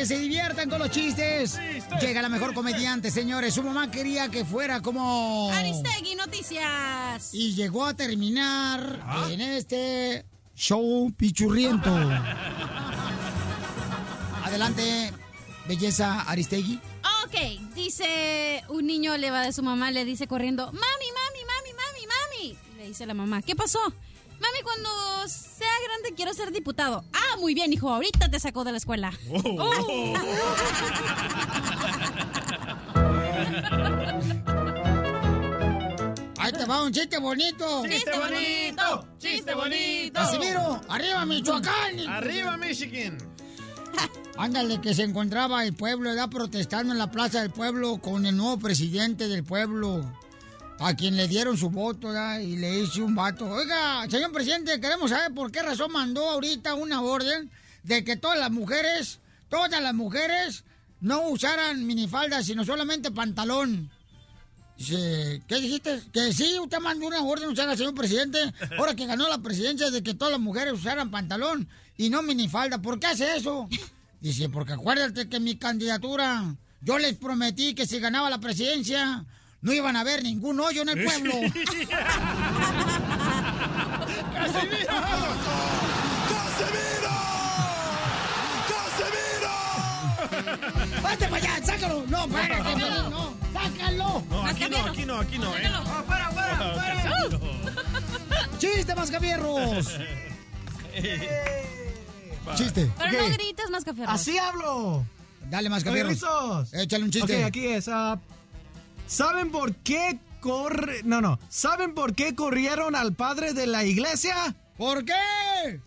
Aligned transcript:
Que 0.00 0.06
se 0.06 0.18
diviertan 0.18 0.70
con 0.70 0.78
los 0.78 0.90
chistes. 0.90 1.60
Llega 2.00 2.22
la 2.22 2.30
mejor 2.30 2.54
comediante, 2.54 3.10
señores. 3.10 3.52
Su 3.52 3.62
mamá 3.62 3.90
quería 3.90 4.30
que 4.30 4.46
fuera 4.46 4.80
como... 4.80 5.52
Aristegui 5.52 6.14
Noticias. 6.14 7.34
Y 7.34 7.54
llegó 7.54 7.84
a 7.84 7.92
terminar 7.92 8.98
en 9.28 9.42
este 9.42 10.24
show 10.56 11.12
pichurriento. 11.14 11.90
Adelante, 14.42 15.12
belleza 15.68 16.22
Aristegui. 16.22 16.80
Ok, 17.26 17.74
dice 17.74 18.64
un 18.70 18.86
niño 18.86 19.18
le 19.18 19.30
va 19.30 19.42
de 19.42 19.52
su 19.52 19.62
mamá, 19.62 19.90
le 19.90 20.06
dice 20.06 20.26
corriendo, 20.26 20.64
mami, 20.64 20.78
mami, 20.80 21.44
mami, 21.44 21.72
mami, 21.74 22.06
mami. 22.06 22.58
Y 22.72 22.78
le 22.78 22.86
dice 22.86 23.04
la 23.04 23.12
mamá, 23.12 23.42
¿qué 23.42 23.54
pasó? 23.54 23.80
Mami, 24.40 24.62
cuando 24.62 24.88
sea 25.28 25.68
grande 25.86 26.14
quiero 26.16 26.32
ser 26.32 26.50
diputado. 26.50 27.04
Ah, 27.12 27.36
muy 27.38 27.54
bien, 27.54 27.72
hijo, 27.72 27.90
ahorita 27.90 28.30
te 28.30 28.40
sacó 28.40 28.64
de 28.64 28.72
la 28.72 28.78
escuela. 28.78 29.12
Oh. 29.28 30.14
Ahí 36.38 36.52
te 36.52 36.64
va 36.64 36.82
un 36.82 36.92
chiste 36.92 37.18
bonito. 37.18 37.82
¡Chiste 37.86 38.18
bonito! 38.18 39.06
¡Chiste 39.18 39.54
bonito! 39.54 40.14
Casimiro, 40.14 40.80
arriba 40.88 41.26
Michoacán. 41.26 42.08
Arriba, 42.08 42.56
Michigan. 42.56 43.18
Ándale, 44.38 44.80
que 44.80 44.94
se 44.94 45.02
encontraba 45.02 45.64
el 45.66 45.74
pueblo, 45.74 46.14
ya 46.14 46.28
protestando 46.28 46.94
en 46.94 46.98
la 46.98 47.10
plaza 47.10 47.42
del 47.42 47.50
pueblo 47.50 47.98
con 47.98 48.24
el 48.24 48.36
nuevo 48.38 48.58
presidente 48.58 49.28
del 49.28 49.44
pueblo, 49.44 50.10
a 50.80 50.94
quien 50.94 51.14
le 51.16 51.28
dieron 51.28 51.58
su 51.58 51.68
voto, 51.68 52.10
y 52.40 52.56
le 52.56 52.80
hice 52.80 53.02
un 53.02 53.14
vato. 53.14 53.46
Oiga, 53.46 54.08
señor 54.08 54.32
presidente, 54.32 54.80
queremos 54.80 55.10
saber 55.10 55.32
por 55.34 55.52
qué 55.52 55.62
razón 55.62 55.92
mandó 55.92 56.28
ahorita 56.30 56.74
una 56.74 57.02
orden 57.02 57.50
de 57.82 58.02
que 58.02 58.16
todas 58.16 58.38
las 58.38 58.50
mujeres, 58.50 59.18
todas 59.50 59.82
las 59.82 59.94
mujeres, 59.94 60.64
no 61.00 61.28
usaran 61.28 61.86
minifaldas, 61.86 62.46
sino 62.46 62.64
solamente 62.64 63.10
pantalón. 63.10 63.90
Dice, 64.78 65.42
¿qué 65.46 65.56
dijiste? 65.56 66.00
Que 66.14 66.32
sí, 66.32 66.58
usted 66.58 66.78
mandó 66.78 67.06
una 67.06 67.22
orden, 67.22 67.50
usted, 67.50 67.76
señor 67.76 67.94
presidente, 67.94 68.38
ahora 68.78 68.94
que 68.94 69.04
ganó 69.04 69.28
la 69.28 69.38
presidencia 69.38 69.90
de 69.90 70.02
que 70.02 70.14
todas 70.14 70.32
las 70.32 70.40
mujeres 70.40 70.72
usaran 70.72 71.10
pantalón 71.10 71.68
y 71.98 72.08
no 72.08 72.22
minifalda. 72.22 72.80
¿Por 72.80 72.98
qué 72.98 73.08
hace 73.08 73.36
eso? 73.36 73.68
Dice, 74.22 74.48
porque 74.48 74.72
acuérdate 74.72 75.28
que 75.28 75.40
mi 75.40 75.56
candidatura, 75.56 76.56
yo 76.80 76.98
les 76.98 77.16
prometí 77.16 77.74
que 77.74 77.86
si 77.86 77.98
ganaba 77.98 78.30
la 78.30 78.38
presidencia, 78.38 79.26
no 79.62 79.72
iban 79.72 79.96
a 79.96 80.04
ver 80.04 80.22
ningún 80.22 80.60
hoyo 80.60 80.82
en 80.82 80.88
el 80.90 81.04
pueblo. 81.04 81.34
¡Vete 91.02 91.28
para 91.28 91.36
allá! 91.36 91.66
¡Sácalo! 91.66 92.04
No, 92.08 92.28
párate, 92.28 92.76
Piolín, 92.76 93.10
no. 93.10 93.34
¡Sácalo! 93.52 94.24
No, 94.30 94.46
aquí 94.46 94.68
no, 94.68 94.78
aquí 94.84 95.04
no, 95.04 95.18
aquí 95.18 95.38
no, 95.38 95.56
¿eh? 95.56 95.70
¡Ah, 95.74 96.04
para, 96.06 96.30
para, 96.30 96.74
para! 96.74 97.38
¡Chiste, 98.58 98.94
mascafierros! 98.94 99.88
¡Chiste! 102.54 102.90
Pero 102.98 103.22
no 103.22 103.28
grites 103.34 103.66
café. 103.84 104.04
Así 104.06 104.38
hablo. 104.38 105.04
Dale, 105.48 105.68
mascafierros. 105.68 106.22
Échale 106.72 107.04
un 107.04 107.10
chiste. 107.10 107.38
Ok, 107.38 107.44
aquí 107.46 107.66
es. 107.66 107.88
ah, 107.88 108.18
¿Saben 109.10 109.50
por 109.50 109.74
qué 109.74 110.20
corre... 110.40 111.02
No, 111.02 111.20
no. 111.20 111.40
¿Saben 111.48 111.94
por 111.94 112.14
qué 112.14 112.36
corrieron 112.36 112.94
al 112.94 113.12
padre 113.12 113.54
de 113.54 113.66
la 113.66 113.82
iglesia? 113.82 114.54
¿Por 114.78 115.04
qué? 115.04 115.80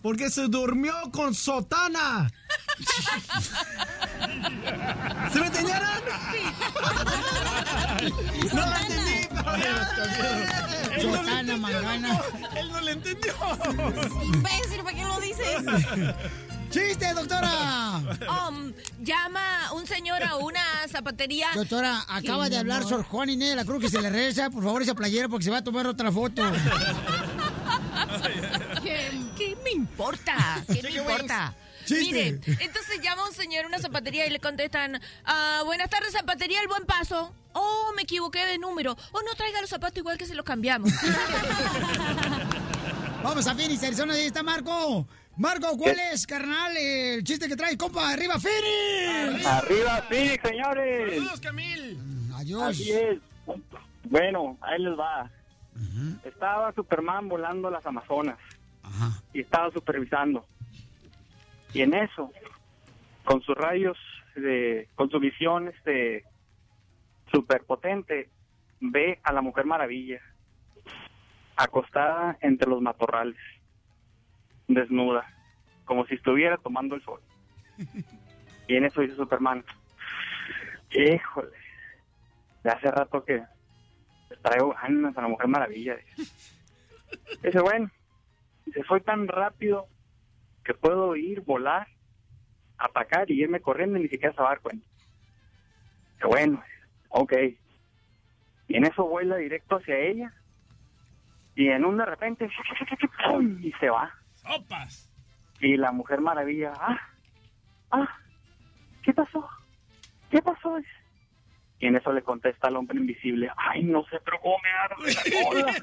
Porque 0.00 0.30
se 0.30 0.48
durmió 0.48 0.94
con 1.12 1.34
sotana. 1.34 2.32
¿Se 5.30 5.40
me 5.40 5.46
entendieron? 5.48 5.88
No 8.54 8.66
lo 8.66 8.76
entendí, 8.76 9.28
pero 10.96 11.18
Sotana, 11.18 11.56
mangana. 11.58 12.20
Él 12.56 12.72
no 12.72 12.80
le 12.80 12.92
entendió. 12.92 13.34
Imbécil, 14.22 14.82
¿para 14.82 14.96
qué 14.96 15.04
lo 15.04 15.20
dices? 15.20 15.64
¡Chiste, 16.70 17.12
doctora! 17.14 18.00
Um, 18.48 18.72
llama 19.00 19.72
un 19.74 19.86
señor 19.86 20.22
a 20.22 20.36
una 20.36 20.62
zapatería. 20.88 21.48
Doctora, 21.54 22.04
acaba 22.08 22.48
de 22.48 22.56
hablar 22.56 22.78
amor. 22.78 22.88
Sor 22.88 23.02
Juan 23.04 23.30
Inés 23.30 23.50
de 23.50 23.56
la 23.56 23.64
Cruz 23.64 23.80
que 23.80 23.88
se 23.88 24.00
le 24.00 24.08
regresa, 24.10 24.50
por 24.50 24.62
favor, 24.64 24.82
esa 24.82 24.94
playera 24.94 25.28
porque 25.28 25.44
se 25.44 25.50
va 25.50 25.58
a 25.58 25.64
tomar 25.64 25.86
otra 25.86 26.10
foto. 26.10 26.42
¿Qué, 28.82 29.10
qué 29.36 29.56
me 29.62 29.70
importa? 29.70 30.64
¿Qué 30.66 30.82
me 30.82 30.90
importa? 30.90 31.54
Chiste. 31.86 32.04
Mire, 32.04 32.40
entonces 32.60 33.00
llama 33.02 33.26
un 33.26 33.34
señor 33.34 33.64
a 33.64 33.68
una 33.68 33.78
zapatería 33.78 34.26
y 34.26 34.30
le 34.30 34.38
contestan, 34.40 35.00
ah, 35.24 35.62
buenas 35.64 35.90
tardes, 35.90 36.12
zapatería 36.12 36.60
El 36.60 36.68
Buen 36.68 36.84
Paso. 36.86 37.34
Oh, 37.52 37.92
me 37.96 38.02
equivoqué 38.02 38.46
de 38.46 38.58
número. 38.58 38.96
Oh, 39.12 39.20
no 39.22 39.34
traiga 39.36 39.60
los 39.60 39.70
zapatos 39.70 39.98
igual 39.98 40.18
que 40.18 40.26
se 40.26 40.34
los 40.34 40.44
cambiamos. 40.44 40.90
Vamos 43.22 43.46
a 43.46 43.54
Phoenix, 43.54 43.82
Arizona, 43.82 44.14
ahí 44.14 44.26
está 44.26 44.42
Marco. 44.42 45.06
Marco, 45.40 45.74
¿cuál 45.78 45.96
es, 46.12 46.26
carnal, 46.26 46.76
el 46.76 47.24
chiste 47.24 47.48
que 47.48 47.56
trae, 47.56 47.74
compa? 47.74 48.10
¡Arriba, 48.10 48.34
Phoenix! 48.38 49.46
Arriba, 49.46 50.02
Phoenix, 50.06 50.46
señores. 50.46 51.14
Saludos, 51.14 51.40
Camil. 51.40 51.98
Adiós. 52.34 52.62
Así 52.62 52.92
es. 52.92 53.18
Bueno, 54.04 54.58
ahí 54.60 54.82
les 54.82 54.98
va. 54.98 55.30
Estaba 56.24 56.74
Superman 56.74 57.30
volando 57.30 57.70
las 57.70 57.86
Amazonas 57.86 58.36
Ajá. 58.82 59.22
y 59.32 59.40
estaba 59.40 59.70
supervisando. 59.70 60.44
Y 61.72 61.80
en 61.80 61.94
eso, 61.94 62.30
con 63.24 63.40
sus 63.40 63.56
rayos, 63.56 63.96
de, 64.36 64.90
con 64.94 65.08
su 65.08 65.18
visión 65.20 65.68
este 65.68 66.22
superpotente, 67.32 68.28
ve 68.78 69.18
a 69.22 69.32
la 69.32 69.40
Mujer 69.40 69.64
Maravilla 69.64 70.20
acostada 71.56 72.36
entre 72.42 72.68
los 72.68 72.82
matorrales, 72.82 73.38
desnuda, 74.74 75.26
como 75.84 76.06
si 76.06 76.14
estuviera 76.14 76.56
tomando 76.56 76.94
el 76.94 77.02
sol. 77.02 77.20
Y 78.68 78.76
en 78.76 78.84
eso 78.84 79.00
dice 79.00 79.16
Superman, 79.16 79.64
híjole, 80.92 81.50
de 82.62 82.70
hace 82.70 82.88
rato 82.88 83.24
que 83.24 83.42
traigo 84.42 84.72
ganas 84.80 85.18
a 85.18 85.22
la 85.22 85.26
Mujer 85.26 85.48
Maravilla. 85.48 85.96
Dice, 85.96 86.32
Dice, 87.42 87.60
bueno, 87.60 87.90
se 88.72 88.84
fue 88.84 89.00
tan 89.00 89.26
rápido 89.26 89.88
que 90.64 90.74
puedo 90.74 91.16
ir, 91.16 91.40
volar, 91.40 91.88
atacar 92.78 93.30
y 93.30 93.42
irme 93.42 93.60
corriendo 93.60 93.98
y 93.98 94.02
ni 94.02 94.08
siquiera 94.08 94.34
se 94.34 94.40
va 94.40 94.48
a 94.48 94.50
dar 94.50 94.60
cuenta. 94.60 94.86
Que 96.20 96.26
bueno, 96.26 96.62
ok. 97.08 97.32
Y 98.68 98.76
en 98.76 98.84
eso 98.84 99.04
vuela 99.04 99.36
directo 99.36 99.76
hacia 99.76 99.98
ella 99.98 100.32
y 101.56 101.68
en 101.68 101.84
un 101.84 101.96
de 101.96 102.06
repente 102.06 102.48
y 103.60 103.72
se 103.72 103.90
va. 103.90 104.14
Sopas. 104.42 105.10
Y 105.60 105.76
la 105.76 105.92
Mujer 105.92 106.20
Maravilla, 106.20 106.72
ah, 106.76 106.98
ah, 107.90 108.08
¿qué 109.02 109.12
pasó? 109.12 109.46
¿Qué 110.30 110.40
pasó? 110.40 110.78
Y 111.80 111.86
en 111.86 111.96
eso 111.96 112.12
le 112.12 112.22
contesta 112.22 112.68
al 112.68 112.76
hombre 112.76 112.98
invisible, 112.98 113.50
ay, 113.56 113.82
no 113.82 114.02
sé, 114.04 114.18
pero 114.24 114.38
cómo 114.40 114.56
me 114.62 114.70
arde 114.70 115.14
la 115.14 115.22
cola. 115.48 115.74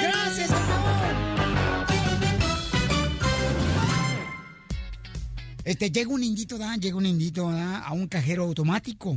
¡Gracias! 0.00 0.50
Este, 5.64 5.90
llega 5.90 6.10
un 6.10 6.24
indito, 6.24 6.58
¿da? 6.58 6.76
Llega 6.76 6.96
un 6.96 7.06
indito, 7.06 7.50
¿da? 7.50 7.78
A 7.80 7.92
un 7.92 8.08
cajero 8.08 8.42
automático. 8.44 9.16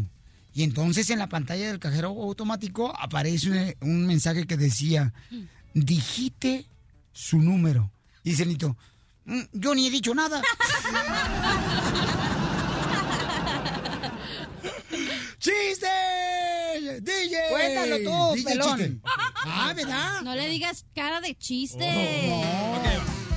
Y 0.56 0.64
entonces 0.64 1.10
en 1.12 1.20
la 1.20 1.28
pantalla 1.28 1.68
del 1.68 1.80
cajero 1.80 2.08
automático 2.10 2.92
aparece 2.98 3.50
un, 3.82 3.90
un 3.92 4.08
mensaje 4.08 4.48
que 4.48 4.56
decía, 4.58 5.14
digite 5.74 6.66
su 7.12 7.40
número. 7.40 7.92
Y 8.24 8.30
dice 8.32 8.44
el 8.44 8.50
indito, 8.52 8.76
"Mm, 9.26 9.42
yo 9.54 9.76
ni 9.76 9.86
he 9.88 9.92
dicho 9.92 10.16
nada. 10.16 10.42
¡Chiste! 15.40 15.88
¡DJ! 17.02 17.36
Cuéntalo 17.50 17.98
tú, 17.98 18.36
DJ 18.36 18.44
pelón. 18.50 18.78
chiste. 18.78 19.00
Ah, 19.46 19.74
¿verdad? 19.76 20.22
No 20.24 20.36
le 20.36 20.48
digas 20.50 20.86
cara 20.96 21.22
de 21.22 21.36
chiste. 21.36 21.84
Ok, 22.32 22.78
ok, 22.80 22.95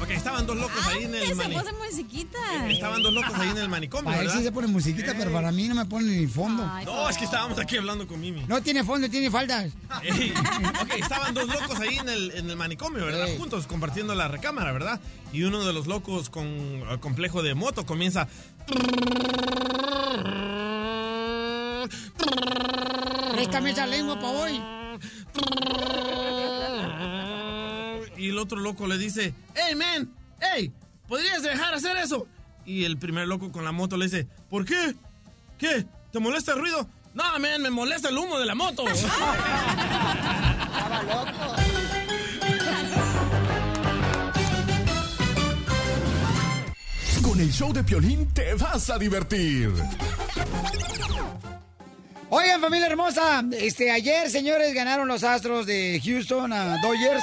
Ok, 0.09 0.15
estaban 0.17 0.47
dos 0.47 0.57
locos 0.57 0.87
ahí 0.87 1.05
en 1.05 1.15
el 1.15 1.27
Se 1.27 1.35
manicomio. 1.35 1.75
musiquita. 1.85 2.39
Estaban 2.71 3.03
dos 3.03 3.13
locos 3.13 3.35
ahí 3.35 3.51
en 3.51 3.59
el 3.59 3.69
manicomio, 3.69 4.05
Para 4.07 4.21
él 4.21 4.27
¿verdad? 4.27 4.39
sí 4.39 4.45
se 4.47 4.53
pone 4.53 4.67
musiquita, 4.67 5.15
pero 5.19 5.31
para 5.31 5.53
mí 5.53 5.69
no 5.69 5.75
me 5.75 5.85
pone 5.85 6.07
ni 6.17 6.27
fondo. 6.27 6.67
Ay, 6.73 6.87
No, 6.87 7.11
es 7.11 7.19
que 7.19 7.27
estábamos 7.27 7.59
aquí 7.59 7.77
hablando 7.77 8.07
con 8.07 8.19
Mimi. 8.19 8.43
No 8.49 8.63
tiene 8.63 8.85
fondo, 8.85 9.11
tiene 9.11 9.31
faldas. 9.31 9.71
Ey, 10.03 10.33
ok, 10.81 10.95
estaban 10.99 11.35
dos 11.35 11.47
locos 11.47 11.79
ahí 11.81 11.99
en 11.99 12.09
el, 12.09 12.31
en 12.31 12.49
el 12.49 12.57
manicomio, 12.57 13.05
¿verdad? 13.05 13.29
Ey. 13.29 13.37
Juntos 13.37 13.67
compartiendo 13.67 14.15
la 14.15 14.29
recámara, 14.29 14.73
¿verdad? 14.73 14.99
Y 15.31 15.43
uno 15.43 15.63
de 15.63 15.75
los 15.75 15.87
locos 15.87 16.31
con 16.31 16.47
eh, 16.47 16.97
complejo 17.01 17.43
de 17.43 17.55
moto 17.55 17.85
comienza. 17.85 18.29
Préstame 23.35 23.73
esa 23.73 23.87
lengua 23.87 24.15
para 24.19 24.29
hoy. 24.31 24.63
Y 28.19 28.31
el 28.31 28.39
otro 28.39 28.59
loco 28.59 28.87
le 28.89 28.99
dice, 28.99 29.33
hey 29.55 29.77
man, 29.77 30.13
hey, 30.41 30.73
¿podrías 31.07 31.41
dejar 31.43 31.73
hacer 31.73 31.97
eso? 31.97 32.27
Y 32.67 32.83
el 32.85 32.99
primer 32.99 33.29
loco 33.29 33.53
con 33.53 33.65
la 33.65 33.71
moto 33.71 33.97
le 33.97 34.07
dice, 34.07 34.27
¿por 34.51 34.65
qué? 34.65 34.97
¿Qué? 35.57 35.87
¿Te 36.11 36.19
molesta 36.19 36.55
el 36.55 36.59
ruido? 36.59 36.89
No, 37.15 37.39
man, 37.39 37.63
me 37.63 37.71
molesta 37.71 38.09
el 38.09 38.19
humo 38.19 38.39
de 38.41 38.47
la 38.47 38.57
moto. 38.57 38.85
Con 47.23 47.41
el 47.41 47.53
show 47.53 47.73
de 47.73 47.85
Piolín 47.85 48.27
te 48.35 48.55
vas 48.55 48.91
a 48.91 48.99
divertir. 48.99 49.73
Oigan, 52.31 52.61
familia 52.61 52.89
hermosa, 52.89 53.43
este 53.53 53.91
ayer, 53.91 54.29
señores, 54.29 54.75
ganaron 54.75 55.09
los 55.09 55.25
Astros 55.25 55.65
de 55.65 55.99
Houston 56.05 56.53
a 56.53 56.77
Dodgers. 56.83 57.23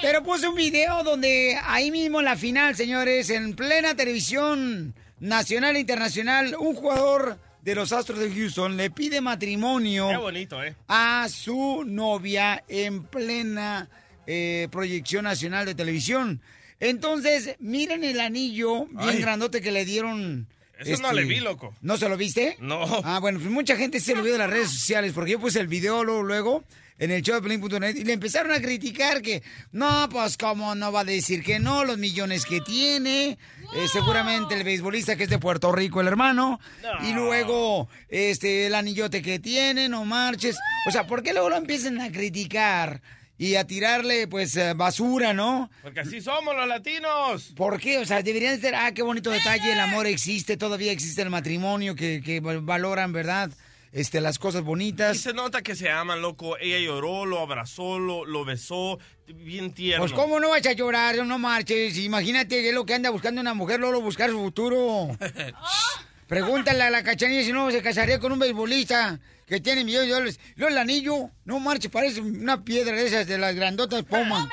Pero 0.00 0.22
puse 0.22 0.46
un 0.48 0.54
video 0.54 1.02
donde 1.02 1.58
ahí 1.64 1.90
mismo 1.90 2.20
en 2.20 2.26
la 2.26 2.36
final, 2.36 2.76
señores, 2.76 3.30
en 3.30 3.54
plena 3.54 3.94
televisión 3.96 4.94
nacional 5.18 5.76
e 5.76 5.80
internacional, 5.80 6.54
un 6.58 6.74
jugador 6.74 7.38
de 7.62 7.74
los 7.74 7.92
Astros 7.92 8.20
de 8.20 8.30
Houston 8.32 8.76
le 8.76 8.90
pide 8.90 9.20
matrimonio 9.20 10.08
Qué 10.08 10.16
bonito, 10.16 10.62
¿eh? 10.62 10.76
a 10.86 11.26
su 11.28 11.82
novia 11.84 12.62
en 12.68 13.02
plena 13.02 13.88
eh, 14.26 14.68
proyección 14.70 15.24
nacional 15.24 15.66
de 15.66 15.74
televisión. 15.74 16.40
Entonces, 16.78 17.56
miren 17.58 18.04
el 18.04 18.20
anillo 18.20 18.86
bien 18.86 19.08
Ay. 19.08 19.20
grandote 19.20 19.60
que 19.60 19.72
le 19.72 19.84
dieron. 19.84 20.46
este, 20.78 20.92
Eso 20.92 21.02
no 21.02 21.12
le 21.12 21.24
vi, 21.24 21.40
loco. 21.40 21.74
¿No 21.82 21.96
se 21.96 22.08
lo 22.08 22.16
viste? 22.16 22.56
No. 22.60 22.84
Ah, 23.02 23.18
bueno, 23.18 23.40
pues 23.40 23.50
mucha 23.50 23.76
gente 23.76 23.98
se 23.98 24.14
lo 24.14 24.22
vio 24.22 24.32
de 24.34 24.38
las 24.38 24.50
redes 24.50 24.70
sociales 24.70 25.12
porque 25.12 25.32
yo 25.32 25.40
puse 25.40 25.58
el 25.58 25.66
video 25.66 26.04
luego, 26.04 26.22
luego 26.22 26.64
en 26.98 27.10
el 27.10 27.22
show 27.22 27.36
de 27.36 27.42
Pelín.net 27.42 27.96
y 27.96 28.04
le 28.04 28.12
empezaron 28.12 28.52
a 28.52 28.60
criticar 28.60 29.22
que, 29.22 29.42
no, 29.72 30.08
pues 30.10 30.36
cómo 30.36 30.74
no 30.74 30.90
va 30.90 31.00
a 31.00 31.04
decir 31.04 31.42
que 31.42 31.58
no, 31.58 31.84
los 31.84 31.98
millones 31.98 32.44
que 32.44 32.60
tiene, 32.60 33.38
eh, 33.74 33.88
seguramente 33.92 34.54
el 34.54 34.64
beisbolista 34.64 35.16
que 35.16 35.24
es 35.24 35.30
de 35.30 35.38
Puerto 35.38 35.70
Rico, 35.72 36.00
el 36.00 36.08
hermano, 36.08 36.60
y 37.04 37.12
luego 37.12 37.88
este 38.08 38.66
el 38.66 38.74
anillote 38.74 39.22
que 39.22 39.38
tiene, 39.38 39.88
no 39.88 40.04
marches. 40.04 40.56
O 40.86 40.90
sea, 40.90 41.06
¿por 41.06 41.22
qué 41.22 41.32
luego 41.32 41.50
lo 41.50 41.56
empiezan 41.56 42.00
a 42.00 42.10
criticar 42.10 43.00
y 43.38 43.54
a 43.54 43.64
tirarle 43.64 44.26
pues 44.26 44.56
eh, 44.56 44.74
basura, 44.74 45.32
no? 45.32 45.70
Porque 45.82 46.00
así 46.00 46.20
somos 46.20 46.56
los 46.56 46.66
latinos. 46.66 47.52
¿Por 47.56 47.78
qué? 47.78 47.98
O 47.98 48.04
sea, 48.04 48.22
deberían 48.22 48.60
ser, 48.60 48.74
ah, 48.74 48.92
qué 48.92 49.02
bonito 49.02 49.30
detalle, 49.30 49.72
el 49.72 49.80
amor 49.80 50.08
existe, 50.08 50.56
todavía 50.56 50.90
existe 50.90 51.22
el 51.22 51.30
matrimonio, 51.30 51.94
que, 51.94 52.20
que 52.20 52.40
valoran, 52.40 53.12
¿verdad? 53.12 53.50
Este, 53.92 54.20
las 54.20 54.38
cosas 54.38 54.60
Y 54.60 54.64
bonitas. 54.64 55.18
se 55.18 55.32
nota 55.32 55.62
que 55.62 55.74
se 55.74 55.90
aman, 55.90 56.20
loco. 56.20 56.58
Ella 56.58 56.78
lloró, 56.78 57.24
lo 57.24 57.40
abrazó, 57.40 57.98
lo, 57.98 58.24
lo 58.24 58.44
besó. 58.44 58.98
Bien 59.26 59.72
tierno. 59.72 60.02
Pues, 60.04 60.12
¿cómo 60.12 60.38
no 60.40 60.50
vas 60.50 60.64
a 60.66 60.72
llorar? 60.72 61.16
No 61.26 61.38
marches. 61.38 61.96
Imagínate 61.98 62.60
que 62.60 62.68
es 62.68 62.74
lo 62.74 62.84
que 62.84 62.94
anda 62.94 63.10
buscando 63.10 63.40
una 63.40 63.54
mujer, 63.54 63.80
luego 63.80 64.00
buscar 64.00 64.30
su 64.30 64.38
futuro. 64.38 65.08
Pregúntale 66.26 66.82
a 66.82 66.90
la 66.90 67.02
cachanilla 67.02 67.42
si 67.42 67.52
no 67.52 67.70
se 67.70 67.80
casaría 67.80 68.18
con 68.18 68.32
un 68.32 68.38
beisbolista 68.38 69.18
que 69.46 69.60
tiene 69.60 69.82
millones 69.84 70.08
de 70.08 70.14
dólares. 70.14 70.40
Luego 70.56 70.72
el 70.72 70.78
anillo, 70.78 71.30
no 71.46 71.58
marches, 71.58 71.90
parece 71.90 72.20
una 72.20 72.62
piedra 72.64 72.94
de 72.96 73.06
esas, 73.06 73.26
de 73.26 73.38
las 73.38 73.54
grandotas 73.54 74.02
Poma. 74.04 74.48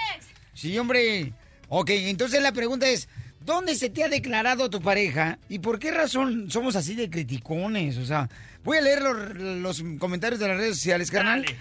Sí, 0.53 0.77
hombre. 0.79 1.33
Ok, 1.67 1.89
entonces 1.89 2.41
la 2.41 2.53
pregunta 2.53 2.87
es, 2.87 3.09
¿dónde 3.41 3.75
se 3.75 3.89
te 3.89 4.05
ha 4.05 4.07
declarado 4.07 4.69
tu 4.69 4.79
pareja 4.81 5.37
y 5.49 5.59
por 5.59 5.77
qué 5.79 5.91
razón 5.91 6.49
somos 6.49 6.77
así 6.77 6.95
de 6.95 7.09
criticones? 7.09 7.97
O 7.97 8.05
sea, 8.05 8.29
voy 8.65 8.77
a 8.77 8.81
leer 8.81 9.01
los, 9.01 9.35
los 9.37 9.83
comentarios 9.99 10.39
de 10.41 10.47
las 10.49 10.57
redes 10.57 10.75
sociales, 10.75 11.09
carnal. 11.09 11.43
Dale. 11.43 11.57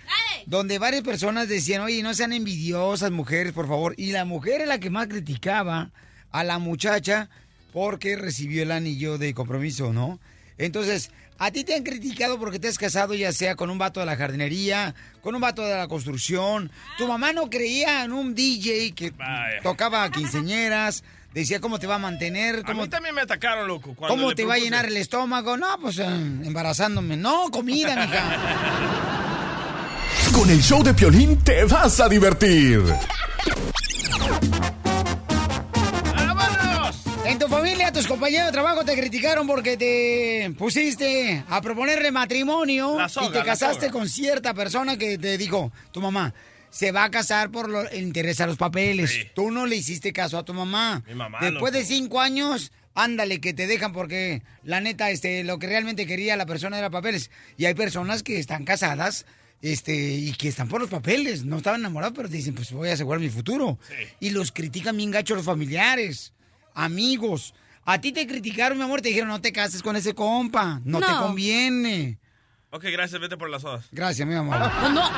Donde 0.46 0.78
varias 0.78 1.02
personas 1.02 1.48
decían, 1.48 1.82
oye, 1.82 2.02
no 2.02 2.12
sean 2.12 2.32
envidiosas 2.32 3.12
mujeres, 3.12 3.52
por 3.52 3.68
favor. 3.68 3.94
Y 3.96 4.10
la 4.10 4.24
mujer 4.24 4.62
es 4.62 4.66
la 4.68 4.80
que 4.80 4.90
más 4.90 5.06
criticaba 5.06 5.92
a 6.32 6.42
la 6.44 6.58
muchacha 6.58 7.30
porque 7.72 8.16
recibió 8.16 8.62
el 8.64 8.72
anillo 8.72 9.18
de 9.18 9.32
compromiso, 9.34 9.92
¿no? 9.92 10.18
Entonces, 10.58 11.10
a 11.38 11.50
ti 11.50 11.64
te 11.64 11.74
han 11.74 11.82
criticado 11.82 12.38
porque 12.38 12.58
te 12.60 12.68
has 12.68 12.78
casado 12.78 13.14
ya 13.14 13.32
sea 13.32 13.56
con 13.56 13.70
un 13.70 13.78
vato 13.78 14.00
de 14.00 14.06
la 14.06 14.16
jardinería, 14.16 14.94
con 15.20 15.34
un 15.34 15.40
vato 15.40 15.62
de 15.62 15.74
la 15.74 15.88
construcción. 15.88 16.70
Tu 16.98 17.08
mamá 17.08 17.32
no 17.32 17.50
creía 17.50 18.04
en 18.04 18.12
un 18.12 18.34
DJ 18.34 18.92
que 18.92 19.10
Vaya. 19.10 19.60
tocaba 19.62 20.08
quinceñeras, 20.10 21.02
decía 21.34 21.60
cómo 21.60 21.78
te 21.78 21.86
va 21.86 21.96
a 21.96 21.98
mantener, 21.98 22.60
A 22.60 22.62
cómo, 22.62 22.82
mí 22.82 22.88
también 22.88 23.14
me 23.14 23.20
atacaron, 23.22 23.66
loco. 23.68 23.94
cuando 23.94 24.16
cómo 24.16 24.34
te 24.34 24.44
va 24.46 24.54
a 24.54 24.58
llenar 24.58 24.86
el 24.86 24.96
estómago. 24.96 25.56
No, 25.56 25.66
pues 25.80 25.98
eh, 25.98 26.04
embarazándome. 26.04 27.16
No, 27.16 27.50
comida, 27.50 27.94
mija. 27.96 28.38
Con 30.32 30.48
el 30.50 30.62
show 30.62 30.82
de 30.82 30.94
Piolín 30.94 31.38
te 31.42 31.64
vas 31.64 32.00
a 32.00 32.08
divertir. 32.08 32.82
¡Vámonos! 36.16 36.96
En 37.24 37.38
tu 37.38 37.48
familia, 37.48 37.92
tus 37.92 38.06
compañeros 38.06 38.46
de 38.46 38.52
trabajo 38.52 38.84
te 38.84 38.94
criticaron 38.96 39.46
porque 39.46 39.76
te 39.76 40.52
pusiste 40.58 41.44
a 41.48 41.60
proponerle 41.60 42.10
matrimonio 42.10 42.96
soga, 43.08 43.26
y 43.26 43.30
te 43.32 43.42
casaste 43.44 43.90
con 43.90 44.08
cierta 44.08 44.54
persona 44.54 44.96
que 44.96 45.18
te 45.18 45.36
dijo, 45.38 45.72
tu 45.92 46.00
mamá, 46.00 46.32
se 46.74 46.90
va 46.90 47.04
a 47.04 47.10
casar 47.10 47.50
por 47.52 47.68
lo, 47.68 47.88
el 47.88 48.02
interés 48.02 48.40
a 48.40 48.46
los 48.48 48.56
papeles. 48.56 49.10
Sí. 49.10 49.22
Tú 49.32 49.52
no 49.52 49.64
le 49.64 49.76
hiciste 49.76 50.12
caso 50.12 50.38
a 50.38 50.44
tu 50.44 50.52
mamá. 50.54 51.04
Mi 51.06 51.14
mamá, 51.14 51.38
Después 51.40 51.72
de 51.72 51.84
cinco 51.84 52.20
años, 52.20 52.72
ándale, 52.94 53.40
que 53.40 53.54
te 53.54 53.68
dejan 53.68 53.92
porque 53.92 54.42
la 54.64 54.80
neta, 54.80 55.10
este, 55.10 55.44
lo 55.44 55.60
que 55.60 55.68
realmente 55.68 56.04
quería 56.04 56.36
la 56.36 56.46
persona 56.46 56.76
era 56.76 56.90
papeles. 56.90 57.30
Y 57.56 57.66
hay 57.66 57.74
personas 57.74 58.24
que 58.24 58.40
están 58.40 58.64
casadas. 58.64 59.24
Este, 59.62 59.94
y 59.94 60.32
que 60.34 60.48
están 60.48 60.68
por 60.68 60.80
los 60.80 60.90
papeles, 60.90 61.46
no 61.46 61.56
estaban 61.56 61.80
enamorados, 61.80 62.14
pero 62.14 62.28
dicen, 62.28 62.54
pues 62.54 62.70
voy 62.72 62.90
a 62.90 62.94
asegurar 62.94 63.18
mi 63.20 63.30
futuro. 63.30 63.78
Sí. 63.88 63.94
Y 64.20 64.30
los 64.30 64.52
critican 64.52 64.94
bien 64.96 65.10
gacho 65.10 65.34
los 65.34 65.46
familiares 65.46 66.34
amigos. 66.74 67.54
A 67.86 68.00
ti 68.00 68.12
te 68.12 68.26
criticaron, 68.26 68.76
mi 68.76 68.84
amor, 68.84 69.00
te 69.00 69.08
dijeron, 69.08 69.28
no 69.28 69.40
te 69.40 69.52
cases 69.52 69.82
con 69.82 69.96
ese 69.96 70.12
compa, 70.14 70.80
no, 70.84 71.00
te 71.00 71.06
No. 71.06 71.22
conviene. 71.22 72.18
Ok, 72.70 72.84
gracias, 72.92 73.20
vete 73.20 73.36
por 73.36 73.48
las 73.48 73.62
sodas. 73.62 73.86
Gracias, 73.92 74.26
mi 74.26 74.34
amor. 74.34 74.58
No. 74.92 75.08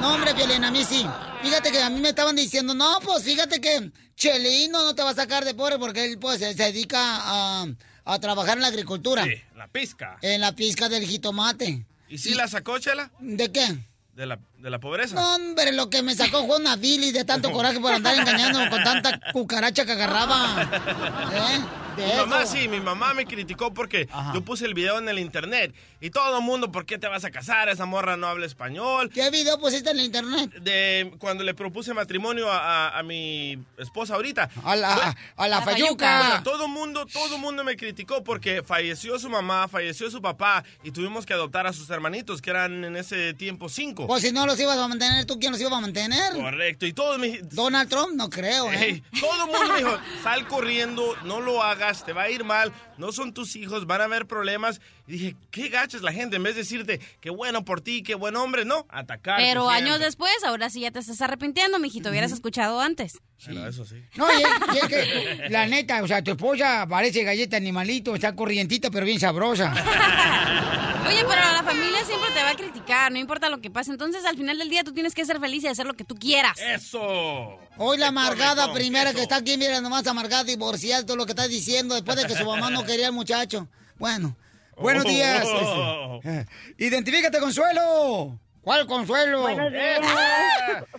No, 0.00 0.14
hombre, 0.14 0.32
Violín, 0.34 0.64
a 0.64 0.70
mí 0.70 0.84
sí. 0.84 1.06
Fíjate 1.42 1.70
que 1.70 1.82
a 1.82 1.90
mí 1.90 2.00
me 2.00 2.10
estaban 2.10 2.36
diciendo, 2.36 2.74
no, 2.74 2.98
pues 3.02 3.22
fíjate 3.24 3.60
que 3.60 3.90
Chelino 4.16 4.82
no 4.82 4.94
te 4.94 5.02
va 5.02 5.10
a 5.10 5.14
sacar 5.14 5.44
de 5.44 5.54
pobre 5.54 5.78
porque 5.78 6.04
él 6.04 6.18
pues 6.18 6.38
se, 6.38 6.54
dedica 6.54 6.98
a, 7.00 7.66
a 8.04 8.18
trabajar 8.18 8.56
en 8.58 8.62
la 8.62 8.68
agricultura, 8.68 9.24
Sí, 9.24 9.34
la 9.56 9.68
pizca. 9.68 10.16
en 10.22 10.40
la 10.40 10.52
pizca 10.52 10.88
del 10.88 11.04
jitomate. 11.06 11.84
¿Y 12.08 12.18
si 12.18 12.34
la 12.34 12.46
sacó, 12.48 12.78
Chela? 12.78 13.10
¿De 13.20 13.50
qué? 13.50 13.66
De 14.14 14.26
la, 14.26 14.38
de 14.58 14.70
la 14.70 14.78
pobreza. 14.80 15.14
No, 15.14 15.34
hombre, 15.36 15.72
lo 15.72 15.90
que 15.90 16.02
me 16.02 16.14
sacó 16.14 16.46
fue 16.46 16.56
una 16.56 16.76
bilis 16.76 17.12
de 17.12 17.24
tanto 17.24 17.50
coraje 17.52 17.78
por 17.80 17.92
andar 17.92 18.14
engañando 18.14 18.58
con 18.70 18.82
tanta 18.82 19.20
cucaracha 19.32 19.84
que 19.84 19.92
agarraba. 19.92 20.62
¿Eh? 21.34 21.60
De 21.96 22.06
Mi 22.06 22.12
mamá 22.14 22.42
eso. 22.42 22.52
sí, 22.52 22.68
mi 22.68 22.80
mamá 22.80 23.14
me 23.14 23.24
criticó 23.26 23.72
porque 23.72 24.08
Ajá. 24.12 24.32
yo 24.34 24.42
puse 24.42 24.64
el 24.66 24.74
video 24.74 24.98
en 24.98 25.08
el 25.08 25.18
internet 25.18 25.74
y 26.00 26.10
todo 26.10 26.36
el 26.38 26.44
mundo, 26.44 26.70
¿por 26.70 26.84
qué 26.86 26.98
te 26.98 27.08
vas 27.08 27.24
a 27.24 27.30
casar? 27.30 27.68
Esa 27.68 27.86
morra 27.86 28.16
no 28.16 28.26
habla 28.26 28.46
español. 28.46 29.10
¿Qué 29.12 29.30
video 29.30 29.58
pusiste 29.58 29.90
en 29.90 29.98
el 29.98 30.04
internet? 30.06 30.52
De 30.60 31.12
cuando 31.18 31.42
le 31.44 31.54
propuse 31.54 31.94
matrimonio 31.94 32.50
a, 32.50 32.88
a- 32.88 32.98
a 32.98 33.02
mi 33.02 33.58
esposa 33.78 34.14
ahorita. 34.14 34.50
A 34.64 34.76
la, 34.76 35.16
a 35.36 35.48
la 35.48 35.56
La 35.56 35.62
fayuca. 35.62 36.18
Bueno, 36.18 36.42
todo 36.42 36.68
mundo, 36.68 37.06
todo 37.06 37.38
mundo 37.38 37.64
me 37.64 37.76
criticó 37.76 38.22
porque 38.22 38.62
falleció 38.62 39.18
su 39.18 39.28
mamá, 39.30 39.68
falleció 39.68 40.10
su 40.10 40.20
papá 40.20 40.64
y 40.84 40.90
tuvimos 40.90 41.24
que 41.24 41.32
adoptar 41.32 41.66
a 41.66 41.72
sus 41.72 41.88
hermanitos 41.90 42.42
que 42.42 42.50
eran 42.50 42.84
en 42.84 42.96
ese 42.96 43.32
tiempo 43.34 43.68
cinco. 43.68 44.06
Pues 44.06 44.22
si 44.22 44.32
no 44.32 44.44
los 44.46 44.58
ibas 44.60 44.76
a 44.78 44.88
mantener, 44.88 45.24
¿tú 45.24 45.38
quién 45.38 45.52
los 45.52 45.60
iba 45.60 45.76
a 45.76 45.80
mantener? 45.80 46.32
Correcto, 46.34 46.84
y 46.86 46.92
todos 46.92 47.18
me 47.18 47.38
Donald 47.42 47.88
Trump, 47.88 48.12
no 48.14 48.28
creo, 48.28 48.70
¿eh? 48.72 49.02
Todo 49.20 49.44
el 49.44 49.50
mundo 49.50 49.72
me 49.72 49.78
dijo, 49.78 49.98
sal 50.22 50.46
corriendo, 50.46 51.14
no 51.24 51.40
lo 51.40 51.62
hagas, 51.62 51.85
te 52.04 52.12
va 52.12 52.22
a 52.22 52.30
ir 52.30 52.44
mal, 52.44 52.72
no 52.98 53.12
son 53.12 53.32
tus 53.32 53.56
hijos, 53.56 53.86
van 53.86 54.00
a 54.00 54.04
haber 54.04 54.26
problemas. 54.26 54.80
Y 55.06 55.12
dije, 55.12 55.36
qué 55.50 55.68
gachas 55.68 56.02
la 56.02 56.12
gente, 56.12 56.36
en 56.36 56.42
vez 56.42 56.54
de 56.54 56.62
decirte, 56.62 57.00
qué 57.20 57.30
bueno 57.30 57.64
por 57.64 57.80
ti, 57.80 58.02
qué 58.02 58.14
buen 58.14 58.36
hombre, 58.36 58.64
no, 58.64 58.86
atacar. 58.88 59.38
Pero 59.38 59.68
años 59.68 59.98
después, 60.00 60.32
ahora 60.44 60.70
sí 60.70 60.80
ya 60.80 60.90
te 60.90 60.98
estás 60.98 61.20
arrepintiendo, 61.20 61.78
mijito. 61.78 62.10
Hubieras 62.10 62.32
escuchado 62.32 62.80
antes. 62.80 63.20
Bueno, 63.44 63.66
eso 63.66 63.84
sí. 63.84 64.02
No, 64.16 64.26
y 64.32 64.42
es, 64.42 64.48
y 64.74 64.78
es 64.78 64.88
que, 64.88 65.48
la 65.50 65.66
neta, 65.66 66.02
o 66.02 66.08
sea, 66.08 66.22
tu 66.22 66.32
esposa 66.32 66.86
parece 66.88 67.22
galleta 67.22 67.56
animalito, 67.56 68.14
está 68.14 68.34
corrientita, 68.34 68.90
pero 68.90 69.04
bien 69.04 69.20
sabrosa. 69.20 69.72
Oye, 71.06 71.20
pero 71.20 71.40
la 71.40 71.62
familia 71.62 72.04
siempre 72.04 72.30
te 72.32 72.42
va 72.42 72.50
a 72.50 72.56
criticar, 72.56 73.12
no 73.12 73.18
importa 73.18 73.48
lo 73.48 73.60
que 73.60 73.70
pase. 73.70 73.92
Entonces, 73.92 74.24
al 74.24 74.36
final 74.36 74.58
del 74.58 74.68
día, 74.68 74.82
tú 74.82 74.92
tienes 74.92 75.14
que 75.14 75.24
ser 75.24 75.38
feliz 75.38 75.62
y 75.62 75.68
hacer 75.68 75.86
lo 75.86 75.94
que 75.94 76.02
tú 76.02 76.16
quieras. 76.16 76.58
¡Eso! 76.58 77.60
Hoy 77.78 77.98
la 77.98 78.08
amargada 78.08 78.72
primera 78.72 79.12
que 79.12 79.22
está 79.22 79.36
aquí, 79.36 79.56
mira, 79.56 79.80
nomás 79.80 80.06
amargada, 80.06 80.42
divorciada, 80.42 81.04
todo 81.04 81.16
lo 81.16 81.26
que 81.26 81.32
está 81.32 81.46
diciendo 81.46 81.94
después 81.94 82.16
de 82.16 82.26
que 82.26 82.34
su 82.34 82.44
mamá 82.44 82.70
no 82.70 82.84
quería 82.86 83.08
al 83.08 83.12
muchacho. 83.12 83.68
Bueno, 83.98 84.36
buenos 84.76 85.04
Oh. 85.04 85.08
días. 85.08 85.44
Identifícate, 86.78 87.38
Consuelo. 87.40 88.38
¿Cuál 88.62 88.86
Consuelo? 88.86 89.42
Buenos 89.42 89.72
días. 89.72 90.00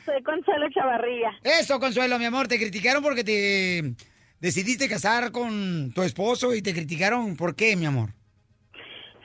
Soy 0.06 0.24
Consuelo 0.24 0.68
Chavarría. 0.74 1.32
Eso, 1.44 1.80
Consuelo, 1.80 2.18
mi 2.18 2.26
amor, 2.26 2.48
te 2.48 2.58
criticaron 2.58 3.04
porque 3.04 3.24
te 3.26 3.94
decidiste 4.40 4.88
casar 4.88 5.32
con 5.32 5.92
tu 5.94 6.02
esposo 6.04 6.54
y 6.56 6.62
te 6.62 6.74
criticaron. 6.74 7.36
¿Por 7.36 7.56
qué, 7.56 7.76
mi 7.76 7.86
amor? 7.86 8.12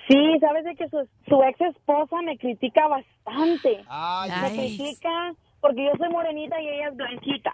Sí, 0.08 0.16
sabes 0.40 0.64
de 0.64 0.74
que 0.74 0.88
su, 0.88 1.08
su 1.28 1.42
ex 1.44 1.60
esposa 1.60 2.16
me 2.24 2.36
critica 2.36 2.88
bastante. 2.88 3.84
Ay, 3.88 4.30
me 4.42 4.48
critica 4.50 5.32
porque 5.60 5.84
yo 5.84 5.92
soy 5.96 6.08
morenita 6.10 6.60
y 6.60 6.66
ella 6.68 6.88
es 6.88 6.96
blanquita. 6.96 7.52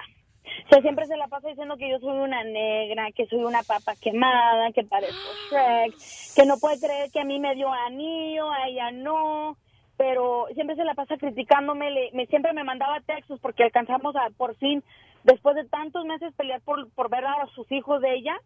O 0.66 0.80
siempre 0.82 1.06
se 1.06 1.16
la 1.16 1.28
pasa 1.28 1.48
diciendo 1.48 1.76
que 1.76 1.90
yo 1.90 1.98
soy 2.00 2.16
una 2.18 2.44
negra, 2.44 3.10
que 3.12 3.26
soy 3.26 3.44
una 3.44 3.62
papa 3.64 3.96
quemada, 3.96 4.72
que 4.72 4.84
parezco 4.84 5.34
Shrek, 5.34 5.96
que 6.34 6.46
no 6.46 6.58
puede 6.58 6.78
creer 6.80 7.10
que 7.10 7.20
a 7.20 7.24
mí 7.24 7.38
me 7.38 7.54
dio 7.54 7.72
anillo, 7.72 8.50
a 8.50 8.68
ella 8.68 8.90
no. 8.92 9.56
Pero 9.96 10.46
siempre 10.54 10.76
se 10.76 10.84
la 10.84 10.94
pasa 10.94 11.16
criticándome, 11.18 11.90
le- 11.90 12.10
me, 12.12 12.26
siempre 12.26 12.52
me 12.52 12.64
mandaba 12.64 13.00
textos 13.00 13.40
porque 13.40 13.64
alcanzamos 13.64 14.14
a, 14.16 14.30
por 14.36 14.56
fin, 14.56 14.82
después 15.24 15.56
de 15.56 15.66
tantos 15.68 16.04
meses 16.04 16.34
pelear 16.36 16.60
por, 16.62 16.90
por 16.94 17.10
ver 17.10 17.24
a 17.26 17.46
sus 17.54 17.70
hijos 17.72 18.00
de 18.00 18.14
ella, 18.14 18.36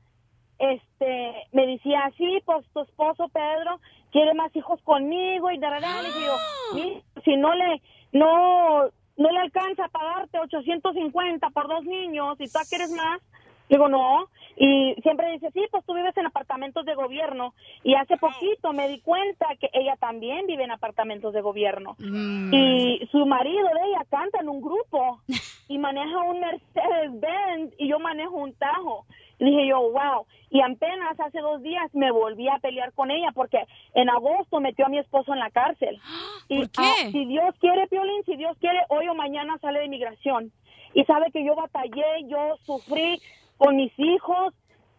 este, 0.58 1.34
me 1.52 1.66
decía, 1.66 2.10
sí, 2.16 2.40
pues 2.44 2.66
tu 2.72 2.82
esposo 2.82 3.28
Pedro 3.30 3.80
quiere 4.12 4.34
más 4.34 4.54
hijos 4.56 4.80
conmigo 4.82 5.50
y 5.50 5.58
de 5.58 5.70
verdad, 5.70 6.02
dije 6.04 6.26
yo, 6.26 6.40
"Sí, 6.72 7.02
si 7.24 7.36
no 7.36 7.54
le, 7.54 7.82
no, 8.12 8.88
no 9.22 9.30
le 9.30 9.38
alcanza 9.38 9.84
a 9.84 9.88
pagarte 9.88 10.38
850 10.38 11.50
por 11.50 11.68
dos 11.68 11.84
niños 11.84 12.36
y 12.40 12.48
tú 12.48 12.58
quieres 12.68 12.90
más, 12.90 13.20
digo, 13.68 13.88
no, 13.88 14.28
y 14.56 14.94
siempre 15.02 15.30
dice, 15.32 15.50
sí, 15.52 15.62
pues 15.70 15.84
tú 15.86 15.94
vives 15.94 16.16
en 16.16 16.26
apartamentos 16.26 16.84
de 16.84 16.94
gobierno. 16.94 17.54
Y 17.82 17.94
hace 17.94 18.16
poquito 18.16 18.72
me 18.72 18.88
di 18.88 19.00
cuenta 19.00 19.46
que 19.58 19.70
ella 19.72 19.96
también 19.96 20.46
vive 20.46 20.64
en 20.64 20.70
apartamentos 20.70 21.32
de 21.32 21.40
gobierno. 21.40 21.96
Y 21.98 23.08
su 23.10 23.24
marido 23.24 23.68
de 23.68 23.88
ella 23.88 24.04
canta 24.10 24.40
en 24.40 24.48
un 24.48 24.60
grupo 24.60 25.20
y 25.68 25.78
maneja 25.78 26.18
un 26.20 26.40
Mercedes-Benz 26.40 27.74
y 27.78 27.88
yo 27.88 27.98
manejo 27.98 28.36
un 28.36 28.52
Tajo. 28.54 29.06
Y 29.38 29.44
dije 29.44 29.68
yo, 29.68 29.80
wow. 29.80 30.26
Y 30.50 30.60
apenas 30.60 31.18
hace 31.18 31.40
dos 31.40 31.62
días 31.62 31.92
me 31.94 32.10
volví 32.10 32.48
a 32.48 32.58
pelear 32.58 32.92
con 32.92 33.10
ella 33.10 33.30
porque 33.34 33.64
en 33.94 34.10
agosto 34.10 34.60
metió 34.60 34.86
a 34.86 34.88
mi 34.88 34.98
esposo 34.98 35.32
en 35.32 35.40
la 35.40 35.50
cárcel. 35.50 35.98
Y 36.48 36.64
ah, 36.76 36.94
si 37.10 37.24
Dios 37.24 37.54
quiere, 37.60 37.86
Piolín, 37.86 38.24
si 38.26 38.36
Dios 38.36 38.58
quiere, 38.58 38.80
hoy 38.88 39.08
o 39.08 39.14
mañana 39.14 39.56
sale 39.58 39.78
de 39.78 39.86
inmigración. 39.86 40.52
Y 40.92 41.04
sabe 41.04 41.30
que 41.32 41.44
yo 41.44 41.54
batallé, 41.54 42.28
yo 42.28 42.56
sufrí 42.66 43.22
con 43.56 43.76
mis 43.76 43.92
hijos 43.98 44.52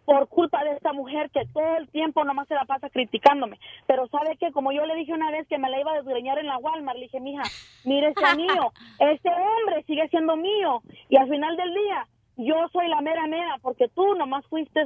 por 0.06 0.28
culpa 0.28 0.64
de 0.64 0.72
esta 0.72 0.94
mujer 0.94 1.30
que 1.32 1.46
todo 1.54 1.78
el 1.78 1.88
tiempo 1.90 2.24
nomás 2.24 2.48
se 2.48 2.56
la 2.56 2.66
pasa 2.66 2.90
criticándome. 2.90 3.60
Pero 3.88 4.08
sabe 4.08 4.38
que 4.38 4.52
como 4.52 4.72
yo 4.72 4.86
le 4.86 4.96
dije 4.96 5.14
una 5.14 5.32
vez 5.32 5.48
que 5.48 5.58
me 5.58 5.70
la 5.70 5.80
iba 5.80 5.92
a 5.92 5.96
desgreñar 5.96 6.40
en 6.40 6.48
la 6.48 6.58
Walmart, 6.58 6.98
le 6.98 7.06
dije, 7.06 7.20
mija, 7.20 7.44
mire 7.86 8.10
este 8.10 8.26
anillo, 8.26 8.72
este 9.00 9.30
hombre 9.30 9.84
sigue 9.86 10.08
siendo 10.10 10.36
mío. 10.36 10.82
Y 11.10 11.18
al 11.18 11.30
final 11.30 11.56
del 11.56 11.74
día, 11.74 12.08
yo 12.38 12.56
soy 12.72 12.88
la 12.88 13.02
mera 13.02 13.28
mera 13.28 13.58
porque 13.62 13.88
tú 13.94 14.16
nomás 14.16 14.46
fuiste 14.48 14.82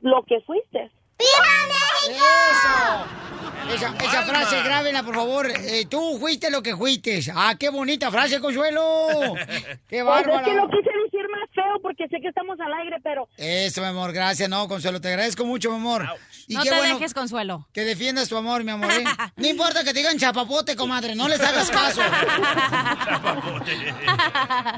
lo 0.00 0.22
que 0.24 0.40
fuiste. 0.42 0.90
¡Eso! 1.18 3.06
Esa, 3.74 3.94
esa 3.96 4.22
frase, 4.22 4.62
grábenla, 4.62 5.02
por 5.02 5.14
favor. 5.14 5.46
Eh, 5.48 5.84
tú 5.88 6.18
fuiste 6.18 6.50
lo 6.50 6.62
que 6.62 6.74
fuiste. 6.76 7.20
Ah, 7.34 7.54
qué 7.58 7.68
bonita 7.68 8.10
frase, 8.10 8.40
Consuelo. 8.40 8.80
Qué 9.88 10.02
Pues 10.02 10.26
es 10.26 10.42
que 10.42 10.54
lo 10.54 10.68
quise 10.68 10.90
decir 11.04 11.28
más 11.30 11.48
feo 11.62 11.80
porque 11.82 12.08
sé 12.08 12.16
que 12.20 12.28
estamos 12.28 12.58
al 12.60 12.72
aire, 12.82 12.96
pero 13.02 13.28
Eso, 13.36 13.80
mi 13.80 13.86
amor, 13.88 14.12
gracias. 14.12 14.48
No, 14.48 14.66
Consuelo, 14.68 15.00
te 15.00 15.08
agradezco 15.08 15.44
mucho, 15.44 15.70
mi 15.70 15.76
amor. 15.76 16.06
Y 16.46 16.54
No 16.54 16.62
qué 16.62 16.70
te 16.70 16.76
bueno 16.76 16.94
dejes, 16.94 17.14
Consuelo. 17.14 17.68
que 17.72 17.82
defiendas 17.84 18.28
tu 18.28 18.36
amor, 18.36 18.64
mi 18.64 18.70
amor. 18.72 18.90
¿eh? 18.92 19.04
No 19.36 19.46
importa 19.48 19.80
que 19.84 19.92
te 19.92 19.98
digan 20.00 20.18
chapapote, 20.18 20.76
comadre, 20.76 21.14
no 21.14 21.28
les 21.28 21.40
hagas 21.40 21.70
caso. 21.70 22.00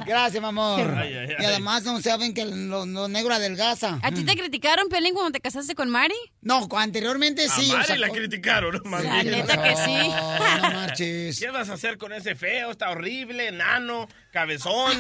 Gracias, 0.07 0.41
mi 0.43 0.49
amor. 0.49 0.81
Ay, 0.97 1.15
ay, 1.15 1.27
ay. 1.31 1.37
Y 1.39 1.45
además 1.45 1.85
no 1.85 2.01
saben 2.01 2.35
que 2.35 2.45
lo, 2.45 2.87
lo 2.87 3.09
negro 3.09 3.35
adelgaza. 3.35 3.99
¿A 4.03 4.11
ti 4.11 4.25
te 4.25 4.37
criticaron, 4.37 4.89
Piolín, 4.89 5.15
cuando 5.15 5.33
te 5.33 5.41
casaste 5.41 5.75
con 5.75 5.91
Mari? 5.91 6.15
No, 6.41 6.69
anteriormente 6.77 7.49
sí. 7.49 7.71
a 7.71 7.75
o 7.75 7.77
Mari 7.77 7.87
sea, 7.87 7.97
la 7.99 8.09
con- 8.09 8.17
criticaron, 8.19 8.81
¿no? 8.85 8.99
La 8.99 9.23
neta 9.23 9.63
que 9.63 9.77
sí. 9.77 10.09
No, 10.09 10.59
no 10.59 10.71
marches. 10.75 11.39
¿Qué 11.39 11.51
vas 11.51 11.69
a 11.71 11.75
hacer 11.75 11.99
con 11.99 12.13
ese 12.13 12.35
feo? 12.35 12.71
Está 12.71 12.91
horrible, 12.91 13.49
enano, 13.49 14.09
cabezón. 14.33 14.93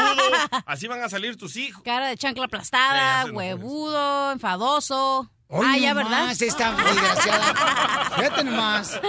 Así 0.66 0.86
van 0.86 1.02
a 1.02 1.08
salir 1.10 1.36
tus 1.36 1.56
hijos. 1.56 1.82
Cara 1.82 2.08
de 2.08 2.16
chancla 2.16 2.46
aplastada, 2.46 3.30
huevudo, 3.32 4.32
enfadoso. 4.32 5.30
Hoy 5.52 5.66
ah, 5.68 5.78
ya, 5.78 5.94
nomás 5.94 6.38
¿verdad? 6.38 6.42
esta 6.42 6.76
desgraciada. 6.76 8.12
Fíjate 8.14 8.44
nomás. 8.44 9.00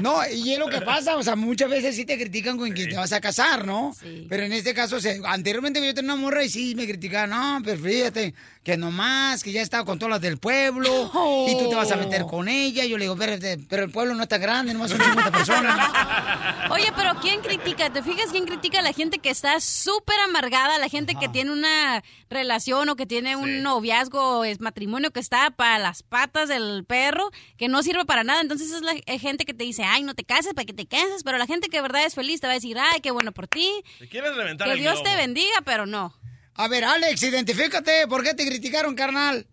No, 0.00 0.28
y 0.28 0.52
es 0.52 0.58
lo 0.58 0.66
que 0.66 0.80
pasa, 0.80 1.16
o 1.16 1.22
sea, 1.22 1.36
muchas 1.36 1.70
veces 1.70 1.94
sí 1.94 2.04
te 2.04 2.18
critican 2.18 2.58
con 2.58 2.74
que 2.74 2.88
te 2.88 2.96
vas 2.96 3.12
a 3.12 3.20
casar, 3.20 3.64
¿no? 3.64 3.94
Sí. 4.00 4.26
Pero 4.28 4.42
en 4.42 4.52
este 4.52 4.74
caso, 4.74 4.96
o 4.96 5.00
sea, 5.00 5.14
anteriormente 5.26 5.84
yo 5.84 5.94
tenía 5.94 6.14
una 6.14 6.20
morra 6.20 6.42
y 6.42 6.48
sí 6.48 6.74
me 6.74 6.88
criticaban, 6.88 7.30
no, 7.30 7.60
pero 7.64 7.80
fíjate, 7.80 8.34
que 8.64 8.76
nomás, 8.76 9.44
que 9.44 9.52
ya 9.52 9.62
estaba 9.62 9.84
con 9.84 9.98
todas 9.98 10.10
las 10.10 10.20
del 10.20 10.38
pueblo 10.38 11.12
y 11.46 11.56
tú 11.58 11.68
te 11.68 11.76
vas 11.76 11.92
a 11.92 11.96
meter 11.96 12.24
con 12.24 12.48
ella. 12.48 12.84
Yo 12.86 12.96
le 12.96 13.04
digo, 13.04 13.16
pero, 13.16 13.36
pero 13.68 13.84
el 13.84 13.90
pueblo 13.90 14.14
no 14.14 14.22
está 14.22 14.38
grande, 14.38 14.72
nomás 14.72 14.90
son 14.90 15.00
50 15.00 15.30
personas. 15.30 15.90
Oye, 16.70 16.90
pero 16.96 17.14
¿quién 17.20 17.40
critica? 17.40 17.92
¿Te 17.92 18.02
fijas 18.02 18.30
quién 18.32 18.46
critica 18.46 18.80
a 18.80 18.82
la 18.82 18.92
gente 18.92 19.18
que 19.18 19.30
está 19.30 19.60
súper 19.60 20.18
amargada, 20.26 20.78
la 20.78 20.88
gente 20.88 21.14
que 21.14 21.28
tiene 21.28 21.52
una 21.52 22.02
relación 22.30 22.88
o 22.88 22.96
que 22.96 23.06
tiene 23.06 23.36
un 23.36 23.62
noviazgo, 23.62 24.44
es 24.44 24.60
matrimonio 24.60 25.12
que 25.12 25.20
está 25.20 25.50
para 25.50 25.83
las 25.84 26.02
patas 26.02 26.48
del 26.48 26.84
perro, 26.84 27.30
que 27.56 27.68
no 27.68 27.82
sirve 27.84 28.04
para 28.04 28.24
nada? 28.24 28.40
Entonces 28.40 28.72
es 28.72 28.82
la 28.82 28.94
eh, 29.06 29.18
gente 29.20 29.44
que 29.44 29.54
te 29.54 29.62
dice, 29.62 29.84
ay, 29.84 30.02
no 30.02 30.14
te 30.14 30.24
cases 30.24 30.52
para 30.54 30.64
que 30.64 30.72
te 30.72 30.86
cases, 30.86 31.22
pero 31.22 31.38
la 31.38 31.46
gente 31.46 31.68
que 31.68 31.76
de 31.76 31.82
verdad 31.82 32.04
es 32.04 32.14
feliz 32.16 32.40
te 32.40 32.48
va 32.48 32.52
a 32.52 32.54
decir, 32.56 32.76
ay, 32.78 33.00
qué 33.00 33.12
bueno 33.12 33.30
por 33.30 33.46
ti, 33.46 33.70
Te 34.00 34.08
quieres 34.08 34.34
reventar 34.34 34.66
que 34.66 34.72
el 34.74 34.80
Dios 34.80 34.94
globo. 34.94 35.08
te 35.10 35.16
bendiga, 35.16 35.58
pero 35.64 35.86
no. 35.86 36.12
A 36.54 36.68
ver, 36.68 36.84
Alex, 36.84 37.22
identifícate, 37.22 38.08
¿por 38.08 38.22
qué 38.24 38.34
te 38.34 38.46
criticaron, 38.46 38.94
carnal? 38.94 39.46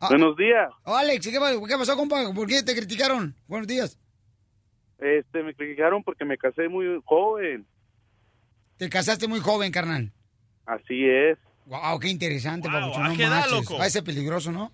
Ah. 0.00 0.08
Buenos 0.10 0.36
días. 0.36 0.70
Alex, 0.84 1.26
¿qué, 1.26 1.32
qué 1.32 1.76
pasó, 1.78 1.96
compa? 1.96 2.32
¿Por 2.34 2.46
qué 2.46 2.62
te 2.62 2.74
criticaron? 2.74 3.34
Buenos 3.46 3.66
días. 3.66 3.98
Este, 4.98 5.42
me 5.42 5.54
criticaron 5.54 6.02
porque 6.02 6.24
me 6.24 6.38
casé 6.38 6.68
muy 6.68 7.00
joven. 7.04 7.66
Te 8.76 8.88
casaste 8.88 9.26
muy 9.26 9.40
joven, 9.40 9.72
carnal. 9.72 10.12
Así 10.66 11.06
es. 11.08 11.38
Wow, 11.66 11.98
qué 11.98 12.08
interesante, 12.08 12.68
Wow, 12.68 12.80
papuchón, 12.80 13.04
¿a 13.04 13.08
no 13.10 13.16
qué 13.16 13.26
marches. 13.26 13.52
loco? 13.52 13.78
Va 13.78 13.84
a 13.84 13.90
ser 13.90 14.04
peligroso, 14.04 14.52
¿no? 14.52 14.72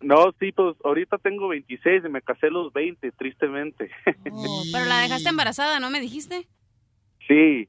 No, 0.00 0.32
sí, 0.38 0.52
pues 0.52 0.76
ahorita 0.84 1.16
tengo 1.18 1.48
26 1.48 2.04
y 2.04 2.08
me 2.08 2.20
casé 2.20 2.48
a 2.48 2.50
los 2.50 2.72
20, 2.72 3.10
tristemente. 3.12 3.90
Oh, 4.30 4.62
pero 4.72 4.84
la 4.84 4.98
dejaste 5.00 5.28
embarazada, 5.30 5.80
¿no 5.80 5.88
me 5.90 6.00
dijiste? 6.00 6.46
sí. 7.26 7.68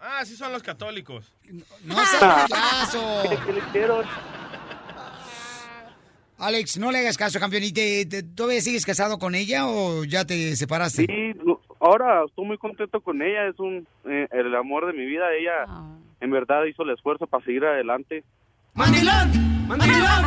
Ah, 0.00 0.24
sí 0.24 0.36
son 0.36 0.52
los 0.52 0.62
católicos. 0.62 1.34
No 1.84 1.96
seas 2.06 2.20
payaso. 2.48 3.22
¿Qué, 3.28 3.36
qué 3.46 3.52
le 3.52 3.60
quiero? 3.72 4.02
Alex, 6.38 6.78
no 6.78 6.92
le 6.92 6.98
hagas 6.98 7.16
caso, 7.18 7.40
campeón. 7.40 7.64
¿Y 7.64 7.72
te, 7.72 8.06
te- 8.06 8.22
todavía 8.22 8.60
sigues 8.60 8.86
casado 8.86 9.18
con 9.18 9.34
ella 9.34 9.66
o 9.66 10.04
ya 10.04 10.24
te 10.24 10.54
separaste? 10.54 11.04
Sí, 11.06 11.40
no, 11.44 11.60
ahora 11.80 12.22
estoy 12.28 12.44
muy 12.46 12.58
contento 12.58 13.00
con 13.00 13.20
ella. 13.22 13.48
Es 13.48 13.58
un 13.58 13.88
eh, 14.04 14.28
el 14.30 14.54
amor 14.54 14.86
de 14.86 14.92
mi 14.92 15.04
vida. 15.04 15.24
Ella 15.36 15.64
Ah. 15.66 15.96
En 16.20 16.30
verdad 16.30 16.64
hizo 16.64 16.82
el 16.82 16.90
esfuerzo 16.90 17.26
para 17.26 17.44
seguir 17.44 17.64
adelante. 17.64 18.24
¡Mandilón! 18.74 19.66
¡Mandilón! 19.66 20.24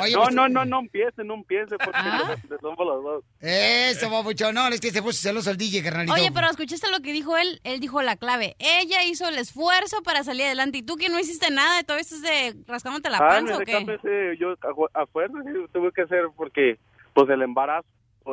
Oye, 0.00 0.12
No, 0.14 0.22
pues, 0.22 0.34
no, 0.34 0.48
no, 0.48 0.64
no 0.64 0.80
empiece, 0.80 1.22
no 1.22 1.34
empiece 1.34 1.76
porque 1.78 1.92
Ah. 2.02 2.36
somos 2.60 2.86
los 2.86 3.02
dos. 3.04 3.24
Eso, 3.40 4.10
papuchón. 4.10 4.54
No, 4.54 4.66
es 4.68 4.80
que 4.80 4.90
se 4.90 5.02
puso 5.02 5.20
celoso 5.20 5.50
el 5.50 5.56
DJ, 5.56 5.82
carnalito. 5.82 6.14
Oye, 6.14 6.30
pero 6.32 6.48
escuchaste 6.48 6.90
lo 6.90 7.00
que 7.00 7.12
dijo 7.12 7.36
él. 7.36 7.60
Él 7.64 7.78
dijo 7.80 8.02
la 8.02 8.16
clave. 8.16 8.56
Ella 8.58 9.04
hizo 9.04 9.28
el 9.28 9.36
esfuerzo 9.38 10.02
para 10.02 10.24
salir 10.24 10.46
adelante. 10.46 10.78
¿Y 10.78 10.82
tú 10.82 10.96
que 10.96 11.08
no 11.08 11.18
hiciste 11.20 11.50
nada? 11.50 11.82
¿Todavía 11.82 12.02
estás 12.02 12.22
de 12.22 12.54
rascándote 12.66 13.10
la 13.10 13.18
Ah, 13.18 13.28
panza 13.28 13.56
o 13.56 13.58
me 13.60 13.64
qué? 13.66 13.84
casé, 13.86 14.36
yo 14.38 14.52
a, 14.52 15.02
a 15.02 15.06
fuerza 15.06 15.38
sí, 15.44 15.50
tuve 15.72 15.92
que 15.92 16.02
hacer 16.02 16.24
porque 16.36 16.78
pues 17.12 17.28
el 17.30 17.42
embarazo 17.42 17.86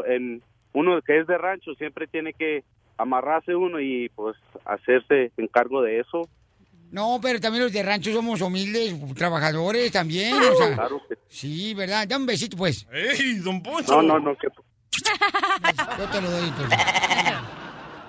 en 0.08 0.42
uno 0.74 1.02
que 1.02 1.20
es 1.20 1.28
de 1.28 1.38
rancho 1.38 1.74
siempre 1.76 2.08
tiene 2.08 2.34
que 2.34 2.64
amarrarse 2.98 3.54
uno 3.56 3.80
y 3.80 4.10
pues 4.16 4.38
hacerse 4.66 5.32
encargo 5.38 5.82
de 5.84 6.00
eso. 6.00 6.28
No, 6.92 7.20
pero 7.22 7.40
también 7.40 7.64
los 7.64 7.72
de 7.72 7.84
rancho 7.84 8.12
somos 8.14 8.42
humildes, 8.42 8.94
trabajadores 9.16 9.92
también. 9.92 10.34
O 10.36 10.56
sea, 10.58 10.76
Claro 10.76 11.02
que 11.08 11.18
sí, 11.30 11.74
¿verdad? 11.74 12.08
Dame 12.08 12.24
un 12.24 12.28
besito, 12.28 12.58
pues. 12.58 12.86
¡Ey, 12.92 13.36
don 13.36 13.64
Poncho! 13.64 14.02
no, 14.02 14.20
no, 14.20 14.20
no, 14.20 14.38
que 14.38 14.48
Yo 15.98 16.06
te 16.10 16.22
lo 16.22 16.30
doy, 16.30 16.52
pues. 16.52 16.70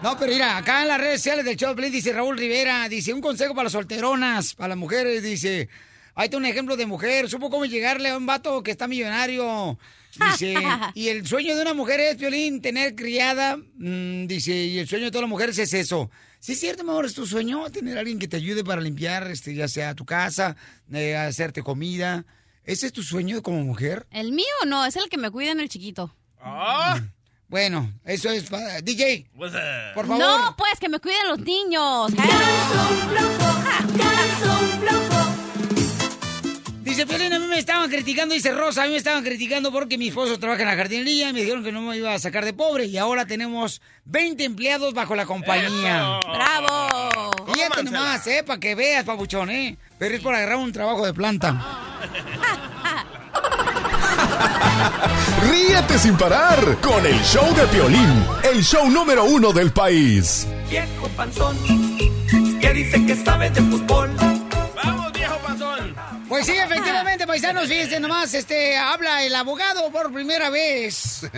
No, 0.03 0.19
pero 0.19 0.33
mira, 0.33 0.57
acá 0.57 0.83
en 0.83 0.89
las 0.89 1.01
redes 1.01 1.21
sociales 1.21 1.45
del 1.45 1.57
Piolín 1.57 1.93
dice 1.93 2.13
Raúl 2.13 2.37
Rivera, 2.37 2.89
dice, 2.89 3.15
un 3.15 3.21
consejo 3.21 3.55
para 3.55 3.65
las 3.65 3.73
solteronas, 3.73 4.55
para 4.55 4.71
las 4.71 4.79
mujeres, 4.79 5.23
dice, 5.23 5.69
ahí 6.15 6.27
está 6.27 6.37
un 6.37 6.47
ejemplo 6.47 6.77
de 6.77 6.87
mujer, 6.87 7.29
supo 7.29 7.51
cómo 7.51 7.65
llegarle 7.65 8.11
a 8.11 8.17
un 8.17 8.27
vato 8.27 8.63
que 8.63 8.71
está 8.71 8.89
millonario. 8.89 9.79
Dice, 10.31 10.55
y 10.95 11.09
el 11.09 11.27
sueño 11.27 11.57
de 11.57 11.63
una 11.63 11.75
mujer 11.75 12.01
es, 12.01 12.17
Piolín, 12.17 12.61
tener 12.61 12.95
criada, 12.95 13.57
mm, 13.57 14.27
dice, 14.27 14.53
y 14.53 14.79
el 14.79 14.89
sueño 14.89 15.07
de 15.07 15.11
todas 15.11 15.23
las 15.23 15.31
mujeres 15.31 15.59
es 15.59 15.73
eso. 15.75 16.11
Sí, 16.39 16.53
es 16.53 16.61
cierto, 16.61 16.83
mi 16.83 16.91
amor, 16.91 17.07
es 17.07 17.15
tu 17.15 17.27
sueño, 17.27 17.71
tener 17.71 17.97
a 17.97 18.01
alguien 18.01 18.19
que 18.19 18.29
te 18.29 18.37
ayude 18.37 18.65
para 18.65 18.81
limpiar, 18.81 19.31
este, 19.31 19.55
ya 19.55 19.69
sea 19.69 19.95
tu 19.95 20.05
casa, 20.05 20.57
eh, 20.93 21.17
hacerte 21.17 21.63
comida. 21.63 22.27
¿Ese 22.65 22.87
es 22.87 22.93
tu 22.93 23.03
sueño 23.03 23.43
como 23.43 23.63
mujer? 23.63 24.07
¿El 24.11 24.33
mío 24.33 24.47
no? 24.67 24.85
Es 24.85 24.97
el 24.97 25.09
que 25.09 25.19
me 25.19 25.31
cuida 25.31 25.53
en 25.53 25.61
el 25.61 25.69
chiquito. 25.69 26.15
Ah. 26.41 27.01
Bueno, 27.49 27.93
eso 28.05 28.31
es 28.31 28.49
para... 28.49 28.81
DJ, 28.81 29.29
por 29.37 29.51
favor. 30.07 30.19
No, 30.19 30.57
pues 30.57 30.81
que 30.81 30.89
me 30.89 30.99
cuiden 30.99 31.29
los 31.29 31.39
niños. 31.41 32.13
Dice 36.93 37.07
Piolín, 37.07 37.33
a 37.33 37.39
mí 37.39 37.47
me 37.47 37.59
estaban 37.59 37.89
criticando, 37.89 38.35
dice 38.35 38.53
Rosa, 38.53 38.83
a 38.83 38.85
mí 38.85 38.91
me 38.91 38.99
estaban 38.99 39.25
criticando 39.25 39.73
porque 39.73 39.97
mi 39.97 40.09
esposo 40.09 40.39
trabaja 40.39 40.61
en 40.61 40.69
la 40.69 40.77
jardinería 40.77 41.31
y 41.31 41.33
me 41.33 41.41
dijeron 41.41 41.65
que 41.65 41.73
no 41.73 41.81
me 41.81 41.97
iba 41.97 42.13
a 42.13 42.19
sacar 42.19 42.45
de 42.45 42.53
pobre 42.53 42.85
y 42.85 42.99
ahora 42.99 43.25
tenemos 43.25 43.81
20 44.05 44.45
empleados 44.45 44.93
bajo 44.93 45.17
la 45.17 45.25
compañía. 45.25 46.21
¡Bravo! 46.21 47.31
Fíjate 47.51 47.85
nomás, 47.85 48.27
eh, 48.27 48.45
para 48.47 48.61
que 48.61 48.75
veas, 48.75 49.07
papuchón, 49.07 49.49
eh. 49.49 49.79
Pero 49.99 50.15
es 50.15 50.21
por 50.21 50.35
agarrar 50.35 50.59
un 50.59 50.71
trabajo 50.71 51.07
de 51.07 51.15
planta. 51.15 51.65
Ríete 55.51 55.99
sin 55.99 56.15
parar 56.19 56.77
con 56.83 57.07
el 57.07 57.19
show 57.23 57.55
de 57.55 57.67
Piolín, 57.69 58.23
el 58.53 58.63
show 58.63 58.91
número 58.91 59.25
uno 59.25 59.51
del 59.55 59.73
país. 59.73 60.47
Viejo 60.69 61.09
panzón, 61.17 61.57
que 62.61 62.75
dice 62.75 63.07
que 63.07 63.17
sabe 63.17 63.49
de 63.49 63.63
fútbol. 63.63 64.11
Pues 66.33 66.47
sí, 66.47 66.53
efectivamente, 66.53 67.27
paisanos, 67.27 67.69
fíjense 67.69 68.01
nomás, 68.01 68.33
este, 68.33 68.75
habla 68.75 69.23
el 69.23 69.35
abogado 69.35 69.93
por 69.93 70.11
primera 70.11 70.49
vez 70.49 71.31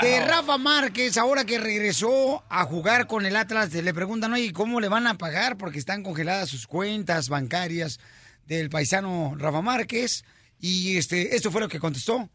de 0.00 0.24
Rafa 0.24 0.56
Márquez, 0.56 1.18
ahora 1.18 1.44
que 1.44 1.58
regresó 1.58 2.42
a 2.48 2.64
jugar 2.64 3.06
con 3.06 3.26
el 3.26 3.36
Atlas, 3.36 3.70
le 3.74 3.92
preguntan, 3.92 4.32
oye, 4.32 4.54
¿cómo 4.54 4.80
le 4.80 4.88
van 4.88 5.06
a 5.06 5.18
pagar? 5.18 5.58
Porque 5.58 5.78
están 5.78 6.02
congeladas 6.02 6.48
sus 6.48 6.66
cuentas 6.66 7.28
bancarias 7.28 8.00
del 8.46 8.70
paisano 8.70 9.34
Rafa 9.36 9.60
Márquez. 9.60 10.24
Y 10.58 10.96
este, 10.96 11.36
esto 11.36 11.50
fue 11.50 11.60
lo 11.60 11.68
que 11.68 11.78
contestó. 11.78 12.30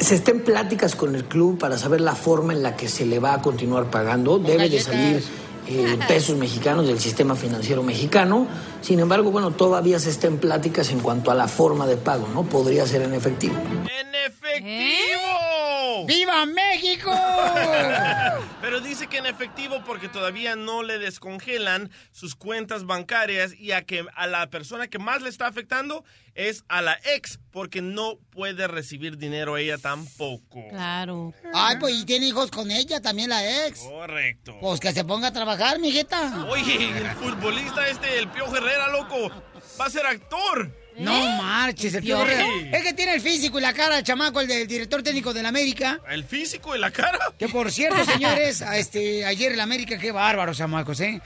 Se 0.00 0.16
está 0.16 0.32
en 0.32 0.40
pláticas 0.44 0.94
con 0.94 1.14
el 1.14 1.24
club 1.24 1.58
para 1.58 1.78
saber 1.78 2.02
la 2.02 2.14
forma 2.14 2.52
en 2.52 2.62
la 2.62 2.76
que 2.76 2.90
se 2.90 3.06
le 3.06 3.18
va 3.20 3.32
a 3.32 3.40
continuar 3.40 3.90
pagando. 3.90 4.38
Debe 4.38 4.68
de 4.68 4.80
salir 4.80 5.24
eh, 5.66 5.98
pesos 6.08 6.36
mexicanos 6.36 6.86
del 6.86 6.98
sistema 6.98 7.36
financiero 7.36 7.82
mexicano. 7.82 8.46
Sin 8.80 9.00
embargo, 9.00 9.30
bueno, 9.30 9.52
todavía 9.52 9.98
se 9.98 10.10
está 10.10 10.26
en 10.26 10.38
pláticas 10.38 10.90
en 10.90 11.00
cuanto 11.00 11.30
a 11.30 11.34
la 11.34 11.48
forma 11.48 11.86
de 11.86 11.96
pago, 11.96 12.28
¿no? 12.34 12.44
Podría 12.44 12.86
ser 12.86 13.02
en 13.02 13.14
efectivo. 13.14 13.54
¡En 13.56 14.14
efectivo! 14.14 15.51
¡Viva 16.06 16.46
México! 16.46 17.10
Pero 18.60 18.80
dice 18.80 19.06
que 19.06 19.18
en 19.18 19.26
efectivo 19.26 19.82
porque 19.84 20.08
todavía 20.08 20.56
no 20.56 20.82
le 20.82 20.98
descongelan 20.98 21.90
sus 22.10 22.34
cuentas 22.34 22.84
bancarias 22.84 23.54
y 23.58 23.72
a 23.72 23.82
que 23.82 24.04
a 24.14 24.26
la 24.26 24.48
persona 24.50 24.88
que 24.88 24.98
más 24.98 25.22
le 25.22 25.28
está 25.28 25.46
afectando 25.46 26.04
es 26.34 26.64
a 26.68 26.80
la 26.80 26.98
ex 27.04 27.38
porque 27.50 27.82
no 27.82 28.16
puede 28.30 28.66
recibir 28.66 29.18
dinero 29.18 29.56
ella 29.56 29.78
tampoco. 29.78 30.68
Claro. 30.70 31.34
Ay, 31.52 31.76
pues 31.78 31.94
y 31.94 32.04
tiene 32.04 32.26
hijos 32.26 32.50
con 32.50 32.70
ella, 32.70 33.00
también 33.00 33.28
la 33.28 33.66
ex. 33.66 33.80
Correcto. 33.80 34.56
Pues 34.60 34.80
que 34.80 34.92
se 34.92 35.04
ponga 35.04 35.28
a 35.28 35.32
trabajar, 35.32 35.78
mijita. 35.78 36.46
Oye, 36.48 36.96
el 36.98 37.10
futbolista 37.10 37.86
este, 37.88 38.18
el 38.18 38.28
Piojo 38.28 38.56
Herrera, 38.56 38.88
loco, 38.88 39.30
va 39.80 39.86
a 39.86 39.90
ser 39.90 40.06
actor. 40.06 40.81
No 40.98 41.12
marches, 41.36 41.94
el 41.94 42.02
Piojo 42.02 42.24
Sí. 42.26 42.32
Herrera. 42.32 42.78
Es 42.78 42.82
que 42.84 42.92
tiene 42.92 43.14
el 43.14 43.20
físico 43.20 43.58
y 43.58 43.62
la 43.62 43.72
cara, 43.72 43.98
el 43.98 44.04
chamaco, 44.04 44.40
el 44.40 44.46
del 44.46 44.66
director 44.66 45.02
técnico 45.02 45.32
del 45.32 45.46
América. 45.46 46.00
¿El 46.10 46.24
físico 46.24 46.76
y 46.76 46.78
la 46.78 46.90
cara? 46.90 47.18
Que 47.38 47.48
por 47.48 47.70
cierto, 47.72 48.04
señores, 48.12 48.62
a 48.62 48.76
este, 48.78 49.24
ayer 49.24 49.52
el 49.52 49.60
América, 49.60 49.98
qué 49.98 50.12
bárbaros, 50.12 50.58
chamacos, 50.58 51.00
¿eh? 51.00 51.20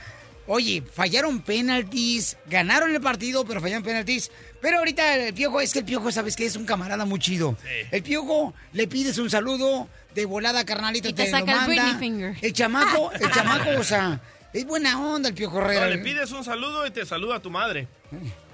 Oye, 0.48 0.80
fallaron 0.94 1.40
penaltis, 1.42 2.36
ganaron 2.46 2.94
el 2.94 3.00
partido, 3.00 3.44
pero 3.44 3.60
fallaron 3.60 3.82
penaltis. 3.82 4.30
Pero 4.62 4.78
ahorita 4.78 5.16
el 5.16 5.34
piojo, 5.34 5.60
es 5.60 5.72
que 5.72 5.80
el 5.80 5.84
piojo, 5.84 6.12
¿sabes 6.12 6.36
qué? 6.36 6.46
Es 6.46 6.54
un 6.54 6.64
camarada 6.64 7.04
muy 7.04 7.18
chido. 7.18 7.56
El 7.90 8.02
piojo 8.04 8.54
le 8.72 8.86
pides 8.86 9.18
un 9.18 9.28
saludo 9.28 9.88
de 10.14 10.24
volada, 10.24 10.64
carnalito, 10.64 11.08
Y 11.08 11.12
te 11.14 11.24
te, 11.24 11.30
saca 11.30 11.44
lo 11.46 11.50
el 11.62 11.66
manda. 11.66 11.82
Britney 11.82 11.98
finger. 11.98 12.36
El 12.40 12.52
chamaco, 12.52 13.10
el 13.12 13.30
chamaco, 13.32 13.70
o 13.78 13.82
sea, 13.84 14.20
es 14.52 14.64
buena 14.64 15.00
onda 15.04 15.28
el 15.30 15.34
piojo 15.34 15.58
No, 15.58 15.64
Herrera. 15.64 15.88
le 15.88 15.98
pides 15.98 16.30
un 16.30 16.44
saludo 16.44 16.86
y 16.86 16.92
te 16.92 17.04
saluda 17.04 17.40
tu 17.40 17.50
madre. 17.50 17.88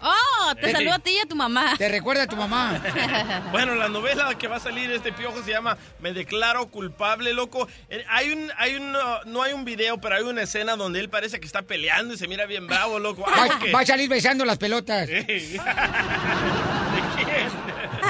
Oh, 0.04 0.54
te 0.56 0.66
Ey. 0.66 0.72
saludo 0.72 0.94
a 0.94 0.98
ti 0.98 1.10
y 1.10 1.18
a 1.20 1.26
tu 1.26 1.36
mamá. 1.36 1.74
Te 1.78 1.88
recuerda 1.88 2.24
a 2.24 2.26
tu 2.26 2.36
mamá. 2.36 2.82
Bueno, 3.52 3.74
la 3.74 3.88
novela 3.88 4.34
que 4.36 4.48
va 4.48 4.56
a 4.56 4.60
salir 4.60 4.90
este 4.90 5.12
piojo 5.12 5.42
se 5.44 5.50
llama 5.50 5.76
Me 6.00 6.12
declaro 6.12 6.66
culpable, 6.68 7.32
loco. 7.34 7.68
Eh, 7.88 8.04
Hay 8.08 8.32
un, 8.32 8.50
hay 8.56 8.74
un, 8.76 8.92
no 9.26 9.42
hay 9.42 9.52
un 9.52 9.64
video, 9.64 10.00
pero 10.00 10.16
hay 10.16 10.22
una 10.22 10.42
escena 10.42 10.74
donde 10.76 10.98
él 11.00 11.08
parece 11.08 11.38
que 11.38 11.46
está 11.46 11.62
peleando 11.62 12.14
y 12.14 12.18
se 12.18 12.26
mira 12.28 12.46
bien 12.46 12.66
bravo, 12.66 12.98
loco. 12.98 13.22
Va, 13.22 13.44
Algo 13.44 13.58
que- 13.60 13.72
va 13.72 13.80
a 13.80 13.86
salir 13.86 14.08
besando 14.08 14.44
las 14.44 14.58
pelotas. 14.58 15.08
Ey. 15.08 15.60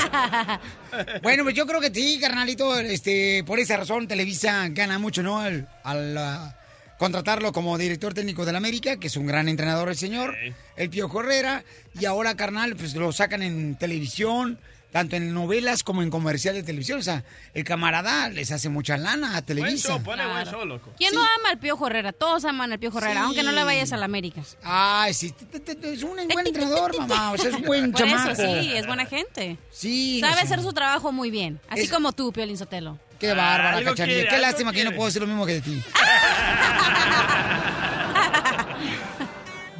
Bueno, 1.22 1.42
pues 1.44 1.54
yo 1.54 1.66
creo 1.66 1.80
que 1.80 1.90
sí, 1.92 2.18
carnalito, 2.20 2.78
este, 2.78 3.42
por 3.46 3.58
esa 3.58 3.76
razón 3.76 4.06
Televisa 4.08 4.66
gana 4.70 4.98
mucho, 4.98 5.22
¿no? 5.22 5.38
Al, 5.40 5.68
al, 5.84 6.54
contratarlo 7.02 7.50
como 7.52 7.76
director 7.78 8.14
técnico 8.14 8.44
del 8.44 8.54
América, 8.54 8.96
que 8.96 9.08
es 9.08 9.16
un 9.16 9.26
gran 9.26 9.48
entrenador 9.48 9.88
el 9.88 9.96
señor, 9.96 10.36
el 10.76 10.88
Piojo 10.88 11.20
Herrera, 11.20 11.64
y 11.98 12.04
ahora, 12.04 12.36
carnal, 12.36 12.76
pues 12.76 12.94
lo 12.94 13.10
sacan 13.10 13.42
en 13.42 13.76
televisión, 13.76 14.60
tanto 14.92 15.16
en 15.16 15.32
novelas 15.34 15.82
como 15.82 16.02
en 16.02 16.10
comerciales 16.10 16.62
de 16.62 16.66
televisión. 16.66 16.98
O 16.98 17.02
sea, 17.02 17.24
el 17.54 17.64
camarada 17.64 18.28
les 18.28 18.52
hace 18.52 18.68
mucha 18.68 18.96
lana 18.98 19.28
a 19.28 19.32
Buen 19.32 19.44
Televisa. 19.44 19.88
show, 19.88 20.02
pone 20.02 20.24
buen 20.26 20.46
show, 20.46 20.64
loco. 20.64 20.92
¿Quién 20.98 21.14
no 21.14 21.22
ama 21.22 21.50
al 21.50 21.58
Piojo 21.58 21.86
Herrera? 21.86 22.12
Todos 22.12 22.44
aman 22.44 22.70
al 22.72 22.78
Piojo 22.78 22.98
Herrera, 22.98 23.14
Sí. 23.20 23.26
aunque 23.26 23.42
no 23.42 23.52
le 23.52 23.64
vayas 23.64 23.92
a 23.92 23.96
la 23.96 24.04
América. 24.04 24.42
Ay, 24.62 25.14
sí, 25.14 25.34
es 25.82 26.02
un 26.02 26.10
buen 26.16 26.30
entrenador, 26.46 26.96
mamá, 26.98 27.32
o 27.32 27.38
sea, 27.38 27.48
es 27.50 27.56
un 27.56 27.62
buen 27.62 27.90
Por 27.92 28.00
chamaco. 28.02 28.30
eso 28.30 28.42
sí, 28.62 28.72
es 28.72 28.86
buena 28.86 29.06
gente. 29.06 29.56
Sí. 29.70 30.20
Sabe 30.20 30.32
o 30.32 30.36
sea, 30.36 30.44
hacer 30.44 30.60
su 30.62 30.72
trabajo 30.72 31.10
muy 31.10 31.30
bien. 31.30 31.58
Así 31.68 31.82
Es- 31.82 31.90
como 31.90 32.12
tú, 32.12 32.32
Piolín 32.32 32.58
Sotelo. 32.58 32.98
Qué 33.18 33.32
bárbara, 33.34 33.78
cachanilla. 33.84 34.04
quiere, 34.04 34.28
Qué 34.28 34.38
lástima 34.38 34.72
que 34.72 34.80
yo 34.80 34.84
no 34.84 34.92
puedo 34.96 35.06
decir 35.06 35.22
lo 35.22 35.28
mismo 35.28 35.46
que 35.46 35.54
de 35.54 35.60
ti. 35.60 35.82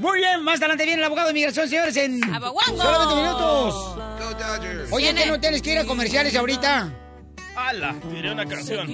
Muy 0.03 0.19
bien, 0.19 0.43
más 0.43 0.59
adelante 0.59 0.85
viene 0.85 0.99
el 1.01 1.05
abogado 1.07 1.29
de 1.29 1.35
migración, 1.35 1.69
señores, 1.69 1.97
en 1.97 2.23
Aboguango. 2.35 2.77
solamente 2.83 3.15
minutos. 3.15 3.97
Oye, 4.91 5.15
¿qué 5.15 5.27
no 5.27 5.38
tienes 5.41 5.62
que 5.62 5.73
ir 5.73 5.79
a 5.79 5.85
comerciales 5.85 6.35
ahorita? 6.35 6.93
¡Hala! 7.55 7.95
Tiré 8.11 8.33
una 8.33 8.45
canción. 8.47 8.87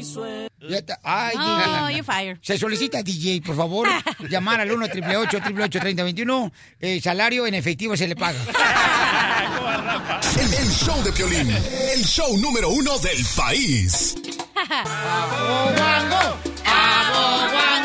Ya 0.60 0.76
está- 0.78 0.98
Ay, 1.02 1.36
No, 1.36 1.86
DJ. 1.86 1.92
you're 1.96 2.02
fired. 2.02 2.38
Se 2.42 2.58
solicita, 2.58 3.02
DJ, 3.02 3.40
por 3.40 3.56
favor, 3.56 3.88
llamar 4.28 4.60
al 4.60 4.70
1 4.72 4.84
888 4.86 5.78
3021 5.80 6.52
Eh, 6.80 7.00
salario 7.00 7.46
en 7.46 7.54
efectivo 7.54 7.96
se 7.96 8.06
le 8.08 8.16
paga. 8.16 8.38
El, 10.38 10.54
el 10.54 10.70
show 10.70 11.02
de 11.02 11.12
Piolín, 11.12 11.50
el 11.50 12.04
show 12.04 12.36
número 12.38 12.68
uno 12.70 12.98
del 12.98 13.24
país. 13.36 14.14
¡Aboguango! 14.70 16.36
¡Aboguango! 16.66 17.77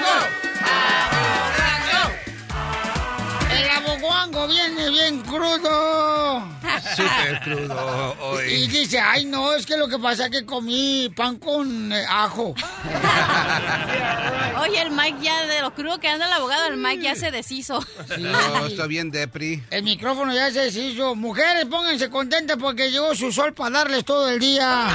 Aboguango 4.24 4.48
viene 4.48 4.90
bien 4.90 5.22
crudo. 5.22 6.44
Súper 6.96 7.40
crudo 7.44 8.16
Y 8.48 8.54
hoy. 8.54 8.68
dice, 8.68 9.00
ay 9.00 9.26
no, 9.26 9.54
es 9.54 9.66
que 9.66 9.78
lo 9.78 9.88
que 9.88 10.00
pasa 10.00 10.26
es 10.26 10.32
que 10.32 10.46
comí 10.46 11.10
pan 11.16 11.38
con 11.38 11.92
eh, 11.92 12.06
ajo. 12.10 12.54
Oye, 14.62 14.82
el 14.82 14.92
Mike 14.92 15.18
ya, 15.22 15.46
de 15.46 15.62
lo 15.62 15.74
crudo 15.74 16.00
que 16.00 16.08
anda 16.08 16.28
el 16.28 16.34
abogado, 16.34 16.68
el 16.68 16.78
Mike 16.78 17.04
ya 17.04 17.16
se 17.16 17.32
deshizo. 17.32 17.84
No, 18.20 18.66
está 18.66 18.88
bien, 18.88 19.12
Depri. 19.12 19.64
El 19.70 19.84
micrófono 19.84 20.34
ya 20.34 20.52
se 20.52 20.62
deshizo. 20.62 21.16
Mujeres, 21.16 21.66
pónganse 21.66 22.10
contentas 22.10 22.58
porque 22.60 22.92
llegó 22.92 23.16
su 23.16 23.32
sol 23.32 23.54
para 23.54 23.70
darles 23.72 24.06
todo 24.06 24.30
el 24.30 24.40
día. 24.40 24.88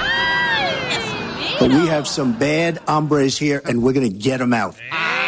But 1.60 1.70
we 1.70 1.88
have 1.90 2.06
some 2.06 2.34
bad 2.38 2.80
hombres 2.86 3.36
here, 3.40 3.60
and 3.64 3.82
we're 3.82 3.92
going 3.92 4.08
to 4.08 4.16
get 4.18 4.38
them 4.38 4.52
out. 4.54 4.76
Ay, 4.92 5.27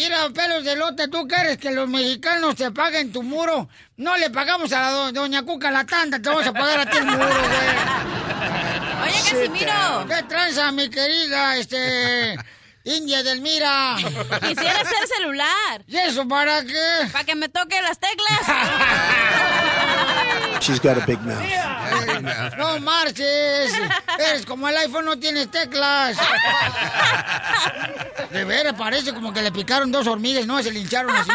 mira, 0.00 0.30
pelos 0.30 0.64
de 0.64 0.76
lote, 0.76 1.08
¿tú 1.08 1.28
quieres 1.28 1.58
que 1.58 1.70
los 1.72 1.86
mexicanos 1.88 2.56
te 2.56 2.70
paguen 2.70 3.12
tu 3.12 3.22
muro? 3.22 3.68
No 3.98 4.16
le 4.16 4.30
pagamos 4.30 4.72
a 4.72 4.80
la 4.80 4.90
do- 4.90 5.12
doña 5.12 5.42
Cuca 5.42 5.70
la 5.70 5.84
tanda, 5.84 6.18
te 6.18 6.28
vamos 6.30 6.46
a 6.46 6.52
pagar 6.54 6.80
a 6.80 6.86
ti 6.90 6.96
el 6.96 7.04
muro, 7.04 7.18
güey. 7.18 7.30
Oye, 9.02 9.30
Casimiro. 9.30 10.06
¿Qué 10.08 10.22
tranza, 10.22 10.72
mi 10.72 10.88
querida, 10.88 11.56
este... 11.58 12.36
India 12.84 13.22
del 13.22 13.42
Mira? 13.42 13.94
Quisiera 14.40 14.82
ser 14.84 15.06
celular. 15.18 15.84
¿Y 15.86 15.98
eso 15.98 16.26
para 16.26 16.64
qué? 16.64 17.08
Para 17.12 17.24
que 17.24 17.34
me 17.34 17.50
toque 17.50 17.78
las 17.82 17.98
teclas. 17.98 18.40
She's 20.60 20.78
got 20.78 20.98
a 20.98 21.06
big 21.06 21.20
mouth. 21.22 21.40
No 22.58 22.78
marches. 22.80 23.72
Eres 24.18 24.44
como 24.46 24.68
el 24.68 24.76
iPhone, 24.76 25.06
no 25.06 25.18
tienes 25.18 25.50
teclas. 25.50 26.16
De 28.30 28.44
veras, 28.44 28.74
parece 28.74 29.12
como 29.14 29.32
que 29.32 29.42
le 29.42 29.50
picaron 29.50 29.90
dos 29.90 30.06
hormigas, 30.06 30.46
no, 30.46 30.62
se 30.62 30.70
lincharon 30.70 31.14
así. 31.16 31.30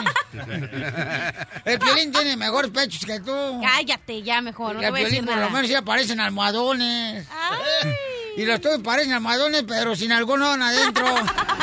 El 1.65 1.79
Piolín 1.79 2.11
tiene 2.11 2.37
mejores 2.37 2.71
pechos 2.71 3.05
que 3.05 3.19
tú. 3.19 3.61
Cállate 3.61 4.21
ya 4.21 4.41
mejor, 4.41 4.75
no 4.75 4.81
el 4.81 4.93
Piolín 4.93 5.25
por 5.25 5.37
lo 5.37 5.49
menos 5.49 5.67
sí 5.67 5.75
aparecen 5.75 6.19
almohadones. 6.19 7.25
Y 8.37 8.45
los 8.45 8.59
tuyos 8.59 8.79
parecen 8.83 9.13
almohadones, 9.13 9.63
pero 9.67 9.95
sin 9.95 10.11
algodón 10.11 10.61
adentro. 10.61 11.05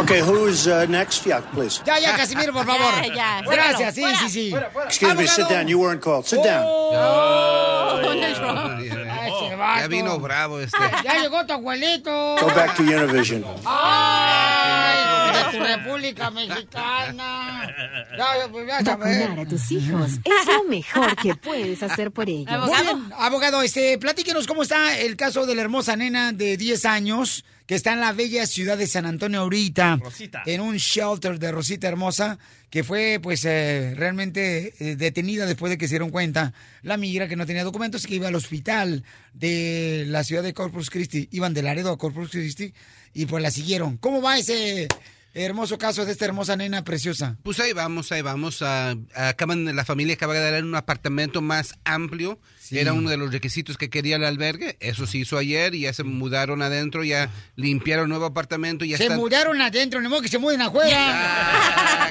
Okay, 0.03 0.21
who's 0.21 0.67
uh, 0.67 0.85
next? 0.89 1.25
Yeah, 1.25 1.43
please. 1.55 1.81
Ya, 1.87 1.99
ya, 1.99 2.17
Casimiro, 2.17 2.53
por 2.53 2.67
favor. 2.67 2.93
Ya, 3.05 3.15
ya, 3.15 3.43
Gracias, 3.43 3.95
sí, 3.95 4.05
sí, 4.19 4.29
sí. 4.31 4.55
Excuse 4.87 5.15
me, 5.15 5.27
sit 5.29 5.49
down. 5.49 5.69
You 5.69 5.79
weren't 5.79 6.01
called. 6.03 6.27
Sit 6.27 6.43
down. 6.43 6.65
Oh, 6.67 8.01
Donald 8.03 8.35
Trump. 8.41 8.83
Ya 9.79 9.87
vino 9.89 10.19
bravo 10.19 10.59
este. 10.59 10.77
Ya 11.05 11.21
llegó 11.21 11.47
tu 11.47 11.53
abuelito. 11.53 12.11
Go 12.41 12.47
back 12.49 12.75
to 12.77 12.83
Univision. 12.83 13.45
¡Ay! 13.65 15.02
Tu 15.53 15.59
República 15.59 16.31
Mexicana. 16.31 17.75
Ya, 18.17 18.49
pues. 18.51 18.67
Vacunar 18.67 19.41
a 19.41 19.47
tus 19.47 19.71
hijos 19.73 20.13
es 20.13 20.47
lo 20.47 20.65
mejor 20.69 21.17
que 21.17 21.35
puedes 21.35 21.83
hacer 21.83 22.11
por 22.11 22.29
ellos. 22.29 22.47
Bien, 22.67 23.11
abogado, 23.17 23.63
este, 23.63 23.97
platíquenos 23.99 24.47
cómo 24.47 24.63
está 24.63 24.99
el 24.99 25.17
caso 25.17 25.47
de 25.47 25.55
la 25.55 25.63
hermosa 25.63 25.97
nena 25.97 26.33
de 26.33 26.57
10 26.57 26.85
años 26.85 27.45
que 27.67 27.75
está 27.75 27.93
en 27.93 28.01
la 28.01 28.13
bella 28.13 28.45
ciudad 28.47 28.77
de 28.77 28.87
San 28.87 29.07
Antonio 29.07 29.41
ahorita, 29.41 29.97
Rosita. 29.97 30.43
en 30.47 30.61
un 30.61 30.77
shelter 30.77 31.39
de 31.39 31.53
Rosita 31.53 31.89
Hermosa, 31.89 32.39
que 32.69 32.85
fue 32.85 33.19
pues 33.23 33.45
eh, 33.45 33.95
realmente 33.97 34.75
eh, 34.79 34.97
detenida 34.97 35.47
después 35.47 35.71
de 35.71 35.79
que 35.79 35.87
se 35.87 35.93
dieron 35.93 36.11
cuenta 36.11 36.53
la 36.83 36.97
migra 36.97 37.29
que 37.29 37.37
no 37.37 37.47
tenía 37.47 37.65
documentos 37.65 38.05
y 38.05 38.09
que 38.09 38.15
iba 38.17 38.29
al 38.29 38.35
hospital 38.35 39.05
de 39.33 40.05
la 40.09 40.25
ciudad 40.25 40.43
de 40.43 40.55
Corpus 40.55 40.91
Christi, 40.91 41.29
iban 41.33 41.55
de 41.55 41.63
Laredo 41.63 41.93
a 41.93 41.99
Corpus 41.99 42.31
Christi 42.31 42.75
y 43.15 43.27
pues 43.27 43.43
la 43.43 43.51
siguieron. 43.51 43.97
¿Cómo 43.97 44.21
va 44.21 44.39
ese 44.39 44.89
hermoso 45.35 45.79
caso 45.79 46.05
de 46.05 46.13
esta 46.13 46.25
hermosa 46.25 46.57
nena 46.57 46.85
preciosa? 46.85 47.37
Pues 47.43 47.61
ahí 47.61 47.73
vamos, 47.73 48.13
ahí 48.13 48.23
vamos. 48.23 48.63
ah, 48.63 48.95
acaban, 49.15 49.75
la 49.75 49.85
familia 49.85 50.15
acaba 50.15 50.35
de 50.35 50.51
dar 50.51 50.65
un 50.65 50.75
apartamento 50.75 51.41
más 51.43 51.75
amplio. 51.85 52.39
Era 52.81 52.93
uno 52.95 53.11
de 53.11 53.17
los 53.17 53.31
requisitos 53.33 53.77
que 53.77 53.91
quería 53.91 54.17
el 54.17 54.25
albergue. 54.25 54.77
Eso 54.81 55.07
se 55.07 55.19
hizo 55.19 55.37
ayer 55.39 55.75
y 55.75 55.81
ya 55.81 55.93
se 55.93 56.03
mudaron 56.05 56.63
adentro, 56.63 57.05
ya 57.05 57.31
limpiaron 57.57 58.09
nuevo 58.09 58.25
apartamento. 58.25 58.85
Ya 58.85 58.97
se 58.97 59.05
están... 59.05 59.19
mudaron 59.19 59.61
adentro, 59.61 60.01
no 60.01 60.09
modo 60.09 60.23
que 60.23 60.29
se 60.29 60.39
muden 60.39 60.63
afuera. 60.63 62.09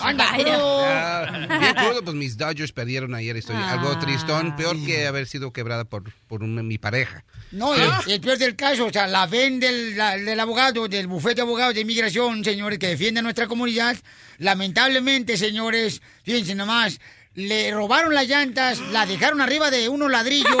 Anda, 0.00 0.26
crudo. 0.34 0.84
Ah, 0.86 1.46
bien 1.60 1.74
crudo, 1.74 2.02
pues 2.04 2.16
mis 2.16 2.36
Dodgers 2.36 2.72
perdieron 2.72 3.14
ayer. 3.14 3.36
Estoy 3.36 3.56
algo 3.56 3.98
tristón, 3.98 4.56
peor 4.56 4.76
que 4.84 5.06
haber 5.06 5.26
sido 5.26 5.52
quebrada 5.52 5.84
por, 5.84 6.04
por 6.28 6.42
un- 6.42 6.66
mi 6.66 6.78
pareja. 6.78 7.24
No, 7.50 7.74
el, 7.74 7.90
el 8.12 8.20
peor 8.20 8.38
del 8.38 8.56
caso, 8.56 8.86
o 8.86 8.92
sea, 8.92 9.06
la 9.06 9.26
ven 9.26 9.58
del, 9.60 9.96
la- 9.96 10.16
del 10.16 10.38
abogado, 10.40 10.86
del 10.88 11.06
bufete 11.06 11.36
de 11.36 11.42
abogados 11.42 11.74
de 11.74 11.80
inmigración, 11.80 12.44
señores, 12.44 12.78
que 12.78 12.88
defiende 12.88 13.20
a 13.20 13.22
nuestra 13.22 13.46
comunidad. 13.46 13.96
Lamentablemente, 14.38 15.36
señores, 15.36 16.00
fíjense 16.22 16.54
nomás, 16.54 17.00
le 17.34 17.70
robaron 17.70 18.14
las 18.14 18.26
llantas, 18.26 18.80
la 18.90 19.06
dejaron 19.06 19.40
arriba 19.40 19.70
de 19.70 19.88
unos 19.88 20.10
ladrillos, 20.10 20.56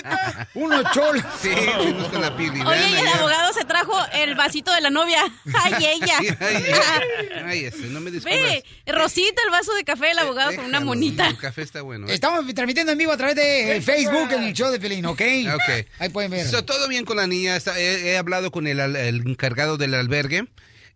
unos 0.54 0.90
cholos. 0.92 1.22
Sí, 1.40 1.50
fuimos 1.76 2.08
con 2.08 2.20
la 2.20 2.36
pili. 2.36 2.60
Oye, 2.62 2.90
y 2.90 2.94
el 2.96 3.06
abogado 3.06 3.52
se 3.52 3.64
trajo 3.64 3.96
el 4.12 4.34
vasito 4.34 4.72
de 4.74 4.80
la 4.80 4.90
novia. 4.90 5.22
Ay, 5.54 5.84
ella. 5.84 6.18
Ay, 6.40 6.64
ay, 7.44 7.64
ese, 7.66 7.86
no 7.86 8.00
me 8.00 8.10
descubras. 8.10 8.40
Ve, 8.40 8.64
Rosita, 8.86 9.40
el 9.44 9.50
vaso 9.50 9.72
de 9.74 9.84
café 9.84 10.06
del 10.06 10.18
abogado 10.18 10.50
con 10.56 10.64
una 10.64 10.78
Déjalo, 10.78 10.86
monita. 10.86 11.28
El 11.28 11.38
café 11.38 11.62
está 11.62 11.82
bueno. 11.82 12.08
¿eh? 12.08 12.14
Estamos 12.14 12.44
transmitiendo 12.54 12.92
en 12.92 12.98
vivo 12.98 13.12
a 13.12 13.16
través 13.16 13.36
de 13.36 13.80
Facebook 13.84 14.32
en 14.32 14.42
el 14.42 14.52
show 14.52 14.70
de 14.70 14.80
Pelín, 14.80 15.06
¿ok? 15.06 15.22
Ok. 15.54 15.86
Ahí 16.00 16.08
pueden 16.08 16.30
ver. 16.32 16.46
So, 16.48 16.64
todo 16.64 16.88
bien 16.88 17.04
con 17.04 17.18
la 17.18 17.26
niña. 17.26 17.58
He, 17.76 18.10
he 18.10 18.16
hablado 18.16 18.50
con 18.50 18.66
el, 18.66 18.80
el 18.80 19.28
encargado 19.28 19.76
del 19.76 19.94
albergue. 19.94 20.46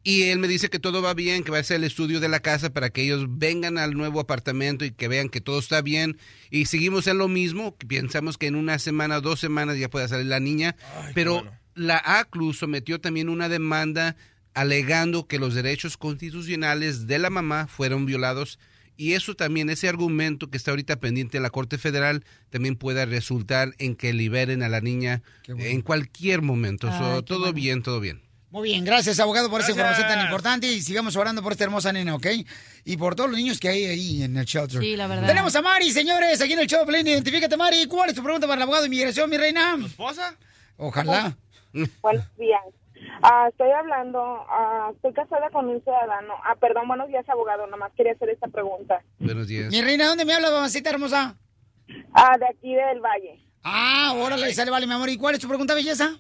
Y 0.03 0.23
él 0.23 0.39
me 0.39 0.49
dice 0.49 0.71
que 0.71 0.79
todo 0.79 1.03
va 1.03 1.13
bien, 1.13 1.45
que 1.45 1.51
va 1.51 1.59
a 1.59 1.61
hacer 1.61 1.77
el 1.77 1.85
estudio 1.85 2.21
de 2.21 2.29
la 2.29 2.41
casa 2.41 2.73
para 2.73 2.89
que 2.89 3.03
ellos 3.03 3.27
vengan 3.29 3.77
al 3.77 3.95
nuevo 3.95 4.21
apartamento 4.21 4.85
y 4.85 4.93
que 4.93 5.09
vean 5.09 5.29
que 5.29 5.43
todo 5.43 5.59
está 5.59 5.83
bien. 5.83 6.17
Y 6.51 6.67
seguimos 6.67 7.07
en 7.07 7.19
lo 7.19 7.29
mismo, 7.29 7.77
que 7.77 7.87
pensamos 7.87 8.39
que 8.39 8.47
en 8.47 8.55
una 8.55 8.79
semana 8.79 9.19
o 9.19 9.21
dos 9.21 9.41
semanas 9.41 9.79
ya 9.79 9.91
pueda 9.91 10.09
salir 10.09 10.27
la 10.27 10.41
niña. 10.41 10.75
Pero 11.15 11.45
la 11.75 12.01
ACLU 12.03 12.55
sometió 12.55 12.99
también 13.01 13.29
una 13.29 13.51
demanda 13.51 14.17
alegando 14.55 15.27
que 15.27 15.39
los 15.39 15.55
derechos 15.55 15.97
constitucionales 15.97 17.07
de 17.07 17.19
la 17.19 17.29
mamá 17.29 17.67
fueron 17.67 18.07
violados. 18.07 18.59
Y 18.97 19.13
eso 19.13 19.35
también, 19.35 19.71
ese 19.71 19.89
argumento 19.89 20.51
que 20.51 20.57
está 20.57 20.73
ahorita 20.73 21.01
pendiente 21.01 21.37
en 21.37 21.43
la 21.43 21.51
Corte 21.51 21.79
Federal, 21.79 22.25
también 22.51 22.77
puede 22.77 23.05
resultar 23.07 23.75
en 23.79 23.97
que 23.97 24.13
liberen 24.13 24.63
a 24.63 24.69
la 24.69 24.81
niña 24.81 25.23
en 25.47 25.81
cualquier 25.83 26.43
momento. 26.43 26.89
So, 26.89 27.17
Ay, 27.17 27.23
todo 27.23 27.39
bueno. 27.41 27.53
bien, 27.55 27.83
todo 27.83 28.01
bien. 28.01 28.21
Muy 28.51 28.69
bien, 28.71 28.85
gracias 28.85 29.21
abogado 29.21 29.49
por 29.49 29.61
esa 29.61 29.73
Gracias. 29.73 29.99
información 29.99 30.09
tan 30.19 30.27
importante 30.27 30.67
y 30.67 30.81
sigamos 30.83 31.15
orando 31.15 31.41
por 31.43 31.53
esta 31.53 31.65
hermosa 31.65 31.93
nena, 31.93 32.17
¿ok? 32.17 32.27
Y 32.85 32.97
por 32.97 33.15
todos 33.15 33.31
los 33.31 33.39
niños 33.39 33.61
que 33.61 33.69
hay 33.69 33.85
ahí 33.85 34.23
en 34.25 34.37
el 34.37 34.45
shelter. 34.45 34.81
Sí, 34.81 34.97
la 34.97 35.07
verdad. 35.07 35.29
Tenemos 35.29 35.55
a 35.55 35.63
Mari, 35.63 35.91
señores, 35.93 36.41
aquí 36.41 36.55
en 36.55 36.59
el 36.59 36.67
show 36.67 36.85
Pelín. 36.85 37.07
Identifícate, 37.07 37.57
Mari. 37.57 37.87
¿Cuál 37.87 38.11
es 38.11 38.17
tu 38.17 38.23
pregunta 38.23 38.47
para 38.49 38.57
el 38.57 38.63
abogado 38.63 38.83
de 38.83 38.89
inmigración, 38.89 39.31
mi 39.31 39.37
reina? 39.37 39.77
¿Esposa? 39.87 40.35
Ojalá. 40.77 41.37
Buenos 42.03 42.37
días. 42.37 42.61
Ah, 43.23 43.47
estoy 43.51 43.71
hablando, 43.71 44.21
ah, 44.49 44.91
estoy 44.95 45.13
casada 45.13 45.49
con 45.51 45.67
un 45.69 45.81
ciudadano. 45.83 46.35
Ah, 46.45 46.57
perdón, 46.61 46.89
buenos 46.89 47.09
días, 47.09 47.27
abogado. 47.29 47.67
Nomás 47.69 47.93
quería 47.97 48.13
hacer 48.13 48.31
esta 48.31 48.49
pregunta. 48.49 49.03
Buenos 49.19 49.47
días. 49.47 49.71
Mi 49.71 49.81
reina, 49.81 50.07
¿dónde 50.07 50.25
me 50.25 50.35
habla, 50.35 50.51
mamacita 50.51 50.91
hermosa? 50.91 51.37
Ah, 52.13 52.37
de 52.39 52.47
aquí 52.47 52.75
del 52.75 53.01
Valle. 53.01 53.41
Ah, 53.63 54.15
órale, 54.17 54.53
sale, 54.55 54.71
vale, 54.71 54.87
mi 54.87 54.93
amor. 54.95 55.09
¿Y 55.09 55.17
cuál 55.17 55.35
es 55.35 55.41
tu 55.41 55.49
pregunta, 55.49 55.75
belleza? 55.75 56.19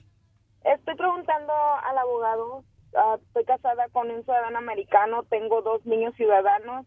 Estoy 0.65 0.95
preguntando 0.97 1.53
al 1.53 1.99
abogado. 1.99 2.65
ah, 2.97 3.17
estoy 3.27 3.45
casada 3.45 3.89
con 3.91 4.11
un 4.11 4.23
ciudadano 4.25 4.59
americano. 4.59 5.23
Tengo 5.25 5.63
dos 5.63 5.85
niños 5.87 6.15
ciudadanos. 6.17 6.87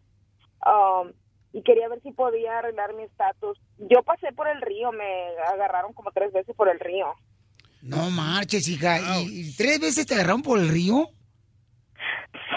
um, 0.66 1.12
y 1.52 1.62
quería 1.62 1.88
ver 1.88 2.00
si 2.02 2.10
podía 2.12 2.58
arreglar 2.58 2.94
mi 2.94 3.04
estatus. 3.04 3.58
Yo 3.78 4.02
pasé 4.02 4.32
por 4.32 4.48
el 4.48 4.60
río. 4.60 4.90
Me 4.92 5.36
agarraron 5.52 5.92
como 5.92 6.10
tres 6.10 6.32
veces 6.32 6.54
por 6.56 6.68
el 6.68 6.80
río. 6.80 7.14
No 7.82 8.10
marches, 8.10 8.66
hija. 8.68 8.98
¿Y, 8.98 9.50
y 9.50 9.56
tres 9.56 9.78
veces 9.80 10.06
te 10.06 10.14
agarraron 10.14 10.42
por 10.42 10.58
el 10.58 10.68
río? 10.68 11.08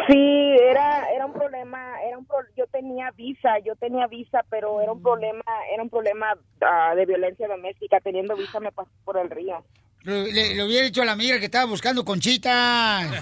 Sí, 0.07 0.55
era 0.61 1.09
era 1.11 1.25
un 1.25 1.33
problema, 1.33 2.01
era 2.03 2.17
un 2.17 2.25
pro- 2.25 2.37
yo 2.55 2.65
tenía 2.67 3.11
visa, 3.11 3.59
yo 3.59 3.75
tenía 3.75 4.07
visa, 4.07 4.45
pero 4.49 4.79
era 4.81 4.91
un 4.93 5.01
problema, 5.01 5.43
era 5.73 5.83
un 5.83 5.89
problema 5.89 6.37
ah, 6.61 6.93
de 6.95 7.05
violencia 7.05 7.47
doméstica. 7.47 7.99
Teniendo 7.99 8.35
visa 8.37 8.59
me 8.59 8.71
pasé 8.71 8.89
por 9.03 9.17
el 9.17 9.29
río. 9.29 9.65
Le, 10.07 10.63
hubiera 10.63 10.85
dicho 10.85 11.01
a 11.01 11.05
la 11.05 11.11
amiga 11.11 11.37
que 11.37 11.45
estaba 11.45 11.65
buscando 11.65 12.05
conchitas. 12.05 13.11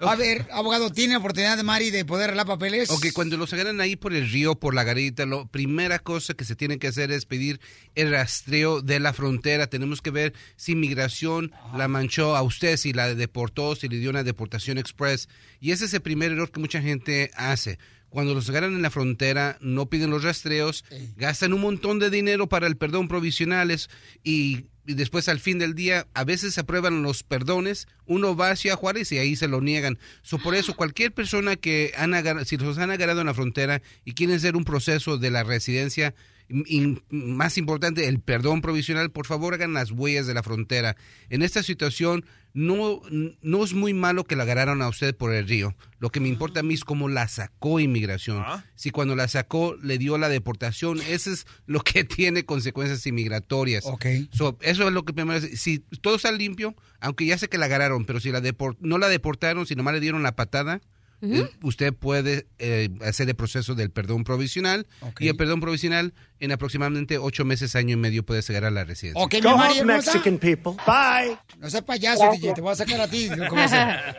A 0.00 0.14
ver, 0.14 0.46
abogado, 0.52 0.90
¿tiene 0.90 1.16
oportunidad 1.16 1.56
de 1.56 1.62
Mari 1.64 1.90
de 1.90 2.04
poder 2.04 2.24
arreglar 2.24 2.46
papeles? 2.46 2.90
Ok, 2.90 3.06
cuando 3.12 3.36
los 3.38 3.52
agarran 3.52 3.80
ahí 3.80 3.96
por 3.96 4.12
el 4.12 4.30
río, 4.30 4.54
por 4.54 4.74
la 4.74 4.84
garita, 4.84 5.26
la 5.26 5.46
primera 5.46 5.98
cosa 5.98 6.34
que 6.34 6.44
se 6.44 6.54
tiene 6.54 6.78
que 6.78 6.86
hacer 6.86 7.10
es 7.10 7.24
pedir 7.24 7.60
el 7.96 8.12
rastreo 8.12 8.82
de 8.82 9.00
la 9.00 9.12
frontera. 9.14 9.66
Tenemos 9.68 10.02
que 10.02 10.10
ver 10.10 10.34
si 10.54 10.72
inmigración 10.72 11.50
la 11.74 11.88
manchó 11.88 12.36
a 12.36 12.42
usted, 12.42 12.76
si 12.76 12.92
la 12.92 13.14
deportó, 13.14 13.74
si 13.74 13.88
le 13.88 13.96
dio 13.96 14.10
una 14.10 14.22
deportación 14.22 14.78
express. 14.78 15.28
Y 15.60 15.72
ese 15.72 15.86
es 15.86 15.94
el 15.94 16.02
primer 16.02 16.30
error 16.30 16.52
que 16.52 16.60
mucha 16.60 16.80
gente 16.80 17.32
hace. 17.34 17.78
Cuando 18.16 18.32
los 18.32 18.48
agarran 18.48 18.72
en 18.72 18.80
la 18.80 18.88
frontera, 18.90 19.58
no 19.60 19.90
piden 19.90 20.08
los 20.08 20.24
rastreos, 20.24 20.86
gastan 21.18 21.52
un 21.52 21.60
montón 21.60 21.98
de 21.98 22.08
dinero 22.08 22.48
para 22.48 22.66
el 22.66 22.78
perdón 22.78 23.08
provisionales 23.08 23.90
y, 24.24 24.64
y 24.86 24.94
después 24.94 25.28
al 25.28 25.38
fin 25.38 25.58
del 25.58 25.74
día 25.74 26.06
a 26.14 26.24
veces 26.24 26.54
se 26.54 26.60
aprueban 26.62 27.02
los 27.02 27.22
perdones, 27.24 27.88
uno 28.06 28.34
va 28.34 28.52
hacia 28.52 28.74
Juárez 28.74 29.12
y 29.12 29.18
ahí 29.18 29.36
se 29.36 29.48
lo 29.48 29.60
niegan. 29.60 29.98
So, 30.22 30.38
por 30.38 30.54
eso 30.54 30.74
cualquier 30.74 31.12
persona 31.12 31.56
que 31.56 31.92
han 31.94 32.14
agar- 32.14 32.42
si 32.46 32.56
los 32.56 32.78
han 32.78 32.90
agarrado 32.90 33.20
en 33.20 33.26
la 33.26 33.34
frontera 33.34 33.82
y 34.06 34.14
quieren 34.14 34.36
hacer 34.36 34.56
un 34.56 34.64
proceso 34.64 35.18
de 35.18 35.30
la 35.30 35.44
residencia, 35.44 36.14
y- 36.48 36.98
más 37.10 37.58
importante, 37.58 38.08
el 38.08 38.20
perdón 38.20 38.60
provisional, 38.62 39.10
por 39.10 39.26
favor 39.26 39.54
hagan 39.54 39.72
las 39.72 39.90
huellas 39.90 40.26
de 40.26 40.34
la 40.34 40.42
frontera. 40.42 40.96
En 41.30 41.42
esta 41.42 41.62
situación 41.62 42.24
no, 42.54 43.02
no 43.42 43.64
es 43.64 43.74
muy 43.74 43.92
malo 43.92 44.24
que 44.24 44.34
la 44.36 44.44
agarraron 44.44 44.80
a 44.80 44.88
usted 44.88 45.14
por 45.14 45.34
el 45.34 45.46
río. 45.46 45.74
Lo 45.98 46.10
que 46.10 46.20
me 46.20 46.28
importa 46.28 46.60
a 46.60 46.62
mí 46.62 46.72
es 46.74 46.84
cómo 46.84 47.08
la 47.10 47.28
sacó 47.28 47.80
inmigración. 47.80 48.42
Si 48.76 48.90
cuando 48.90 49.14
la 49.14 49.28
sacó 49.28 49.76
le 49.82 49.98
dio 49.98 50.16
la 50.16 50.28
deportación, 50.30 51.00
eso 51.02 51.30
es 51.32 51.46
lo 51.66 51.80
que 51.80 52.04
tiene 52.04 52.44
consecuencias 52.46 53.06
inmigratorias. 53.06 53.84
So, 54.32 54.56
eso 54.62 54.86
es 54.88 54.92
lo 54.94 55.04
que 55.04 55.12
primero 55.12 55.40
Si 55.54 55.80
todo 56.00 56.16
está 56.16 56.32
limpio, 56.32 56.74
aunque 57.00 57.26
ya 57.26 57.36
sé 57.36 57.48
que 57.48 57.58
la 57.58 57.66
agarraron, 57.66 58.06
pero 58.06 58.20
si 58.20 58.30
la 58.32 58.40
depor- 58.42 58.76
no 58.80 58.96
la 58.98 59.08
deportaron, 59.08 59.66
si 59.66 59.74
nomás 59.76 59.92
le 59.94 60.00
dieron 60.00 60.22
la 60.22 60.34
patada, 60.36 60.80
eh, 61.22 61.48
usted 61.62 61.94
puede 61.94 62.46
eh, 62.58 62.90
hacer 63.02 63.28
el 63.28 63.34
proceso 63.34 63.74
del 63.74 63.90
perdón 63.90 64.24
provisional 64.24 64.86
y 65.18 65.28
el 65.28 65.36
perdón 65.36 65.60
provisional 65.60 66.14
en 66.40 66.52
aproximadamente 66.52 67.18
ocho 67.18 67.44
meses, 67.44 67.74
año 67.76 67.94
y 67.94 67.96
medio 67.96 68.24
puede 68.24 68.42
llegar 68.42 68.64
a 68.64 68.70
la 68.70 68.84
residencia. 68.84 69.22
Ok, 69.22 69.34
mi 69.34 69.40
Go 69.40 69.56
Mari. 69.56 69.84
Mexican 69.84 70.38
people. 70.38 70.72
Bye. 70.86 71.38
No 71.58 71.70
seas 71.70 71.84
payaso, 71.84 72.30
DJ, 72.32 72.54
te 72.54 72.60
voy 72.60 72.72
a 72.72 72.76
sacar 72.76 73.00
a 73.00 73.08
ti. 73.08 73.28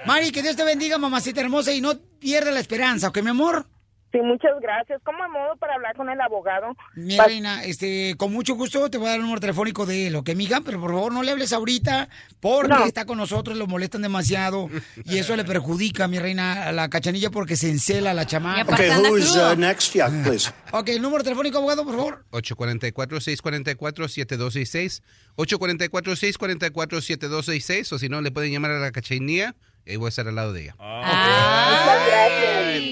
Mari, 0.05 0.31
que 0.31 0.41
Dios 0.41 0.55
te 0.55 0.63
bendiga, 0.63 0.97
mamacita 0.97 1.41
hermosa, 1.41 1.73
y 1.73 1.81
no 1.81 1.97
pierda 2.19 2.51
la 2.51 2.59
esperanza, 2.59 3.09
¿ok, 3.09 3.21
mi 3.21 3.29
amor? 3.29 3.67
Sí, 4.17 4.23
muchas 4.23 4.53
gracias. 4.59 4.99
¿Cómo 5.03 5.23
a 5.23 5.27
modo 5.27 5.55
para 5.57 5.75
hablar 5.75 5.95
con 5.95 6.09
el 6.09 6.19
abogado? 6.19 6.75
Mi 6.95 7.15
reina, 7.17 7.63
este, 7.65 8.15
con 8.17 8.33
mucho 8.33 8.55
gusto 8.55 8.89
te 8.89 8.97
voy 8.97 9.05
a 9.07 9.09
dar 9.11 9.17
el 9.19 9.23
número 9.23 9.39
telefónico 9.39 9.85
de 9.85 10.07
él, 10.07 10.15
¿ok, 10.15 10.31
mija? 10.35 10.61
Pero 10.65 10.81
por 10.81 10.89
favor 10.91 11.13
no 11.13 11.21
le 11.21 11.31
hables 11.31 11.53
ahorita 11.53 12.09
porque 12.39 12.69
No. 12.69 12.85
está 12.85 13.05
con 13.05 13.19
nosotros, 13.19 13.55
lo 13.57 13.67
molestan 13.67 14.01
demasiado 14.01 14.69
y 15.05 15.19
eso 15.19 15.35
le 15.35 15.45
perjudica, 15.45 16.07
mi 16.07 16.17
reina, 16.17 16.63
a 16.67 16.71
la 16.71 16.89
cachanilla 16.89 17.29
porque 17.29 17.55
se 17.55 17.69
encela 17.69 18.15
la 18.15 18.25
chamaca. 18.25 18.73
Okay, 18.73 18.89
who 18.89 19.17
is 19.17 19.35
uh, 19.35 19.53
next? 19.55 19.93
Yeah, 19.93 20.07
please. 20.23 20.51
Ok, 20.71 20.89
el 20.89 21.01
número 21.03 21.23
telefónico, 21.23 21.59
abogado, 21.59 21.85
por 21.85 21.95
favor. 21.95 22.25
844-644-7266. 22.31 25.03
844-644-7266. 25.37 27.93
O 27.93 27.99
si 27.99 28.09
no, 28.09 28.21
le 28.21 28.31
pueden 28.31 28.51
llamar 28.51 28.71
a 28.71 28.79
la 28.79 28.91
cachanía 28.91 29.21
y 29.21 29.53
ahí 29.91 29.95
voy 29.97 30.07
a 30.07 30.09
estar 30.09 30.27
al 30.27 30.35
lado 30.35 30.53
de 30.53 30.63
ella. 30.63 30.75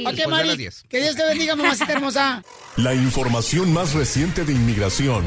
Ok, 0.07 0.11
Después 0.15 0.15
de 0.17 0.21
las 0.27 0.29
Mari, 0.47 0.57
10. 0.57 0.83
que 0.89 1.01
Dios 1.01 1.15
te 1.15 1.23
bendiga, 1.25 1.55
mamacita 1.57 1.93
hermosa. 1.93 2.43
La 2.77 2.93
información 2.93 3.73
más 3.73 3.93
reciente 3.93 4.43
de 4.45 4.53
inmigración, 4.53 5.23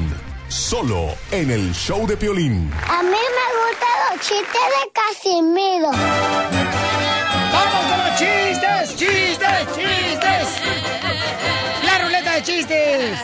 solo 0.48 1.14
en 1.31 1.50
el 1.50 1.72
show 1.74 2.07
de 2.07 2.16
Piolín. 2.16 2.70
A 2.88 3.02
mí 3.02 3.09
me 3.11 3.16
gustan 3.16 3.96
los 4.11 4.20
chistes 4.20 4.62
de 4.74 4.92
Casimiro. 4.92 5.90
¡Vamos 7.52 7.87
con 7.90 7.98
los 7.98 8.18
chistes! 8.18 8.96
¡Chistes! 8.96 9.66
¡Chistes! 9.74 10.48
¡La 11.85 11.98
ruleta 12.04 12.33
de 12.35 12.42
chistes! 12.42 13.18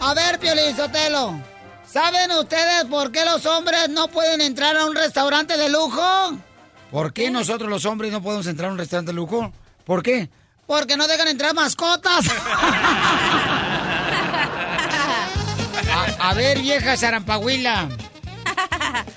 A 0.00 0.14
ver, 0.14 0.38
Piolín 0.38 0.76
Sotelo. 0.76 1.40
¿Saben 1.86 2.30
ustedes 2.32 2.84
por 2.86 3.12
qué 3.12 3.24
los 3.24 3.44
hombres 3.46 3.88
no 3.90 4.08
pueden 4.08 4.40
entrar 4.40 4.76
a 4.76 4.86
un 4.86 4.94
restaurante 4.96 5.56
de 5.56 5.68
lujo? 5.68 6.02
¿Por 6.92 7.12
qué 7.12 7.30
nosotros 7.30 7.68
los 7.68 7.84
hombres 7.86 8.12
no 8.12 8.22
podemos 8.22 8.46
entrar 8.46 8.68
a 8.68 8.72
un 8.72 8.78
restaurante 8.78 9.10
de 9.10 9.16
lujo? 9.16 9.50
¿Por 9.84 10.02
qué? 10.02 10.28
Porque 10.66 10.96
no 10.96 11.08
dejan 11.08 11.26
entrar 11.28 11.54
mascotas. 11.54 12.26
A, 15.94 16.30
a 16.30 16.34
ver, 16.34 16.60
vieja 16.60 16.96
zarampahuila. 16.96 17.88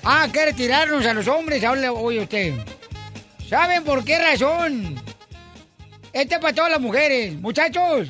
Ah, 0.04 0.26
quiere 0.32 0.52
tirarnos 0.52 1.04
a 1.06 1.14
los 1.14 1.26
hombres. 1.28 1.62
Ahora 1.64 1.92
oye 1.92 2.20
usted. 2.20 2.54
¿Saben 3.48 3.82
por 3.84 4.04
qué 4.04 4.18
razón? 4.18 4.94
Este 6.12 6.34
es 6.34 6.40
para 6.40 6.54
todas 6.54 6.70
las 6.72 6.80
mujeres. 6.80 7.34
Muchachos. 7.34 8.08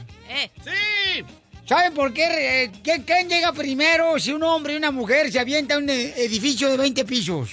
¡Sí! 0.64 1.24
¿Saben 1.64 1.92
por 1.94 2.12
qué? 2.12 2.64
eh, 2.64 2.72
¿quién, 2.82 3.02
quién 3.02 3.28
llega 3.28 3.52
primero 3.52 4.18
si 4.18 4.32
un 4.32 4.42
hombre 4.42 4.74
y 4.74 4.76
una 4.76 4.90
mujer 4.90 5.30
se 5.30 5.38
avienta 5.40 5.74
a 5.74 5.78
un 5.78 5.88
e- 5.90 6.14
edificio 6.24 6.68
de 6.68 6.76
20 6.76 7.04
pisos? 7.04 7.50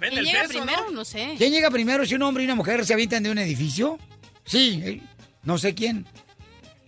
¿Quién 0.00 0.24
llega 0.24 0.48
primero? 0.48 0.90
¿no? 0.90 1.04
sé. 1.04 1.34
¿Quién 1.36 1.52
llega 1.52 1.70
primero 1.70 2.06
si 2.06 2.14
un 2.14 2.22
hombre 2.22 2.42
y 2.42 2.46
una 2.46 2.54
mujer 2.54 2.84
se 2.86 2.94
avientan 2.94 3.22
de 3.22 3.30
un 3.30 3.38
edificio? 3.38 3.98
Sí, 4.44 4.82
eh, 4.84 5.00
no 5.42 5.58
sé 5.58 5.74
quién. 5.74 6.06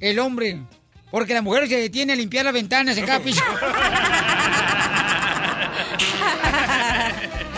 El 0.00 0.18
hombre. 0.18 0.62
Porque 1.10 1.34
la 1.34 1.42
mujer 1.42 1.68
se 1.68 1.76
detiene 1.76 2.14
a 2.14 2.16
limpiar 2.16 2.46
las 2.46 2.54
ventanas 2.54 2.96
en 2.96 3.04
cada 3.04 3.20
piso. 3.20 3.42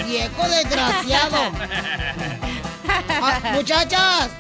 Viejo 0.06 0.48
desgraciado. 0.48 1.52
Ah, 2.86 3.40
muchachas. 3.54 4.30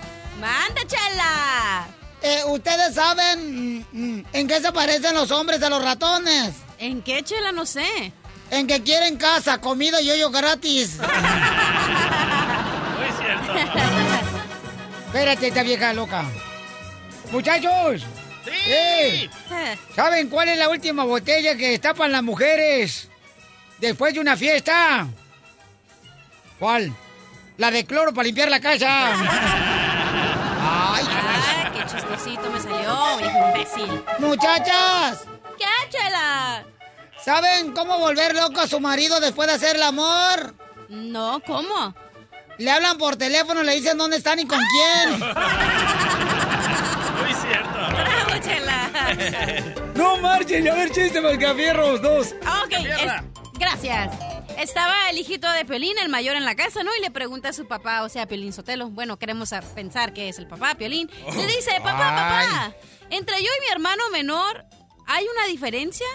¡Manda, 0.40 0.82
chala! 0.86 1.86
Eh, 2.22 2.42
¿Ustedes 2.48 2.94
saben 2.94 3.78
mm, 3.78 3.84
mm, 3.92 4.24
en 4.32 4.48
qué 4.48 4.60
se 4.60 4.72
parecen 4.72 5.14
los 5.14 5.30
hombres 5.30 5.62
a 5.62 5.70
los 5.70 5.82
ratones? 5.82 6.54
¿En 6.78 7.02
qué, 7.02 7.22
chela? 7.22 7.52
No 7.52 7.64
sé. 7.66 8.12
En 8.54 8.66
que 8.68 8.82
quieren 8.84 9.16
casa, 9.16 9.60
comida 9.60 10.00
y 10.00 10.08
hoyo 10.12 10.30
gratis. 10.30 10.98
Muy 11.00 11.08
cierto. 13.18 13.52
Espérate, 15.06 15.48
esta 15.48 15.62
vieja 15.64 15.92
loca. 15.92 16.22
Muchachos. 17.32 18.06
¡Sí! 18.44 19.28
¿Saben 19.96 20.28
cuál 20.28 20.50
es 20.50 20.58
la 20.58 20.68
última 20.68 21.02
botella 21.02 21.56
que 21.56 21.70
destapan 21.70 22.12
las 22.12 22.22
mujeres 22.22 23.08
después 23.80 24.14
de 24.14 24.20
una 24.20 24.36
fiesta? 24.36 25.08
¿Cuál? 26.60 26.92
La 27.56 27.72
de 27.72 27.84
cloro 27.84 28.14
para 28.14 28.26
limpiar 28.26 28.50
la 28.50 28.60
casa. 28.60 29.14
Ay, 30.60 31.04
Ah, 31.10 31.72
qué 31.74 31.80
chistosito 31.90 32.48
me 32.50 32.60
salió, 32.60 33.16
viejo 33.18 33.48
imbécil. 33.48 34.04
Muchachas. 34.20 35.24
¿Qué, 35.58 35.64
chela? 35.90 36.64
¿Saben 37.24 37.72
cómo 37.72 37.98
volver 37.98 38.34
loco 38.34 38.60
a 38.60 38.66
su 38.68 38.80
marido 38.80 39.18
después 39.20 39.48
de 39.48 39.54
hacer 39.54 39.76
el 39.76 39.82
amor? 39.82 40.54
No, 40.88 41.40
¿cómo? 41.46 41.94
Le 42.58 42.70
hablan 42.70 42.98
por 42.98 43.16
teléfono, 43.16 43.62
le 43.62 43.74
dicen 43.74 43.96
dónde 43.98 44.18
están 44.18 44.38
y 44.40 44.46
con 44.46 44.58
quién. 44.58 45.10
Muy 47.20 47.34
cierto. 47.34 47.68
¡Bravo, 47.88 48.42
chela! 48.42 49.74
No 49.94 50.18
marchen, 50.18 50.68
a 50.68 50.74
ver 50.74 50.90
chiste, 50.90 51.20
Mascafierros, 51.20 52.02
dos. 52.02 52.34
Ah, 52.44 52.62
Ok, 52.66 52.72
es- 52.72 53.58
gracias. 53.58 54.12
Estaba 54.58 54.94
el 55.10 55.18
hijito 55.18 55.50
de 55.50 55.64
Piolín, 55.64 55.98
el 55.98 56.08
mayor, 56.08 56.36
en 56.36 56.44
la 56.44 56.54
casa, 56.54 56.84
¿no? 56.84 56.90
Y 56.96 57.00
le 57.00 57.10
pregunta 57.10 57.48
a 57.48 57.52
su 57.52 57.66
papá, 57.66 58.02
o 58.02 58.08
sea, 58.08 58.26
Piolín 58.26 58.52
Sotelo. 58.52 58.88
Bueno, 58.90 59.18
queremos 59.18 59.50
pensar 59.74 60.12
que 60.12 60.28
es 60.28 60.38
el 60.38 60.46
papá, 60.46 60.74
Piolín. 60.76 61.10
Le 61.34 61.46
dice, 61.46 61.72
papá, 61.78 61.98
papá, 61.98 62.72
entre 63.10 63.42
yo 63.42 63.48
y 63.48 63.60
mi 63.66 63.72
hermano 63.72 64.02
menor, 64.12 64.64
¿hay 65.06 65.24
una 65.36 65.46
diferencia? 65.46 66.06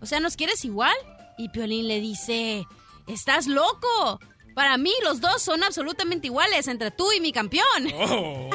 O 0.00 0.06
sea, 0.06 0.20
¿nos 0.20 0.36
quieres 0.36 0.64
igual? 0.64 0.94
Y 1.36 1.48
Piolín 1.50 1.88
le 1.88 2.00
dice, 2.00 2.66
¿estás 3.06 3.46
loco? 3.46 4.20
Para 4.54 4.76
mí 4.76 4.92
los 5.04 5.20
dos 5.20 5.42
son 5.42 5.62
absolutamente 5.62 6.26
iguales 6.26 6.66
entre 6.68 6.90
tú 6.90 7.12
y 7.12 7.20
mi 7.20 7.32
campeón. 7.32 7.64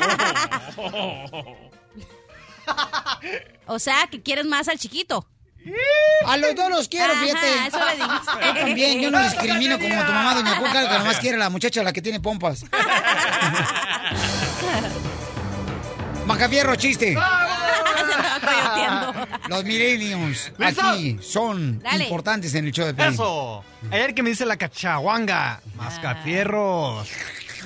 O 3.66 3.80
sea, 3.80 4.08
que 4.10 4.22
quieres 4.22 4.46
más 4.46 4.68
al 4.70 4.78
chiquito. 4.80 5.28
A 6.26 6.36
los 6.38 6.56
dos 6.56 6.70
los 6.70 6.88
quiero, 6.90 7.14
Ajá, 7.14 7.24
fíjate. 7.24 7.68
eso 7.68 7.80
le 7.86 7.96
dijiste. 7.96 8.32
Yo 8.46 8.54
también, 8.54 9.02
yo 9.02 9.12
no 9.12 9.24
discrimino 9.24 9.80
como 9.80 10.06
tu 10.06 10.12
mamá, 10.12 10.36
doña 10.36 10.58
Cuca, 10.58 10.90
que 10.90 10.98
nomás 10.98 11.20
quiere 11.20 11.38
a 11.38 11.40
la 11.40 11.50
muchacha 11.50 11.84
la 11.84 11.94
que 11.94 12.02
tiene 12.02 12.20
pompas. 12.20 12.66
Macafierro, 16.26 16.76
chiste. 16.76 17.16
Los 19.50 19.64
millennials 19.66 20.52
aquí 20.60 21.18
son 21.22 21.80
Dale. 21.80 22.04
importantes 22.06 22.54
en 22.56 22.66
el 22.68 22.72
show 22.72 22.86
de 22.86 22.94
Pelín. 22.94 23.14
Eso. 23.14 23.64
Ayer 23.92 24.14
que 24.14 24.24
me 24.24 24.30
dice 24.30 24.46
la 24.46 24.58
cachahuanga, 24.58 25.62
mascafierros. 25.76 27.10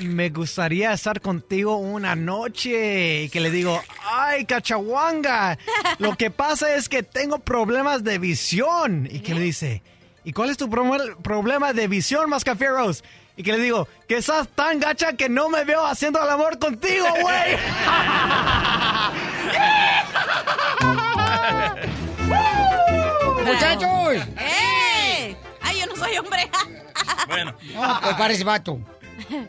Me 0.01 0.29
gustaría 0.29 0.93
estar 0.93 1.21
contigo 1.21 1.77
una 1.77 2.15
noche 2.15 3.23
y 3.23 3.29
que 3.29 3.39
le 3.39 3.49
digo, 3.49 3.81
ay, 4.11 4.45
cachahuanga, 4.45 5.57
lo 5.97 6.15
que 6.15 6.29
pasa 6.29 6.75
es 6.75 6.87
que 6.89 7.01
tengo 7.03 7.39
problemas 7.39 8.03
de 8.03 8.19
visión. 8.19 9.07
Y 9.11 9.19
que 9.21 9.33
me 9.33 9.39
dice, 9.41 9.81
¿y 10.23 10.33
cuál 10.33 10.49
es 10.51 10.57
tu 10.57 10.69
pro- 10.69 11.17
problema 11.23 11.73
de 11.73 11.87
visión, 11.87 12.29
mascafierros? 12.29 13.03
Y 13.37 13.43
que 13.43 13.51
le 13.51 13.59
digo, 13.59 13.87
que 14.07 14.17
estás 14.17 14.47
tan 14.49 14.79
gacha 14.79 15.13
que 15.13 15.29
no 15.29 15.47
me 15.47 15.63
veo 15.63 15.85
haciendo 15.85 16.21
el 16.23 16.29
amor 16.29 16.57
contigo, 16.57 17.05
güey. 17.21 17.55
¡Muchachos! 23.45 24.27
¡Eh! 24.39 25.37
¡Ay, 25.61 25.79
yo 25.79 25.85
no 25.85 25.95
soy 25.95 26.17
hombre! 26.17 26.49
Bueno. 27.27 27.53
No, 27.73 27.99
pues 28.01 28.15
parece 28.15 28.43
vato. 28.43 28.79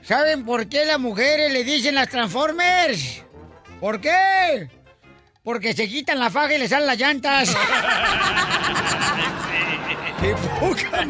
¿Saben 0.02 0.44
por 0.44 0.68
qué 0.68 0.84
las 0.84 0.98
mujeres 0.98 1.52
le 1.52 1.64
dicen 1.64 1.94
las 1.94 2.08
Transformers? 2.08 3.22
¿Por 3.80 4.00
qué? 4.00 4.68
Porque 5.44 5.72
se 5.74 5.88
quitan 5.88 6.18
la 6.18 6.28
faja 6.28 6.54
y 6.54 6.58
le 6.58 6.68
salen 6.68 6.88
las 6.88 6.98
llantas. 6.98 7.56
¡Qué 10.20 10.34
poca 10.60 11.04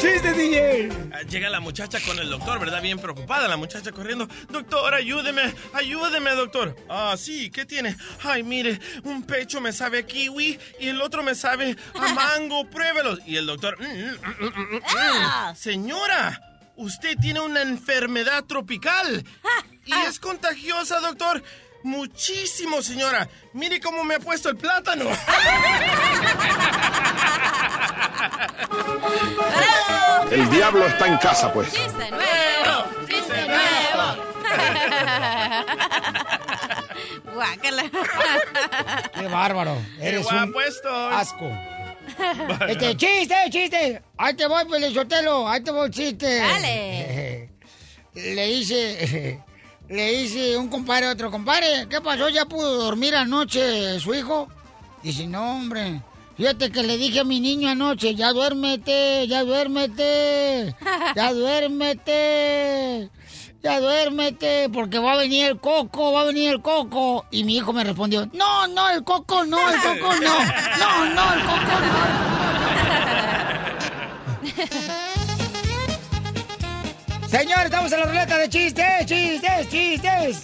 ¡Chiste, 0.00 0.32
DJ! 0.32 0.88
Ah, 1.12 1.22
Llega 1.22 1.48
la 1.50 1.60
muchacha 1.60 1.98
con 2.00 2.18
el 2.18 2.28
doctor, 2.30 2.58
¿verdad? 2.60 2.82
Bien 2.82 2.98
preocupada, 2.98 3.48
la 3.48 3.56
muchacha 3.56 3.92
corriendo. 3.92 4.28
Doctor, 4.48 4.94
ayúdeme, 4.94 5.54
ayúdeme, 5.72 6.30
doctor. 6.32 6.76
Ah, 6.88 7.14
sí, 7.18 7.50
¿qué 7.50 7.64
tiene? 7.64 7.96
Ay, 8.22 8.42
mire, 8.42 8.78
un 9.04 9.22
pecho 9.22 9.60
me 9.60 9.72
sabe 9.72 9.98
a 10.00 10.06
kiwi 10.06 10.58
y 10.80 10.88
el 10.88 11.00
otro 11.00 11.22
me 11.22 11.34
sabe 11.34 11.76
a 11.94 12.08
mango, 12.14 12.68
pruébelos. 12.68 13.20
Y 13.26 13.36
el 13.36 13.46
doctor, 13.46 13.78
"Mm, 13.80 13.84
mm, 13.84 14.44
mm, 14.44 14.44
mm, 14.46 14.74
mm, 14.74 15.50
mm. 15.52 15.56
señora, 15.56 16.40
usted 16.76 17.16
tiene 17.20 17.40
una 17.40 17.62
enfermedad 17.62 18.44
tropical 18.44 19.24
y 19.84 19.92
es 20.08 20.18
contagiosa, 20.18 21.00
doctor. 21.00 21.42
Muchísimo, 21.82 22.82
señora. 22.82 23.28
Mire 23.52 23.80
cómo 23.80 24.04
me 24.04 24.16
ha 24.16 24.20
puesto 24.20 24.48
el 24.48 24.56
plátano. 24.56 25.04
El 30.30 30.50
diablo 30.50 30.86
está 30.86 31.06
en 31.06 31.16
casa, 31.18 31.52
pues. 31.52 31.72
¡Chiste 31.72 32.10
nuevo! 32.10 32.84
¡Chiste 33.08 33.46
nuevo! 33.46 34.22
Guácala. 37.34 37.84
¡Qué 39.14 39.26
bárbaro! 39.28 39.76
Eres 40.00 40.26
un 40.26 40.36
guapo 40.36 40.60
estoy. 40.62 41.14
asco. 41.14 41.50
Este, 42.68 42.96
chiste, 42.96 43.34
chiste. 43.50 44.02
Ahí 44.16 44.34
te 44.34 44.46
voy, 44.46 44.64
Pelizotelo. 44.66 45.48
Ahí 45.48 45.62
te 45.62 45.70
voy, 45.70 45.90
chiste. 45.90 46.38
Dale. 46.38 47.50
Le 48.14 48.46
dice 48.46 49.42
le 49.88 50.12
dice 50.18 50.56
un 50.56 50.68
compadre 50.68 51.06
a 51.06 51.12
otro 51.12 51.30
compadre, 51.30 51.86
¿qué 51.88 52.00
pasó? 52.00 52.28
¿Ya 52.28 52.44
pudo 52.44 52.76
dormir 52.76 53.14
anoche 53.14 54.00
su 54.00 54.14
hijo? 54.14 54.48
Dice, 55.02 55.26
no, 55.26 55.56
hombre. 55.56 56.02
Fíjate 56.36 56.70
que 56.70 56.82
le 56.82 56.98
dije 56.98 57.20
a 57.20 57.24
mi 57.24 57.40
niño 57.40 57.70
anoche, 57.70 58.14
ya 58.14 58.32
duérmete, 58.32 59.26
ya 59.26 59.42
duérmete, 59.42 60.74
ya 61.16 61.32
duérmete, 61.32 63.10
ya 63.62 63.80
duérmete, 63.80 64.68
porque 64.70 64.98
va 64.98 65.14
a 65.14 65.16
venir 65.16 65.46
el 65.46 65.58
coco, 65.60 66.12
va 66.12 66.22
a 66.22 66.24
venir 66.24 66.50
el 66.50 66.60
coco. 66.60 67.24
Y 67.30 67.44
mi 67.44 67.56
hijo 67.56 67.72
me 67.72 67.84
respondió, 67.84 68.28
no, 68.34 68.66
no, 68.68 68.90
el 68.90 69.02
coco 69.02 69.46
no, 69.46 69.70
el 69.70 69.80
coco 69.80 70.14
no, 70.16 70.44
no, 70.78 71.14
no, 71.14 71.32
el 71.32 71.40
coco 71.40 71.80
no. 71.80 71.96
Señor, 77.28 77.64
estamos 77.64 77.90
en 77.92 78.00
la 78.00 78.06
ruleta 78.06 78.38
de 78.38 78.48
chistes, 78.48 79.06
chistes, 79.06 79.68
chistes. 79.68 80.42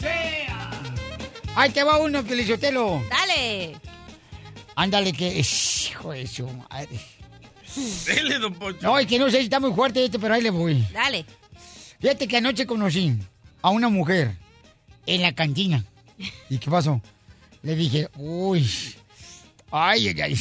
Ahí 1.55 1.71
te 1.71 1.85
va 1.85 1.99
uno, 1.99 2.25
Pelichotelo. 2.25 3.03
Dale. 3.09 3.77
Ándale, 4.75 5.13
que. 5.13 5.39
Hijo 5.39 6.13
de 6.13 6.27
su 6.27 6.47
madre. 6.49 6.99
Dele, 8.07 8.39
don 8.39 8.55
Poncho. 8.55 8.81
No, 8.83 8.99
es 8.99 9.07
que 9.07 9.19
no 9.19 9.31
sé 9.31 9.39
si 9.39 9.45
está 9.45 9.61
muy 9.61 9.73
fuerte 9.73 10.05
este, 10.05 10.19
pero 10.19 10.35
ahí 10.35 10.43
le 10.43 10.51
voy. 10.51 10.85
Dale. 10.93 11.25
Fíjate 12.01 12.27
que 12.27 12.37
anoche 12.39 12.67
conocí 12.67 13.17
a 13.63 13.71
una 13.71 13.89
mujer 13.89 14.37
en 15.07 15.23
la 15.23 15.33
cantina. 15.35 15.85
¿Y 16.51 16.59
qué 16.59 16.71
pasó? 16.71 17.01
Le 17.63 17.77
dije, 17.77 18.09
uy, 18.17 18.69
ay, 19.71 20.09
ay, 20.09 20.21
ay. 20.21 20.39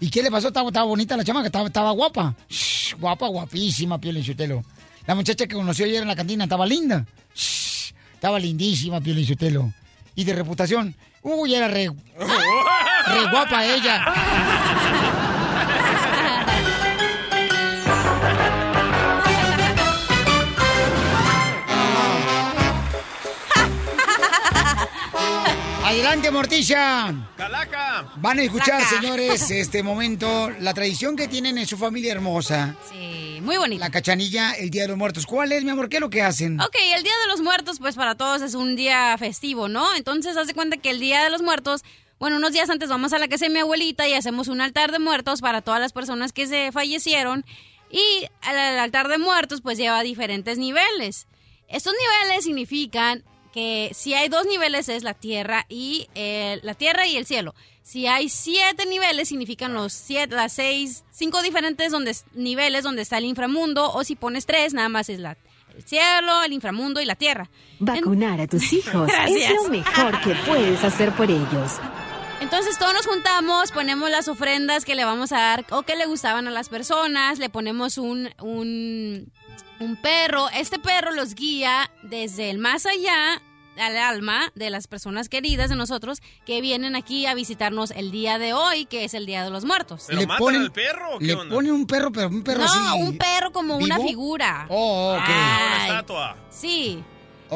¿Y 0.00 0.10
qué 0.10 0.22
le 0.22 0.30
pasó? 0.30 0.48
Estaba, 0.48 0.68
estaba 0.68 0.86
bonita 0.86 1.16
la 1.16 1.24
chamaca, 1.24 1.46
estaba, 1.46 1.66
estaba 1.66 1.90
guapa. 1.90 2.34
Shh, 2.48 2.94
guapa, 2.98 3.28
guapísima, 3.28 4.00
Piel 4.00 4.24
Sotelo. 4.24 4.64
La 5.06 5.14
muchacha 5.14 5.46
que 5.46 5.54
conoció 5.54 5.84
ayer 5.84 6.02
en 6.02 6.08
la 6.08 6.16
cantina 6.16 6.44
estaba 6.44 6.64
linda. 6.66 7.04
Shh, 7.34 7.92
estaba 8.14 8.38
lindísima, 8.38 9.00
Piel 9.00 9.26
Sotelo. 9.26 9.72
Y 10.14 10.24
de 10.24 10.34
reputación, 10.34 10.94
uy, 11.22 11.54
era 11.54 11.68
re, 11.68 11.88
re 11.88 13.30
guapa 13.30 13.64
ella. 13.64 14.04
Adelante, 25.84 26.30
Morticia. 26.30 27.14
¡Calaca! 27.36 28.06
Van 28.16 28.38
a 28.38 28.42
escuchar, 28.42 28.82
Calaca. 28.82 28.88
señores, 29.00 29.50
este 29.50 29.82
momento, 29.82 30.50
la 30.60 30.72
tradición 30.72 31.16
que 31.16 31.28
tienen 31.28 31.58
en 31.58 31.66
su 31.66 31.76
familia 31.76 32.12
hermosa. 32.12 32.74
Sí, 32.90 33.21
muy 33.42 33.56
bonito. 33.56 33.80
La 33.80 33.90
cachanilla, 33.90 34.52
el 34.52 34.70
Día 34.70 34.82
de 34.82 34.88
los 34.88 34.96
Muertos. 34.96 35.26
¿Cuál 35.26 35.52
es, 35.52 35.64
mi 35.64 35.70
amor? 35.70 35.88
¿Qué 35.88 35.96
es 35.96 36.00
lo 36.00 36.10
que 36.10 36.22
hacen? 36.22 36.60
Ok, 36.60 36.76
el 36.94 37.02
Día 37.02 37.12
de 37.22 37.28
los 37.28 37.40
Muertos, 37.40 37.78
pues 37.78 37.96
para 37.96 38.14
todos 38.14 38.42
es 38.42 38.54
un 38.54 38.76
día 38.76 39.16
festivo, 39.18 39.68
¿no? 39.68 39.94
Entonces, 39.94 40.36
haz 40.36 40.46
de 40.46 40.54
cuenta 40.54 40.76
que 40.76 40.90
el 40.90 41.00
Día 41.00 41.22
de 41.22 41.30
los 41.30 41.42
Muertos, 41.42 41.82
bueno, 42.18 42.36
unos 42.36 42.52
días 42.52 42.70
antes 42.70 42.88
vamos 42.88 43.12
a 43.12 43.18
la 43.18 43.28
casa 43.28 43.46
de 43.46 43.50
mi 43.50 43.58
abuelita 43.58 44.08
y 44.08 44.14
hacemos 44.14 44.48
un 44.48 44.60
altar 44.60 44.92
de 44.92 44.98
muertos 44.98 45.40
para 45.40 45.60
todas 45.60 45.80
las 45.80 45.92
personas 45.92 46.32
que 46.32 46.46
se 46.46 46.72
fallecieron. 46.72 47.44
Y 47.90 48.28
el, 48.48 48.56
el 48.56 48.78
altar 48.78 49.08
de 49.08 49.18
muertos, 49.18 49.60
pues 49.60 49.76
lleva 49.76 50.02
diferentes 50.02 50.56
niveles. 50.58 51.26
Estos 51.68 51.92
niveles 51.92 52.44
significan 52.44 53.24
que 53.52 53.90
si 53.94 54.14
hay 54.14 54.28
dos 54.28 54.46
niveles 54.46 54.88
es 54.88 55.02
la 55.02 55.14
tierra 55.14 55.66
y 55.68 56.08
eh, 56.14 56.58
la 56.62 56.74
tierra 56.74 57.06
y 57.06 57.16
el 57.16 57.26
cielo. 57.26 57.54
Si 57.82 58.06
hay 58.06 58.28
siete 58.28 58.86
niveles 58.86 59.28
significan 59.28 59.74
los 59.74 59.92
siete, 59.92 60.34
las 60.36 60.52
seis, 60.52 61.04
cinco 61.10 61.42
diferentes 61.42 61.90
donde, 61.90 62.16
niveles 62.34 62.84
donde 62.84 63.02
está 63.02 63.18
el 63.18 63.24
inframundo. 63.24 63.92
O 63.92 64.04
si 64.04 64.14
pones 64.14 64.46
tres, 64.46 64.72
nada 64.72 64.88
más 64.88 65.08
es 65.08 65.18
la, 65.18 65.36
el 65.76 65.82
cielo, 65.82 66.42
el 66.44 66.52
inframundo 66.52 67.00
y 67.00 67.04
la 67.04 67.16
tierra. 67.16 67.50
Vacunar 67.80 68.40
a 68.40 68.46
tus 68.46 68.72
hijos 68.72 69.10
es 69.28 69.50
lo 69.50 69.68
mejor 69.68 70.20
que 70.20 70.34
puedes 70.46 70.82
hacer 70.84 71.12
por 71.12 71.30
ellos. 71.30 71.72
Entonces 72.40 72.76
todos 72.76 72.92
nos 72.92 73.06
juntamos, 73.06 73.70
ponemos 73.70 74.10
las 74.10 74.26
ofrendas 74.26 74.84
que 74.84 74.96
le 74.96 75.04
vamos 75.04 75.30
a 75.30 75.38
dar 75.38 75.66
o 75.70 75.82
que 75.82 75.94
le 75.94 76.06
gustaban 76.06 76.48
a 76.48 76.50
las 76.50 76.68
personas, 76.68 77.38
le 77.38 77.48
ponemos 77.50 77.98
un, 77.98 78.30
un, 78.40 79.32
un 79.78 79.96
perro. 79.96 80.48
Este 80.50 80.80
perro 80.80 81.12
los 81.12 81.36
guía 81.36 81.90
desde 82.02 82.50
el 82.50 82.58
más 82.58 82.84
allá 82.86 83.40
al 83.78 83.96
alma 83.96 84.52
de 84.54 84.70
las 84.70 84.86
personas 84.86 85.28
queridas 85.28 85.70
de 85.70 85.76
nosotros 85.76 86.20
que 86.44 86.60
vienen 86.60 86.94
aquí 86.96 87.26
a 87.26 87.34
visitarnos 87.34 87.90
el 87.92 88.10
día 88.10 88.38
de 88.38 88.52
hoy, 88.52 88.84
que 88.86 89.04
es 89.04 89.14
el 89.14 89.26
Día 89.26 89.44
de 89.44 89.50
los 89.50 89.64
Muertos. 89.64 90.04
¿Pero 90.08 90.26
matan 90.26 90.54
al 90.56 90.72
perro 90.72 91.16
o 91.16 91.18
qué 91.18 91.24
Le 91.26 91.34
onda? 91.34 91.54
ponen 91.54 91.72
un 91.72 91.86
perro, 91.86 92.12
pero 92.12 92.28
un 92.28 92.42
perro 92.42 92.60
no, 92.60 92.64
así. 92.64 93.00
un 93.00 93.16
perro 93.18 93.52
como 93.52 93.76
una 93.76 93.98
figura. 93.98 94.66
Oh, 94.68 95.14
ok. 95.16 95.28
Una 95.28 95.82
Ay. 95.84 95.90
estatua. 95.90 96.36
Sí. 96.50 97.02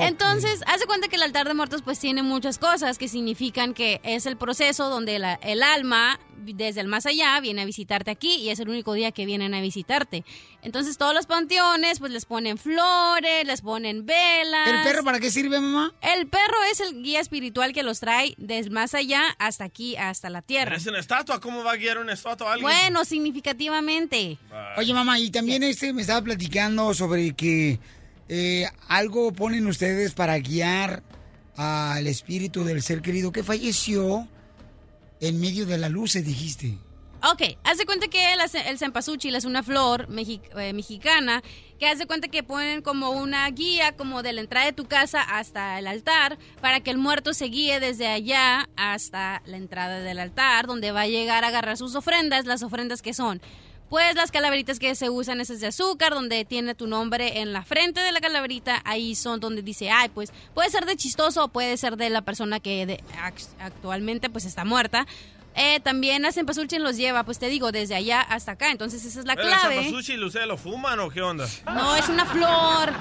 Entonces, 0.02 0.62
haz 0.66 0.80
de 0.80 0.86
cuenta 0.86 1.08
que 1.08 1.16
el 1.16 1.22
altar 1.22 1.46
de 1.48 1.54
muertos 1.54 1.82
pues 1.82 1.98
tiene 1.98 2.22
muchas 2.22 2.58
cosas 2.58 2.98
que 2.98 3.08
significan 3.08 3.74
que 3.74 4.00
es 4.04 4.26
el 4.26 4.36
proceso 4.36 4.88
donde 4.88 5.18
la- 5.18 5.34
el 5.42 5.62
alma 5.62 6.18
desde 6.38 6.80
el 6.80 6.86
más 6.86 7.06
allá 7.06 7.40
viene 7.40 7.62
a 7.62 7.64
visitarte 7.64 8.10
aquí 8.10 8.34
y 8.36 8.50
es 8.50 8.60
el 8.60 8.68
único 8.68 8.92
día 8.92 9.10
que 9.10 9.26
vienen 9.26 9.52
a 9.54 9.60
visitarte. 9.60 10.24
Entonces, 10.62 10.96
todos 10.96 11.12
los 11.14 11.26
panteones 11.26 11.98
pues 11.98 12.12
les 12.12 12.24
ponen 12.24 12.56
flores, 12.58 13.44
les 13.46 13.62
ponen 13.62 14.06
velas. 14.06 14.68
¿El 14.68 14.82
perro 14.84 15.02
para 15.02 15.18
qué 15.18 15.30
sirve, 15.30 15.58
mamá? 15.60 15.92
El 16.02 16.28
perro 16.28 16.56
es 16.70 16.80
el 16.80 17.02
guía 17.02 17.20
espiritual 17.20 17.72
que 17.72 17.82
los 17.82 17.98
trae 18.00 18.34
desde 18.38 18.70
más 18.70 18.94
allá 18.94 19.22
hasta 19.38 19.64
aquí, 19.64 19.96
hasta 19.96 20.30
la 20.30 20.42
tierra. 20.42 20.76
es 20.76 20.86
una 20.86 21.00
estatua. 21.00 21.40
¿Cómo 21.40 21.64
va 21.64 21.72
a 21.72 21.76
guiar 21.76 21.98
una 21.98 22.12
estatua 22.12 22.50
a 22.50 22.52
alguien? 22.54 22.70
Bueno, 22.70 23.04
significativamente. 23.04 24.38
Oye, 24.76 24.92
mamá, 24.94 25.18
y 25.18 25.30
también 25.30 25.62
este 25.62 25.92
me 25.92 26.02
estaba 26.02 26.22
platicando 26.22 26.92
sobre 26.94 27.34
que 27.34 27.78
eh, 28.28 28.66
algo 28.88 29.32
ponen 29.32 29.66
ustedes 29.66 30.12
para 30.12 30.38
guiar 30.38 31.02
al 31.56 32.06
espíritu 32.06 32.64
del 32.64 32.82
ser 32.82 33.02
querido 33.02 33.32
que 33.32 33.42
falleció 33.42 34.28
en 35.20 35.40
medio 35.40 35.66
de 35.66 35.78
la 35.78 35.88
luz, 35.88 36.12
dijiste. 36.12 36.78
Ok, 37.22 37.42
haz 37.64 37.78
de 37.78 37.86
cuenta 37.86 38.08
que 38.08 38.34
el, 38.34 38.40
el 38.40 39.34
es 39.34 39.44
una 39.44 39.62
flor 39.62 40.06
eh, 40.08 40.72
mexicana 40.72 41.42
que 41.78 41.86
haz 41.88 41.98
de 41.98 42.06
cuenta 42.06 42.28
que 42.28 42.42
ponen 42.42 42.82
como 42.82 43.10
una 43.10 43.50
guía 43.50 43.96
como 43.96 44.22
de 44.22 44.32
la 44.32 44.42
entrada 44.42 44.66
de 44.66 44.72
tu 44.72 44.84
casa 44.84 45.22
hasta 45.22 45.78
el 45.78 45.86
altar 45.86 46.38
para 46.60 46.80
que 46.80 46.90
el 46.90 46.98
muerto 46.98 47.34
se 47.34 47.46
guíe 47.46 47.80
desde 47.80 48.06
allá 48.06 48.68
hasta 48.76 49.42
la 49.46 49.56
entrada 49.56 50.00
del 50.00 50.18
altar 50.18 50.66
donde 50.66 50.92
va 50.92 51.02
a 51.02 51.08
llegar 51.08 51.44
a 51.44 51.48
agarrar 51.48 51.76
sus 51.76 51.94
ofrendas, 51.94 52.44
las 52.44 52.62
ofrendas 52.62 53.02
que 53.02 53.14
son 53.14 53.40
pues 53.88 54.14
las 54.16 54.30
calaveritas 54.32 54.78
que 54.78 54.94
se 54.94 55.10
usan 55.10 55.40
esas 55.40 55.60
de 55.60 55.68
azúcar, 55.68 56.12
donde 56.12 56.44
tiene 56.44 56.74
tu 56.74 56.86
nombre 56.86 57.40
en 57.40 57.52
la 57.52 57.62
frente 57.62 58.00
de 58.00 58.10
la 58.12 58.20
calaverita, 58.20 58.82
ahí 58.84 59.14
son 59.14 59.38
donde 59.40 59.62
dice, 59.62 59.90
ay, 59.90 60.08
pues 60.08 60.32
puede 60.54 60.70
ser 60.70 60.86
de 60.86 60.96
chistoso 60.96 61.44
o 61.44 61.48
puede 61.48 61.76
ser 61.76 61.96
de 61.96 62.10
la 62.10 62.22
persona 62.22 62.58
que 62.60 62.84
de- 62.86 63.04
actualmente 63.60 64.28
pues 64.30 64.44
está 64.44 64.64
muerta. 64.64 65.06
Eh, 65.54 65.80
también 65.80 66.26
a 66.26 66.32
cempasúchil 66.32 66.82
los 66.82 66.96
lleva, 66.98 67.24
pues 67.24 67.38
te 67.38 67.48
digo, 67.48 67.72
desde 67.72 67.94
allá 67.94 68.20
hasta 68.20 68.52
acá, 68.52 68.70
entonces 68.70 69.04
esa 69.06 69.20
es 69.20 69.26
la 69.26 69.36
¿Pero 69.36 69.48
clave. 69.48 69.78
el 69.78 69.84
zapasuchi 69.84 70.22
ustedes 70.22 70.46
lo 70.46 70.58
fuman 70.58 71.00
o 71.00 71.08
qué 71.08 71.22
onda? 71.22 71.46
No, 71.64 71.96
es 71.96 72.08
una 72.10 72.26
flor. 72.26 72.92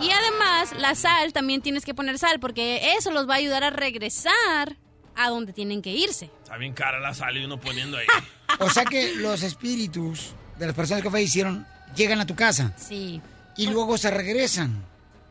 Y 0.00 0.10
además, 0.10 0.74
la 0.78 0.94
sal, 0.94 1.32
también 1.32 1.62
tienes 1.62 1.84
que 1.84 1.94
poner 1.94 2.18
sal, 2.18 2.38
porque 2.40 2.92
eso 2.98 3.10
los 3.12 3.28
va 3.28 3.34
a 3.34 3.36
ayudar 3.38 3.62
a 3.64 3.70
regresar 3.70 4.76
a 5.14 5.28
donde 5.30 5.52
tienen 5.52 5.80
que 5.82 5.90
irse. 5.92 6.30
Está 6.46 6.58
bien 6.58 6.74
cara 6.74 7.00
la 7.00 7.12
sal 7.12 7.36
y 7.36 7.44
uno 7.44 7.58
poniendo 7.58 7.98
ahí. 7.98 8.06
O 8.60 8.70
sea 8.70 8.84
que 8.84 9.16
los 9.16 9.42
espíritus 9.42 10.30
de 10.60 10.66
las 10.66 10.76
personas 10.76 11.02
que 11.02 11.10
fallecieron 11.10 11.66
llegan 11.96 12.20
a 12.20 12.24
tu 12.26 12.36
casa 12.36 12.72
Sí. 12.76 13.20
y 13.56 13.66
luego 13.66 13.98
se 13.98 14.12
regresan. 14.12 14.80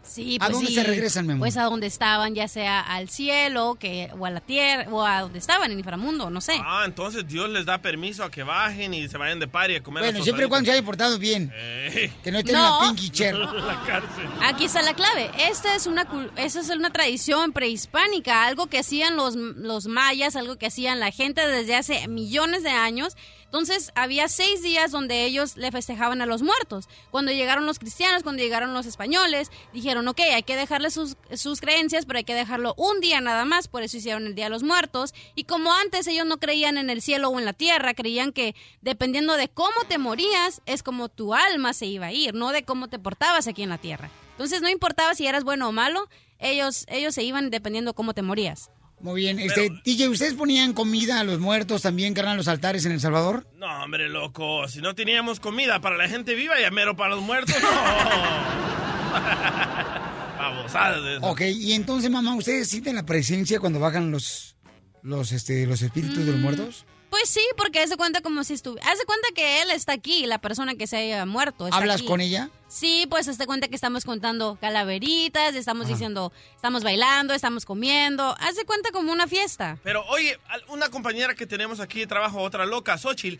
Sí, 0.07 0.37
¿A 0.39 0.45
pues 0.45 0.51
dónde 0.53 0.67
sí. 0.67 0.75
se 0.75 0.83
regresan, 0.83 1.25
mi 1.25 1.33
amor? 1.33 1.41
Pues 1.41 1.57
a 1.57 1.63
donde 1.63 1.87
estaban, 1.87 2.35
ya 2.35 2.47
sea 2.47 2.79
al 2.81 3.09
cielo, 3.09 3.75
que 3.79 4.09
o 4.17 4.25
a 4.25 4.29
la 4.29 4.39
tierra, 4.39 4.87
o 4.91 5.03
a 5.05 5.21
donde 5.21 5.39
estaban, 5.39 5.65
en 5.65 5.71
el 5.73 5.77
inframundo, 5.79 6.29
no 6.29 6.39
sé. 6.41 6.57
Ah, 6.63 6.83
entonces 6.85 7.27
Dios 7.27 7.49
les 7.49 7.65
da 7.65 7.79
permiso 7.81 8.23
a 8.23 8.31
que 8.31 8.43
bajen 8.43 8.93
y 8.93 9.07
se 9.09 9.17
vayan 9.17 9.39
de 9.39 9.47
party 9.47 9.75
a 9.75 9.83
comer 9.83 10.03
Bueno, 10.03 10.17
las 10.19 10.23
siempre 10.25 10.45
y 10.45 10.49
cuando 10.49 10.67
se 10.67 10.77
haya 10.77 10.85
portado 10.85 11.17
bien. 11.19 11.51
Ey. 11.55 12.13
Que 12.23 12.31
no 12.31 12.39
estén 12.39 12.55
No. 12.55 12.81
en 12.81 12.87
la 12.87 12.93
pinky 12.93 13.09
chair. 13.09 13.35
la 13.35 13.81
cárcel. 13.85 14.27
Aquí 14.43 14.65
está 14.65 14.81
la 14.81 14.93
clave. 14.93 15.29
Esta 15.49 15.75
es 15.75 15.87
una 15.87 16.05
cul- 16.09 16.31
esa 16.37 16.59
es 16.61 16.69
una 16.69 16.91
tradición 16.91 17.51
prehispánica, 17.51 18.45
algo 18.45 18.67
que 18.67 18.79
hacían 18.79 19.15
los, 19.17 19.35
los 19.35 19.87
mayas, 19.87 20.35
algo 20.35 20.57
que 20.57 20.67
hacían 20.67 20.99
la 20.99 21.11
gente 21.11 21.45
desde 21.47 21.75
hace 21.75 22.07
millones 22.07 22.63
de 22.63 22.69
años. 22.69 23.15
Entonces 23.55 23.93
había 23.95 24.27
seis 24.27 24.61
días 24.61 24.91
donde 24.91 25.23
ellos 25.23 25.55
le 25.55 25.71
festejaban 25.71 26.21
a 26.21 26.25
los 26.25 26.41
muertos. 26.41 26.89
Cuando 27.09 27.31
llegaron 27.31 27.65
los 27.65 27.79
cristianos, 27.79 28.21
cuando 28.21 28.43
llegaron 28.43 28.73
los 28.73 28.85
españoles, 28.85 29.49
dijeron, 29.71 30.05
ok, 30.09 30.19
hay 30.33 30.43
que 30.43 30.57
dejarle 30.57 30.91
sus, 30.91 31.15
sus 31.35 31.61
creencias, 31.61 32.05
pero 32.05 32.17
hay 32.17 32.25
que 32.25 32.33
dejarlo 32.33 32.73
un 32.75 32.99
día 32.99 33.21
nada 33.21 33.45
más. 33.45 33.69
Por 33.69 33.81
eso 33.81 33.95
hicieron 33.95 34.27
el 34.27 34.35
Día 34.35 34.47
de 34.47 34.49
los 34.49 34.63
Muertos. 34.63 35.13
Y 35.35 35.45
como 35.45 35.71
antes 35.71 36.05
ellos 36.07 36.25
no 36.25 36.35
creían 36.35 36.77
en 36.77 36.89
el 36.89 37.01
cielo 37.01 37.29
o 37.29 37.39
en 37.39 37.45
la 37.45 37.53
tierra, 37.53 37.93
creían 37.93 38.33
que 38.33 38.55
dependiendo 38.81 39.37
de 39.37 39.47
cómo 39.47 39.85
te 39.87 39.99
morías, 39.99 40.61
es 40.65 40.83
como 40.83 41.07
tu 41.07 41.33
alma 41.33 41.71
se 41.71 41.85
iba 41.85 42.07
a 42.07 42.11
ir, 42.11 42.33
no 42.33 42.51
de 42.51 42.63
cómo 42.63 42.89
te 42.89 42.99
portabas 42.99 43.47
aquí 43.47 43.63
en 43.63 43.69
la 43.69 43.77
tierra. 43.77 44.09
Entonces 44.31 44.61
no 44.61 44.67
importaba 44.67 45.15
si 45.15 45.27
eras 45.27 45.45
bueno 45.45 45.69
o 45.69 45.71
malo, 45.71 46.09
ellos, 46.39 46.85
ellos 46.89 47.15
se 47.15 47.23
iban 47.23 47.51
dependiendo 47.51 47.93
cómo 47.93 48.13
te 48.13 48.21
morías. 48.21 48.69
Muy 49.01 49.21
bien. 49.21 49.39
Este, 49.39 49.69
DJ, 49.83 50.09
¿ustedes 50.09 50.33
ponían 50.33 50.73
comida 50.73 51.19
a 51.19 51.23
los 51.23 51.39
muertos 51.39 51.81
también, 51.83 52.13
carnal, 52.13 52.33
en 52.33 52.37
los 52.37 52.47
altares 52.47 52.85
en 52.85 52.91
El 52.93 52.99
Salvador? 52.99 53.45
No, 53.57 53.83
hombre, 53.83 54.09
loco. 54.09 54.67
Si 54.67 54.79
no 54.81 54.95
teníamos 54.95 55.39
comida 55.39 55.79
para 55.81 55.97
la 55.97 56.07
gente 56.07 56.33
viva 56.33 56.59
y 56.59 56.63
a 56.63 56.71
mero 56.71 56.95
para 56.95 57.11
los 57.15 57.21
muertos, 57.23 57.55
no. 57.61 57.69
Babosadas 60.37 61.03
de 61.03 61.17
esas. 61.17 61.29
Ok, 61.29 61.41
y 61.41 61.73
entonces, 61.73 62.09
mamá, 62.09 62.35
¿ustedes 62.35 62.69
sienten 62.69 62.95
la 62.95 63.05
presencia 63.05 63.59
cuando 63.59 63.79
bajan 63.79 64.11
los, 64.11 64.55
los, 65.01 65.31
este, 65.31 65.65
los 65.65 65.81
espíritus 65.81 66.17
Mm. 66.19 66.25
de 66.25 66.31
los 66.31 66.41
muertos? 66.41 66.85
Pues 67.09 67.29
sí, 67.29 67.41
porque 67.57 67.79
hace 67.79 67.95
cuenta 67.95 68.19
como 68.21 68.43
si 68.43 68.53
estuviera. 68.53 68.91
Hace 68.91 69.05
cuenta 69.05 69.27
que 69.33 69.61
él 69.61 69.69
está 69.71 69.93
aquí, 69.93 70.25
la 70.25 70.39
persona 70.39 70.75
que 70.75 70.85
se 70.87 70.97
haya 70.97 71.25
muerto. 71.25 71.65
está 71.67 71.77
¿Hablas 71.77 71.97
aquí. 72.01 72.05
con 72.07 72.19
ella? 72.19 72.49
Sí, 72.75 73.07
pues 73.09 73.25
hazte 73.29 73.45
cuenta 73.47 73.69
que 73.69 73.75
estamos 73.75 74.03
contando 74.03 74.57
calaveritas, 74.59 75.55
estamos 75.55 75.87
diciendo, 75.87 76.33
estamos 76.57 76.83
bailando, 76.83 77.33
estamos 77.33 77.63
comiendo. 77.63 78.35
Hace 78.41 78.65
cuenta 78.65 78.91
como 78.91 79.13
una 79.13 79.27
fiesta. 79.27 79.77
Pero 79.81 80.03
oye, 80.07 80.37
al- 80.49 80.65
una 80.67 80.89
compañera 80.89 81.35
que 81.35 81.47
tenemos 81.47 81.79
aquí 81.79 82.01
de 82.01 82.07
trabajo, 82.07 82.41
otra 82.41 82.65
loca, 82.65 82.97
Xochitl, 82.97 83.39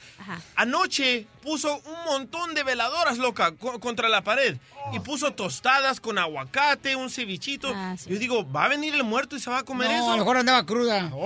anoche 0.55 1.27
puso 1.43 1.81
un 1.86 2.05
montón 2.05 2.53
de 2.53 2.63
veladoras, 2.63 3.17
loca, 3.17 3.51
co- 3.57 3.77
contra 3.81 4.07
la 4.07 4.21
pared. 4.23 4.55
Y 4.93 5.01
puso 5.01 5.31
tostadas 5.33 5.99
con 5.99 6.17
aguacate, 6.17 6.95
un 6.95 7.09
cevichito. 7.09 7.73
Yo 8.07 8.17
digo, 8.17 8.49
¿va 8.49 8.65
a 8.65 8.67
venir 8.69 8.95
el 8.95 9.03
muerto 9.03 9.36
y 9.36 9.41
se 9.41 9.49
va 9.49 9.59
a 9.59 9.63
comer 9.63 9.89
No, 9.89 9.95
eso? 9.95 10.07
a 10.11 10.13
lo 10.13 10.17
mejor 10.19 10.38
andaba 10.38 10.65
cruda. 10.65 11.11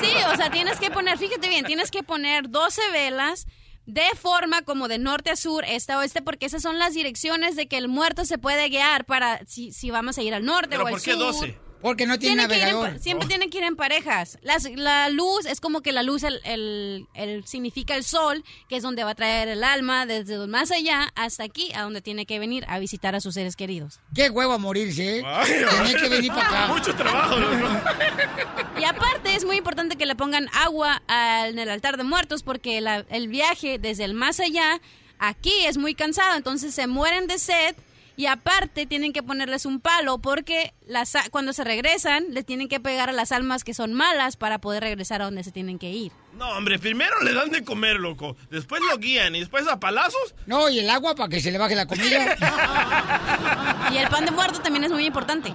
Sí, 0.00 0.12
o 0.32 0.36
sea, 0.36 0.50
tienes 0.50 0.78
que 0.78 0.90
poner, 0.90 1.18
fíjate 1.18 1.48
bien, 1.48 1.64
tienes 1.64 1.90
que 1.90 2.02
poner 2.02 2.48
12 2.50 2.80
velas 2.92 3.46
de 3.86 4.04
forma 4.16 4.62
como 4.62 4.88
de 4.88 4.98
norte 4.98 5.30
a 5.30 5.36
sur, 5.36 5.64
este 5.66 5.92
a 5.92 5.98
oeste, 5.98 6.22
porque 6.22 6.46
esas 6.46 6.62
son 6.62 6.78
las 6.78 6.94
direcciones 6.94 7.56
de 7.56 7.66
que 7.66 7.78
el 7.78 7.88
muerto 7.88 8.24
se 8.24 8.38
puede 8.38 8.68
guiar 8.68 9.04
para 9.04 9.44
si, 9.46 9.72
si 9.72 9.90
vamos 9.90 10.18
a 10.18 10.22
ir 10.22 10.34
al 10.34 10.44
norte 10.44 10.70
¿Pero 10.70 10.84
o 10.84 10.86
al 10.86 10.92
por 10.92 11.02
qué 11.02 11.12
sur. 11.12 11.20
12? 11.20 11.69
Porque 11.82 12.06
no 12.06 12.18
tiene 12.18 12.46
Tiene 12.46 12.48
que 12.48 12.58
ir 12.60 12.68
en 12.68 12.74
navegador. 12.74 13.00
siempre 13.02 13.26
tienen 13.28 13.48
que 13.50 13.58
ir 13.58 13.64
en 13.64 13.74
parejas. 13.76 14.38
Las- 14.42 14.64
la 14.70 15.08
luz 15.08 15.46
es 15.46 15.60
como 15.60 15.80
que 15.80 15.92
la 15.92 16.02
luz 16.02 16.22
el, 16.24 16.40
el- 16.44 17.06
el- 17.14 17.46
significa 17.46 17.96
el 17.96 18.04
sol, 18.04 18.44
que 18.68 18.76
es 18.76 18.82
donde 18.82 19.02
va 19.02 19.10
a 19.10 19.14
traer 19.14 19.48
el 19.48 19.64
alma 19.64 20.04
desde 20.04 20.46
más 20.46 20.70
allá 20.72 21.10
hasta 21.14 21.44
aquí, 21.44 21.72
a 21.74 21.82
donde 21.82 22.02
tiene 22.02 22.26
que 22.26 22.38
venir 22.38 22.64
a 22.68 22.78
visitar 22.78 23.14
a 23.14 23.20
sus 23.20 23.34
seres 23.34 23.56
queridos. 23.56 23.98
Qué 24.14 24.28
huevo 24.28 24.52
a 24.52 24.58
morirse, 24.58 25.20
¿eh? 25.20 25.24
Tenía 25.46 25.96
que 25.96 26.08
venir 26.08 26.32
para 26.32 26.46
acá. 26.64 26.66
Mucho 26.74 26.94
trabajo, 26.94 27.36
Y 28.80 28.84
aparte 28.84 29.34
es 29.34 29.44
muy 29.44 29.56
importante 29.56 29.96
que 29.96 30.06
le 30.06 30.14
pongan 30.14 30.48
agua 30.52 31.02
al- 31.06 31.50
en 31.50 31.58
el 31.58 31.70
altar 31.70 31.96
de 31.96 32.04
muertos 32.04 32.42
porque 32.42 32.80
la- 32.80 33.04
el 33.10 33.28
viaje 33.28 33.78
desde 33.78 34.04
el 34.04 34.14
más 34.14 34.40
allá 34.40 34.80
aquí 35.18 35.52
es 35.66 35.76
muy 35.78 35.94
cansado, 35.94 36.36
entonces 36.36 36.74
se 36.74 36.86
mueren 36.86 37.26
de 37.26 37.38
sed 37.38 37.74
y 38.16 38.26
aparte 38.26 38.86
tienen 38.86 39.12
que 39.12 39.22
ponerles 39.22 39.66
un 39.66 39.80
palo 39.80 40.18
porque 40.18 40.74
las, 40.86 41.14
cuando 41.30 41.52
se 41.52 41.64
regresan 41.64 42.26
les 42.30 42.44
tienen 42.44 42.68
que 42.68 42.80
pegar 42.80 43.08
a 43.08 43.12
las 43.12 43.32
almas 43.32 43.64
que 43.64 43.74
son 43.74 43.92
malas 43.92 44.36
para 44.36 44.60
poder 44.60 44.82
regresar 44.82 45.22
a 45.22 45.26
donde 45.26 45.44
se 45.44 45.52
tienen 45.52 45.78
que 45.78 45.90
ir. 45.90 46.12
No, 46.34 46.48
hombre, 46.50 46.78
primero 46.78 47.20
le 47.22 47.34
dan 47.34 47.50
de 47.50 47.64
comer, 47.64 47.96
loco. 47.96 48.36
Después 48.50 48.80
lo 48.88 48.96
guían 48.98 49.34
y 49.34 49.40
después 49.40 49.66
a 49.66 49.80
palazos. 49.80 50.34
No, 50.46 50.68
y 50.70 50.78
el 50.78 50.88
agua 50.88 51.14
para 51.14 51.28
que 51.28 51.40
se 51.40 51.50
le 51.50 51.58
baje 51.58 51.74
la 51.74 51.86
comida. 51.86 52.36
Y 53.92 53.96
el 53.96 54.08
pan 54.08 54.24
de 54.24 54.30
muerto 54.30 54.60
también 54.60 54.84
es 54.84 54.92
muy 54.92 55.04
importante. 55.04 55.52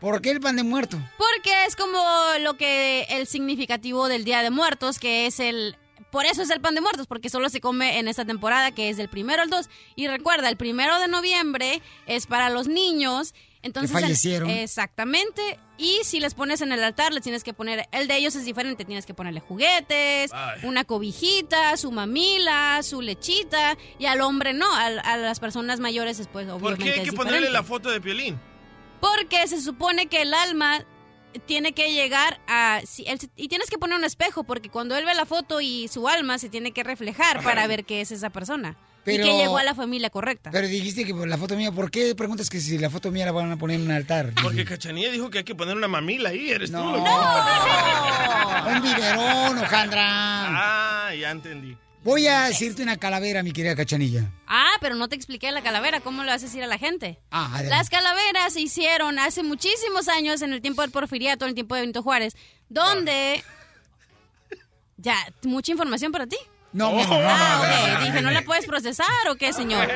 ¿Por 0.00 0.22
qué 0.22 0.30
el 0.30 0.40
pan 0.40 0.56
de 0.56 0.62
muerto? 0.62 0.98
Porque 1.18 1.66
es 1.66 1.76
como 1.76 1.98
lo 2.40 2.56
que 2.56 3.02
el 3.10 3.26
significativo 3.26 4.08
del 4.08 4.24
Día 4.24 4.42
de 4.42 4.50
Muertos, 4.50 4.98
que 4.98 5.26
es 5.26 5.40
el... 5.40 5.76
Por 6.10 6.24
eso 6.24 6.42
es 6.42 6.50
el 6.50 6.60
pan 6.60 6.74
de 6.74 6.80
muertos, 6.80 7.06
porque 7.06 7.28
solo 7.28 7.48
se 7.48 7.60
come 7.60 7.98
en 7.98 8.08
esta 8.08 8.24
temporada, 8.24 8.70
que 8.70 8.88
es 8.88 8.96
del 8.96 9.08
primero 9.08 9.42
al 9.42 9.50
2. 9.50 9.68
Y 9.96 10.06
recuerda, 10.08 10.48
el 10.48 10.56
primero 10.56 10.98
de 10.98 11.08
noviembre 11.08 11.82
es 12.06 12.26
para 12.26 12.48
los 12.50 12.68
niños. 12.68 13.34
Entonces, 13.62 13.94
Que 13.96 14.00
fallecieron. 14.02 14.48
exactamente. 14.48 15.58
Y 15.76 15.98
si 16.04 16.20
les 16.20 16.34
pones 16.34 16.60
en 16.60 16.70
el 16.70 16.82
altar, 16.84 17.12
les 17.12 17.22
tienes 17.24 17.42
que 17.42 17.52
poner... 17.52 17.86
El 17.90 18.06
de 18.06 18.16
ellos 18.16 18.36
es 18.36 18.44
diferente. 18.44 18.84
Tienes 18.84 19.04
que 19.04 19.12
ponerle 19.14 19.40
juguetes, 19.40 20.30
Ay. 20.32 20.60
una 20.62 20.84
cobijita, 20.84 21.76
su 21.76 21.90
mamila, 21.90 22.80
su 22.84 23.02
lechita. 23.02 23.76
Y 23.98 24.06
al 24.06 24.20
hombre 24.20 24.52
no, 24.52 24.72
al- 24.74 25.00
a, 25.00 25.16
las 25.16 25.40
personas 25.40 25.80
mayores 25.80 26.16
después, 26.18 26.46
¿Por 26.46 26.54
obviamente 26.54 26.84
qué 26.84 27.00
hay 27.00 27.04
que 27.06 27.12
ponerle 27.12 27.50
la 27.50 27.64
foto 27.64 27.90
de 27.90 28.00
Piolín? 28.00 28.38
Porque 29.00 29.46
se 29.48 29.60
supone 29.60 30.06
que 30.06 30.22
el 30.22 30.32
alma 30.32 30.84
tiene 31.38 31.72
que 31.72 31.92
llegar 31.92 32.40
a... 32.48 32.80
si 32.86 33.04
él 33.06 33.18
se- 33.20 33.30
y 33.36 33.48
tienes 33.48 33.68
que 33.70 33.78
poner 33.78 33.96
un 33.98 34.04
espejo, 34.04 34.44
porque 34.44 34.68
cuando 34.70 34.96
él 34.96 35.04
ve 35.04 35.14
la 35.14 35.26
foto 35.26 35.60
y 35.60 35.88
su 35.88 36.08
alma 36.08 36.38
se 36.38 36.48
tiene 36.48 36.72
que 36.72 36.82
reflejar 36.84 37.42
para 37.42 37.66
ver 37.66 37.84
qué 37.84 38.00
es 38.00 38.10
esa 38.12 38.30
persona. 38.30 38.76
Pero- 39.04 39.24
y 39.24 39.28
que 39.30 39.36
llegó 39.36 39.56
a 39.58 39.62
la 39.62 39.74
familia 39.76 40.10
correcta. 40.10 40.50
Pero 40.50 40.66
dijiste 40.66 41.04
que 41.04 41.14
por 41.14 41.28
la 41.28 41.38
foto 41.38 41.54
mía, 41.56 41.70
¿por 41.70 41.92
qué 41.92 42.14
preguntas 42.16 42.50
que 42.50 42.60
si 42.60 42.76
la 42.76 42.90
foto 42.90 43.12
mía 43.12 43.24
la 43.24 43.30
van 43.32 43.52
a 43.52 43.56
poner 43.56 43.76
en 43.78 43.86
un 43.86 43.92
altar? 43.92 44.32
Porque 44.42 44.64
Cachanilla 44.64 45.12
dijo 45.12 45.30
que 45.30 45.38
hay 45.38 45.44
que 45.44 45.54
poner 45.54 45.76
una 45.76 45.86
mamila 45.86 46.30
ahí, 46.30 46.50
eres 46.50 46.72
tú. 46.72 46.76
loco. 46.78 47.04
Un 48.68 48.82
biberón, 48.82 49.58
Ojandra. 49.58 50.02
Ah, 51.08 51.14
ya 51.14 51.30
entendí. 51.30 51.76
Voy 52.06 52.28
a 52.28 52.44
decirte 52.44 52.84
una 52.84 52.96
calavera, 52.98 53.42
mi 53.42 53.50
querida 53.50 53.74
Cachanilla. 53.74 54.30
Ah, 54.46 54.74
pero 54.80 54.94
no 54.94 55.08
te 55.08 55.16
expliqué 55.16 55.50
la 55.50 55.60
calavera, 55.60 55.98
¿cómo 55.98 56.24
vas 56.24 56.40
a 56.40 56.46
decir 56.46 56.62
a 56.62 56.68
la 56.68 56.78
gente? 56.78 57.18
Ah, 57.32 57.46
adelante. 57.46 57.70
Las 57.70 57.90
calaveras 57.90 58.52
se 58.52 58.60
hicieron 58.60 59.18
hace 59.18 59.42
muchísimos 59.42 60.06
años 60.06 60.40
en 60.42 60.52
el 60.52 60.60
tiempo 60.60 60.82
del 60.82 60.92
Porfiriato, 60.92 61.44
en 61.44 61.48
el 61.48 61.54
tiempo 61.56 61.74
de 61.74 61.80
Benito 61.80 62.04
Juárez, 62.04 62.36
donde... 62.68 63.42
Ya, 64.98 65.16
mucha 65.42 65.72
información 65.72 66.12
para 66.12 66.28
ti. 66.28 66.36
No, 66.76 66.92
no, 66.92 67.04
no, 67.06 67.20
no, 67.22 67.28
Ah, 67.28 67.96
ok. 67.96 68.00
Dije, 68.04 68.12
no. 68.20 68.28
¿no 68.28 68.30
la 68.30 68.42
puedes 68.42 68.66
procesar 68.66 69.06
o 69.30 69.36
qué, 69.36 69.52
señor? 69.52 69.88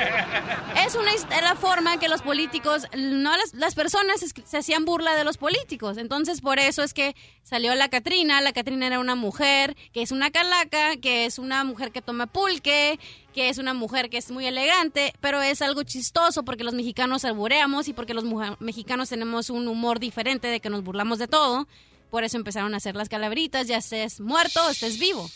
Es 0.85 0.95
una 0.95 1.13
es 1.13 1.27
la 1.43 1.55
forma 1.55 1.95
en 1.95 2.01
que 2.01 2.09
los 2.09 2.23
políticos, 2.23 2.85
no 2.97 3.37
las, 3.37 3.53
las 3.55 3.75
personas 3.75 4.23
es- 4.23 4.33
se 4.45 4.57
hacían 4.59 4.85
burla 4.85 5.15
de 5.15 5.25
los 5.25 5.37
políticos. 5.37 5.99
Entonces, 5.99 6.41
por 6.41 6.59
eso 6.59 6.83
es 6.83 6.95
que 6.95 7.15
salió 7.43 7.75
la 7.75 7.89
Catrina. 7.89 8.41
La 8.41 8.53
Catrina 8.53 8.87
era 8.87 8.99
una 8.99 9.15
mujer 9.15 9.77
que 9.93 10.01
es 10.03 10.11
una 10.11 10.31
calaca, 10.31 10.97
que 10.97 11.27
es 11.27 11.39
una 11.39 11.65
mujer 11.65 11.93
que 11.93 12.01
toma 12.01 12.27
pulque, 12.27 12.99
que 13.35 13.49
es 13.51 13.59
una 13.59 13.75
mujer 13.75 14.09
que 14.09 14.19
es 14.19 14.31
muy 14.31 14.47
elegante, 14.47 15.13
pero 15.21 15.43
es 15.43 15.61
algo 15.63 15.83
chistoso 15.83 16.45
porque 16.45 16.65
los 16.65 16.75
mexicanos 16.75 17.25
albureamos 17.25 17.89
y 17.89 17.93
porque 17.93 18.15
los 18.15 18.25
mexicanos 18.59 19.09
tenemos 19.11 19.51
un 19.51 19.69
humor 19.69 20.01
diferente 20.01 20.49
de 20.49 20.61
que 20.61 20.71
nos 20.71 20.83
burlamos 20.83 21.19
de 21.19 21.29
todo. 21.29 21.69
Por 22.11 22.25
eso 22.25 22.37
empezaron 22.39 22.75
a 22.75 22.79
hacer 22.79 22.97
las 22.97 23.09
calaveritas, 23.09 23.69
ya 23.69 23.77
estés 23.77 24.19
muerto 24.19 24.61
o 24.67 24.71
estés 24.71 24.99
vivo. 24.99 25.31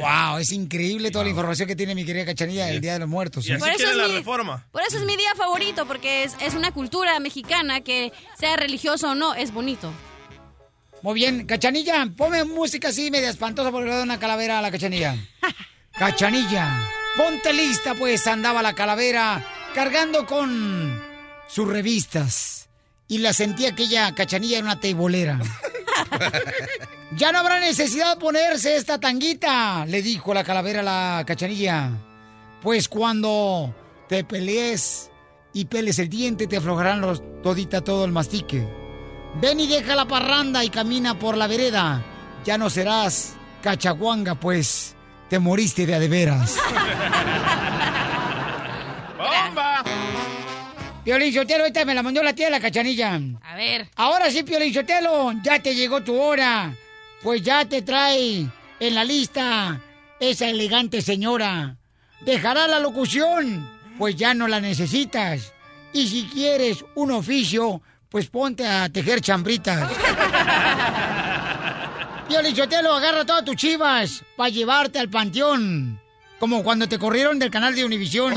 Wow, 0.00 0.38
es 0.38 0.52
increíble 0.52 1.10
toda 1.10 1.24
la 1.24 1.30
información 1.30 1.66
que 1.66 1.74
tiene 1.74 1.94
mi 1.94 2.04
querida 2.04 2.26
Cachanilla 2.26 2.66
del 2.66 2.80
Día 2.80 2.94
de 2.94 2.98
los 3.00 3.08
Muertos. 3.08 3.46
Y 3.46 3.52
¿eh? 3.52 3.54
así 3.54 3.60
Por 3.60 3.70
eso 3.70 3.90
es 3.90 3.96
la 3.96 4.08
mi- 4.08 4.14
reforma. 4.16 4.66
Por 4.70 4.82
eso 4.82 4.98
es 4.98 5.04
mi 5.04 5.16
día 5.16 5.34
favorito, 5.34 5.86
porque 5.86 6.24
es, 6.24 6.36
es 6.40 6.54
una 6.54 6.72
cultura 6.72 7.18
mexicana 7.20 7.80
que 7.80 8.12
sea 8.38 8.56
religioso 8.56 9.10
o 9.10 9.14
no, 9.14 9.34
es 9.34 9.52
bonito. 9.52 9.90
Muy 11.00 11.14
bien, 11.14 11.46
Cachanilla, 11.46 12.06
ponme 12.16 12.44
música 12.44 12.88
así 12.88 13.10
media 13.10 13.30
espantosa 13.30 13.70
porque 13.70 13.88
le 13.88 13.94
doy 13.94 14.02
una 14.04 14.20
calavera 14.20 14.58
a 14.58 14.62
la 14.62 14.70
Cachanilla. 14.70 15.16
Cachanilla, 15.98 16.88
ponte 17.16 17.52
lista, 17.52 17.94
pues 17.94 18.26
andaba 18.26 18.62
la 18.62 18.74
calavera 18.74 19.44
cargando 19.74 20.26
con 20.26 21.02
sus 21.48 21.66
revistas 21.68 22.68
y 23.08 23.18
la 23.18 23.32
sentía 23.32 23.70
aquella 23.70 24.14
Cachanilla 24.14 24.58
en 24.58 24.64
una 24.64 24.80
teibolera. 24.80 25.40
Ya 27.16 27.30
no 27.30 27.38
habrá 27.38 27.60
necesidad 27.60 28.14
de 28.14 28.20
ponerse 28.20 28.76
esta 28.76 28.98
tanguita, 28.98 29.84
le 29.86 30.00
dijo 30.00 30.32
la 30.32 30.44
calavera 30.44 30.80
a 30.80 30.82
la 30.82 31.24
Cachanilla. 31.26 31.90
Pues 32.62 32.88
cuando 32.88 33.74
te 34.08 34.24
pelees 34.24 35.10
y 35.52 35.66
peles 35.66 35.98
el 35.98 36.08
diente, 36.08 36.46
te 36.46 36.56
aflojarán 36.56 37.02
los, 37.02 37.22
todita 37.42 37.82
todo 37.82 38.06
el 38.06 38.12
mastique. 38.12 38.66
Ven 39.40 39.60
y 39.60 39.66
deja 39.66 39.94
la 39.94 40.06
parranda 40.06 40.64
y 40.64 40.70
camina 40.70 41.18
por 41.18 41.36
la 41.36 41.46
vereda. 41.46 42.02
Ya 42.44 42.56
no 42.56 42.70
serás 42.70 43.34
cachaguanga, 43.62 44.34
pues 44.34 44.96
te 45.28 45.38
moriste 45.38 45.84
de 45.86 45.94
a 45.94 45.98
de 45.98 46.08
veras. 46.08 46.56
¡Bomba! 49.18 49.84
Piolín 51.04 51.34
Sotelo, 51.34 51.64
ahorita 51.64 51.84
me 51.84 51.94
la 51.94 52.02
mandó 52.02 52.22
la 52.22 52.32
tía 52.32 52.46
de 52.46 52.52
la 52.52 52.60
cachanilla. 52.60 53.20
A 53.42 53.56
ver. 53.56 53.90
Ahora 53.96 54.30
sí, 54.30 54.44
Piolín 54.44 54.72
Sotelo, 54.72 55.32
ya 55.42 55.58
te 55.58 55.74
llegó 55.74 56.00
tu 56.02 56.18
hora. 56.18 56.72
Pues 57.22 57.42
ya 57.42 57.64
te 57.64 57.82
trae 57.82 58.48
en 58.80 58.94
la 58.94 59.04
lista 59.04 59.80
esa 60.18 60.48
elegante 60.48 61.02
señora. 61.02 61.76
Dejará 62.20 62.66
la 62.66 62.80
locución, 62.80 63.68
pues 63.98 64.16
ya 64.16 64.34
no 64.34 64.48
la 64.48 64.60
necesitas. 64.60 65.52
Y 65.92 66.08
si 66.08 66.24
quieres 66.24 66.84
un 66.94 67.12
oficio, 67.12 67.80
pues 68.08 68.28
ponte 68.28 68.66
a 68.66 68.88
tejer 68.88 69.20
chambritas. 69.20 69.88
Piolín 72.28 72.56
Sotelo, 72.56 72.94
agarra 72.94 73.24
todas 73.24 73.44
tus 73.44 73.56
chivas 73.56 74.24
para 74.36 74.50
llevarte 74.50 74.98
al 74.98 75.08
panteón. 75.08 76.00
Como 76.40 76.64
cuando 76.64 76.88
te 76.88 76.98
corrieron 76.98 77.38
del 77.38 77.50
canal 77.50 77.74
de 77.74 77.84
Univisión. 77.84 78.34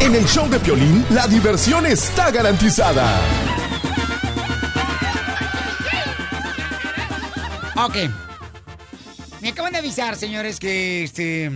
En 0.00 0.14
el 0.14 0.26
show 0.26 0.48
de 0.50 0.58
Piolín, 0.58 1.06
la 1.10 1.26
diversión 1.26 1.86
está 1.86 2.30
garantizada. 2.30 3.18
Ok. 7.76 7.96
Me 9.40 9.48
acaban 9.48 9.72
de 9.72 9.78
avisar, 9.78 10.16
señores, 10.16 10.60
que 10.60 11.04
este 11.04 11.50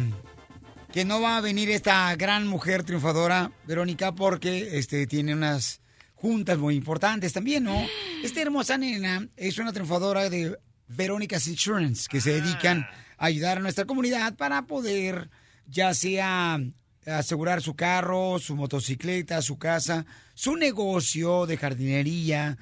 que 0.92 1.04
no 1.04 1.20
va 1.20 1.36
a 1.36 1.42
venir 1.42 1.70
esta 1.70 2.14
gran 2.16 2.46
mujer 2.46 2.82
triunfadora, 2.82 3.52
Verónica, 3.66 4.14
porque 4.14 4.78
este 4.78 5.06
tiene 5.06 5.34
unas 5.34 5.82
juntas 6.14 6.56
muy 6.56 6.74
importantes 6.74 7.34
también, 7.34 7.64
¿no? 7.64 7.86
Esta 8.24 8.40
hermosa 8.40 8.78
nena 8.78 9.28
es 9.36 9.58
una 9.58 9.74
triunfadora 9.74 10.30
de 10.30 10.58
Verónica's 10.88 11.48
Insurance, 11.48 12.08
que 12.10 12.22
se 12.22 12.40
dedican 12.40 12.86
a 13.18 13.26
ayudar 13.26 13.58
a 13.58 13.60
nuestra 13.60 13.84
comunidad 13.84 14.36
para 14.36 14.62
poder, 14.62 15.28
ya 15.66 15.92
sea 15.92 16.58
asegurar 17.04 17.60
su 17.60 17.76
carro, 17.76 18.38
su 18.38 18.56
motocicleta, 18.56 19.42
su 19.42 19.58
casa, 19.58 20.06
su 20.34 20.56
negocio 20.56 21.44
de 21.44 21.58
jardinería, 21.58 22.56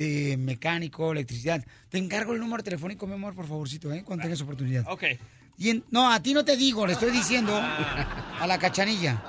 de 0.00 0.36
mecánico, 0.38 1.12
electricidad. 1.12 1.62
Te 1.90 1.98
encargo 1.98 2.32
el 2.32 2.40
número 2.40 2.62
telefónico, 2.62 3.06
mi 3.06 3.12
amor, 3.14 3.34
por 3.34 3.46
favorcito, 3.46 3.92
¿eh? 3.92 4.02
Cuando 4.02 4.22
tengas 4.22 4.40
oportunidad. 4.40 4.84
Ok. 4.88 5.04
Y 5.58 5.68
en- 5.68 5.84
no, 5.90 6.10
a 6.10 6.20
ti 6.22 6.32
no 6.32 6.42
te 6.42 6.56
digo, 6.56 6.86
le 6.86 6.94
estoy 6.94 7.10
diciendo 7.10 7.54
a 7.54 8.46
la 8.46 8.58
cachanilla. 8.58 9.22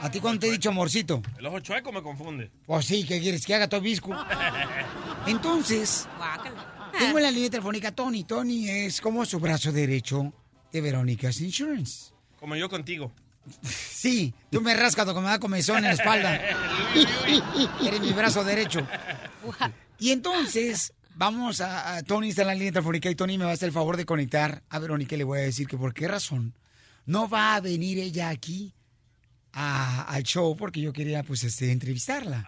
A 0.00 0.10
ti 0.10 0.18
cuando 0.18 0.40
te 0.40 0.48
he 0.48 0.50
dicho 0.50 0.70
amorcito. 0.70 1.22
El 1.38 1.46
ojo 1.46 1.60
chueco 1.60 1.92
me 1.92 2.02
confunde. 2.02 2.50
Pues 2.66 2.84
sí, 2.84 3.04
¿qué 3.04 3.20
quieres? 3.20 3.46
Que 3.46 3.54
haga 3.54 3.68
todo 3.68 3.80
visco. 3.80 4.10
Entonces, 5.28 6.08
tengo 6.98 7.18
en 7.18 7.24
la 7.24 7.30
línea 7.30 7.50
telefónica 7.50 7.88
a 7.88 7.92
Tony. 7.92 8.24
Tony 8.24 8.68
es 8.68 9.00
como 9.00 9.24
su 9.24 9.38
brazo 9.38 9.70
derecho 9.70 10.32
de 10.72 10.80
Verónica's 10.80 11.40
Insurance. 11.40 12.12
Como 12.40 12.56
yo 12.56 12.68
contigo. 12.68 13.12
Sí, 14.02 14.34
tú 14.50 14.60
me 14.60 14.74
rascas 14.74 15.04
cuando 15.04 15.20
me 15.22 15.28
da 15.28 15.38
comezón 15.38 15.76
en 15.78 15.84
la 15.84 15.92
espalda. 15.92 16.34
Eres 17.86 18.00
mi 18.00 18.10
brazo 18.10 18.42
derecho. 18.42 18.84
Y 20.02 20.10
entonces, 20.10 20.92
vamos 21.14 21.60
a, 21.60 21.96
a- 21.96 22.02
Tony 22.02 22.30
está 22.30 22.42
en 22.42 22.48
la 22.48 22.54
línea 22.54 22.72
telefónica 22.72 23.08
y 23.08 23.14
Tony 23.14 23.38
me 23.38 23.44
va 23.44 23.52
a 23.52 23.54
hacer 23.54 23.68
el 23.68 23.72
favor 23.72 23.96
de 23.96 24.04
conectar 24.04 24.62
a 24.68 24.78
Verónica 24.80 25.14
y 25.14 25.18
le 25.18 25.24
voy 25.24 25.38
a 25.38 25.42
decir 25.42 25.68
que 25.68 25.76
por 25.78 25.94
qué 25.94 26.08
razón 26.08 26.54
no 27.06 27.28
va 27.28 27.54
a 27.54 27.60
venir 27.60 27.98
ella 27.98 28.28
aquí 28.30 28.74
a- 29.52 30.02
al 30.02 30.22
show 30.24 30.56
porque 30.56 30.80
yo 30.80 30.92
quería 30.92 31.22
pues 31.22 31.44
este 31.44 31.70
entrevistarla. 31.70 32.38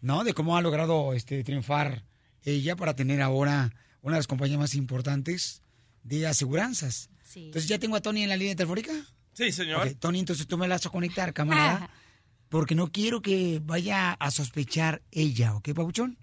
¿No? 0.00 0.22
De 0.22 0.34
cómo 0.34 0.56
ha 0.56 0.62
logrado 0.62 1.12
este 1.14 1.42
triunfar 1.42 2.04
ella 2.44 2.76
para 2.76 2.94
tener 2.94 3.20
ahora 3.22 3.72
una 4.02 4.14
de 4.14 4.18
las 4.20 4.28
compañías 4.28 4.60
más 4.60 4.74
importantes 4.76 5.62
de 6.04 6.28
aseguranzas. 6.28 7.10
Entonces, 7.46 7.68
¿ya 7.68 7.78
tengo 7.80 7.96
a 7.96 8.00
Tony 8.00 8.22
en 8.22 8.28
la 8.28 8.36
línea 8.36 8.54
telefónica? 8.54 8.92
Sí, 9.32 9.50
señor. 9.50 9.92
Tony, 9.94 10.20
entonces 10.20 10.46
tú 10.46 10.56
me 10.56 10.68
la 10.68 10.76
vas 10.76 10.86
a 10.86 10.90
conectar, 10.90 11.32
camarada. 11.34 11.90
Porque 12.48 12.74
no 12.76 12.90
quiero 12.92 13.20
que 13.20 13.60
vaya 13.62 14.12
a 14.12 14.30
sospechar 14.30 15.02
ella, 15.10 15.54
¿ok, 15.56 15.70
Pabuchón? 15.74 16.16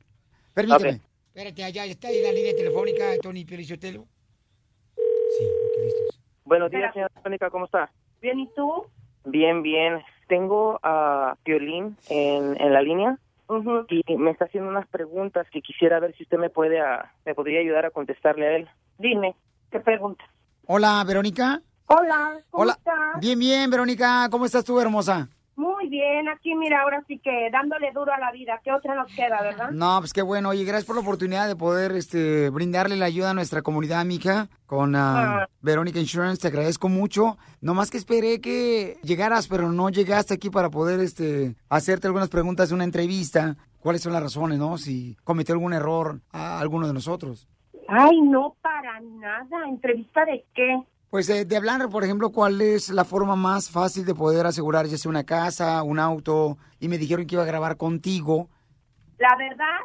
Permíteme. 0.55 0.89
Ok. 0.89 1.01
Espérate, 1.35 1.63
allá 1.65 1.85
está 1.85 2.07
ahí 2.07 2.21
la 2.23 2.31
línea 2.31 2.55
telefónica 2.55 3.09
de 3.09 3.19
Tony 3.19 3.43
Pielichotelo. 3.43 4.05
Buenos 6.45 6.71
días, 6.71 6.93
señora 6.93 7.11
Mónica, 7.23 7.49
¿cómo 7.49 7.65
está? 7.65 7.91
Bien, 8.21 8.39
¿y 8.39 8.49
tú? 8.55 8.85
Bien, 9.25 9.61
bien. 9.61 10.01
Tengo 10.29 10.79
a 10.81 11.35
Violín 11.43 11.97
en, 12.09 12.59
en 12.59 12.73
la 12.73 12.81
línea 12.81 13.19
y 13.89 14.17
me 14.17 14.31
está 14.31 14.45
haciendo 14.45 14.69
unas 14.69 14.87
preguntas 14.87 15.45
que 15.51 15.61
quisiera 15.61 15.99
ver 15.99 16.15
si 16.15 16.23
usted 16.23 16.37
me 16.37 16.49
puede 16.49 16.79
me 17.25 17.35
podría 17.35 17.59
ayudar 17.59 17.85
a 17.85 17.91
contestarle 17.91 18.47
a 18.47 18.55
él. 18.55 18.69
Dime, 18.97 19.35
¿qué 19.71 19.79
pregunta? 19.81 20.23
Hola, 20.67 21.03
Verónica. 21.05 21.61
Hola, 21.87 22.39
¿cómo 22.49 22.63
Hola. 22.63 22.73
estás? 22.73 23.19
Bien, 23.19 23.37
bien, 23.37 23.69
Verónica. 23.69 24.27
¿Cómo 24.31 24.45
estás 24.45 24.63
tú, 24.63 24.79
hermosa? 24.79 25.27
Muy 25.57 25.87
bien, 25.87 26.27
aquí 26.27 26.53
mira, 26.53 26.81
ahora 26.81 27.01
sí 27.07 27.17
que 27.19 27.49
dándole 27.49 27.91
duro 27.93 28.11
a 28.13 28.19
la 28.19 28.31
vida. 28.33 28.59
¿Qué 28.61 28.73
otra 28.73 28.93
nos 28.93 29.09
queda, 29.15 29.41
verdad? 29.41 29.71
No, 29.71 29.99
pues 29.99 30.11
qué 30.11 30.21
bueno. 30.21 30.49
Oye, 30.49 30.65
gracias 30.65 30.85
por 30.85 30.95
la 30.97 31.01
oportunidad 31.01 31.47
de 31.47 31.55
poder 31.55 31.93
este, 31.93 32.49
brindarle 32.49 32.97
la 32.97 33.05
ayuda 33.05 33.29
a 33.29 33.33
nuestra 33.33 33.61
comunidad, 33.61 34.03
mija, 34.03 34.49
con 34.65 34.95
ah, 34.95 35.43
Ah. 35.43 35.47
Verónica 35.61 35.99
Insurance. 35.99 36.41
Te 36.41 36.49
agradezco 36.49 36.89
mucho. 36.89 37.37
No 37.61 37.73
más 37.73 37.89
que 37.89 37.97
esperé 37.97 38.41
que 38.41 38.97
llegaras, 39.03 39.47
pero 39.47 39.71
no 39.71 39.89
llegaste 39.89 40.33
aquí 40.33 40.49
para 40.49 40.69
poder 40.69 40.99
este, 40.99 41.55
hacerte 41.69 42.07
algunas 42.07 42.27
preguntas 42.29 42.67
de 42.69 42.75
una 42.75 42.83
entrevista. 42.83 43.55
¿Cuáles 43.79 44.01
son 44.01 44.11
las 44.11 44.23
razones, 44.23 44.59
no? 44.59 44.77
Si 44.77 45.15
cometió 45.23 45.53
algún 45.53 45.71
error 45.71 46.19
a 46.31 46.59
alguno 46.59 46.85
de 46.87 46.93
nosotros. 46.93 47.47
Ay, 47.87 48.19
no, 48.21 48.55
para 48.61 48.99
nada. 48.99 49.69
¿Entrevista 49.69 50.25
de 50.25 50.43
qué? 50.53 50.75
Pues 51.15 51.29
eh, 51.29 51.45
de 51.45 51.55
hablar, 51.55 51.87
por 51.89 52.03
ejemplo, 52.03 52.29
cuál 52.29 52.59
es 52.59 52.89
la 52.89 53.05
forma 53.05 53.37
más 53.37 53.71
fácil 53.71 54.03
de 54.03 54.13
poder 54.13 54.45
asegurar 54.45 54.85
ya 54.85 54.97
sea 54.97 55.09
una 55.09 55.25
casa, 55.25 55.81
un 55.81 55.97
auto, 55.97 56.57
y 56.81 56.89
me 56.89 56.97
dijeron 56.97 57.25
que 57.25 57.35
iba 57.35 57.43
a 57.43 57.47
grabar 57.47 57.77
contigo. 57.77 58.49
La 59.17 59.33
verdad, 59.37 59.79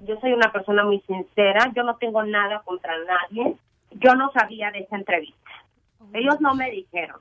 yo 0.00 0.18
soy 0.18 0.32
una 0.32 0.50
persona 0.50 0.84
muy 0.84 0.98
sincera. 1.02 1.70
Yo 1.72 1.84
no 1.84 1.98
tengo 1.98 2.20
nada 2.24 2.62
contra 2.64 2.94
nadie. 3.04 3.54
Yo 3.92 4.16
no 4.16 4.32
sabía 4.32 4.72
de 4.72 4.80
esa 4.80 4.96
entrevista. 4.96 5.50
Ellos 6.12 6.40
no 6.40 6.56
me 6.56 6.68
dijeron. 6.72 7.20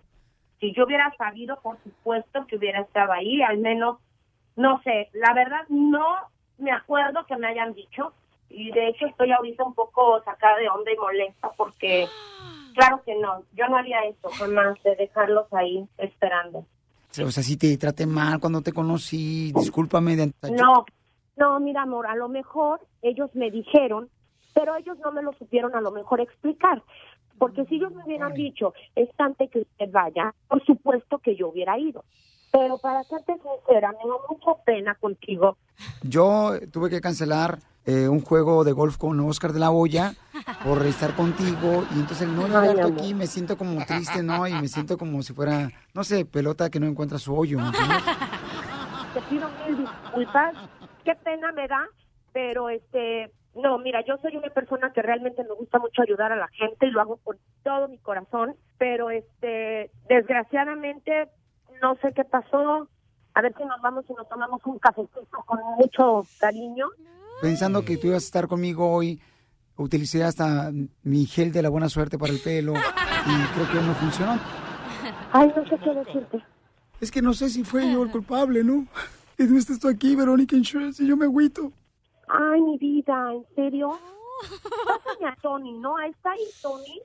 Si 0.60 0.74
yo 0.74 0.86
hubiera 0.86 1.14
sabido, 1.16 1.60
por 1.62 1.78
supuesto 1.84 2.48
que 2.48 2.56
hubiera 2.56 2.82
estado 2.82 3.12
ahí. 3.12 3.43
Al 3.43 3.60
menos, 3.60 4.00
no 4.56 4.82
sé, 4.82 5.10
la 5.14 5.36
verdad 5.36 5.66
no 5.70 6.16
me 6.58 6.72
acuerdo 6.72 7.28
que 7.28 7.38
me 7.38 7.46
hayan 7.46 7.76
dicho. 7.76 8.12
Y 8.50 8.72
de 8.72 8.88
hecho 8.88 9.06
estoy 9.06 9.32
ahorita 9.32 9.64
un 9.64 9.76
poco 9.76 10.24
sacada 10.24 10.58
de 10.58 10.68
onda 10.68 10.91
y 10.91 10.98
molesta 10.98 11.52
porque, 11.56 12.08
claro 12.76 13.01
que 13.05 13.15
no, 13.15 13.43
yo 13.53 13.67
no 13.67 13.78
haría 13.78 14.03
eso 14.05 14.30
jamás 14.30 14.82
de 14.84 14.95
dejarlos 14.95 15.51
ahí 15.53 15.88
esperando. 15.97 16.65
O 17.23 17.32
sea, 17.32 17.43
si 17.43 17.55
te 17.57 17.78
traté 17.78 18.05
mal 18.05 18.39
cuando 18.39 18.61
te 18.61 18.73
conocí, 18.73 19.51
discúlpame. 19.53 20.15
De... 20.15 20.34
No, 20.51 20.86
no, 21.38 21.59
mira, 21.59 21.84
amor, 21.84 22.07
a 22.07 22.15
lo 22.15 22.28
mejor 22.28 22.82
ellos 23.01 23.30
me 23.34 23.49
dijeron, 23.51 24.09
pero 24.53 24.76
ellos 24.76 24.97
no 24.99 25.11
me 25.11 25.21
lo 25.21 25.34
supieron 25.34 25.76
a 25.76 25.82
lo 25.82 25.91
mejor 25.91 26.19
explicar. 26.19 26.84
Porque 27.38 27.66
si 27.66 27.76
ellos 27.76 27.94
me 27.94 28.04
hubieran 28.04 28.34
dicho, 28.34 28.74
es 28.96 29.10
antes 29.18 29.50
que 29.52 29.60
usted 29.60 29.92
vaya, 29.92 30.34
por 30.48 30.64
supuesto 30.66 31.18
que 31.20 31.36
yo 31.36 31.50
hubiera 31.50 31.78
ido. 31.78 32.04
Pero 32.52 32.78
para 32.78 33.04
serte 33.04 33.34
sincera, 33.34 33.92
me 33.92 34.10
da 34.10 34.16
mucha 34.30 34.64
pena 34.66 34.96
contigo. 34.96 35.58
Yo 36.04 36.54
tuve 36.72 36.90
que 36.90 37.02
cancelar 37.02 37.60
eh, 37.86 38.08
un 38.08 38.22
juego 38.22 38.64
de 38.64 38.72
golf 38.72 38.98
con 38.98 39.20
Oscar 39.20 39.52
de 39.52 39.60
la 39.60 39.72
Hoya 39.72 40.14
por 40.64 40.82
estar 40.86 41.14
contigo 41.16 41.84
y 41.94 42.00
entonces 42.00 42.28
no 42.30 42.44
Ay, 42.46 42.48
llegar 42.48 42.76
tú 42.76 42.82
amor. 42.88 42.94
aquí 42.94 43.14
me 43.14 43.28
siento 43.28 43.58
como 43.58 43.86
triste, 43.86 44.24
¿no? 44.24 44.48
Y 44.48 44.54
me 44.54 44.68
siento 44.70 44.98
como 44.98 45.22
si 45.22 45.34
fuera, 45.34 45.70
no 45.94 46.04
sé, 46.06 46.24
pelota 46.26 46.70
que 46.70 46.80
no 46.80 46.88
encuentra 46.88 47.20
su 47.20 47.36
hoyo. 47.38 47.60
Te 49.14 49.22
pido 49.30 49.50
mil 49.68 49.78
disculpas. 49.78 50.56
Qué 51.04 51.14
pena 51.16 51.52
me 51.52 51.68
da, 51.68 51.86
pero 52.34 52.70
este, 52.70 53.32
no, 53.56 53.78
mira, 53.80 54.03
yo 54.06 54.18
soy 54.22 54.36
una 54.36 54.49
persona 54.49 54.91
que 54.91 55.01
realmente 55.01 55.43
me 55.43 55.56
gusta 55.56 55.80
mucho 55.80 56.01
ayudar 56.01 56.32
a 56.32 56.36
la 56.36 56.49
gente 56.49 56.88
y 56.88 56.91
lo 56.91 56.99
hago 56.99 57.18
con 57.24 57.38
todo 57.64 57.88
mi 57.88 57.97
corazón, 57.97 58.56
pero 58.78 59.10
este, 59.10 59.91
desgraciadamente 60.10 61.30
no 61.82 61.95
sé 62.01 62.12
qué 62.14 62.26
pasó. 62.26 62.89
A 63.34 63.41
ver 63.41 63.53
si 63.58 63.66
nos 63.66 63.82
vamos 63.82 64.06
y 64.10 64.14
nos 64.14 64.28
tomamos 64.28 64.62
un 64.66 64.80
cafecito 64.80 65.43
con 65.45 65.60
mucho 65.78 66.26
cariño. 66.39 66.88
Pensando 67.41 67.84
que 67.84 67.97
tú 67.97 68.08
ibas 68.08 68.24
a 68.24 68.28
estar 68.28 68.47
conmigo 68.47 68.91
hoy, 68.91 69.22
utilicé 69.78 70.24
hasta 70.24 70.72
mi 71.03 71.26
gel 71.26 71.51
de 71.51 71.62
la 71.62 71.70
buena 71.70 71.89
suerte 71.89 72.18
para 72.18 72.34
el 72.34 72.39
pelo 72.39 72.74
y 72.74 73.53
creo 73.53 73.72
que 73.72 73.88
no 73.88 73.93
funcionó. 73.95 74.39
Ay, 75.32 75.51
no 75.56 75.68
sé 75.68 75.78
qué 75.84 75.93
decirte. 75.93 76.43
Es 76.99 77.12
que 77.12 77.22
no 77.22 77.34
sé 77.34 77.49
si 77.49 77.64
fue 77.64 77.91
yo 77.91 78.03
el 78.03 78.12
culpable, 78.12 78.64
¿no? 78.64 78.86
Y 79.38 79.43
no 79.43 79.58
estás 79.58 79.80
tú 79.80 79.89
aquí, 79.89 80.16
Verónica 80.16 80.56
Insurance, 80.56 81.03
y 81.03 81.08
yo 81.08 81.18
me 81.18 81.26
agüito. 81.26 81.74
Ay, 82.28 82.61
mi 82.61 82.78
vida, 82.78 83.34
¿en 83.34 83.45
serio? 83.55 83.97
Pásame 84.86 85.28
a 85.32 85.36
Tony, 85.41 85.71
¿no? 85.80 85.95
Ahí 85.97 86.11
está 86.11 86.32
ahí, 86.32 86.43
Tony. 86.61 87.01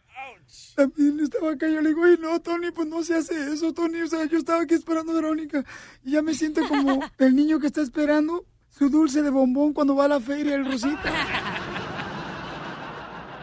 También 0.74 1.20
estaba 1.20 1.52
acá, 1.52 1.68
yo 1.68 1.80
le 1.80 1.90
digo, 1.90 2.04
"Ay, 2.04 2.16
no, 2.20 2.40
Tony, 2.40 2.70
pues 2.72 2.88
no 2.88 3.02
se 3.02 3.14
hace 3.16 3.34
eso, 3.52 3.72
Tony. 3.72 4.00
O 4.02 4.06
sea, 4.06 4.24
yo 4.24 4.38
estaba 4.38 4.62
aquí 4.62 4.74
esperando 4.74 5.12
a 5.12 5.16
Verónica 5.16 5.64
y 6.04 6.12
ya 6.12 6.22
me 6.22 6.34
siento 6.34 6.62
como 6.68 6.98
el 7.18 7.36
niño 7.36 7.60
que 7.60 7.66
está 7.68 7.82
esperando 7.82 8.44
su 8.68 8.88
dulce 8.90 9.22
de 9.22 9.30
bombón 9.30 9.72
cuando 9.72 9.94
va 9.94 10.06
a 10.06 10.08
la 10.08 10.20
feria, 10.20 10.54
el 10.56 10.64
Rosita. 10.64 11.10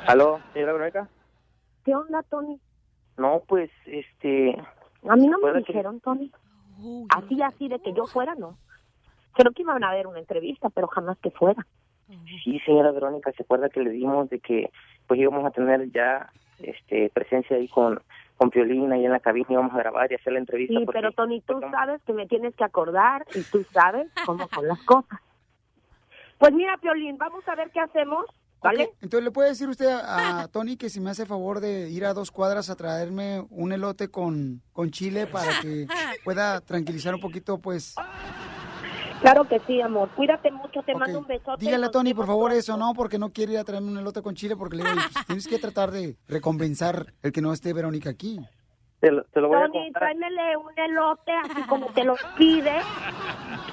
¿Aló, 0.07 0.39
señora 0.53 0.73
Verónica? 0.73 1.09
¿Qué 1.85 1.95
onda, 1.95 2.23
Tony? 2.23 2.59
No, 3.17 3.43
pues, 3.47 3.69
este... 3.85 4.51
A 5.09 5.15
mí 5.15 5.27
no 5.27 5.37
me 5.37 5.41
¿puede 5.41 5.63
que- 5.63 5.73
dijeron, 5.73 5.99
Tony. 6.01 6.31
Así, 7.09 7.41
así 7.41 7.67
de 7.67 7.79
que 7.81 7.93
yo 7.93 8.05
fuera, 8.05 8.35
no. 8.35 8.57
Creo 9.37 9.51
que 9.51 9.61
iban 9.61 9.83
a 9.83 9.91
ver 9.93 10.07
una 10.07 10.19
entrevista, 10.19 10.69
pero 10.71 10.87
jamás 10.87 11.17
que 11.19 11.29
fuera. 11.29 11.65
Sí, 12.43 12.59
señora 12.65 12.91
Verónica, 12.91 13.31
¿se 13.33 13.43
acuerda 13.43 13.69
que 13.69 13.81
le 13.81 13.91
dimos 13.91 14.29
de 14.29 14.39
que 14.39 14.71
pues 15.07 15.19
íbamos 15.19 15.45
a 15.45 15.51
tener 15.51 15.91
ya 15.91 16.31
este 16.59 17.09
presencia 17.13 17.55
ahí 17.57 17.67
con 17.67 18.01
con 18.37 18.49
Piolín 18.51 18.91
ahí 18.93 19.03
en 19.05 19.11
la 19.11 19.19
cabina 19.19 19.47
íbamos 19.49 19.73
a 19.73 19.77
grabar 19.79 20.11
y 20.11 20.15
hacer 20.15 20.33
la 20.33 20.39
entrevista? 20.39 20.77
Sí, 20.79 20.85
porque- 20.85 20.99
pero 20.99 21.11
Tony, 21.11 21.41
tú 21.41 21.59
sabes 21.71 22.01
que 22.03 22.13
me 22.13 22.25
tienes 22.27 22.55
que 22.55 22.63
acordar 22.63 23.25
y 23.35 23.41
tú 23.43 23.63
sabes 23.73 24.07
cómo 24.25 24.47
son 24.53 24.67
las 24.67 24.81
cosas. 24.83 25.19
Pues 26.39 26.53
mira, 26.53 26.77
Piolín, 26.77 27.17
vamos 27.17 27.47
a 27.47 27.55
ver 27.55 27.71
qué 27.71 27.79
hacemos, 27.79 28.25
¿vale? 28.61 28.91
Entonces, 29.01 29.23
¿le 29.23 29.31
puede 29.31 29.49
decir 29.49 29.67
usted 29.69 29.87
a, 29.87 30.41
a 30.43 30.47
Tony 30.51 30.77
que 30.77 30.89
si 30.89 30.99
me 30.99 31.09
hace 31.09 31.25
favor 31.25 31.59
de 31.59 31.89
ir 31.89 32.05
a 32.05 32.13
dos 32.13 32.29
cuadras 32.31 32.69
a 32.69 32.75
traerme 32.75 33.41
un 33.49 33.71
elote 33.71 34.09
con, 34.09 34.61
con 34.71 34.91
chile 34.91 35.25
para 35.27 35.59
que 35.61 35.87
pueda 36.23 36.61
tranquilizar 36.61 37.13
un 37.15 37.21
poquito, 37.21 37.57
pues... 37.59 37.95
Claro 39.21 39.47
que 39.47 39.59
sí, 39.67 39.81
amor. 39.81 40.09
Cuídate 40.15 40.51
mucho, 40.51 40.81
te 40.83 40.93
mando 40.95 41.19
un 41.19 41.27
besote. 41.27 41.65
Dígale 41.65 41.87
a 41.87 41.91
Tony, 41.91 42.13
por 42.13 42.27
favor, 42.27 42.49
pronto. 42.51 42.59
eso, 42.59 42.77
¿no? 42.77 42.93
Porque 42.93 43.17
no 43.17 43.29
quiere 43.31 43.53
ir 43.53 43.59
a 43.59 43.63
traerme 43.63 43.91
un 43.91 43.97
elote 43.97 44.21
con 44.21 44.35
chile 44.35 44.55
porque 44.55 44.75
le 44.77 44.83
digo, 44.83 44.95
"Oye, 44.95 45.05
pues, 45.11 45.25
tienes 45.25 45.47
que 45.47 45.57
tratar 45.59 45.89
de 45.91 46.15
recompensar 46.27 47.13
el 47.23 47.31
que 47.31 47.41
no 47.41 47.51
esté 47.53 47.73
Verónica 47.73 48.09
aquí. 48.11 48.39
Te 48.99 49.11
lo, 49.11 49.23
te 49.25 49.41
lo 49.41 49.47
voy 49.49 49.57
a 49.57 49.67
Tony, 49.67 49.83
contar. 49.85 50.01
tráemele 50.01 50.57
un 50.57 50.71
elote 50.79 51.31
así 51.43 51.61
como 51.67 51.85
te 51.93 52.03
lo 52.03 52.15
pide. 52.35 52.79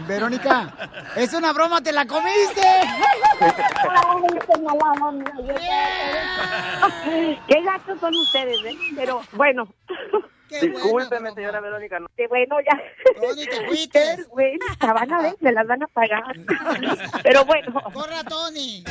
Verónica, 0.07 0.75
es 1.17 1.33
una 1.33 1.51
broma, 1.55 1.81
te 1.81 1.93
la 1.93 2.07
comiste. 2.07 2.61
Qué 7.49 7.63
gachos 7.63 7.99
son 8.01 8.15
ustedes, 8.15 8.59
¿eh? 8.67 8.77
Pero 8.97 9.23
bueno. 9.33 9.67
Discúlpeme, 10.61 11.33
señora 11.35 11.61
Verónica. 11.61 12.01
no- 12.01 12.07
Que 12.17 12.27
bueno, 12.29 12.57
ya. 12.61 12.81
Tony, 13.21 13.47
te 13.89 13.99
vergüenza, 14.17 14.93
van 14.93 15.13
a 15.13 15.23
ver, 15.23 15.37
me 15.41 15.53
las 15.53 15.67
van 15.67 15.83
a 15.83 15.87
pagar. 15.89 16.23
Pero 17.23 17.45
bueno. 17.45 17.81
Corra, 17.93 18.23
Tony. 18.25 18.85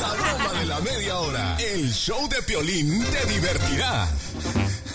La 0.00 0.14
broma 0.14 0.60
de 0.60 0.66
la 0.66 0.80
media 0.80 1.18
hora. 1.18 1.56
El 1.58 1.90
show 1.92 2.28
de 2.28 2.42
Piolín 2.42 3.04
te 3.10 3.26
divertirá. 3.26 4.06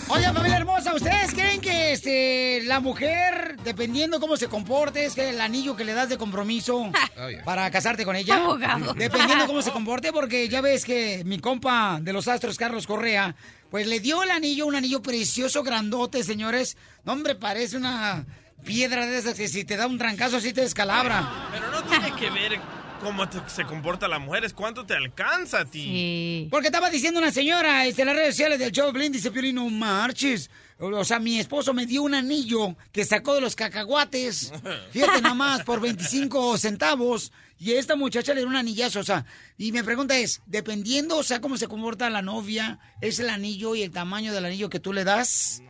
Oigan, 0.08 0.34
familia 0.34 0.58
hermosa, 0.58 0.94
¿ustedes 0.94 1.32
creen 1.32 1.60
que 1.62 1.92
este, 1.92 2.60
la 2.64 2.78
mujer, 2.80 3.56
dependiendo 3.64 4.20
cómo 4.20 4.36
se 4.36 4.48
comporte, 4.48 5.06
es 5.06 5.14
que 5.14 5.30
el 5.30 5.40
anillo 5.40 5.76
que 5.76 5.84
le 5.84 5.94
das 5.94 6.10
de 6.10 6.18
compromiso 6.18 6.90
para 7.44 7.70
casarte 7.70 8.04
con 8.04 8.14
ella? 8.14 8.36
Abogado. 8.36 8.92
Dependiendo 8.94 9.46
cómo 9.46 9.62
se 9.62 9.70
comporte, 9.72 10.12
porque 10.12 10.48
ya 10.48 10.60
ves 10.60 10.84
que 10.84 11.22
mi 11.24 11.38
compa 11.38 11.98
de 12.02 12.12
los 12.12 12.28
Astros, 12.28 12.58
Carlos 12.58 12.86
Correa, 12.86 13.34
pues 13.74 13.88
le 13.88 13.98
dio 13.98 14.22
el 14.22 14.30
anillo, 14.30 14.66
un 14.66 14.76
anillo 14.76 15.02
precioso, 15.02 15.64
grandote, 15.64 16.22
señores. 16.22 16.76
No, 17.02 17.12
hombre, 17.12 17.34
parece 17.34 17.76
una 17.76 18.24
piedra 18.64 19.04
de 19.04 19.18
esas 19.18 19.34
que 19.34 19.48
si 19.48 19.64
te 19.64 19.76
da 19.76 19.88
un 19.88 19.98
trancazo 19.98 20.36
así 20.36 20.52
te 20.52 20.60
descalabra. 20.60 21.48
Pero 21.50 21.72
no 21.72 21.82
tiene 21.82 22.14
que 22.14 22.30
ver 22.30 22.60
cómo 23.02 23.28
te- 23.28 23.40
se 23.48 23.64
comporta 23.64 24.06
la 24.06 24.20
mujer, 24.20 24.44
es 24.44 24.52
cuánto 24.52 24.86
te 24.86 24.94
alcanza 24.94 25.62
a 25.62 25.64
ti. 25.64 26.46
Porque 26.52 26.68
estaba 26.68 26.88
diciendo 26.88 27.18
una 27.18 27.32
señora 27.32 27.84
este, 27.84 28.02
en 28.02 28.06
las 28.06 28.16
redes 28.16 28.36
sociales 28.36 28.60
del 28.60 28.70
show 28.70 28.86
de 28.86 28.92
Blin, 28.92 29.10
dice 29.10 29.32
Piolín, 29.32 29.56
no 29.56 29.68
marches. 29.68 30.50
O 30.80 31.04
sea, 31.04 31.18
mi 31.18 31.38
esposo 31.38 31.72
me 31.72 31.86
dio 31.86 32.02
un 32.02 32.14
anillo 32.14 32.76
que 32.92 33.04
sacó 33.04 33.34
de 33.34 33.40
los 33.40 33.54
cacahuates. 33.54 34.52
Fíjate 34.90 35.22
nada 35.22 35.34
más, 35.34 35.62
por 35.62 35.80
25 35.80 36.58
centavos. 36.58 37.32
Y 37.58 37.72
esta 37.72 37.94
muchacha 37.96 38.34
le 38.34 38.40
dio 38.40 38.48
un 38.48 38.56
anillazo, 38.56 39.00
o 39.00 39.04
sea. 39.04 39.24
Y 39.56 39.70
mi 39.72 39.82
pregunta 39.82 40.18
es, 40.18 40.42
dependiendo, 40.46 41.16
o 41.18 41.22
sea, 41.22 41.40
cómo 41.40 41.56
se 41.56 41.68
comporta 41.68 42.10
la 42.10 42.20
novia, 42.22 42.80
¿es 43.00 43.20
el 43.20 43.30
anillo 43.30 43.74
y 43.76 43.82
el 43.82 43.92
tamaño 43.92 44.32
del 44.32 44.44
anillo 44.44 44.68
que 44.68 44.80
tú 44.80 44.92
le 44.92 45.04
das? 45.04 45.62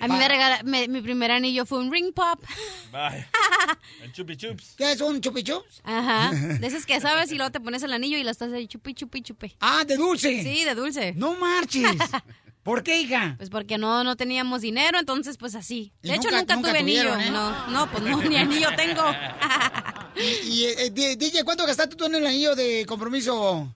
A 0.00 0.06
mí 0.08 0.16
me 0.16 0.28
regala, 0.28 0.62
me- 0.62 0.86
mi 0.88 1.00
primer 1.00 1.30
anillo 1.32 1.64
fue 1.66 1.78
un 1.80 1.90
ring 1.90 2.12
pop. 2.12 2.38
Bye. 2.92 3.26
El 4.02 4.12
chupi 4.12 4.36
chups. 4.36 4.74
¿Qué 4.76 4.92
es 4.92 5.00
un 5.00 5.22
chupi 5.22 5.42
chups? 5.42 5.80
Ajá. 5.84 6.30
De 6.60 6.66
esas 6.66 6.84
que 6.84 7.00
sabes 7.00 7.32
y 7.32 7.36
luego 7.36 7.50
te 7.50 7.60
pones 7.60 7.82
el 7.82 7.92
anillo 7.94 8.18
y 8.18 8.22
la 8.24 8.30
estás 8.30 8.52
ahí 8.52 8.68
chupi, 8.68 8.92
chupi, 8.92 9.22
chupi. 9.22 9.56
Ah, 9.60 9.82
de 9.86 9.96
dulce. 9.96 10.42
Sí, 10.42 10.64
de 10.64 10.74
dulce. 10.74 11.14
No 11.16 11.34
marches. 11.34 11.90
¿Por 12.64 12.82
qué, 12.82 12.98
hija? 13.00 13.34
Pues 13.36 13.50
porque 13.50 13.78
no, 13.78 14.02
no 14.04 14.16
teníamos 14.16 14.62
dinero, 14.62 14.98
entonces 14.98 15.36
pues 15.36 15.54
así. 15.54 15.92
Y 16.02 16.08
De 16.08 16.14
hecho, 16.14 16.30
nunca- 16.30 16.38
nunca, 16.40 16.56
nunca 16.56 16.68
tuve 16.70 16.80
tuvieron, 16.80 17.12
anillo. 17.20 17.28
¿eh? 17.28 17.30
No, 17.30 17.66
no, 17.68 17.90
pues 17.90 18.02
no, 18.02 18.22
ni 18.22 18.36
anillo 18.36 18.68
tengo. 18.76 19.02
Y, 20.16 20.22
y, 20.22 20.64
eh, 20.66 20.90
DJ, 21.16 21.42
¿cuánto 21.42 21.66
gastaste 21.66 21.96
tú 21.96 22.04
en 22.04 22.14
el 22.14 22.24
anillo 22.24 22.54
de 22.54 22.86
compromiso 22.86 23.74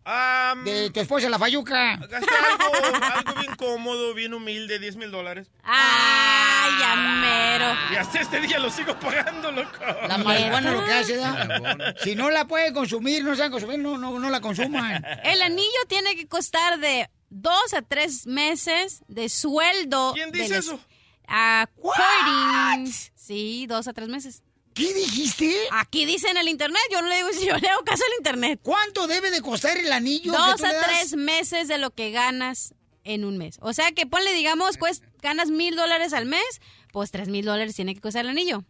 de 0.64 0.88
tu 0.90 1.00
esposa, 1.00 1.28
la 1.28 1.36
Fayuca? 1.36 1.96
Gasté 1.96 2.30
algo, 2.52 2.86
algo 3.02 3.40
bien 3.40 3.56
cómodo, 3.56 4.14
bien 4.14 4.32
humilde, 4.32 4.78
10 4.78 4.94
mil 4.98 5.10
dólares. 5.10 5.48
¡Ay, 5.64 6.70
ya 6.78 6.94
mero! 6.94 7.74
Y 7.92 7.96
hasta 7.96 8.20
este 8.20 8.40
día 8.40 8.60
lo 8.60 8.70
sigo 8.70 8.96
pagando, 9.00 9.50
loco. 9.50 9.78
La 10.06 10.16
marihuana 10.18 10.70
lo 10.70 10.84
que 10.84 10.92
hace, 10.92 11.16
¿da? 11.16 11.94
Si 12.04 12.14
no 12.14 12.30
la 12.30 12.44
puede 12.46 12.72
consumir, 12.72 13.24
no 13.24 13.34
saben 13.34 13.50
consumir, 13.50 13.80
no, 13.80 13.98
no, 13.98 14.16
no 14.20 14.30
la 14.30 14.40
consuman. 14.40 15.04
El 15.24 15.42
anillo 15.42 15.80
tiene 15.88 16.14
que 16.14 16.28
costar 16.28 16.78
de 16.78 17.10
dos 17.30 17.74
a 17.74 17.82
tres 17.82 18.26
meses 18.26 19.02
de 19.08 19.28
sueldo. 19.28 20.12
¿Quién 20.14 20.30
dice 20.32 20.58
eso? 20.58 20.80
According. 21.26 22.92
Sí, 23.14 23.66
dos 23.66 23.88
a 23.88 23.92
tres 23.92 24.08
meses. 24.08 24.42
¿Qué 24.74 24.94
dijiste? 24.94 25.54
Aquí 25.72 26.04
dice 26.04 26.28
en 26.30 26.36
el 26.36 26.48
internet, 26.48 26.80
yo 26.92 27.02
no 27.02 27.08
le 27.08 27.16
digo 27.16 27.28
si 27.32 27.46
yo 27.48 27.56
le 27.56 27.68
hago 27.68 27.82
caso 27.84 28.02
al 28.04 28.18
internet. 28.18 28.60
¿Cuánto 28.62 29.06
debe 29.06 29.30
de 29.30 29.40
costar 29.42 29.76
el 29.76 29.92
anillo? 29.92 30.30
que 30.32 30.38
Dos 30.38 30.56
tú 30.56 30.64
a 30.64 30.68
le 30.68 30.74
das? 30.74 30.86
tres 30.86 31.16
meses 31.16 31.68
de 31.68 31.78
lo 31.78 31.90
que 31.90 32.10
ganas 32.12 32.74
en 33.04 33.24
un 33.24 33.38
mes. 33.38 33.58
O 33.60 33.72
sea 33.72 33.90
que 33.92 34.06
ponle, 34.06 34.32
digamos, 34.34 34.78
pues 34.78 35.02
ganas 35.20 35.50
mil 35.50 35.74
dólares 35.74 36.12
al 36.12 36.26
mes, 36.26 36.60
pues 36.92 37.10
tres 37.10 37.28
mil 37.28 37.44
dólares 37.44 37.74
tiene 37.74 37.94
que 37.94 38.00
costar 38.00 38.24
el 38.24 38.30
anillo. 38.30 38.64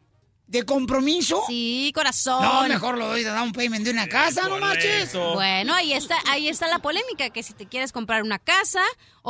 ¿De 0.48 0.64
compromiso? 0.64 1.42
Sí, 1.46 1.92
corazón. 1.94 2.42
No, 2.42 2.66
mejor 2.66 2.96
lo 2.96 3.06
doy 3.06 3.22
de 3.22 3.28
down 3.28 3.52
payment 3.52 3.84
de 3.84 3.90
una 3.90 4.08
casa, 4.08 4.48
no 4.48 4.58
marches. 4.58 5.12
Bueno, 5.12 5.74
ahí 5.74 5.92
está, 5.92 6.16
ahí 6.26 6.48
está 6.48 6.66
la 6.68 6.78
polémica, 6.78 7.28
que 7.28 7.42
si 7.42 7.52
te 7.52 7.66
quieres 7.66 7.92
comprar 7.92 8.22
una 8.22 8.38
casa 8.38 8.80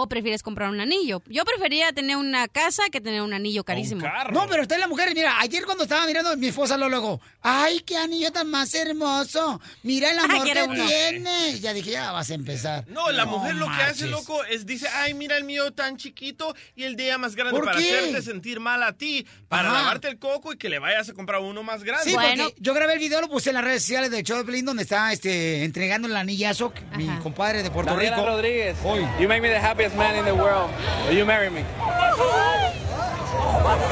o 0.02 0.08
prefieres 0.08 0.42
comprar 0.42 0.70
un 0.70 0.80
anillo. 0.80 1.22
Yo 1.26 1.44
prefería 1.44 1.92
tener 1.92 2.16
una 2.16 2.46
casa 2.48 2.84
que 2.90 3.00
tener 3.00 3.22
un 3.22 3.32
anillo 3.32 3.64
carísimo. 3.64 4.06
No, 4.32 4.46
pero 4.48 4.62
usted 4.62 4.76
es 4.76 4.80
la 4.80 4.88
mujer, 4.88 5.12
mira, 5.14 5.40
ayer 5.40 5.64
cuando 5.64 5.84
estaba 5.84 6.06
mirando 6.06 6.30
a 6.30 6.36
mi 6.36 6.48
esposa 6.48 6.76
lo 6.76 6.88
luego, 6.88 7.20
ay, 7.42 7.80
qué 7.80 7.96
anillo 7.96 8.30
tan 8.32 8.48
más 8.50 8.72
hermoso, 8.74 9.60
mira 9.82 10.10
el 10.10 10.18
amor 10.20 10.44
que 10.52 10.62
uno. 10.62 10.86
tiene. 10.86 11.58
Ya 11.60 11.72
dije, 11.72 11.90
ya 11.90 12.12
vas 12.12 12.30
a 12.30 12.34
empezar. 12.34 12.84
No, 12.88 13.10
la 13.10 13.26
mujer 13.26 13.54
lo 13.56 13.66
que 13.66 13.82
hace, 13.82 14.06
loco, 14.06 14.44
es 14.44 14.66
dice, 14.66 14.86
ay, 14.88 15.14
mira 15.14 15.36
el 15.36 15.44
mío 15.44 15.72
tan 15.72 15.96
chiquito 15.96 16.54
y 16.76 16.84
el 16.84 16.96
de 16.96 17.04
ella 17.06 17.18
más 17.18 17.34
grande 17.34 17.56
¿Por 17.58 17.64
para 17.64 17.78
qué? 17.78 17.98
hacerte 17.98 18.22
sentir 18.22 18.60
mal 18.60 18.82
a 18.82 18.92
ti, 18.92 19.26
para 19.48 19.70
Ajá. 19.70 19.78
lavarte 19.82 20.08
el 20.08 20.18
coco 20.18 20.52
y 20.52 20.56
que 20.58 20.68
le 20.68 20.78
vayas 20.78 21.08
a 21.08 21.14
comprar 21.14 21.40
uno 21.40 21.62
más 21.62 21.82
grande. 21.84 22.04
Sí, 22.10 22.14
porque 22.14 22.54
yo 22.58 22.74
grabé 22.74 22.92
el 22.94 22.98
video, 22.98 23.20
lo 23.20 23.28
puse 23.28 23.50
en 23.50 23.54
las 23.56 23.64
redes 23.64 23.82
sociales 23.82 24.10
de 24.10 24.22
Show 24.22 24.38
de 24.38 24.44
Pelín, 24.44 24.64
donde 24.64 24.82
está 24.82 25.12
este, 25.12 25.64
entregando 25.64 26.06
el 26.08 26.16
anillazo, 26.16 26.72
mi 26.96 27.06
compadre 27.22 27.62
de 27.62 27.70
Puerto 27.70 27.92
Daniela 27.94 28.16
Rico. 28.16 28.28
Rodríguez, 28.28 28.76
Hoy. 28.84 29.00
you 29.20 29.28
make 29.28 29.40
me 29.40 29.48
the 29.48 29.58
happiest 29.58 29.87
man 29.94 30.16
in 30.16 30.24
the 30.24 30.34
world. 30.34 30.70
Will 31.06 31.14
you 31.14 31.24
marry 31.24 31.50
me? 31.50 31.64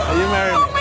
Will 0.09 0.18
you 0.18 0.28
marry 0.28 0.53
me? 0.53 0.75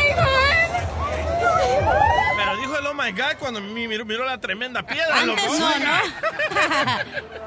My 3.06 3.12
god 3.12 3.38
cuando 3.40 3.62
mi- 3.62 3.88
miró, 3.88 4.06
miró 4.06 4.26
la 4.26 4.40
tremenda 4.40 4.86
piedra, 4.86 5.20
Antes 5.22 5.44
loco. 5.46 5.60
no, 5.60 5.70
¿no? 5.80 5.96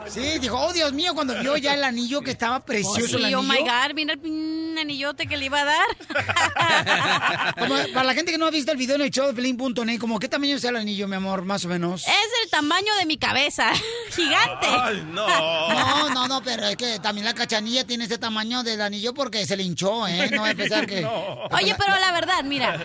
Sí, 0.08 0.38
dijo, 0.38 0.56
oh 0.58 0.72
Dios 0.72 0.92
mío, 0.94 1.14
cuando 1.14 1.34
vio 1.38 1.56
ya 1.58 1.74
el 1.74 1.84
anillo 1.84 2.22
que 2.22 2.30
estaba 2.30 2.60
precioso 2.64 2.98
Oh, 2.98 3.06
sí, 3.06 3.14
el 3.16 3.24
anillo. 3.26 3.40
oh 3.40 3.42
my 3.42 3.58
God, 3.58 3.94
mira 3.94 4.14
el 4.14 4.76
anillote 4.80 5.26
que 5.26 5.36
le 5.36 5.44
iba 5.46 5.60
a 5.60 5.64
dar. 5.66 7.54
Como, 7.58 7.74
para 7.92 8.04
la 8.04 8.14
gente 8.14 8.32
que 8.32 8.38
no 8.38 8.46
ha 8.46 8.50
visto 8.50 8.72
el 8.72 8.78
video 8.78 8.96
en 8.96 9.02
el 9.02 9.10
show 9.10 9.26
de 9.26 9.34
Pelín.net, 9.34 9.98
como 9.98 10.18
qué 10.18 10.28
tamaño 10.28 10.56
es 10.56 10.64
el 10.64 10.76
anillo, 10.76 11.08
mi 11.08 11.16
amor, 11.16 11.42
más 11.44 11.64
o 11.64 11.68
menos. 11.68 12.06
Es 12.06 12.30
el 12.44 12.50
tamaño 12.50 12.94
de 12.98 13.04
mi 13.06 13.18
cabeza. 13.18 13.70
Gigante. 14.16 14.66
Ay, 14.66 15.06
no. 15.10 15.26
No, 15.28 16.08
no, 16.10 16.28
no, 16.28 16.42
pero 16.42 16.64
es 16.66 16.76
que 16.76 16.98
también 17.00 17.24
la 17.26 17.34
cachanilla 17.34 17.84
tiene 17.84 18.04
ese 18.04 18.16
tamaño 18.18 18.62
del 18.62 18.80
anillo 18.80 19.12
porque 19.12 19.44
se 19.46 19.56
le 19.56 19.62
hinchó, 19.62 20.06
¿eh? 20.06 20.30
No 20.30 20.42
va 20.42 20.48
a 20.48 20.50
empezar 20.52 20.86
que... 20.86 21.04
Oye, 21.04 21.74
pero 21.78 21.98
la 21.98 22.12
verdad, 22.12 22.42
mira, 22.44 22.78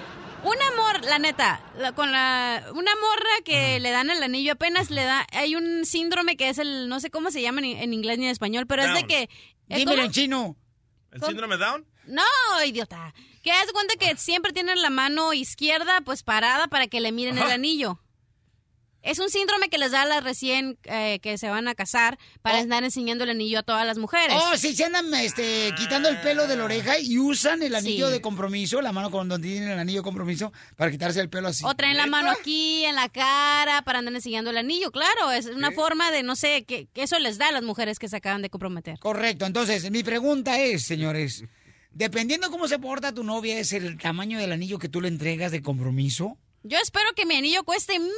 un 0.44 0.62
amor, 0.74 1.04
la 1.06 1.20
neta, 1.20 1.62
la- 1.78 1.92
con 1.94 2.12
la 2.12 2.64
una 2.74 2.92
morra 2.96 3.42
que 3.46 3.80
le 3.80 3.92
dan 3.92 4.10
el 4.10 4.22
anillo 4.22 4.54
apenas 4.54 4.90
le 4.90 5.04
da, 5.04 5.26
hay 5.32 5.56
un 5.56 5.86
síndrome 5.86 6.36
que 6.38 6.50
es 6.50 6.58
el, 6.58 6.88
no 6.90 7.00
sé 7.00 7.10
cómo 7.10 7.32
se 7.32 7.42
llama 7.42 7.62
en, 7.62 7.66
en 7.78 7.94
inglés 7.94 8.18
ni 8.20 8.26
en 8.26 8.32
español, 8.32 8.68
pero 8.68 8.84
es 8.84 8.94
de 8.94 9.04
que... 9.08 9.22
¿eh, 9.24 9.30
Dímelo 9.78 9.92
cómo? 9.98 10.06
en 10.06 10.12
chino. 10.12 10.58
¿El 11.12 11.22
síndrome 11.24 11.58
Down? 11.58 11.86
No, 12.06 12.24
idiota. 12.66 13.14
Que 13.44 13.52
haz 13.52 13.72
cuenta 13.72 13.96
que 13.96 14.16
siempre 14.18 14.52
tienen 14.54 14.82
la 14.82 14.90
mano 14.90 15.34
izquierda 15.34 16.02
pues 16.02 16.24
parada 16.24 16.68
para 16.68 16.88
que 16.88 17.00
le 17.02 17.12
miren 17.12 17.38
el 17.38 17.52
anillo. 17.52 18.00
Es 19.04 19.20
un 19.20 19.30
síndrome 19.30 19.68
que 19.68 19.78
les 19.78 19.92
da 19.92 20.04
a 20.04 20.06
las 20.06 20.24
recién 20.24 20.78
eh, 20.86 21.20
que 21.22 21.38
se 21.38 21.50
van 21.50 21.68
a 21.68 21.76
casar 21.76 22.18
para 22.42 22.60
andar 22.60 22.86
enseñando 22.86 23.26
el 23.26 23.32
anillo 23.32 23.60
a 23.60 23.64
todas 23.64 23.86
las 23.86 23.98
mujeres. 23.98 24.38
Oh, 24.42 24.56
sí, 24.56 24.74
se 24.74 24.86
andan 24.86 25.14
este, 25.16 25.74
quitando 25.78 26.08
el 26.08 26.22
pelo 26.22 26.48
de 26.48 26.56
la 26.56 26.64
oreja 26.64 26.98
y 27.00 27.20
usan 27.20 27.62
el 27.64 27.76
anillo 27.76 28.08
Sí. 28.08 28.14
de 28.14 28.22
compromiso, 28.22 28.82
la 28.82 28.94
mano 28.94 29.12
con 29.12 29.28
donde 29.28 29.48
tienen 29.50 29.70
el 29.72 29.78
anillo 29.78 30.00
de 30.00 30.04
compromiso, 30.04 30.54
para 30.78 30.90
quitarse 30.90 31.20
el 31.20 31.30
pelo 31.30 31.50
así. 31.50 31.66
O 31.66 31.76
traen 31.76 31.98
la 31.98 32.08
mano 32.08 32.32
aquí 32.32 32.86
en 32.86 32.96
la 32.96 33.10
cara 33.10 33.82
para 33.82 34.00
andar 34.00 34.16
enseñando 34.16 34.52
el 34.52 34.58
anillo, 34.58 34.90
claro, 34.92 35.32
es 35.34 35.48
una 35.48 35.72
forma 35.72 36.10
de, 36.12 36.24
no 36.24 36.38
sé, 36.38 36.64
que, 36.64 36.88
que 36.94 37.04
eso 37.04 37.20
les 37.20 37.38
da 37.38 37.50
a 37.50 37.52
las 37.52 37.64
mujeres 37.64 38.00
que 38.00 38.08
se 38.08 38.16
acaban 38.16 38.42
de 38.42 38.50
comprometer. 38.50 39.00
Correcto, 39.00 39.46
entonces 39.46 39.92
mi 39.92 40.04
pregunta 40.04 40.60
es, 40.62 40.84
señores, 40.86 41.44
dependiendo 41.92 42.50
cómo 42.50 42.70
se 42.70 42.80
porta 42.80 43.14
tu 43.14 43.26
novia, 43.26 43.60
¿es 43.60 43.74
el 43.74 43.98
tamaño 43.98 44.40
del 44.40 44.54
anillo 44.54 44.80
que 44.80 44.88
tú 44.88 45.02
le 45.02 45.10
entregas 45.10 45.52
de 45.52 45.62
compromiso? 45.62 46.38
Yo 46.64 46.78
espero 46.80 47.10
que 47.16 47.26
mi 47.26 47.36
anillo 47.36 47.64
cueste 47.64 47.94
mínimo 48.00 48.14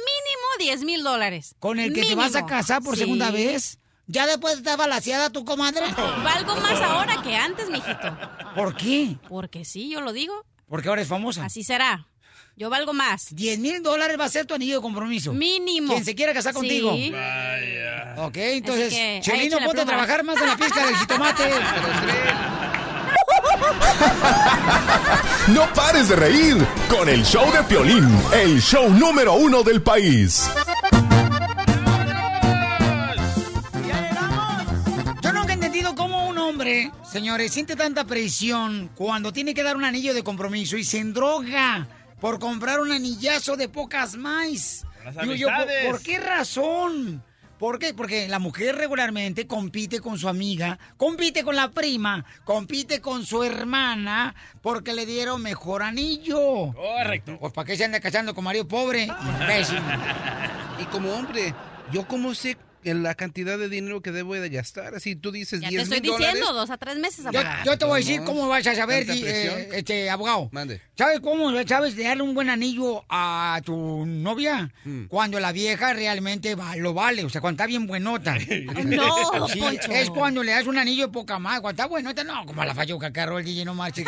10 0.58 0.84
mil 0.84 1.02
dólares. 1.02 1.54
¿Con 1.58 1.80
el 1.80 1.92
que 1.92 2.02
te 2.02 2.14
vas 2.14 2.34
a 2.36 2.46
casar 2.46 2.82
por 2.82 2.94
Sí. 2.94 3.00
segunda 3.02 3.30
vez? 3.30 3.78
¿Ya 4.06 4.26
después 4.26 4.54
de 4.54 4.58
estar 4.60 4.78
balaseada 4.78 5.30
tu 5.30 5.44
comadre? 5.44 5.80
Valgo 6.22 6.54
más 6.56 6.80
ahora 6.80 7.22
que 7.22 7.34
antes, 7.34 7.68
mijito. 7.68 8.16
¿Por 8.54 8.76
qué? 8.76 9.16
Porque 9.28 9.64
sí, 9.64 9.90
yo 9.90 10.00
lo 10.00 10.12
digo. 10.12 10.44
Porque 10.68 10.88
ahora 10.88 11.02
es 11.02 11.08
famosa. 11.08 11.44
Así 11.44 11.64
será. 11.64 12.06
Yo 12.56 12.70
valgo 12.70 12.92
más. 12.92 13.34
10 13.34 13.58
mil 13.58 13.82
dólares 13.82 14.16
va 14.18 14.24
a 14.24 14.28
ser 14.28 14.46
tu 14.46 14.54
anillo 14.54 14.76
de 14.76 14.80
compromiso. 14.82 15.32
Mínimo. 15.32 15.92
Quien 15.92 16.04
se 16.04 16.14
quiera 16.14 16.32
casar 16.32 16.52
Sí. 16.54 16.58
contigo. 16.58 16.90
Vaya. 16.92 18.14
Ok, 18.18 18.36
entonces, 18.36 18.94
Chelino, 19.24 19.58
ponte 19.58 19.80
a 19.82 19.84
trabajar 19.84 20.22
más 20.24 20.40
en 20.40 20.46
la 20.46 20.56
pizca 20.56 20.86
del 20.86 20.96
jitomate. 20.96 21.42
No 25.48 25.72
pares 25.74 26.08
de 26.08 26.16
reír 26.16 26.56
con 26.90 27.08
el 27.08 27.24
show 27.24 27.50
de 27.52 27.62
Piolín, 27.62 28.08
el 28.32 28.60
show 28.60 28.90
número 28.90 29.34
uno 29.34 29.62
del 29.62 29.80
país. 29.80 30.50
Yo 35.22 35.32
nunca 35.32 35.52
he 35.52 35.54
entendido 35.54 35.94
cómo 35.94 36.26
un 36.28 36.38
hombre, 36.38 36.90
señores, 37.10 37.52
siente 37.52 37.76
tanta 37.76 38.04
presión 38.04 38.90
cuando 38.96 39.32
tiene 39.32 39.54
que 39.54 39.62
dar 39.62 39.76
un 39.76 39.84
anillo 39.84 40.14
de 40.14 40.24
compromiso 40.24 40.76
y 40.76 40.84
se 40.84 40.98
endroga 40.98 41.86
por 42.20 42.40
comprar 42.40 42.80
un 42.80 42.90
anillazo 42.90 43.56
de 43.56 43.68
pocas 43.68 44.16
más. 44.16 44.84
Las 45.04 45.16
Digo 45.18 45.34
yo, 45.34 45.46
¿por, 45.48 45.92
por 45.92 46.02
qué 46.02 46.18
razón? 46.18 47.22
¿Por 47.58 47.78
qué? 47.78 47.94
Porque 47.94 48.28
la 48.28 48.38
mujer 48.38 48.76
regularmente 48.76 49.46
compite 49.46 50.00
con 50.00 50.18
su 50.18 50.28
amiga, 50.28 50.78
compite 50.96 51.42
con 51.42 51.56
la 51.56 51.70
prima, 51.70 52.24
compite 52.44 53.00
con 53.00 53.24
su 53.24 53.42
hermana, 53.42 54.34
porque 54.60 54.92
le 54.92 55.06
dieron 55.06 55.42
mejor 55.42 55.82
anillo. 55.82 56.74
Correcto. 56.74 57.38
Pues 57.40 57.52
¿para 57.54 57.66
qué 57.66 57.76
se 57.76 57.84
anda 57.84 58.00
casando 58.00 58.34
con 58.34 58.44
marido 58.44 58.68
pobre? 58.68 59.08
Imbécil. 59.40 59.78
Y 60.78 60.84
como 60.84 61.10
hombre, 61.14 61.54
¿yo 61.90 62.06
cómo 62.06 62.34
sé 62.34 62.58
la 62.94 63.14
cantidad 63.14 63.58
de 63.58 63.68
dinero 63.68 64.00
que 64.02 64.12
debo 64.12 64.34
de 64.34 64.48
gastar? 64.48 64.94
Así 64.94 65.16
tú 65.16 65.32
dices 65.32 65.60
Ya 65.60 65.68
te 65.68 65.74
10 65.76 65.82
estoy 65.84 66.00
mil 66.00 66.10
dólares. 66.12 66.34
diciendo, 66.34 66.52
dos 66.58 66.70
a 66.70 66.76
tres 66.78 66.98
meses. 66.98 67.24
Yo, 67.32 67.40
yo 67.64 67.78
te 67.78 67.84
voy 67.84 67.94
a 67.94 68.04
decir 68.04 68.22
cómo 68.24 68.48
vas 68.48 68.66
a 68.66 68.74
saber, 68.74 69.06
eh, 69.08 69.68
este 69.74 70.08
abogado. 70.10 70.48
Mande. 70.52 70.80
¿Sabes 70.96 71.20
cómo? 71.20 71.50
¿Sabes 71.66 71.94
de 71.96 72.04
darle 72.04 72.22
un 72.22 72.34
buen 72.34 72.48
anillo 72.48 73.04
a 73.08 73.60
tu 73.64 74.04
novia? 74.06 74.70
Mm. 74.84 75.04
Cuando 75.06 75.38
la 75.40 75.52
vieja 75.52 75.92
realmente 75.92 76.54
va- 76.54 76.76
lo 76.76 76.94
vale, 76.94 77.24
o 77.24 77.28
sea, 77.28 77.40
cuando 77.40 77.62
está 77.62 77.66
bien 77.66 77.86
buenota. 77.86 78.36
No, 78.86 79.48
Sí, 79.48 79.60
Poncho. 79.60 79.92
es 79.92 80.10
cuando 80.10 80.42
le 80.42 80.52
das 80.52 80.66
un 80.66 80.78
anillo 80.78 81.06
de 81.06 81.12
poca 81.12 81.38
más. 81.38 81.60
Cuando 81.60 81.82
está 81.82 81.86
buenota, 81.88 82.24
no, 82.24 82.46
como 82.46 82.64
la 82.64 82.74
falluca 82.74 83.12
que 83.12 83.20
el 83.20 83.44
DJ, 83.44 83.64
no 83.64 83.76
parece 83.76 84.04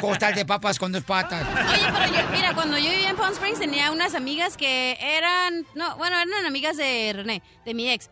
costal 0.00 0.34
de 0.34 0.44
papas 0.44 0.78
con 0.78 0.92
dos 0.92 1.02
patas. 1.04 1.46
Oye, 1.46 1.86
pero 1.92 2.22
yo, 2.22 2.30
mira, 2.32 2.54
cuando 2.54 2.78
yo 2.78 2.90
vivía 2.90 3.10
en 3.10 3.16
Palm 3.16 3.32
Springs 3.32 3.58
tenía 3.58 3.90
unas 3.92 4.14
amigas 4.14 4.56
que 4.56 4.96
eran, 5.00 5.66
no, 5.74 5.96
bueno, 5.96 6.16
eran 6.16 6.46
amigas 6.46 6.76
de 6.76 7.12
René, 7.14 7.42
de 7.64 7.74
mi 7.74 7.90
ex. 7.90 8.03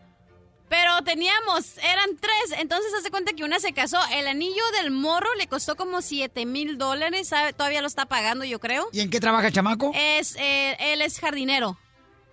Pero 0.69 1.03
teníamos, 1.03 1.77
eran 1.77 2.17
tres, 2.19 2.59
entonces 2.59 2.91
hace 2.97 3.11
cuenta 3.11 3.33
que 3.33 3.43
una 3.43 3.59
se 3.59 3.73
casó. 3.73 3.99
El 4.11 4.27
anillo 4.27 4.63
del 4.79 4.91
morro 4.91 5.27
le 5.35 5.47
costó 5.47 5.75
como 5.75 6.01
7 6.01 6.45
mil 6.45 6.77
dólares, 6.77 7.27
¿sabe? 7.27 7.53
todavía 7.53 7.81
lo 7.81 7.87
está 7.87 8.05
pagando, 8.05 8.43
yo 8.45 8.59
creo. 8.59 8.87
¿Y 8.91 9.01
en 9.01 9.09
qué 9.09 9.19
trabaja 9.19 9.47
el 9.47 9.53
chamaco? 9.53 9.91
Es, 9.93 10.35
eh, 10.37 10.75
él 10.79 11.01
es 11.01 11.19
jardinero. 11.19 11.77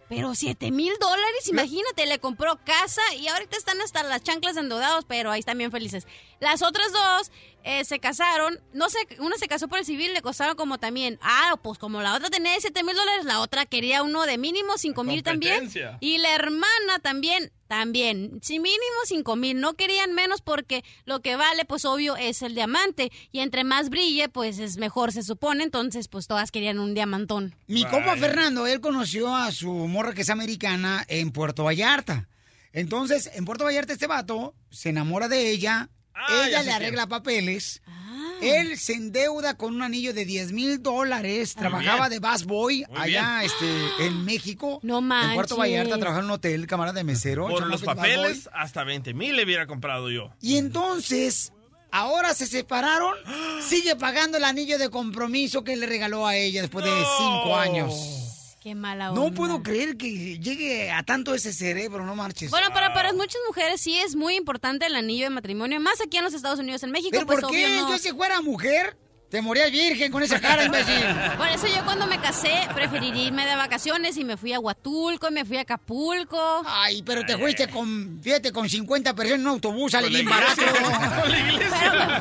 Pero 0.08 0.34
7 0.34 0.72
mil 0.72 0.92
dólares, 1.00 1.48
imagínate, 1.48 2.04
le 2.06 2.18
compró 2.18 2.58
casa 2.64 3.00
y 3.16 3.28
ahorita 3.28 3.56
están 3.56 3.80
hasta 3.80 4.02
las 4.02 4.24
chanclas 4.24 4.56
endeudados, 4.56 5.04
pero 5.06 5.30
ahí 5.30 5.38
están 5.38 5.56
bien 5.56 5.70
felices. 5.70 6.04
Las 6.40 6.62
otras 6.62 6.92
dos 6.92 7.30
eh, 7.64 7.84
se 7.84 7.98
casaron, 7.98 8.60
no 8.72 8.88
sé, 8.88 8.98
una 9.18 9.36
se 9.36 9.48
casó 9.48 9.68
por 9.68 9.78
el 9.78 9.84
civil, 9.84 10.12
le 10.14 10.22
costaron 10.22 10.56
como 10.56 10.78
también, 10.78 11.18
ah, 11.22 11.58
pues 11.62 11.78
como 11.78 12.02
la 12.02 12.14
otra 12.14 12.30
tenía 12.30 12.52
7 12.58 12.82
mil 12.82 12.94
dólares, 12.94 13.24
la 13.24 13.40
otra 13.40 13.66
quería 13.66 14.02
uno 14.02 14.26
de 14.26 14.38
mínimo 14.38 14.76
5 14.76 15.04
mil 15.04 15.22
también. 15.22 15.70
Y 16.00 16.18
la 16.18 16.34
hermana 16.34 16.98
también, 17.02 17.52
también, 17.66 18.40
sí, 18.42 18.58
mínimo 18.58 18.80
5 19.04 19.36
mil, 19.36 19.60
no 19.60 19.74
querían 19.74 20.12
menos 20.12 20.40
porque 20.40 20.84
lo 21.04 21.20
que 21.20 21.36
vale, 21.36 21.64
pues 21.64 21.84
obvio, 21.84 22.16
es 22.16 22.42
el 22.42 22.54
diamante. 22.54 23.12
Y 23.32 23.40
entre 23.40 23.64
más 23.64 23.90
brille, 23.90 24.28
pues 24.28 24.58
es 24.58 24.76
mejor, 24.76 25.12
se 25.12 25.22
supone, 25.22 25.64
entonces 25.64 26.08
pues 26.08 26.26
todas 26.26 26.50
querían 26.50 26.78
un 26.78 26.94
diamantón. 26.94 27.54
Mi 27.66 27.84
compa 27.84 28.16
Fernando, 28.16 28.66
él 28.66 28.80
conoció 28.80 29.34
a 29.34 29.52
su 29.52 29.72
morra 29.72 30.14
que 30.14 30.22
es 30.22 30.30
americana 30.30 31.04
en 31.08 31.30
Puerto 31.30 31.64
Vallarta. 31.64 32.28
Entonces, 32.72 33.30
en 33.34 33.44
Puerto 33.44 33.64
Vallarta 33.64 33.92
este 33.92 34.06
vato 34.06 34.54
se 34.70 34.90
enamora 34.90 35.28
de 35.28 35.50
ella, 35.50 35.90
Ah, 36.28 36.44
ella 36.48 36.62
le 36.62 36.72
arregla 36.72 37.06
papeles, 37.06 37.82
Ah. 37.86 38.32
él 38.42 38.78
se 38.78 38.94
endeuda 38.94 39.54
con 39.54 39.74
un 39.74 39.82
anillo 39.82 40.12
de 40.14 40.24
10 40.24 40.52
mil 40.52 40.82
dólares, 40.82 41.54
trabajaba 41.54 42.08
bien. 42.08 42.20
de 42.20 42.28
bus 42.28 42.44
boy 42.44 42.84
Muy 42.88 42.98
allá 42.98 43.44
este, 43.44 43.66
en 44.06 44.24
México, 44.24 44.80
No 44.82 44.98
en 44.98 45.08
Puerto 45.08 45.56
manches. 45.56 45.58
Vallarta, 45.58 45.96
trabajaba 45.98 46.20
en 46.20 46.24
un 46.26 46.30
hotel, 46.32 46.66
camarada 46.66 46.98
de 46.98 47.04
mesero. 47.04 47.48
Por 47.48 47.66
los 47.66 47.82
papeles, 47.82 48.48
hasta 48.52 48.84
20 48.84 49.14
mil 49.14 49.36
le 49.36 49.44
hubiera 49.44 49.66
comprado 49.66 50.10
yo. 50.10 50.30
Y 50.40 50.56
entonces, 50.56 51.52
ahora 51.92 52.34
se 52.34 52.46
separaron, 52.46 53.14
sigue 53.62 53.96
pagando 53.96 54.38
el 54.38 54.44
anillo 54.44 54.78
de 54.78 54.90
compromiso 54.90 55.62
que 55.64 55.76
le 55.76 55.86
regaló 55.86 56.26
a 56.26 56.36
ella 56.36 56.62
después 56.62 56.84
de 56.84 56.90
cinco 57.18 57.56
años. 57.56 58.29
Qué 58.60 58.74
mala 58.74 59.06
No 59.12 59.24
onda. 59.24 59.36
puedo 59.36 59.62
creer 59.62 59.96
que 59.96 60.38
llegue 60.38 60.90
a 60.90 61.02
tanto 61.02 61.34
ese 61.34 61.52
cerebro, 61.52 62.04
no 62.04 62.14
marches. 62.14 62.50
Bueno, 62.50 62.68
para, 62.74 62.92
para 62.92 63.12
muchas 63.14 63.40
mujeres 63.48 63.80
sí 63.80 63.98
es 63.98 64.14
muy 64.16 64.34
importante 64.36 64.84
el 64.84 64.94
anillo 64.96 65.24
de 65.24 65.30
matrimonio, 65.30 65.80
más 65.80 66.00
aquí 66.02 66.18
en 66.18 66.24
los 66.24 66.34
Estados 66.34 66.58
Unidos, 66.58 66.82
en 66.82 66.90
México, 66.90 67.10
¿Pero 67.12 67.26
pues 67.26 67.40
por 67.40 67.50
qué? 67.50 67.64
obvio 67.66 67.80
no. 67.80 67.88
Yo 67.90 67.98
si 67.98 68.10
fuera 68.10 68.42
mujer, 68.42 68.98
te 69.30 69.40
morías 69.40 69.70
virgen 69.70 70.10
con 70.10 70.22
esa 70.22 70.40
cara, 70.40 70.64
imbécil. 70.64 71.04
Por 71.38 71.46
eso 71.48 71.66
yo 71.68 71.84
cuando 71.84 72.06
me 72.06 72.20
casé 72.20 72.52
preferiría 72.74 73.24
irme 73.24 73.46
de 73.46 73.54
vacaciones 73.54 74.16
y 74.16 74.24
me 74.24 74.36
fui 74.36 74.52
a 74.52 74.58
Huatulco 74.58 75.28
y 75.28 75.32
me 75.32 75.44
fui 75.44 75.56
a 75.56 75.60
Acapulco. 75.60 76.62
Ay, 76.66 77.02
pero 77.02 77.24
te 77.24 77.38
fuiste 77.38 77.68
con, 77.68 78.20
fíjate, 78.22 78.50
con 78.52 78.68
50 78.68 79.14
personas 79.14 79.40
en 79.40 79.46
un 79.46 79.52
autobús, 79.52 79.92
la 79.92 80.02
bien 80.02 80.28
barato. 80.28 80.60
iglesia. 80.62 81.20
Con 81.20 81.30
la 81.30 81.38
iglesia. 81.38 82.20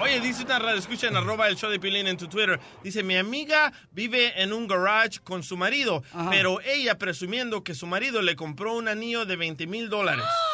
Oye, 0.00 0.20
dice 0.20 0.44
una 0.44 0.58
radio, 0.58 0.78
escucha 0.78 1.08
en 1.08 1.16
arroba 1.16 1.48
el 1.48 1.56
show 1.56 1.70
de 1.70 1.78
Pilín 1.78 2.06
en 2.06 2.16
tu 2.16 2.28
Twitter. 2.28 2.58
Dice, 2.82 3.02
mi 3.02 3.16
amiga 3.16 3.72
vive 3.92 4.40
en 4.40 4.52
un 4.52 4.66
garage 4.66 5.20
con 5.22 5.42
su 5.42 5.56
marido, 5.56 6.02
Ajá. 6.12 6.30
pero 6.30 6.60
ella 6.60 6.98
presumiendo 6.98 7.64
que 7.64 7.74
su 7.74 7.86
marido 7.86 8.22
le 8.22 8.36
compró 8.36 8.74
un 8.74 8.88
anillo 8.88 9.26
de 9.26 9.36
20 9.36 9.66
mil 9.66 9.88
dólares. 9.90 10.24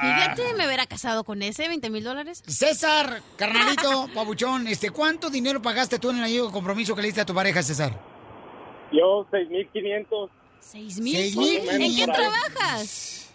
Fíjate, 0.00 0.54
me 0.54 0.66
hubiera 0.66 0.86
casado 0.86 1.24
con 1.24 1.42
ese, 1.42 1.66
20 1.68 1.90
mil 1.90 2.04
dólares. 2.04 2.42
César, 2.46 3.22
carnalito, 3.36 4.08
pabuchón, 4.14 4.66
este, 4.68 4.90
¿cuánto 4.90 5.30
dinero 5.30 5.60
pagaste 5.60 5.98
tú 5.98 6.10
en 6.10 6.18
el 6.18 6.24
anillo 6.24 6.46
de 6.46 6.52
compromiso 6.52 6.94
que 6.94 7.02
le 7.02 7.08
diste 7.08 7.20
a 7.20 7.26
tu 7.26 7.34
pareja, 7.34 7.62
César? 7.62 7.98
Yo, 8.92 9.26
6.500. 9.30 10.30
¿Seis 10.60 11.00
mil? 11.00 11.16
Seis 11.16 11.36
mil 11.36 11.68
¿En 11.68 11.96
qué 11.96 12.06
trabajas? 12.06 13.30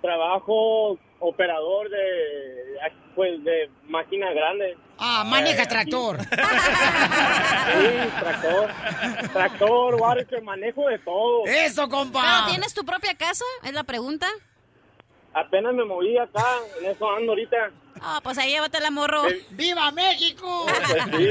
Trabajo 0.00 0.98
operador 1.20 1.88
de, 1.90 2.78
pues, 3.14 3.42
de 3.44 3.70
máquinas 3.88 4.34
grandes. 4.34 4.76
Ah, 4.98 5.24
manejas 5.26 5.66
Eh, 5.66 5.68
tractor. 5.68 6.18
Sí, 7.66 8.20
tractor. 8.20 8.70
Tractor, 9.32 9.94
water, 9.96 10.42
manejo 10.42 10.86
de 10.88 10.98
todo. 11.00 11.44
Eso, 11.46 11.88
compa. 11.88 12.22
¿Pero 12.22 12.46
tienes 12.52 12.72
tu 12.74 12.84
propia 12.84 13.14
casa? 13.14 13.44
Es 13.64 13.72
la 13.72 13.84
pregunta. 13.84 14.28
Apenas 15.36 15.74
me 15.74 15.84
moví 15.84 16.16
acá, 16.16 16.46
en 16.80 16.86
eso 16.90 17.10
ando 17.10 17.32
ahorita. 17.32 17.70
Ah, 18.00 18.20
pues 18.22 18.38
ahí 18.38 18.52
llévatela, 18.52 18.90
morro. 18.90 19.22
¡Viva 19.50 19.90
México! 19.92 20.64
Pues 21.10 21.22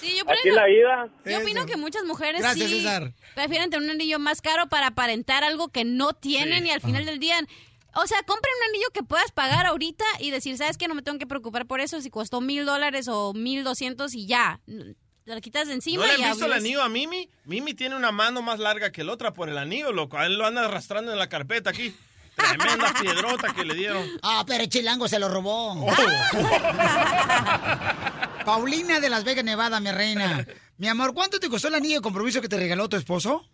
sí, 0.00 0.08
Sí, 0.10 0.18
yo 0.18 0.24
es 0.30 0.54
la 0.54 0.66
vida. 0.66 1.08
Yo 1.24 1.38
opino 1.38 1.64
que 1.64 1.76
muchas 1.78 2.04
mujeres 2.04 2.42
Gracias, 2.42 2.68
sí 2.68 2.80
César. 2.80 3.12
prefieren 3.34 3.70
tener 3.70 3.84
un 3.84 3.90
anillo 3.90 4.18
más 4.18 4.42
caro 4.42 4.68
para 4.68 4.88
aparentar 4.88 5.42
algo 5.42 5.68
que 5.68 5.84
no 5.84 6.12
tienen 6.12 6.64
Sí. 6.64 6.68
y 6.68 6.70
al 6.72 6.80
final 6.82 7.06
del 7.06 7.18
día... 7.18 7.36
O 7.94 8.06
sea, 8.06 8.22
compren 8.24 8.54
un 8.62 8.68
anillo 8.70 8.86
que 8.92 9.02
puedas 9.02 9.32
pagar 9.32 9.66
ahorita 9.66 10.04
y 10.20 10.30
decir, 10.30 10.56
¿sabes 10.58 10.76
qué? 10.76 10.86
No 10.86 10.94
me 10.94 11.02
tengo 11.02 11.18
que 11.18 11.26
preocupar 11.26 11.66
por 11.66 11.80
eso 11.80 12.00
si 12.00 12.10
costó 12.10 12.40
mil 12.40 12.64
dólares 12.66 13.08
o 13.08 13.32
mil 13.32 13.64
doscientos 13.64 14.14
y 14.14 14.26
ya. 14.26 14.60
Te 14.66 15.34
lo 15.34 15.40
quitas 15.40 15.66
de 15.68 15.74
encima 15.74 16.06
¿No 16.06 16.12
le 16.12 16.18
y 16.18 16.22
han 16.22 16.30
visto 16.30 16.46
el 16.46 16.52
anillo 16.52 16.82
a 16.82 16.88
Mimi? 16.88 17.28
Mimi 17.44 17.74
tiene 17.74 17.96
una 17.96 18.12
mano 18.12 18.42
más 18.42 18.58
larga 18.60 18.92
que 18.92 19.02
la 19.02 19.12
otra 19.12 19.32
por 19.32 19.48
el 19.48 19.58
anillo, 19.58 19.92
loco. 19.92 20.18
A 20.18 20.26
él 20.26 20.36
lo 20.38 20.46
anda 20.46 20.64
arrastrando 20.66 21.12
en 21.12 21.18
la 21.18 21.28
carpeta 21.28 21.70
aquí. 21.70 21.94
Tremenda 22.48 22.92
piedrota 23.00 23.52
que 23.54 23.64
le 23.64 23.74
dieron. 23.74 24.04
Ah, 24.22 24.44
pero 24.46 24.64
el 24.64 24.68
chilango 24.68 25.08
se 25.08 25.18
lo 25.18 25.28
robó. 25.28 25.86
Paulina 28.44 29.00
de 29.00 29.10
Las 29.10 29.24
Vegas, 29.24 29.44
Nevada, 29.44 29.80
mi 29.80 29.90
reina. 29.90 30.46
Mi 30.78 30.88
amor, 30.88 31.12
¿cuánto 31.14 31.38
te 31.38 31.48
costó 31.48 31.68
el 31.68 31.74
anillo 31.74 31.96
de 31.96 32.02
compromiso 32.02 32.40
que 32.40 32.48
te 32.48 32.56
regaló 32.56 32.88
tu 32.88 32.96
esposo? 32.96 33.44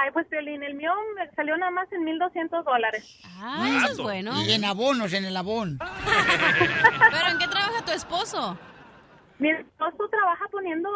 Ay, 0.00 0.10
pues 0.12 0.26
Piolín, 0.28 0.62
el 0.62 0.74
mío 0.74 0.92
me 1.16 1.30
salió 1.34 1.56
nada 1.56 1.70
más 1.70 1.86
en 1.92 2.00
1.200 2.02 2.64
dólares. 2.64 3.04
Ah, 3.36 3.68
eso 3.76 3.92
es 3.92 3.98
bueno. 3.98 4.32
Y 4.44 4.52
en 4.52 4.64
abonos, 4.64 5.12
en 5.12 5.24
el 5.24 5.36
abón. 5.36 5.78
¿Pero 7.10 7.28
en 7.30 7.38
qué 7.38 7.48
trabaja 7.48 7.84
tu 7.84 7.92
esposo? 7.92 8.58
Mi 9.38 9.50
esposo 9.50 10.08
trabaja 10.10 10.44
poniendo 10.50 10.88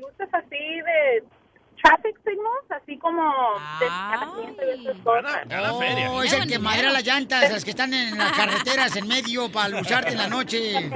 luces 0.00 0.28
así 0.32 0.48
de 0.58 1.24
traffic 1.82 2.16
signals, 2.24 2.82
así 2.82 2.98
como 2.98 3.22
de 3.80 3.86
estacionamiento 3.86 4.62
y 4.62 4.86
esas 4.86 4.98
cosas. 5.02 5.46
Oh, 6.10 6.22
es 6.22 6.32
el 6.32 6.48
que 6.48 6.58
madera 6.58 6.90
las 6.90 7.04
llantas, 7.04 7.50
las 7.50 7.64
que 7.64 7.70
están 7.70 7.94
en 7.94 8.16
las 8.16 8.32
carreteras 8.32 8.94
en 8.96 9.08
medio 9.08 9.50
para 9.50 9.68
lucharte 9.68 10.12
en 10.12 10.18
la 10.18 10.28
noche. 10.28 10.90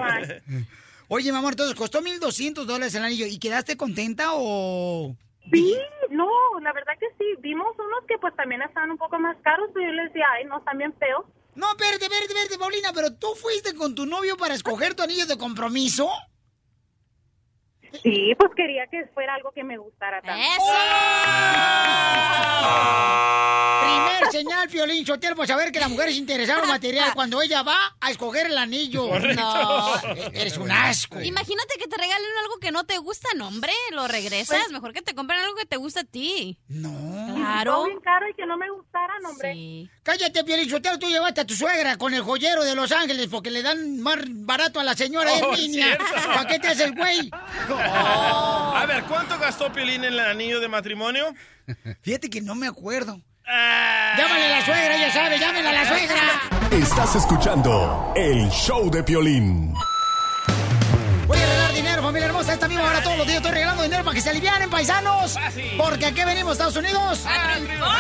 Oye, 1.08 1.30
mi 1.30 1.38
amor, 1.38 1.52
entonces 1.52 1.74
costó 1.74 2.00
1.200 2.00 2.64
dólares 2.64 2.94
el 2.94 3.04
anillo. 3.04 3.26
¿Y 3.26 3.38
quedaste 3.38 3.76
contenta 3.76 4.30
o...? 4.32 5.14
Sí, 5.52 5.76
no, 6.10 6.28
la 6.62 6.72
verdad 6.72 6.92
que 6.98 7.08
sí. 7.18 7.24
Vimos 7.40 7.74
unos 7.78 8.04
que 8.08 8.16
pues 8.18 8.34
también 8.36 8.62
estaban 8.62 8.90
un 8.90 8.98
poco 8.98 9.18
más 9.18 9.36
caros, 9.42 9.68
pero 9.74 9.86
yo 9.86 9.92
les 9.92 10.06
decía, 10.06 10.24
ay, 10.38 10.46
no, 10.46 10.58
están 10.58 10.78
bien 10.78 10.94
feos. 10.98 11.26
No, 11.54 11.68
espérate, 11.70 12.04
espérate, 12.04 12.32
espérate, 12.32 12.58
Paulina, 12.58 12.92
pero 12.94 13.12
tú 13.12 13.34
fuiste 13.34 13.74
con 13.74 13.94
tu 13.94 14.06
novio 14.06 14.38
para 14.38 14.54
escoger 14.54 14.94
tu 14.94 15.02
anillo 15.02 15.26
de 15.26 15.36
compromiso. 15.36 16.08
Sí, 18.02 18.34
pues 18.38 18.50
quería 18.56 18.86
que 18.86 19.06
fuera 19.14 19.34
algo 19.34 19.50
que 19.52 19.64
me 19.64 19.76
gustara 19.78 20.20
tanto. 20.22 20.42
Primer 23.82 24.30
señal, 24.30 24.68
Piolín 24.68 25.04
Sotelo, 25.04 25.34
para 25.36 25.48
saber 25.48 25.72
que 25.72 25.80
la 25.80 25.88
mujer 25.88 26.08
es 26.10 26.16
interesada 26.16 26.62
en 26.62 26.68
material 26.68 27.12
cuando 27.14 27.42
ella 27.42 27.62
va 27.62 27.76
a 28.00 28.10
escoger 28.10 28.46
el 28.46 28.56
anillo. 28.56 29.08
Correcto. 29.08 29.42
No, 29.42 30.00
eres 30.32 30.56
un 30.56 30.70
asco. 30.70 31.20
Imagínate 31.20 31.74
que 31.78 31.86
te 31.88 31.96
regalen 31.96 32.28
algo 32.42 32.58
que 32.60 32.70
no 32.70 32.84
te 32.84 32.98
gusta, 32.98 33.28
no, 33.36 33.48
hombre, 33.48 33.72
lo 33.90 34.06
regresas. 34.08 34.58
Pues- 34.58 34.70
Mejor 34.72 34.92
que 34.92 35.02
te 35.02 35.14
compren 35.14 35.40
algo 35.40 35.54
que 35.56 35.66
te 35.66 35.76
gusta 35.76 36.00
a 36.00 36.04
ti. 36.04 36.58
No. 36.68 37.34
Claro. 37.36 37.72
Todo 37.74 37.86
bien 37.86 38.00
caro 38.00 38.28
y 38.28 38.34
que 38.34 38.46
no 38.46 38.56
me 38.56 38.70
gustara, 38.70 39.14
no, 39.22 39.30
hombre. 39.30 39.88
Cállate, 40.04 40.44
Piolín 40.44 40.70
Sotelo, 40.70 40.98
tú 40.98 41.08
llevaste 41.08 41.40
a 41.42 41.46
tu 41.46 41.54
suegra 41.54 41.96
con 41.98 42.14
el 42.14 42.22
joyero 42.22 42.64
de 42.64 42.74
Los 42.74 42.92
Ángeles 42.92 43.28
porque 43.30 43.50
le 43.50 43.62
dan 43.62 44.00
más 44.00 44.16
barato 44.26 44.80
a 44.80 44.84
la 44.84 44.94
señora 44.94 45.30
Oh, 45.42 45.52
en 45.54 45.60
línea. 45.60 45.86
cierto. 45.86 46.04
¿Para 46.28 46.46
qué 46.46 46.58
te 46.58 46.68
haces 46.68 46.86
el 46.86 46.94
güey? 46.94 47.30
A 47.84 48.84
ver, 48.86 49.04
¿cuánto 49.04 49.38
gastó 49.38 49.72
Piolín 49.72 50.04
en 50.04 50.12
el 50.14 50.20
anillo 50.20 50.60
de 50.60 50.68
matrimonio? 50.68 51.34
Fíjate 52.02 52.28
que 52.28 52.40
no 52.40 52.54
me 52.54 52.66
acuerdo. 52.66 53.20
Llámale 53.44 54.46
a 54.46 54.58
la 54.58 54.64
suegra, 54.64 54.96
ella 54.96 55.12
sabe, 55.12 55.38
llámale 55.38 55.68
a 55.68 55.72
la 55.72 55.88
suegra. 55.88 56.16
Estás 56.70 57.16
escuchando 57.16 58.12
el 58.16 58.48
show 58.50 58.90
de 58.90 59.02
Piolín. 59.02 59.74
Voy 61.26 61.38
a 61.38 61.61
familia 62.12 62.26
hermosa. 62.26 62.52
Esta 62.52 62.68
misma 62.68 62.84
hora 62.84 63.02
todos 63.02 63.16
los 63.16 63.26
días 63.26 63.38
estoy 63.38 63.52
regalando 63.52 63.82
dinero 63.82 64.04
para 64.04 64.14
que 64.14 64.20
se 64.20 64.28
alivianen, 64.28 64.68
paisanos. 64.68 65.34
Porque 65.78 66.04
aquí 66.04 66.22
venimos, 66.24 66.52
Estados 66.52 66.76
Unidos. 66.76 67.20
A 67.24 67.58
chupar. 67.58 67.90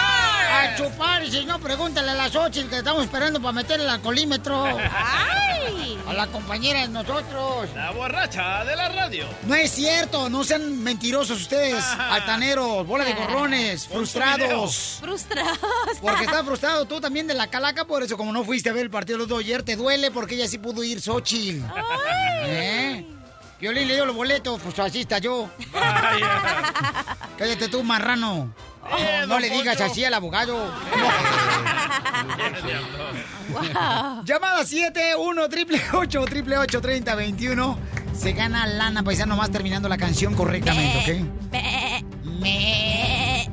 A 0.52 0.76
chupar. 0.76 1.24
Y 1.24 1.30
si 1.30 1.44
no, 1.46 1.58
pregúntale 1.58 2.10
a 2.10 2.14
las 2.14 2.36
8 2.36 2.68
que 2.68 2.76
estamos 2.76 3.04
esperando 3.04 3.40
para 3.40 3.52
meter 3.52 3.80
el 3.80 3.88
alcoholímetro. 3.88 4.66
¡Ay! 4.66 5.98
A 6.06 6.12
la 6.12 6.26
compañera 6.26 6.80
de 6.80 6.88
nosotros. 6.88 7.70
La 7.74 7.90
borracha 7.92 8.66
de 8.66 8.76
la 8.76 8.90
radio. 8.90 9.24
No 9.44 9.54
es 9.54 9.70
cierto, 9.70 10.28
no 10.28 10.44
sean 10.44 10.82
mentirosos 10.82 11.40
ustedes, 11.40 11.82
altaneros, 11.82 12.86
bola 12.86 13.06
de 13.06 13.14
gorrones, 13.14 13.88
frustrados. 13.88 14.98
Frustrados. 15.00 15.58
Porque 16.02 16.24
estás 16.24 16.42
frustrado 16.44 16.84
tú 16.84 17.00
también 17.00 17.26
de 17.26 17.32
la 17.32 17.46
calaca, 17.46 17.86
por 17.86 18.02
eso 18.02 18.18
como 18.18 18.30
no 18.30 18.44
fuiste 18.44 18.68
a 18.68 18.74
ver 18.74 18.82
el 18.82 18.90
partido 18.90 19.16
de 19.16 19.20
los 19.20 19.28
Dodgers, 19.28 19.64
te 19.64 19.76
duele 19.76 20.10
porque 20.10 20.34
ella 20.34 20.48
sí 20.48 20.58
pudo 20.58 20.84
ir 20.84 21.00
Xochitl. 21.00 21.64
¿Eh? 22.44 23.06
Violín 23.62 23.86
le 23.86 23.94
dio 23.94 24.04
los 24.04 24.16
boletos, 24.16 24.60
pues 24.60 24.76
así 24.80 25.02
está 25.02 25.18
yo. 25.18 25.48
Cállate 27.38 27.68
tú, 27.68 27.84
marrano. 27.84 28.52
Eh, 28.98 29.24
no 29.28 29.38
le 29.38 29.48
digas 29.50 29.80
así 29.80 30.04
al 30.04 30.12
abogado. 30.14 30.56
Wow. 33.52 34.24
Llamada 34.24 34.64
71 34.64 35.42
888 35.44 36.20
888 36.22 36.80
3021 36.80 37.78
Se 38.12 38.32
gana 38.32 38.66
lana, 38.66 39.04
paisano, 39.04 39.36
más 39.36 39.52
terminando 39.52 39.88
la 39.88 39.96
canción 39.96 40.34
correctamente, 40.34 40.98
¿ok? 40.98 41.52
Me. 42.40 43.48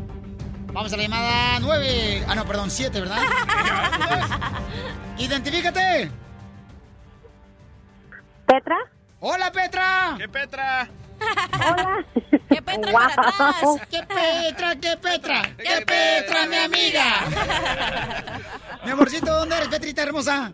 Vamos 0.73 0.91
a 0.91 0.97
la 0.97 1.03
llamada 1.03 1.59
9. 1.59 2.25
Ah, 2.27 2.33
no, 2.33 2.45
perdón, 2.47 2.71
7, 2.71 2.99
¿verdad? 2.99 3.21
Identifícate. 5.19 6.09
¿Petra? 8.47 8.75
Hola, 9.21 9.51
Petra. 9.51 10.15
¿Qué 10.17 10.29
Petra? 10.29 10.87
Hola. 11.53 12.05
¿Qué 12.49 12.61
Petra 12.61 12.91
para 12.91 13.29
atrás? 13.29 13.87
¿Qué 13.91 13.99
Petra, 14.03 14.75
qué 14.75 14.97
Petra? 14.97 15.41
¿Qué 15.57 15.85
Petra, 15.85 16.45
mi 16.47 16.55
amiga? 16.55 17.03
Mi 18.85 18.91
amorcito, 18.91 19.31
¿dónde 19.31 19.57
eres, 19.57 19.67
Petrita 19.67 20.03
hermosa? 20.03 20.53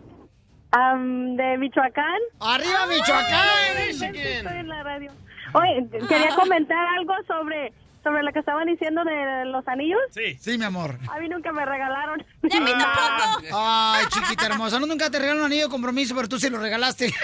Am, 0.72 1.36
de 1.36 1.56
Michoacán. 1.58 2.18
¡Arriba, 2.40 2.86
Michoacán! 2.88 3.48
Sí, 3.92 4.04
estoy 4.04 4.58
en 4.58 4.68
la 4.68 4.82
radio. 4.82 5.12
Oye, 5.52 5.88
quería 6.08 6.34
comentar 6.34 6.86
algo 6.98 7.14
sobre 7.28 7.72
sobre 8.06 8.22
lo 8.22 8.32
que 8.32 8.38
estaban 8.38 8.66
diciendo 8.68 9.02
de 9.04 9.46
los 9.46 9.66
anillos. 9.66 9.98
Sí. 10.12 10.36
Sí, 10.40 10.56
mi 10.58 10.64
amor. 10.64 10.96
A 11.12 11.18
mí 11.18 11.28
nunca 11.28 11.50
me 11.50 11.64
regalaron. 11.66 12.24
¡Ya 12.42 12.60
me 12.60 12.70
tampoco! 12.70 13.48
Ay, 13.52 14.04
chiquita 14.10 14.46
hermosa, 14.46 14.78
no 14.78 14.86
nunca 14.86 15.10
te 15.10 15.18
regalaron 15.18 15.40
un 15.40 15.46
anillo 15.46 15.64
de 15.64 15.70
compromiso, 15.70 16.14
pero 16.14 16.28
tú 16.28 16.38
sí 16.38 16.48
lo 16.50 16.58
regalaste. 16.58 17.12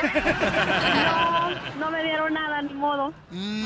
No, 1.03 1.51
no 1.79 1.91
me 1.91 2.03
dieron 2.03 2.33
nada, 2.33 2.63
ni 2.63 2.75
modo. 2.75 3.13
Mm. 3.31 3.65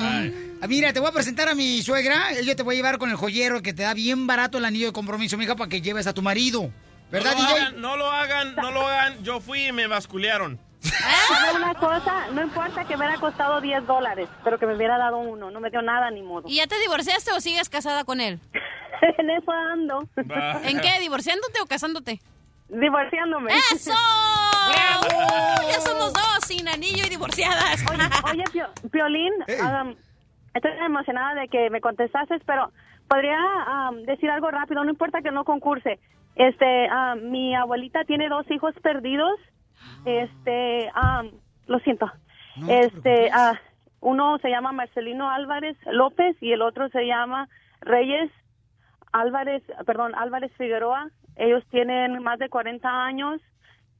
Ah, 0.63 0.67
Mira, 0.69 0.93
te 0.93 1.01
voy 1.01 1.09
a 1.09 1.13
presentar 1.13 1.49
a 1.49 1.55
mi 1.55 1.83
suegra. 1.83 2.33
Ella 2.33 2.57
te 2.57 2.63
voy 2.63 2.75
a 2.75 2.77
llevar 2.77 2.99
con 2.99 3.11
el 3.11 3.17
joyero 3.17 3.63
que 3.63 3.73
te 3.73 3.83
da 3.83 3.95
bien 3.95 4.27
barato 4.27 4.59
el 4.59 4.65
anillo 4.65 4.87
de 4.87 4.93
compromiso, 4.93 5.37
mija, 5.37 5.55
para 5.57 5.69
que 5.69 5.81
lleves 5.83 6.07
a 6.07 6.13
tu 6.15 6.23
marido. 6.23 6.71
¿Verdad, 7.11 7.33
no 7.37 7.43
lo 7.43 7.49
DJ? 7.49 7.61
hagan, 7.61 7.81
no 7.81 7.97
lo 7.97 8.11
hagan, 8.11 8.55
no 8.57 8.71
lo 8.73 8.87
hagan. 8.87 9.23
Yo 9.23 9.41
fui 9.41 9.67
y 9.67 9.73
me 9.73 9.87
basculearon. 9.87 10.59
¿Sabe 10.91 11.57
una 11.57 11.75
cosa? 11.75 12.27
No 12.33 12.43
importa 12.43 12.85
que 12.85 12.97
me 12.97 13.05
hubiera 13.05 13.21
costado 13.21 13.61
10 13.61 13.87
dólares, 13.87 14.29
pero 14.45 14.59
que 14.59 14.67
me 14.67 14.75
hubiera 14.75 14.99
dado 14.99 15.19
uno. 15.19 15.51
No 15.51 15.61
me 15.61 15.71
dio 15.71 15.83
nada, 15.83 16.11
ni 16.11 16.23
modo. 16.23 16.49
¿Y 16.49 16.57
ya 16.57 16.67
te 16.67 16.79
divorciaste 16.79 17.33
o 17.33 17.41
sigues 17.41 17.69
casada 17.69 18.05
con 18.05 18.21
él? 18.21 18.41
en 19.19 19.31
eso 19.31 19.51
ando. 19.53 20.09
¿En 20.65 20.81
qué? 20.81 21.01
¿Divorciándote 21.01 21.61
o 21.61 21.67
casándote? 21.67 22.21
Divorciándome. 22.69 23.53
¡Eso! 23.53 23.93
Ya 25.71 25.81
somos 25.81 26.13
dos, 26.13 26.39
sin 26.47 26.69
anillo 26.69 27.05
y 27.07 27.09
divorciadas. 27.11 27.85
Oye, 27.91 28.03
oye 28.33 28.45
Pio- 28.53 28.91
Piolín, 28.91 29.33
um, 29.61 29.95
estoy 30.55 30.73
emocionada 30.85 31.41
de 31.41 31.49
que 31.49 31.71
me 31.71 31.81
contestases, 31.81 32.41
pero 32.47 32.73
podría 33.09 33.39
um, 33.91 34.03
decir 34.03 34.31
algo 34.31 34.51
rápido, 34.51 34.83
no 34.85 34.91
importa 34.91 35.23
que 35.23 35.31
no 35.31 35.45
concurse. 35.45 35.99
Este, 36.35 36.89
um, 36.91 37.31
mi 37.31 37.55
abuelita 37.55 38.05
tiene 38.05 38.29
dos 38.29 38.51
hijos 38.51 38.75
perdidos. 38.83 39.39
Este, 40.05 40.91
um, 40.95 41.31
lo 41.67 41.79
siento. 41.81 42.11
este, 42.69 43.31
ah, 43.33 43.59
uno 44.01 44.39
se 44.39 44.51
llama 44.51 44.73
Marcelino 44.73 45.31
Álvarez 45.31 45.77
López 45.87 46.37
y 46.41 46.53
el 46.53 46.63
otro 46.63 46.89
se 46.91 47.07
llama 47.07 47.49
Reyes 47.81 48.31
Álvarez, 49.13 49.63
perdón, 49.87 50.15
Álvarez 50.15 50.53
Figueroa. 50.57 51.09
Ellos 51.37 51.65
tienen 51.71 52.23
más 52.23 52.39
de 52.39 52.49
40 52.49 52.89
años 53.05 53.41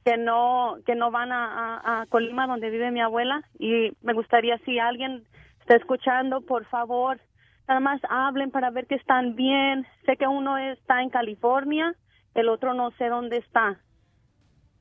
que 0.05 0.17
no 0.17 0.77
que 0.85 0.95
no 0.95 1.11
van 1.11 1.31
a, 1.31 1.79
a- 1.79 2.01
a 2.01 2.05
Colima 2.07 2.47
donde 2.47 2.69
vive 2.69 2.91
mi 2.91 3.01
abuela 3.01 3.41
y 3.59 3.91
me 4.01 4.13
gustaría 4.13 4.57
si 4.59 4.79
alguien 4.79 5.23
está 5.59 5.75
escuchando 5.75 6.39
por 6.41 6.63
favor 6.65 7.19
nada 7.67 7.81
más 7.81 7.99
hablen 8.09 8.49
para 8.49 8.69
ver 8.69 8.87
que 8.87 8.95
están 8.95 9.35
bien 9.35 9.85
sé 10.05 10.15
que 10.15 10.25
uno 10.27 10.57
está 10.57 11.01
en 11.01 11.09
California 11.09 11.93
el 12.35 12.47
otro 12.47 12.73
no 12.73 12.91
sé 12.91 13.09
dónde 13.09 13.37
está 13.37 13.79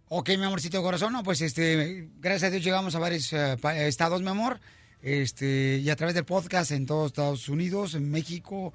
Ok, 0.08 0.28
mi 0.38 0.44
amorcito 0.44 0.82
corazón, 0.82 1.12
no, 1.12 1.22
pues 1.24 1.40
este, 1.40 2.08
gracias 2.20 2.44
a 2.44 2.50
Dios 2.50 2.62
llegamos 2.64 2.94
a 2.94 3.00
varios 3.00 3.34
pa- 3.60 3.76
estados, 3.76 4.22
mi 4.22 4.28
amor, 4.28 4.60
este, 5.02 5.78
y 5.78 5.90
a 5.90 5.96
través 5.96 6.14
del 6.14 6.24
podcast 6.24 6.70
en 6.70 6.86
todos 6.86 7.06
Estados 7.08 7.48
Unidos, 7.48 7.94
en 7.96 8.08
México, 8.10 8.72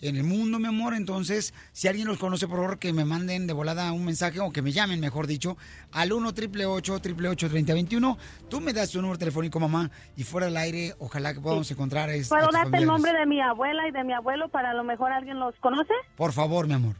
en 0.00 0.14
el 0.14 0.22
mundo, 0.22 0.60
mi 0.60 0.68
amor. 0.68 0.94
Entonces, 0.94 1.52
si 1.72 1.88
alguien 1.88 2.06
los 2.06 2.18
conoce, 2.18 2.46
por 2.46 2.58
favor, 2.58 2.78
que 2.78 2.92
me 2.92 3.04
manden 3.04 3.48
de 3.48 3.52
volada 3.54 3.90
un 3.90 4.04
mensaje 4.04 4.38
o 4.38 4.52
que 4.52 4.62
me 4.62 4.70
llamen, 4.70 5.00
mejor 5.00 5.26
dicho, 5.26 5.56
al 5.90 6.12
1 6.12 6.28
888 6.28 7.48
3021 7.48 8.16
Tú 8.48 8.60
me 8.60 8.72
das 8.72 8.92
tu 8.92 9.00
número 9.02 9.18
telefónico, 9.18 9.58
mamá, 9.58 9.90
y 10.16 10.22
fuera 10.22 10.46
del 10.46 10.56
aire, 10.58 10.94
ojalá 11.00 11.34
que 11.34 11.40
podamos 11.40 11.68
encontrar 11.72 12.08
es- 12.10 12.30
a 12.30 12.36
puedo 12.36 12.50
darte 12.52 12.76
el 12.78 12.86
nombre 12.86 13.12
de 13.12 13.26
mi 13.26 13.40
abuela 13.40 13.88
y 13.88 13.90
de 13.90 14.04
mi 14.04 14.12
abuelo 14.12 14.48
para 14.48 14.70
a 14.70 14.74
lo 14.74 14.84
mejor 14.84 15.10
alguien 15.10 15.40
los 15.40 15.56
conoce 15.56 15.92
Por 16.16 16.32
favor, 16.32 16.68
mi 16.68 16.74
amor. 16.74 16.94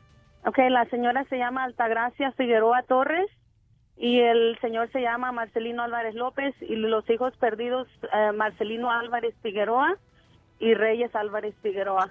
Ok, 0.45 0.59
la 0.68 0.85
señora 0.91 1.24
se 1.31 1.37
llama 1.37 1.62
Altagracia 1.62 2.33
Figueroa 2.33 2.83
Torres 2.89 3.29
y 3.99 4.20
el 4.20 4.57
señor 4.61 4.90
se 4.92 5.01
llama 5.01 5.32
Marcelino 5.32 5.82
Álvarez 5.82 6.14
López 6.14 6.55
y 6.61 6.76
los 6.76 7.09
hijos 7.11 7.36
perdidos 7.36 7.88
eh, 8.14 8.32
Marcelino 8.32 8.90
Álvarez 8.90 9.34
Figueroa 9.42 9.96
y 10.61 10.74
Reyes 10.74 11.14
Álvarez 11.14 11.55
Figueroa. 11.62 12.11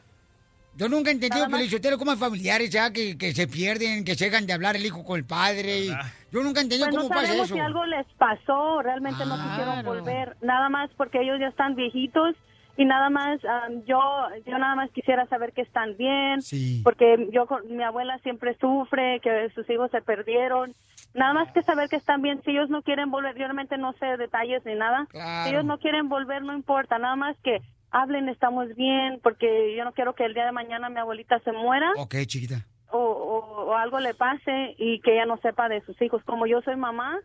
Yo 0.76 0.88
nunca 0.90 1.10
he 1.10 1.14
entendido, 1.14 1.48
Pelichotero, 1.50 1.98
cómo 1.98 2.12
hay 2.12 2.18
familiares 2.18 2.70
ya 2.70 2.92
que, 2.94 3.18
que 3.18 3.34
se 3.34 3.48
pierden, 3.48 4.04
que 4.06 4.14
llegan 4.16 4.46
de 4.46 4.54
hablar 4.54 4.76
el 4.76 4.86
hijo 4.86 5.04
con 5.04 5.18
el 5.18 5.26
padre. 5.26 5.80
y- 5.86 5.90
yo 6.32 6.44
nunca 6.44 6.60
he 6.60 6.64
entendido 6.64 6.86
Pues 6.90 6.96
no 6.96 7.02
cómo 7.04 7.10
pasa 7.10 7.26
sabemos 7.28 7.46
eso. 7.48 7.56
si 7.56 7.60
algo 7.62 7.86
les 7.86 8.06
pasó, 8.18 8.82
realmente 8.84 9.26
no 9.26 9.36
quisieron 9.42 9.84
volver, 9.86 10.36
nada 10.42 10.70
más 10.70 10.90
porque 10.98 11.22
ellos 11.22 11.40
ya 11.40 11.48
están 11.48 11.74
viejitos 11.76 12.36
y 12.76 12.86
nada 12.86 13.10
más 13.10 13.40
ah, 13.50 13.70
yo 13.88 14.00
yo 14.46 14.58
nada 14.60 14.76
más 14.76 14.92
quisiera 14.92 15.26
saber 15.28 15.52
que 15.54 15.62
están 15.62 15.98
bien, 15.98 16.42
porque 16.84 17.28
yo 17.32 17.48
mi 17.70 17.82
abuela 17.82 18.20
siempre 18.20 18.56
sufre 18.60 19.20
que 19.24 19.50
sus 19.56 19.68
hijos 19.72 19.90
se 19.90 20.02
perdieron, 20.04 20.76
nada 21.14 21.34
más 21.34 21.52
que 21.54 21.64
saber 21.64 21.90
que 21.90 21.96
están 21.96 22.22
bien, 22.22 22.42
si 22.44 22.52
ellos 22.52 22.70
no 22.70 22.82
quieren 22.84 23.10
volver, 23.12 23.34
yo 23.36 23.40
realmente 23.46 23.78
no 23.78 23.94
sé 23.94 24.06
detalles 24.18 24.64
ni 24.66 24.76
nada, 24.76 25.06
Claro. 25.10 25.44
si 25.44 25.50
ellos 25.50 25.66
no 25.66 25.78
quieren 25.80 26.10
volver 26.10 26.42
no 26.44 26.54
importa, 26.54 26.98
nada 27.00 27.16
más 27.16 27.36
que 27.44 27.62
hablen 27.92 28.30
estamos 28.30 28.68
bien, 28.76 29.20
porque 29.24 29.76
yo 29.76 29.84
no 29.86 29.94
quiero 29.94 30.14
que 30.14 30.26
el 30.26 30.34
día 30.34 30.46
de 30.46 30.52
mañana 30.52 30.90
mi 30.90 31.00
abuelita 31.00 31.40
se 31.40 31.52
muera 31.52 31.90
Ok, 31.98 32.16
chiquita. 32.28 32.66
o, 32.92 32.98
o- 33.00 33.66
o 33.68 33.76
algo 33.76 34.00
le 34.00 34.14
pase 34.14 34.76
y 34.78 35.00
que 35.02 35.14
ella 35.14 35.26
no 35.26 35.38
sepa 35.38 35.68
de 35.70 35.82
sus 35.82 36.00
hijos. 36.02 36.24
Como 36.24 36.46
yo 36.48 36.62
soy 36.62 36.76
mamá, 36.76 37.18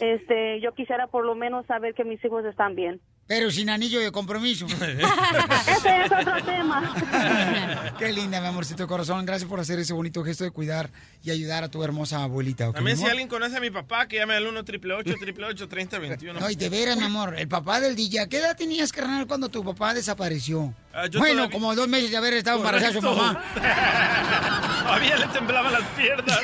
este, 0.00 0.60
yo 0.60 0.72
quisiera 0.74 1.06
por 1.08 1.24
lo 1.24 1.34
menos 1.34 1.66
saber 1.66 1.94
que 1.94 2.04
mis 2.04 2.24
hijos 2.24 2.44
están 2.44 2.74
bien. 2.74 3.00
Pero 3.28 3.50
sin 3.50 3.68
anillo 3.68 4.00
de 4.00 4.10
compromiso. 4.10 4.64
Ese 5.66 6.02
es 6.02 6.10
otro 6.10 6.42
tema. 6.44 7.94
Qué 7.98 8.10
linda, 8.10 8.40
mi 8.40 8.46
amorcito 8.46 8.84
de 8.84 8.86
corazón. 8.88 9.26
Gracias 9.26 9.46
por 9.48 9.60
hacer 9.60 9.78
ese 9.78 9.92
bonito 9.92 10.24
gesto 10.24 10.44
de 10.44 10.50
cuidar 10.50 10.88
y 11.22 11.30
ayudar 11.30 11.62
a 11.62 11.68
tu 11.68 11.84
hermosa 11.84 12.22
abuelita. 12.22 12.70
¿ok, 12.70 12.76
También 12.76 12.96
si 12.96 13.02
amor? 13.02 13.10
alguien 13.10 13.28
conoce 13.28 13.56
a 13.58 13.60
mi 13.60 13.70
papá, 13.70 14.08
que 14.08 14.16
llame 14.16 14.34
al 14.34 14.46
1 14.46 14.60
888 14.60 15.68
3021 15.68 16.40
No, 16.40 16.48
y 16.48 16.54
de 16.56 16.68
veras, 16.70 16.96
mi 16.96 17.04
amor, 17.04 17.34
el 17.38 17.48
papá 17.48 17.80
del 17.80 17.94
DJ, 17.96 18.28
¿qué 18.30 18.38
edad 18.38 18.56
tenías, 18.56 18.92
carnal, 18.92 19.26
cuando 19.26 19.50
tu 19.50 19.62
papá 19.62 19.92
desapareció? 19.92 20.72
Ah, 20.94 21.02
bueno, 21.18 21.42
todavía- 21.42 21.50
como 21.50 21.74
dos 21.74 21.86
meses 21.86 22.10
de 22.10 22.16
haber 22.16 22.32
estado 22.32 22.56
embarazada 22.56 22.94
su 22.94 23.02
mamá. 23.02 23.44
Todavía 24.88 25.16
le 25.18 25.26
temblaban 25.26 25.72
las 25.74 25.82
piernas. 25.90 26.40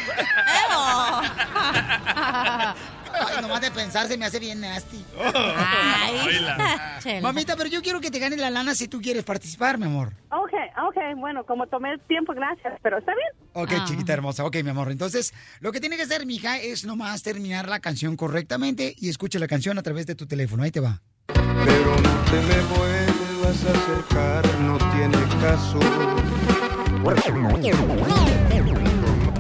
Ay, 3.14 3.42
nomás 3.42 3.60
de 3.60 3.70
pensar 3.70 4.08
se 4.08 4.16
me 4.16 4.24
hace 4.26 4.38
bien 4.38 4.60
nasty. 4.60 5.04
Ay. 5.18 7.20
Mamita, 7.22 7.56
pero 7.56 7.68
yo 7.68 7.82
quiero 7.82 8.00
que 8.00 8.10
te 8.10 8.18
ganes 8.18 8.38
la 8.38 8.50
lana 8.50 8.74
si 8.74 8.88
tú 8.88 9.00
quieres 9.00 9.24
participar, 9.24 9.78
mi 9.78 9.86
amor. 9.86 10.12
Ok, 10.30 10.52
ok, 10.88 10.96
bueno, 11.16 11.44
como 11.44 11.66
tomé 11.66 11.96
tiempo, 12.08 12.32
gracias, 12.34 12.74
pero 12.82 12.98
está 12.98 13.12
bien. 13.14 13.28
Ok, 13.52 13.72
chiquita 13.86 14.12
hermosa. 14.12 14.44
Ok, 14.44 14.56
mi 14.62 14.70
amor. 14.70 14.90
Entonces, 14.90 15.32
lo 15.60 15.72
que 15.72 15.80
tiene 15.80 15.96
que 15.96 16.02
hacer, 16.02 16.26
mija, 16.26 16.58
es 16.58 16.84
nomás 16.84 17.22
terminar 17.22 17.68
la 17.68 17.80
canción 17.80 18.16
correctamente 18.16 18.94
y 18.98 19.08
escucha 19.08 19.38
la 19.38 19.46
canción 19.46 19.78
a 19.78 19.82
través 19.82 20.06
de 20.06 20.14
tu 20.14 20.26
teléfono. 20.26 20.62
Ahí 20.62 20.70
te 20.70 20.80
va. 20.80 21.00
Pero 21.26 21.96
no 22.00 22.10
te 22.30 22.40
me 22.42 22.60
vuelvas 22.76 23.64
a 23.64 23.70
acercar, 23.70 24.46
no 24.60 24.76
tiene 24.78 25.18
caso. 25.40 25.78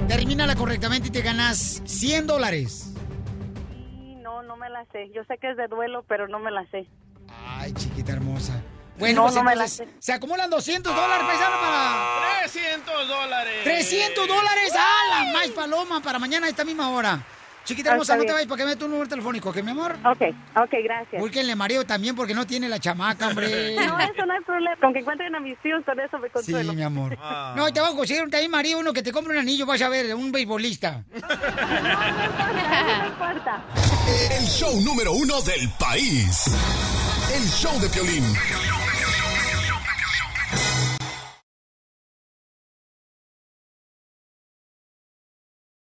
Termínala 0.08 0.54
correctamente 0.54 1.08
y 1.08 1.10
te 1.10 1.22
ganas 1.22 1.82
100 1.84 2.26
dólares. 2.26 2.93
No, 4.34 4.42
no 4.42 4.56
me 4.56 4.68
la 4.68 4.84
sé. 4.86 5.10
Yo 5.14 5.22
sé 5.24 5.38
que 5.38 5.50
es 5.50 5.56
de 5.56 5.68
duelo, 5.68 6.02
pero 6.08 6.26
no 6.26 6.40
me 6.40 6.50
la 6.50 6.66
sé. 6.70 6.88
Ay, 7.30 7.72
chiquita 7.72 8.12
hermosa. 8.12 8.60
Bueno, 8.98 9.14
No, 9.14 9.22
pues 9.24 9.34
no 9.36 9.44
me 9.44 9.54
la 9.54 9.64
entonces, 9.64 9.88
se 10.00 10.12
acumulan 10.12 10.50
200 10.50 10.94
dólares, 10.94 11.26
paisano, 11.26 11.56
para... 11.60 12.40
300 12.42 13.08
dólares. 13.08 13.64
300 13.64 14.28
dólares 14.28 14.72
a 14.76 15.08
la 15.24 15.32
más 15.32 15.48
paloma 15.48 16.00
para 16.00 16.18
mañana 16.18 16.46
a 16.46 16.50
esta 16.50 16.64
misma 16.64 16.90
hora. 16.90 17.24
Chiquita 17.64 17.90
Ah, 17.90 17.92
hermosa, 17.94 18.16
no 18.16 18.24
te 18.24 18.32
vayas 18.32 18.46
para 18.46 18.58
que 18.62 18.66
me 18.66 18.76
tu 18.76 18.86
número 18.88 19.08
telefónico, 19.08 19.48
¿ok, 19.50 19.56
mi 19.62 19.70
amor? 19.70 19.96
Ok, 20.04 20.20
ok, 20.56 20.70
gracias. 20.84 21.20
Búsquenle 21.20 21.54
marido 21.56 21.84
también 21.84 22.14
porque 22.14 22.34
no 22.34 22.46
tiene 22.46 22.68
la 22.68 22.78
chamaca, 22.78 23.28
hombre. 23.28 23.74
No, 23.86 23.98
eso 24.00 24.26
no 24.26 24.32
hay 24.34 24.40
problema. 24.44 24.76
Con 24.80 24.92
que 24.92 24.98
encuentren 25.00 25.34
a 25.34 25.40
mis 25.40 25.58
tíos, 25.60 25.82
con 25.84 25.98
eso 25.98 26.18
me 26.18 26.28
Sí, 26.28 26.32
consuelo. 26.32 26.72
mi 26.74 26.82
amor. 26.82 27.16
No, 27.56 27.68
y 27.68 27.72
te 27.72 27.80
voy 27.80 27.90
a 27.92 27.96
conseguir 27.96 28.22
un 28.22 28.30
también 28.30 28.50
marido, 28.50 28.78
uno 28.78 28.92
que 28.92 29.02
te 29.02 29.12
compre 29.12 29.32
un 29.32 29.38
anillo, 29.40 29.64
vas 29.66 29.80
a 29.80 29.88
ver, 29.88 30.14
un 30.14 30.30
beisbolista. 30.30 31.02
El 34.30 34.46
show 34.46 34.80
número 34.82 35.12
uno 35.12 35.40
del 35.42 35.68
país. 35.78 36.44
El 37.34 37.48
show 37.48 37.78
de 37.80 37.88
Piolín. 37.88 38.24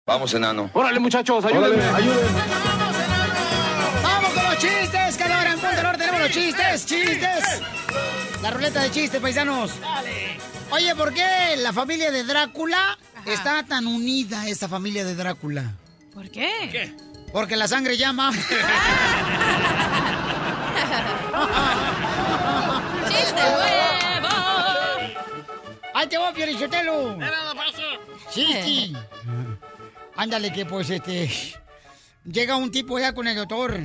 Vamos, 0.08 0.32
enano. 0.32 0.70
Órale, 0.72 0.98
muchachos, 1.00 1.44
ayúdenme, 1.44 1.84
ayúdenme. 1.84 2.40
¡Vamos 4.02 4.32
con 4.32 4.42
los 4.42 4.56
chistes! 4.56 5.16
Cada 5.18 5.38
hora 5.38 5.52
en 5.52 5.60
Punto 5.60 5.82
Norte 5.82 5.98
tenemos 5.98 6.20
los 6.22 6.30
chistes, 6.30 6.86
chistes. 6.86 7.60
La 8.40 8.50
ruleta 8.50 8.80
de 8.84 8.90
chistes, 8.90 9.20
paisanos. 9.20 9.72
Oye, 10.70 10.94
¿por 10.94 11.12
qué 11.12 11.56
la 11.58 11.74
familia 11.74 12.10
de 12.10 12.24
Drácula 12.24 12.96
está 13.26 13.62
tan 13.64 13.86
unida, 13.86 14.48
esta 14.48 14.66
familia 14.66 15.04
de 15.04 15.14
Drácula? 15.14 15.74
¿Por 16.14 16.30
qué? 16.30 16.70
¿Qué? 16.72 16.94
Porque 17.30 17.56
la 17.56 17.68
sangre 17.68 17.98
llama. 17.98 18.32
¡Chiste 23.10 23.42
nuevo! 23.42 24.28
¡Ahí 25.92 26.06
te 26.06 26.16
voy, 26.16 26.32
Piorichotelo! 26.32 27.18
Sí. 28.30 28.96
Ándale, 30.18 30.52
que 30.52 30.66
pues 30.66 30.90
este. 30.90 31.30
Llega 32.24 32.56
un 32.56 32.72
tipo 32.72 32.98
ya 32.98 33.14
con 33.14 33.28
el 33.28 33.36
doctor. 33.36 33.78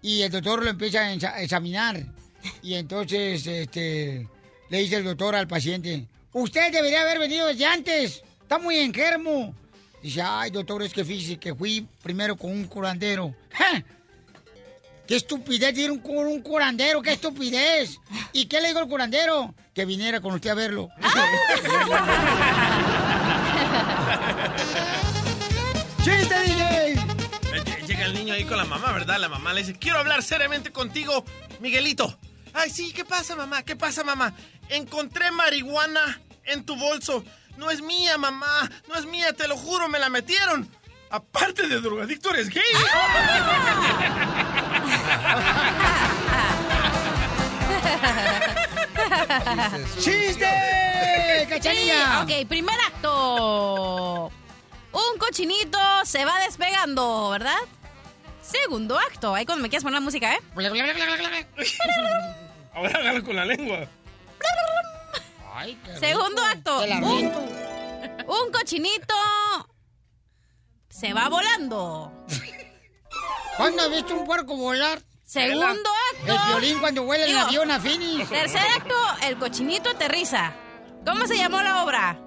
Y 0.00 0.22
el 0.22 0.32
doctor 0.32 0.64
lo 0.64 0.70
empieza 0.70 1.00
a 1.00 1.42
examinar. 1.42 2.02
Y 2.62 2.76
entonces, 2.76 3.46
este. 3.46 4.26
Le 4.70 4.78
dice 4.78 4.96
el 4.96 5.04
doctor 5.04 5.34
al 5.34 5.46
paciente: 5.46 6.06
Usted 6.32 6.72
debería 6.72 7.02
haber 7.02 7.18
venido 7.18 7.46
desde 7.46 7.66
antes. 7.66 8.22
Está 8.40 8.58
muy 8.58 8.78
enfermo. 8.78 9.54
Dice: 10.02 10.22
Ay, 10.22 10.50
doctor, 10.50 10.82
es 10.82 10.94
que 10.94 11.04
fíjese 11.04 11.36
que 11.36 11.54
fui 11.54 11.86
primero 12.02 12.36
con 12.36 12.52
un 12.52 12.64
curandero. 12.64 13.34
¡Ja! 13.52 13.84
¡Qué 15.06 15.16
estupidez 15.16 15.76
ir 15.76 15.90
un, 15.90 15.98
con 15.98 16.26
un 16.26 16.40
curandero! 16.40 17.02
¡Qué 17.02 17.12
estupidez! 17.12 18.00
¿Y 18.32 18.46
qué 18.46 18.62
le 18.62 18.68
dijo 18.68 18.80
el 18.80 18.88
curandero? 18.88 19.54
Que 19.74 19.84
viniera 19.84 20.22
con 20.22 20.32
usted 20.32 20.48
a 20.48 20.54
verlo. 20.54 20.88
¡Chiste, 26.06 26.40
DJ! 26.44 26.92
Eh, 26.92 27.82
Llega 27.84 28.04
el 28.04 28.14
niño 28.14 28.32
ahí 28.34 28.44
con 28.44 28.56
la 28.56 28.64
mamá, 28.64 28.92
¿verdad? 28.92 29.18
La 29.18 29.28
mamá 29.28 29.52
le 29.52 29.62
dice, 29.62 29.76
quiero 29.76 29.98
hablar 29.98 30.22
seriamente 30.22 30.70
contigo, 30.70 31.24
Miguelito. 31.58 32.16
Ay, 32.54 32.70
sí, 32.70 32.92
¿qué 32.92 33.04
pasa, 33.04 33.34
mamá? 33.34 33.64
¿Qué 33.64 33.74
pasa, 33.74 34.04
mamá? 34.04 34.32
Encontré 34.68 35.32
marihuana 35.32 36.20
en 36.44 36.64
tu 36.64 36.76
bolso. 36.76 37.24
No 37.56 37.72
es 37.72 37.82
mía, 37.82 38.18
mamá. 38.18 38.70
No 38.88 38.94
es 38.94 39.04
mía, 39.04 39.32
te 39.32 39.48
lo 39.48 39.56
juro, 39.56 39.88
me 39.88 39.98
la 39.98 40.08
metieron. 40.08 40.70
Aparte 41.10 41.66
de 41.66 41.80
drogadicto, 41.80 42.30
eres 42.30 42.50
gay. 42.50 42.62
¡Chiste! 49.98 50.46
¡Cachanilla! 51.48 52.24
Sí, 52.28 52.34
ok, 52.42 52.48
primer 52.48 52.76
acto. 52.86 54.30
Un 54.96 55.18
cochinito 55.18 55.78
se 56.04 56.24
va 56.24 56.40
despegando, 56.40 57.28
¿verdad? 57.28 57.58
Segundo 58.40 58.98
acto. 58.98 59.34
Ahí 59.34 59.44
cuando 59.44 59.60
me 59.62 59.68
quieras 59.68 59.82
poner 59.82 60.00
la 60.00 60.04
música, 60.04 60.34
¿eh? 60.34 60.38
Ahora 62.72 62.98
hágalo 62.98 63.22
con 63.22 63.36
la 63.36 63.44
lengua. 63.44 63.86
Segundo 66.00 66.40
acto. 66.42 66.80
Te 66.80 66.86
la 66.88 66.96
Un, 68.26 68.50
cochinito 68.50 69.14
se 70.88 71.12
va 71.12 71.28
volando. 71.28 72.10
¿Cuándo 73.58 73.82
has 73.82 73.90
visto 73.90 74.14
un 74.14 74.24
puerco 74.24 74.56
volar? 74.56 75.02
Segundo 75.24 75.90
acto. 76.12 76.32
El 76.32 76.38
violín 76.48 76.78
cuando 76.80 77.02
vuela 77.02 77.24
el 77.24 77.32
Digo, 77.32 77.42
avión 77.42 77.70
a 77.70 77.78
Phoenix. 77.78 78.30
Tercer 78.30 78.66
acto, 78.74 78.94
el 79.24 79.36
cochinito 79.36 79.90
aterriza. 79.90 80.54
¿Cómo 81.04 81.26
se 81.26 81.36
llamó 81.36 81.60
la 81.60 81.84
obra? 81.84 82.25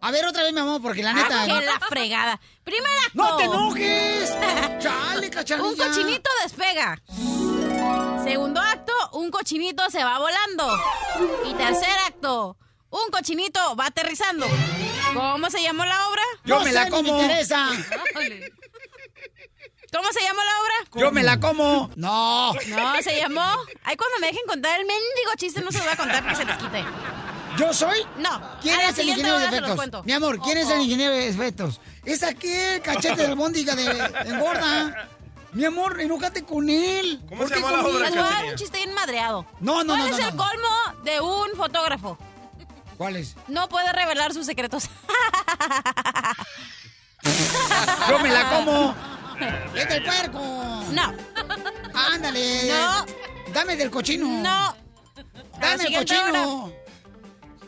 A 0.00 0.10
ver, 0.10 0.24
otra 0.26 0.44
vez, 0.44 0.52
mi 0.52 0.60
amor, 0.60 0.80
porque 0.80 1.02
la 1.02 1.12
neta... 1.12 1.42
Ah, 1.42 1.46
que 1.46 1.66
la 1.66 1.80
fregada. 1.80 2.40
Primer 2.62 2.90
acto. 3.06 3.10
¡No 3.14 3.36
te 3.36 3.44
enojes! 3.44 4.32
¡Chale, 4.78 5.30
cachanilla! 5.30 5.68
Un 5.68 5.76
cochinito 5.76 6.30
despega. 6.44 7.02
Segundo 8.22 8.60
acto, 8.60 8.92
un 9.12 9.30
cochinito 9.30 9.90
se 9.90 10.04
va 10.04 10.18
volando. 10.18 10.78
Y 11.46 11.54
tercer 11.54 11.96
acto, 12.06 12.56
un 12.90 13.10
cochinito 13.10 13.74
va 13.76 13.86
aterrizando. 13.86 14.46
¿Cómo 15.14 15.50
se 15.50 15.62
llamó 15.62 15.84
la 15.84 16.08
obra? 16.08 16.22
Yo 16.44 16.60
me 16.60 16.72
la 16.72 16.88
como. 16.90 17.20
interesa. 17.20 17.68
¿Cómo 19.92 20.12
se 20.12 20.20
llamó 20.20 20.40
la 20.44 20.60
obra? 20.60 21.00
Yo 21.00 21.10
me 21.12 21.22
la 21.22 21.40
como. 21.40 21.90
No. 21.96 22.52
No, 22.52 23.02
se 23.02 23.18
llamó. 23.18 23.56
Ay, 23.84 23.96
cuando 23.96 24.18
me 24.20 24.26
dejen 24.28 24.46
contar 24.46 24.78
el 24.78 24.86
mendigo 24.86 25.32
chiste, 25.36 25.60
no 25.60 25.72
se 25.72 25.78
lo 25.78 25.84
voy 25.84 25.92
a 25.92 25.96
contar 25.96 26.22
porque 26.22 26.36
se 26.36 26.44
les 26.44 26.56
quite. 26.58 26.84
¿Yo 27.58 27.72
soy? 27.74 27.98
No. 28.18 28.40
¿Quién 28.62 28.80
es 28.80 28.98
el 28.98 29.08
ingeniero 29.08 29.38
de 29.38 29.44
hora 29.46 29.56
efectos? 29.56 29.76
cuento. 29.76 30.02
Mi 30.04 30.12
amor, 30.12 30.38
¿quién 30.40 30.58
es 30.58 30.70
el 30.70 30.80
ingeniero 30.80 31.12
de 31.12 31.28
efectos? 31.28 31.80
Es 32.04 32.22
aquel 32.22 32.80
cachete 32.82 33.22
de 33.22 33.26
albóndiga 33.26 33.74
de 33.74 33.84
engorda. 34.26 35.08
Mi 35.52 35.64
amor, 35.64 36.00
enójate 36.00 36.44
con 36.44 36.68
él. 36.68 37.20
¿Cómo 37.28 37.40
¿Por 37.40 37.48
se 37.48 37.54
qué 37.54 37.60
llama 37.60 37.82
la 37.82 37.82
Les 38.00 38.10
voy 38.10 38.18
a 38.18 38.22
dar 38.22 38.44
un 38.44 38.54
chiste 38.54 38.76
bien 38.78 38.94
madreado. 38.94 39.46
No, 39.60 39.82
no, 39.82 39.94
¿Cuál 39.94 39.98
no, 39.98 40.06
es 40.06 40.20
no, 40.20 40.28
el 40.28 40.36
no. 40.36 40.44
colmo 40.44 40.68
de 41.04 41.20
un 41.20 41.50
fotógrafo? 41.56 42.18
¿Cuál 42.96 43.16
es? 43.16 43.34
No 43.48 43.68
puede 43.68 43.92
revelar 43.92 44.32
sus 44.34 44.44
secretos. 44.46 44.84
Yo 48.08 48.18
me 48.20 48.30
la 48.30 48.50
como. 48.50 48.94
Es 49.74 49.88
del 49.88 50.04
puerco. 50.04 50.40
No. 50.92 51.14
Ándale. 51.94 52.68
No. 52.68 53.06
Dame 53.52 53.76
del 53.76 53.90
cochino. 53.90 54.26
No. 54.28 54.76
Dame 55.60 55.84
el 55.84 55.96
cochino. 55.96 56.72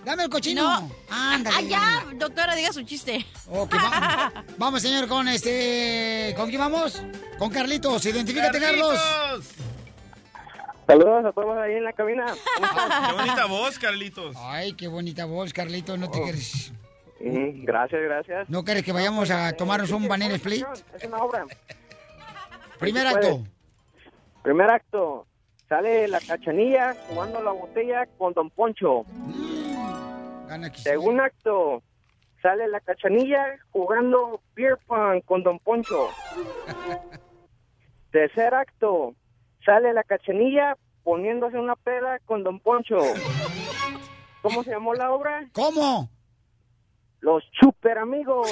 Dame 0.04 0.24
el 0.24 0.30
cochino. 0.30 0.62
No. 0.80 0.90
Ándale. 1.10 1.56
Ah, 1.58 1.62
ya, 1.62 2.04
doctora, 2.16 2.54
diga 2.54 2.72
su 2.72 2.82
chiste. 2.82 3.24
Ok, 3.48 3.74
va- 3.74 4.32
vamos, 4.58 4.82
señor, 4.82 5.06
con 5.08 5.28
este. 5.28 6.32
¿Con 6.36 6.48
quién 6.48 6.60
vamos? 6.60 7.02
Con 7.38 7.50
Carlitos. 7.50 8.04
Identifícate, 8.06 8.58
Carlos. 8.58 8.98
Saludos 10.86 11.24
a 11.24 11.32
todos 11.32 11.56
ahí 11.58 11.74
en 11.74 11.84
la 11.84 11.92
cabina. 11.92 12.26
Qué 13.08 13.12
bonita 13.14 13.46
voz, 13.46 13.78
Carlitos. 13.78 14.34
Ay, 14.38 14.72
qué 14.72 14.88
bonita 14.88 15.24
voz, 15.24 15.52
Carlitos. 15.52 15.98
¿No 15.98 16.10
te 16.10 16.20
quieres? 16.22 16.72
Mm, 17.20 17.64
Gracias, 17.64 18.00
gracias. 18.02 18.48
¿No 18.50 18.64
quieres 18.64 18.82
que 18.82 18.92
vayamos 18.92 19.30
a 19.30 19.52
tomarnos 19.52 19.90
un 19.92 20.08
banana 20.08 20.34
split? 20.34 20.64
Es 20.96 21.04
una 21.04 21.18
obra. 21.18 21.44
Primer 22.80 23.06
Sí, 23.06 23.12
puede. 23.14 23.26
acto. 23.28 23.44
Primer 24.42 24.70
acto. 24.70 25.26
Sale 25.68 26.08
la 26.08 26.18
cachanilla 26.20 26.96
jugando 27.08 27.40
la 27.42 27.52
botella 27.52 28.06
con 28.18 28.32
Don 28.32 28.50
Poncho. 28.50 29.04
Gana 30.50 30.74
Segundo 30.74 31.22
acto. 31.22 31.80
Sale 32.42 32.66
la 32.66 32.80
cachanilla 32.80 33.56
jugando 33.70 34.40
beer 34.56 34.76
pong 34.84 35.22
con 35.24 35.44
Don 35.44 35.60
Poncho. 35.60 36.08
Tercer 38.10 38.52
acto. 38.52 39.14
Sale 39.64 39.92
la 39.92 40.02
cachanilla 40.02 40.76
poniéndose 41.04 41.56
una 41.56 41.76
peda 41.76 42.18
con 42.24 42.42
Don 42.42 42.58
Poncho. 42.58 42.98
¿Cómo 44.42 44.64
se 44.64 44.70
llamó 44.70 44.92
la 44.94 45.12
obra? 45.12 45.46
¿Cómo? 45.52 46.10
Los 47.20 47.44
Super 47.60 47.98
Amigos. 47.98 48.50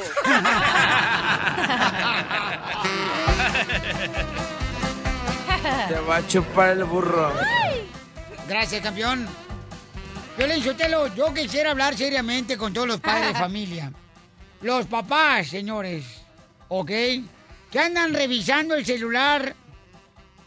Te 5.89 6.01
va 6.09 6.17
a 6.17 6.27
chupar 6.29 6.71
el 6.71 6.85
burro. 6.85 7.33
Gracias, 8.47 8.83
campeón. 8.83 9.27
Violín 10.39 10.63
Sotelo, 10.63 11.13
yo 11.17 11.35
quisiera 11.35 11.73
hablar 11.73 11.97
seriamente 11.97 12.57
con 12.57 12.73
todos 12.73 12.87
los 12.87 13.01
padres 13.01 13.33
de 13.33 13.35
familia. 13.41 13.93
Los 14.63 14.87
papás, 14.87 15.49
señores, 15.49 16.05
¿ok? 16.69 16.91
Que 17.73 17.81
andan 17.81 18.15
revisando 18.15 18.77
el 18.77 18.87
celular, 18.87 19.57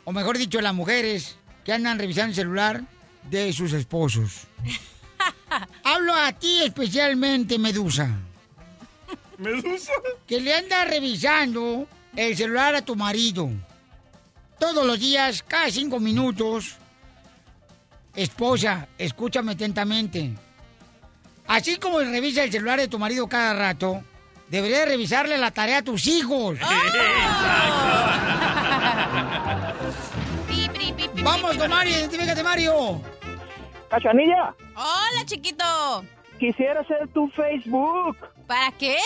o 0.05 0.13
mejor 0.13 0.37
dicho, 0.37 0.61
las 0.61 0.73
mujeres, 0.73 1.35
que 1.65 1.73
andan 1.73 1.99
revisando 1.99 2.29
el 2.29 2.35
celular 2.35 2.83
de 3.29 3.51
sus 3.51 3.73
esposos. 3.73 4.47
Hablo 5.83 6.15
a 6.15 6.31
ti 6.31 6.63
especialmente, 6.63 7.59
Medusa. 7.59 8.17
¿Medusa? 9.37 9.91
Que 10.25 10.39
le 10.39 10.55
anda 10.55 10.85
revisando 10.85 11.85
el 12.15 12.37
celular 12.37 12.75
a 12.75 12.81
tu 12.81 12.95
marido. 12.95 13.49
Todos 14.57 14.85
los 14.85 14.97
días, 14.97 15.43
cada 15.45 15.69
cinco 15.69 15.99
minutos. 15.99 16.77
Esposa, 18.15 18.87
escúchame 18.97 19.53
atentamente. 19.53 20.31
Así 21.47 21.77
como 21.77 21.99
revisa 21.99 22.43
el 22.43 22.51
celular 22.51 22.79
de 22.79 22.87
tu 22.87 22.97
marido 22.99 23.27
cada 23.27 23.53
rato, 23.53 24.01
deberías 24.49 24.87
revisarle 24.87 25.37
la 25.37 25.51
tarea 25.51 25.79
a 25.79 25.81
tus 25.83 26.07
hijos. 26.07 26.57
Vamos 31.23 31.57
con 31.57 31.69
Mario, 31.69 31.97
identifícate, 31.97 32.43
Mario. 32.43 33.01
Cachanilla, 33.89 34.55
Hola, 34.75 35.25
chiquito. 35.25 36.05
quisiera 36.39 36.83
ser 36.85 37.07
tu 37.09 37.27
Facebook 37.29 38.17
¿Para 38.47 38.71
qué? 38.77 38.97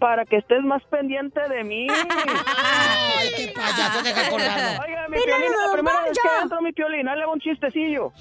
Para 0.00 0.24
que 0.24 0.38
estés 0.38 0.62
más 0.64 0.82
pendiente 0.84 1.40
de 1.48 1.62
mí. 1.62 1.86
Ay, 1.90 3.28
qué 3.36 3.52
payaso, 3.54 4.02
deja 4.02 4.28
colgarlo. 4.30 4.82
Oiga, 4.84 5.08
mi 5.08 5.18
piolín, 5.22 5.50
la 5.66 5.72
primera 5.72 6.00
vez 6.02 6.18
que 6.20 6.42
entro 6.42 6.62
mi 6.62 6.72
piolín, 6.72 7.06
ahí 7.08 7.16
le 7.16 7.22
hago 7.22 7.32
un 7.34 7.40
chistecillo. 7.40 8.12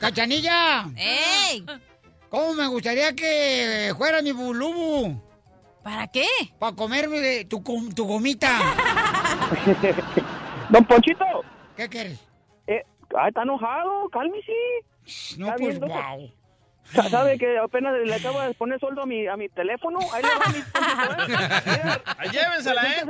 ¡Cachanilla! 0.00 0.84
¡Ey! 0.96 1.64
¿Cómo 2.28 2.52
me 2.54 2.66
gustaría 2.66 3.14
que 3.14 3.94
fuera 3.96 4.20
mi 4.20 4.32
bulubu? 4.32 5.22
¿Para 5.84 6.08
qué? 6.08 6.26
Para 6.58 6.74
comerme 6.74 7.44
tu, 7.44 7.62
com- 7.62 7.92
tu 7.94 8.04
gomita. 8.06 8.50
Don 10.70 10.84
Ponchito. 10.84 11.24
¿Qué 11.76 11.88
quieres? 11.88 12.20
Eh, 12.66 12.82
ah, 13.16 13.28
está 13.28 13.42
enojado, 13.42 14.08
cálmese. 14.10 14.52
No, 15.36 15.46
Está 15.48 15.56
pues, 15.58 15.78
que- 15.78 15.84
wow. 15.84 15.92
Sa- 15.92 16.16
¿Sabe 16.84 17.38
que 17.38 17.58
apenas 17.58 17.92
le 18.04 18.14
acabo 18.14 18.40
de 18.40 18.54
poner 18.54 18.78
sueldo 18.78 19.02
a 19.02 19.06
mi, 19.06 19.26
a 19.26 19.36
mi 19.36 19.48
teléfono? 19.48 19.98
Ahí 20.12 20.22
le 20.22 20.28
va 20.28 20.46
mi 20.52 20.62
Ah, 22.06 22.24
Llévensela, 22.30 22.82
¿eh? 22.84 23.02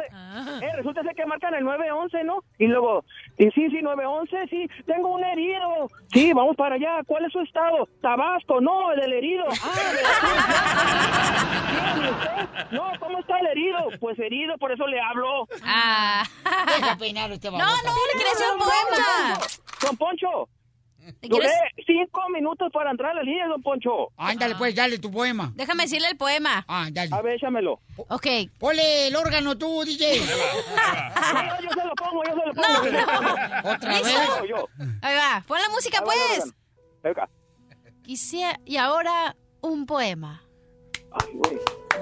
Eh, 0.62 0.72
resulta 0.76 1.02
ser 1.02 1.14
que 1.14 1.26
marcan 1.26 1.54
el 1.54 1.64
911, 1.64 2.24
¿no? 2.24 2.38
Y 2.58 2.66
luego, 2.66 3.04
y 3.36 3.44
sí, 3.50 3.68
sí, 3.70 3.82
911, 3.82 4.36
sí, 4.48 4.68
tengo 4.86 5.08
un 5.14 5.24
herido. 5.24 5.88
Sí, 6.12 6.32
vamos 6.32 6.56
para 6.56 6.76
allá. 6.76 7.00
¿Cuál 7.06 7.24
es 7.26 7.32
su 7.32 7.40
estado? 7.40 7.88
Tabasco, 8.00 8.60
no, 8.60 8.92
el 8.92 9.00
del 9.00 9.12
herido. 9.12 9.44
Ah, 9.62 9.72
de- 9.92 10.04
Bien, 11.74 11.96
¿y 12.06 12.10
usted? 12.10 12.70
No, 12.70 12.92
¿cómo 13.00 13.18
está 13.18 13.38
el 13.40 13.46
herido? 13.48 13.78
Pues 14.00 14.18
herido, 14.18 14.56
por 14.58 14.72
eso 14.72 14.86
le 14.86 15.00
hablo. 15.00 15.46
Ah. 15.64 16.22
Deja 16.66 16.96
peinar 16.96 17.30
este 17.32 17.50
No, 17.50 17.58
no, 17.58 17.66
le 17.66 18.28
hacer 18.30 18.46
un 18.52 18.58
poema. 18.58 19.38
Don 19.82 19.96
Poncho. 19.96 20.48
¿Te 21.20 21.28
Duré 21.28 21.50
cinco 21.86 22.22
minutos 22.30 22.70
para 22.72 22.90
entrar 22.90 23.10
a 23.10 23.14
la 23.14 23.22
línea, 23.22 23.46
don 23.46 23.60
Poncho. 23.62 24.10
Ándale, 24.16 24.54
pues, 24.54 24.74
dale 24.74 24.98
tu 24.98 25.10
poema. 25.10 25.52
Déjame 25.54 25.82
decirle 25.82 26.08
el 26.08 26.16
poema. 26.16 26.64
Ah, 26.66 26.88
dale. 26.90 27.14
A 27.14 27.20
ver, 27.20 27.34
échamelo. 27.34 27.78
Ok. 27.96 28.26
Ponle 28.58 29.08
el 29.08 29.16
órgano 29.16 29.56
tú, 29.58 29.84
DJ. 29.84 30.22
No, 31.34 31.60
yo 31.60 31.68
se 31.70 31.84
lo 31.84 31.94
pongo, 31.94 32.22
yo 32.24 32.30
se 32.30 32.36
lo 32.46 32.54
pongo. 32.54 32.90
lo 32.90 33.06
pongo. 33.06 33.34
¿Otra 33.74 33.92
¿Listo? 33.92 34.06
vez? 34.06 34.18
Yo. 34.48 34.68
Ahí 35.02 35.14
va. 35.16 35.42
Pon 35.46 35.58
la 35.60 35.68
música, 35.70 36.02
pues. 36.04 36.52
Venga. 37.02 37.28
Quisiera... 38.02 38.58
Y 38.64 38.76
ahora, 38.76 39.34
un 39.60 39.84
poema. 39.86 40.42
Ay, 41.12 41.28
güey. 41.34 41.58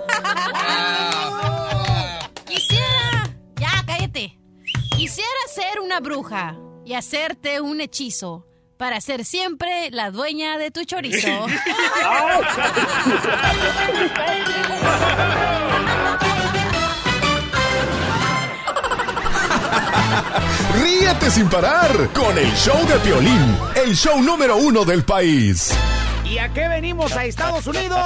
Quisiera... 2.46 3.28
Ya, 3.57 3.70
cállate. 3.86 4.38
Quisiera 4.96 5.28
ser 5.48 5.80
una 5.80 6.00
bruja 6.00 6.57
y 6.84 6.94
hacerte 6.94 7.61
un 7.61 7.80
hechizo 7.80 8.46
para 8.83 9.01
ser 9.01 9.24
siempre 9.24 9.91
la 9.93 10.11
dueña 10.11 10.59
de 10.59 10.72
tu 10.72 10.85
chorizo. 10.85 11.28
Ríete 20.83 21.30
sin 21.30 21.49
parar 21.49 22.09
con 22.12 22.37
el 22.37 22.53
show 22.57 22.85
de 22.89 22.99
Piolín, 22.99 23.57
el 23.76 23.95
show 23.95 24.20
número 24.20 24.57
uno 24.57 24.85
del 24.85 25.05
país. 25.05 25.72
¿Y 26.24 26.39
a 26.39 26.53
qué 26.53 26.66
venimos 26.66 27.12
a 27.12 27.24
Estados 27.24 27.64
Unidos? 27.68 28.01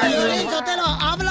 Piolín 0.00 0.50
Sotelo, 0.50 0.86
habla 0.86 1.27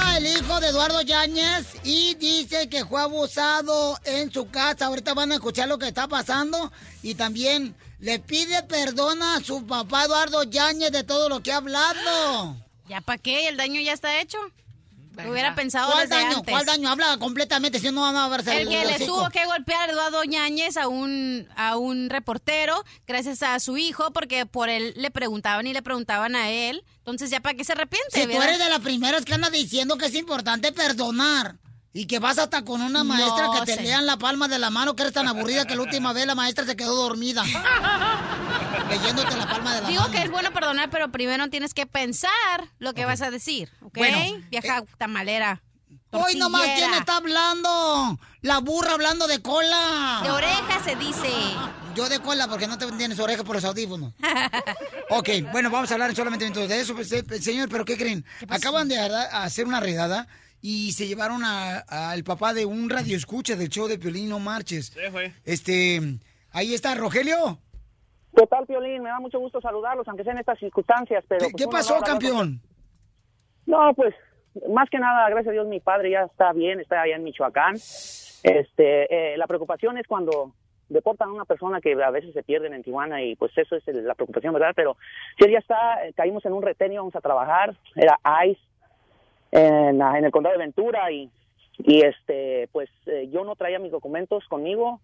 Eduardo 0.88 1.02
Yáñez 1.06 1.66
y 1.84 2.14
dice 2.14 2.70
que 2.70 2.86
fue 2.86 3.02
abusado 3.02 3.98
en 4.04 4.32
su 4.32 4.48
casa. 4.48 4.86
Ahorita 4.86 5.12
van 5.12 5.32
a 5.32 5.34
escuchar 5.34 5.68
lo 5.68 5.76
que 5.76 5.88
está 5.88 6.08
pasando 6.08 6.72
y 7.02 7.14
también 7.14 7.76
le 7.98 8.18
pide 8.20 8.62
perdón 8.62 9.22
a 9.22 9.44
su 9.44 9.66
papá 9.66 10.04
Eduardo 10.04 10.44
Yáñez 10.44 10.90
de 10.90 11.04
todo 11.04 11.28
lo 11.28 11.42
que 11.42 11.52
ha 11.52 11.58
hablado. 11.58 12.56
¿Ya 12.88 13.02
para 13.02 13.18
qué? 13.18 13.48
¿El 13.48 13.58
daño 13.58 13.82
ya 13.82 13.92
está 13.92 14.18
hecho? 14.22 14.38
Lo 15.24 15.32
hubiera 15.32 15.54
pensado 15.54 15.90
¿Cuál 15.92 16.08
desde 16.08 16.22
daño? 16.22 16.38
antes. 16.38 16.52
¿Cuál 16.52 16.66
daño? 16.66 16.88
Habla 16.88 17.18
completamente, 17.18 17.78
si 17.78 17.90
no 17.90 18.02
van 18.02 18.16
a 18.16 18.28
verse 18.28 18.60
El 18.60 18.68
que 18.68 18.84
le 18.84 19.06
tuvo 19.06 19.28
que 19.30 19.44
golpear 19.46 19.88
a 19.88 19.92
Eduardo 19.92 20.24
Ñañez 20.24 20.76
a 20.76 20.88
un, 20.88 21.48
a 21.56 21.76
un 21.76 22.10
reportero 22.10 22.84
gracias 23.06 23.42
a 23.42 23.58
su 23.60 23.76
hijo 23.76 24.12
porque 24.12 24.46
por 24.46 24.68
él 24.68 24.94
le 24.96 25.10
preguntaban 25.10 25.66
y 25.66 25.72
le 25.72 25.82
preguntaban 25.82 26.36
a 26.36 26.50
él. 26.50 26.84
Entonces, 26.98 27.30
¿ya 27.30 27.40
para 27.40 27.56
qué 27.56 27.64
se 27.64 27.72
arrepiente? 27.72 28.08
Si 28.12 28.22
tú 28.22 28.28
¿verdad? 28.28 28.48
eres 28.48 28.58
de 28.58 28.68
las 28.68 28.80
primeras 28.80 29.24
que 29.24 29.34
anda 29.34 29.50
diciendo 29.50 29.96
que 29.98 30.06
es 30.06 30.14
importante 30.14 30.72
perdonar 30.72 31.56
y 31.98 32.06
que 32.06 32.20
vas 32.20 32.38
hasta 32.38 32.64
con 32.64 32.80
una 32.80 33.02
maestra 33.02 33.46
No, 33.46 33.52
que 33.54 33.74
te 33.74 33.82
lean 33.82 34.06
la 34.06 34.16
palma 34.16 34.46
de 34.46 34.60
la 34.60 34.70
mano, 34.70 34.94
que 34.94 35.02
eres 35.02 35.12
tan 35.12 35.26
aburrida 35.26 35.64
que 35.64 35.74
la 35.74 35.82
última 35.82 36.12
vez 36.12 36.26
la 36.26 36.36
maestra 36.36 36.64
se 36.64 36.76
quedó 36.76 36.94
dormida. 36.94 37.42
leyéndote 38.88 39.36
la 39.36 39.48
palma 39.48 39.74
de 39.74 39.82
la 39.82 39.88
Digo 39.88 40.02
mano. 40.02 40.14
que 40.14 40.22
es 40.22 40.30
bueno 40.30 40.52
perdonar, 40.52 40.90
pero 40.90 41.10
primero 41.10 41.50
tienes 41.50 41.74
que 41.74 41.86
pensar 41.86 42.30
lo 42.78 42.94
que 42.94 43.04
vas 43.04 43.20
a 43.20 43.32
decir, 43.32 43.68
¿ok? 43.82 43.98
Bueno, 43.98 44.16
eh, 44.16 44.44
Vieja 44.48 44.84
tamalera. 44.96 45.60
Hoy 46.12 46.36
nomás, 46.36 46.62
¿quién 46.76 46.94
está 46.94 47.16
hablando? 47.16 48.16
La 48.42 48.58
burra 48.58 48.92
hablando 48.92 49.26
de 49.26 49.42
cola. 49.42 50.20
De 50.22 50.30
oreja 50.30 50.80
se 50.84 50.94
dice. 50.94 51.28
Yo 51.96 52.08
de 52.08 52.20
cola 52.20 52.46
porque 52.46 52.68
no 52.68 52.78
te 52.78 52.86
tienes 52.92 53.18
orejas 53.18 53.44
por 53.44 53.56
los 53.56 53.64
audífonos. 53.64 54.12
ok, 55.10 55.28
bueno, 55.50 55.68
vamos 55.68 55.90
a 55.90 55.94
hablar 55.94 56.14
solamente 56.14 56.48
de 56.48 56.80
eso, 56.80 56.94
pues, 56.94 57.10
eh, 57.10 57.24
señor, 57.40 57.68
pero 57.68 57.84
¿qué 57.84 57.96
creen? 57.96 58.24
Acaban 58.48 58.86
de 58.86 59.00
hacer 59.00 59.66
una 59.66 59.80
redada 59.80 60.28
y 60.60 60.92
se 60.92 61.06
llevaron 61.06 61.42
a- 61.44 61.78
al 61.88 62.24
papá 62.24 62.52
de 62.54 62.66
un 62.66 62.90
radio 62.90 63.16
escucha 63.16 63.56
del 63.56 63.68
show 63.68 63.86
de 63.88 63.98
Piolín 63.98 64.28
No 64.28 64.38
Marches. 64.38 64.96
Este, 65.44 66.00
ahí 66.52 66.74
está, 66.74 66.94
Rogelio. 66.94 67.58
¿Qué 68.36 68.46
tal, 68.46 68.66
Piolín? 68.66 69.02
Me 69.02 69.08
da 69.08 69.20
mucho 69.20 69.38
gusto 69.38 69.60
saludarlos, 69.60 70.06
aunque 70.08 70.22
sea 70.24 70.32
en 70.32 70.38
estas 70.40 70.58
circunstancias. 70.58 71.24
Pero, 71.28 71.46
¿Qué, 71.46 71.50
pues, 71.52 71.64
qué 71.64 71.68
pasó, 71.70 72.00
campeón? 72.00 72.60
No, 73.66 73.92
pues, 73.94 74.14
más 74.68 74.88
que 74.90 74.98
nada, 74.98 75.28
gracias 75.28 75.48
a 75.50 75.52
Dios, 75.52 75.66
mi 75.66 75.80
padre 75.80 76.10
ya 76.12 76.22
está 76.22 76.52
bien, 76.52 76.80
está 76.80 77.02
allá 77.02 77.16
en 77.16 77.24
Michoacán. 77.24 77.74
Este, 78.42 79.32
eh, 79.34 79.36
la 79.36 79.46
preocupación 79.46 79.98
es 79.98 80.06
cuando 80.06 80.54
deportan 80.88 81.28
a 81.28 81.32
una 81.32 81.44
persona 81.44 81.80
que 81.80 81.92
a 82.02 82.10
veces 82.10 82.32
se 82.32 82.42
pierden 82.42 82.72
en 82.72 82.82
Tijuana 82.82 83.22
y 83.22 83.36
pues 83.36 83.52
eso 83.58 83.76
es 83.76 83.86
el- 83.88 84.06
la 84.06 84.14
preocupación, 84.14 84.54
¿verdad? 84.54 84.72
Pero 84.74 84.96
si 85.36 85.44
él 85.44 85.52
ya 85.52 85.58
está, 85.58 86.06
eh, 86.06 86.12
caímos 86.14 86.44
en 86.46 86.52
un 86.54 86.62
retén 86.62 86.92
y 86.92 86.96
vamos 86.96 87.14
a 87.14 87.20
trabajar, 87.20 87.76
era 87.94 88.18
ICE 88.46 88.58
en, 89.52 90.00
en 90.02 90.24
el 90.24 90.30
condado 90.30 90.52
de 90.54 90.64
Ventura 90.64 91.10
y, 91.10 91.30
y 91.78 92.00
este, 92.02 92.68
pues 92.72 92.90
eh, 93.06 93.28
yo 93.30 93.44
no 93.44 93.56
traía 93.56 93.78
mis 93.78 93.92
documentos 93.92 94.44
conmigo, 94.48 95.00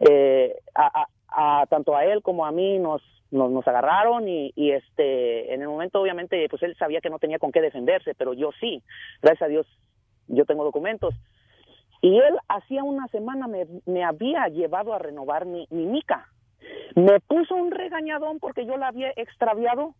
eh, 0.00 0.56
a, 0.74 1.02
a- 1.02 1.60
a- 1.62 1.66
tanto 1.66 1.96
a 1.96 2.04
él 2.04 2.22
como 2.22 2.46
a 2.46 2.52
mí 2.52 2.78
nos, 2.78 3.02
nos, 3.30 3.50
nos 3.50 3.66
agarraron 3.66 4.28
y, 4.28 4.52
y, 4.54 4.70
este 4.70 5.52
en 5.52 5.62
el 5.62 5.68
momento 5.68 6.00
obviamente 6.00 6.48
pues 6.48 6.62
él 6.62 6.76
sabía 6.76 7.00
que 7.00 7.10
no 7.10 7.18
tenía 7.18 7.38
con 7.38 7.50
qué 7.52 7.60
defenderse 7.60 8.14
pero 8.14 8.32
yo 8.34 8.50
sí. 8.60 8.82
Gracias 9.22 9.42
a 9.42 9.48
Dios 9.48 9.66
yo 10.28 10.44
tengo 10.44 10.64
documentos. 10.64 11.14
Y 12.00 12.18
él 12.18 12.36
hacía 12.48 12.84
una 12.84 13.08
semana 13.08 13.46
me, 13.48 13.66
me 13.86 14.04
había 14.04 14.46
llevado 14.48 14.92
a 14.94 14.98
renovar 14.98 15.46
mi, 15.46 15.66
mi 15.70 15.86
mica. 15.86 16.28
Me 16.94 17.18
puso 17.20 17.54
un 17.56 17.70
regañadón 17.70 18.38
porque 18.40 18.66
yo 18.66 18.76
la 18.76 18.88
había 18.88 19.10
extraviado 19.16 19.94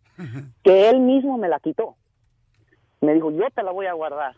que 0.63 0.89
él 0.89 0.99
mismo 0.99 1.37
me 1.37 1.49
la 1.49 1.59
quitó 1.59 1.95
me 3.01 3.13
dijo 3.13 3.31
yo 3.31 3.49
te 3.53 3.63
la 3.63 3.71
voy 3.71 3.85
a 3.87 3.93
guardar 3.93 4.35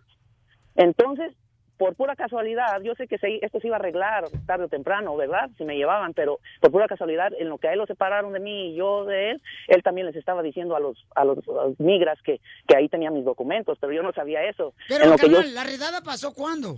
entonces 0.75 1.33
por 1.77 1.93
pura 1.95 2.15
casualidad, 2.15 2.81
yo 2.81 2.95
sé 2.95 3.07
que 3.07 3.19
se- 3.19 3.37
esto 3.45 3.59
se 3.59 3.67
iba 3.67 3.75
a 3.75 3.79
arreglar 3.79 4.23
tarde 4.47 4.63
o 4.65 4.67
temprano, 4.67 5.15
¿verdad? 5.15 5.47
Si 5.59 5.63
me 5.63 5.75
llevaban, 5.77 6.15
pero 6.15 6.39
por 6.59 6.71
pura 6.71 6.87
casualidad, 6.87 7.31
en 7.37 7.49
lo 7.49 7.59
que 7.59 7.67
a 7.67 7.73
él 7.73 7.77
lo 7.77 7.85
separaron 7.85 8.33
de 8.33 8.39
mí 8.39 8.71
y 8.71 8.75
yo 8.75 9.05
de 9.05 9.29
él, 9.29 9.41
él 9.67 9.83
también 9.83 10.07
les 10.07 10.15
estaba 10.15 10.41
diciendo 10.41 10.75
a 10.75 10.79
los 10.79 10.97
a 11.15 11.23
los, 11.23 11.37
a 11.47 11.67
los 11.67 11.79
migras 11.79 12.17
que, 12.23 12.41
que 12.67 12.75
ahí 12.75 12.89
tenía 12.89 13.11
mis 13.11 13.25
documentos, 13.25 13.77
pero 13.79 13.93
yo 13.93 14.01
no 14.01 14.11
sabía 14.11 14.43
eso. 14.49 14.73
Pero, 14.87 15.03
en 15.03 15.11
lo 15.11 15.17
que 15.17 15.29
yo, 15.29 15.39
¿la 15.43 15.63
redada 15.65 16.01
pasó 16.01 16.33
cuándo? 16.33 16.77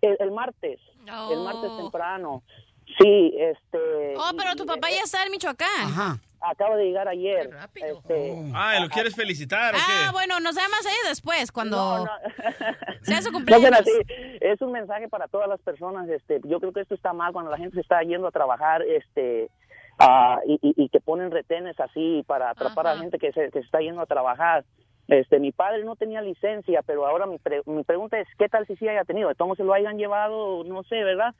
el, 0.00 0.16
el 0.18 0.30
martes, 0.30 0.80
el 1.30 1.40
martes 1.40 1.70
temprano. 1.78 2.42
Sí, 2.98 3.34
este. 3.38 4.14
Oh, 4.16 4.30
pero 4.38 4.54
tu 4.56 4.64
papá 4.64 4.88
ya 4.90 5.02
está 5.04 5.22
en 5.24 5.32
Michoacán. 5.32 6.18
Acaba 6.46 6.76
de 6.76 6.84
llegar 6.84 7.08
ayer. 7.08 7.50
Este, 7.74 8.34
Ah, 8.54 8.78
¿lo 8.80 8.88
quieres 8.88 9.14
felicitar 9.14 9.74
o 9.74 9.78
Ah, 9.78 10.10
bueno, 10.12 10.40
nos 10.40 10.54
llamas 10.54 10.84
ahí 10.86 11.08
después, 11.08 11.50
cuando 11.52 11.76
No, 11.76 12.04
no. 12.04 12.10
sea 13.02 13.22
su 13.22 13.32
cumpleaños. 13.32 13.72
así. 13.80 13.90
Es 14.40 14.60
un 14.62 14.72
mensaje 14.72 15.08
para 15.08 15.28
todas 15.28 15.48
las 15.48 15.60
personas. 15.60 16.08
Este, 16.08 16.40
yo 16.44 16.60
creo 16.60 16.72
que 16.72 16.80
esto 16.80 16.94
está 16.94 17.12
mal 17.12 17.32
cuando 17.32 17.50
la 17.50 17.56
gente 17.58 17.74
se 17.74 17.80
está 17.80 18.02
yendo 18.02 18.26
a 18.28 18.30
trabajar, 18.32 18.82
este, 18.82 19.50
ah, 19.98 20.38
y, 20.46 20.54
y- 20.62 20.74
y 20.84 20.88
que 20.88 21.00
ponen 21.00 21.30
retenes 21.30 21.78
así 21.80 22.24
para 22.26 22.50
atrapar 22.50 22.86
a 22.88 22.96
gente 22.98 23.18
que 23.18 23.32
se, 23.32 23.44
que 23.50 23.60
se 23.60 23.64
está 23.66 23.80
yendo 23.80 24.02
a 24.02 24.06
trabajar. 24.06 24.64
Este, 25.06 25.38
mi 25.38 25.52
padre 25.52 25.84
no 25.84 25.96
tenía 25.96 26.22
licencia, 26.22 26.80
pero 26.82 27.06
ahora 27.06 27.26
mi, 27.26 27.38
pre- 27.38 27.60
mi 27.66 27.84
pregunta 27.84 28.18
es, 28.18 28.26
¿qué 28.38 28.48
tal 28.48 28.66
si 28.66 28.74
sí 28.76 28.88
haya 28.88 29.04
tenido? 29.04 29.30
Modos 29.38 29.58
se 29.58 29.64
lo 29.64 29.74
hayan 29.74 29.98
llevado, 29.98 30.64
no 30.64 30.82
sé, 30.84 31.04
¿verdad? 31.04 31.34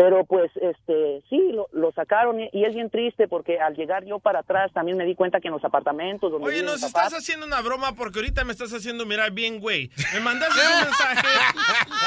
Pero 0.00 0.24
pues, 0.26 0.48
este, 0.62 1.24
sí, 1.28 1.50
lo, 1.52 1.66
lo 1.72 1.90
sacaron 1.90 2.38
y, 2.38 2.48
es 2.64 2.72
bien 2.72 2.88
triste 2.88 3.26
porque 3.26 3.58
al 3.58 3.74
llegar 3.74 4.04
yo 4.04 4.20
para 4.20 4.40
atrás 4.40 4.70
también 4.72 4.96
me 4.96 5.04
di 5.04 5.16
cuenta 5.16 5.40
que 5.40 5.48
en 5.48 5.54
los 5.54 5.64
apartamentos 5.64 6.30
donde 6.30 6.46
Oye, 6.46 6.62
nos 6.62 6.80
papás- 6.82 7.06
estás 7.06 7.14
haciendo 7.14 7.44
una 7.46 7.60
broma 7.62 7.96
porque 7.96 8.20
ahorita 8.20 8.44
me 8.44 8.52
estás 8.52 8.72
haciendo 8.72 9.04
mirar 9.06 9.32
bien, 9.32 9.58
güey. 9.58 9.90
Me 10.14 10.20
mandaste 10.20 10.60
un 10.60 10.84
mensaje, 10.84 11.26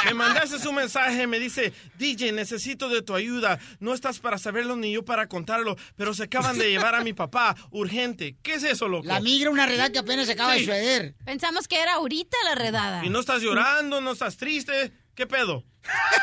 me 0.05 0.13
mandaste 0.13 0.67
un 0.69 0.75
mensaje, 0.75 1.27
me 1.27 1.37
dice, 1.37 1.73
DJ, 1.97 2.31
necesito 2.31 2.87
de 2.87 3.01
tu 3.01 3.13
ayuda. 3.13 3.59
No 3.81 3.93
estás 3.93 4.19
para 4.21 4.37
saberlo 4.37 4.77
ni 4.77 4.93
yo 4.93 5.03
para 5.03 5.27
contarlo, 5.27 5.75
pero 5.97 6.13
se 6.13 6.23
acaban 6.23 6.57
de 6.57 6.69
llevar 6.69 6.95
a 6.95 7.03
mi 7.03 7.11
papá, 7.11 7.55
urgente. 7.71 8.37
¿Qué 8.41 8.53
es 8.53 8.63
eso, 8.63 8.87
loco? 8.87 9.05
La 9.05 9.19
migra, 9.19 9.49
una 9.49 9.65
redada 9.65 9.91
que 9.91 9.99
apenas 9.99 10.27
se 10.27 10.33
acaba 10.33 10.53
Sí. 10.53 10.59
de 10.61 10.65
suceder. 10.65 11.15
Pensamos 11.25 11.67
que 11.67 11.81
era 11.81 11.95
ahorita 11.95 12.37
la 12.45 12.55
redada. 12.55 13.05
Y 13.05 13.09
no 13.09 13.19
estás 13.19 13.41
llorando, 13.41 13.99
no 13.99 14.11
estás 14.13 14.37
triste. 14.37 14.93
¿Qué 15.13 15.27
pedo? 15.27 15.65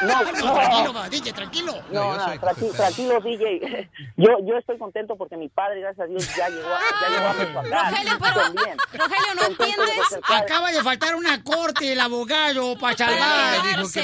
No, 0.03 0.23
no, 0.25 0.53
tranquilo, 0.55 0.93
va, 0.95 1.09
DJ, 1.09 1.33
tranquilo. 1.33 1.75
No, 1.91 2.17
no, 2.17 2.35
no 2.35 2.73
tranquilo, 2.73 3.21
DJ. 3.21 3.91
Yo, 4.17 4.39
yo 4.45 4.57
estoy 4.57 4.79
contento 4.79 5.17
porque 5.17 5.37
mi 5.37 5.49
padre, 5.49 5.81
gracias 5.81 6.07
a 6.07 6.09
Dios, 6.09 6.37
ya 6.37 6.49
llegó 6.49 6.69
a, 6.69 6.81
ya 7.01 7.09
llegó 7.09 7.29
a 7.29 7.33
Rogelio, 7.63 8.19
pero, 8.21 9.05
Rogelio, 9.05 9.35
¿no 9.35 9.47
entiendes? 9.47 10.19
Acaba 10.29 10.71
de 10.71 10.83
faltar 10.83 11.15
una 11.15 11.43
corte 11.43 11.93
el 11.93 12.01
abogado 12.01 12.79
para 12.79 12.97
salvar. 12.97 13.59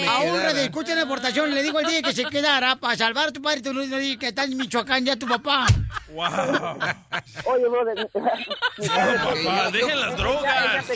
A 0.08 0.20
un 0.20 0.40
radioescucha 0.40 0.92
en 0.92 0.98
deportación 0.98 1.54
le 1.54 1.62
digo 1.62 1.78
al 1.78 1.86
DJ 1.86 2.02
que 2.02 2.12
se 2.12 2.24
quedara 2.24 2.76
para 2.76 2.96
salvar 2.96 3.28
a 3.28 3.32
tu 3.32 3.42
padre 3.42 3.60
y 3.60 3.62
tu 3.62 3.72
dije 3.72 4.18
que 4.18 4.28
está 4.28 4.44
en 4.44 4.56
Michoacán 4.56 5.04
ya 5.04 5.16
tu 5.16 5.26
papá. 5.26 5.66
Wow. 6.08 6.28
Oye, 7.46 7.68
brother. 7.68 8.08
papá, 8.08 9.70
dejen 9.72 10.00
las 10.00 10.16
drogas. 10.16 10.86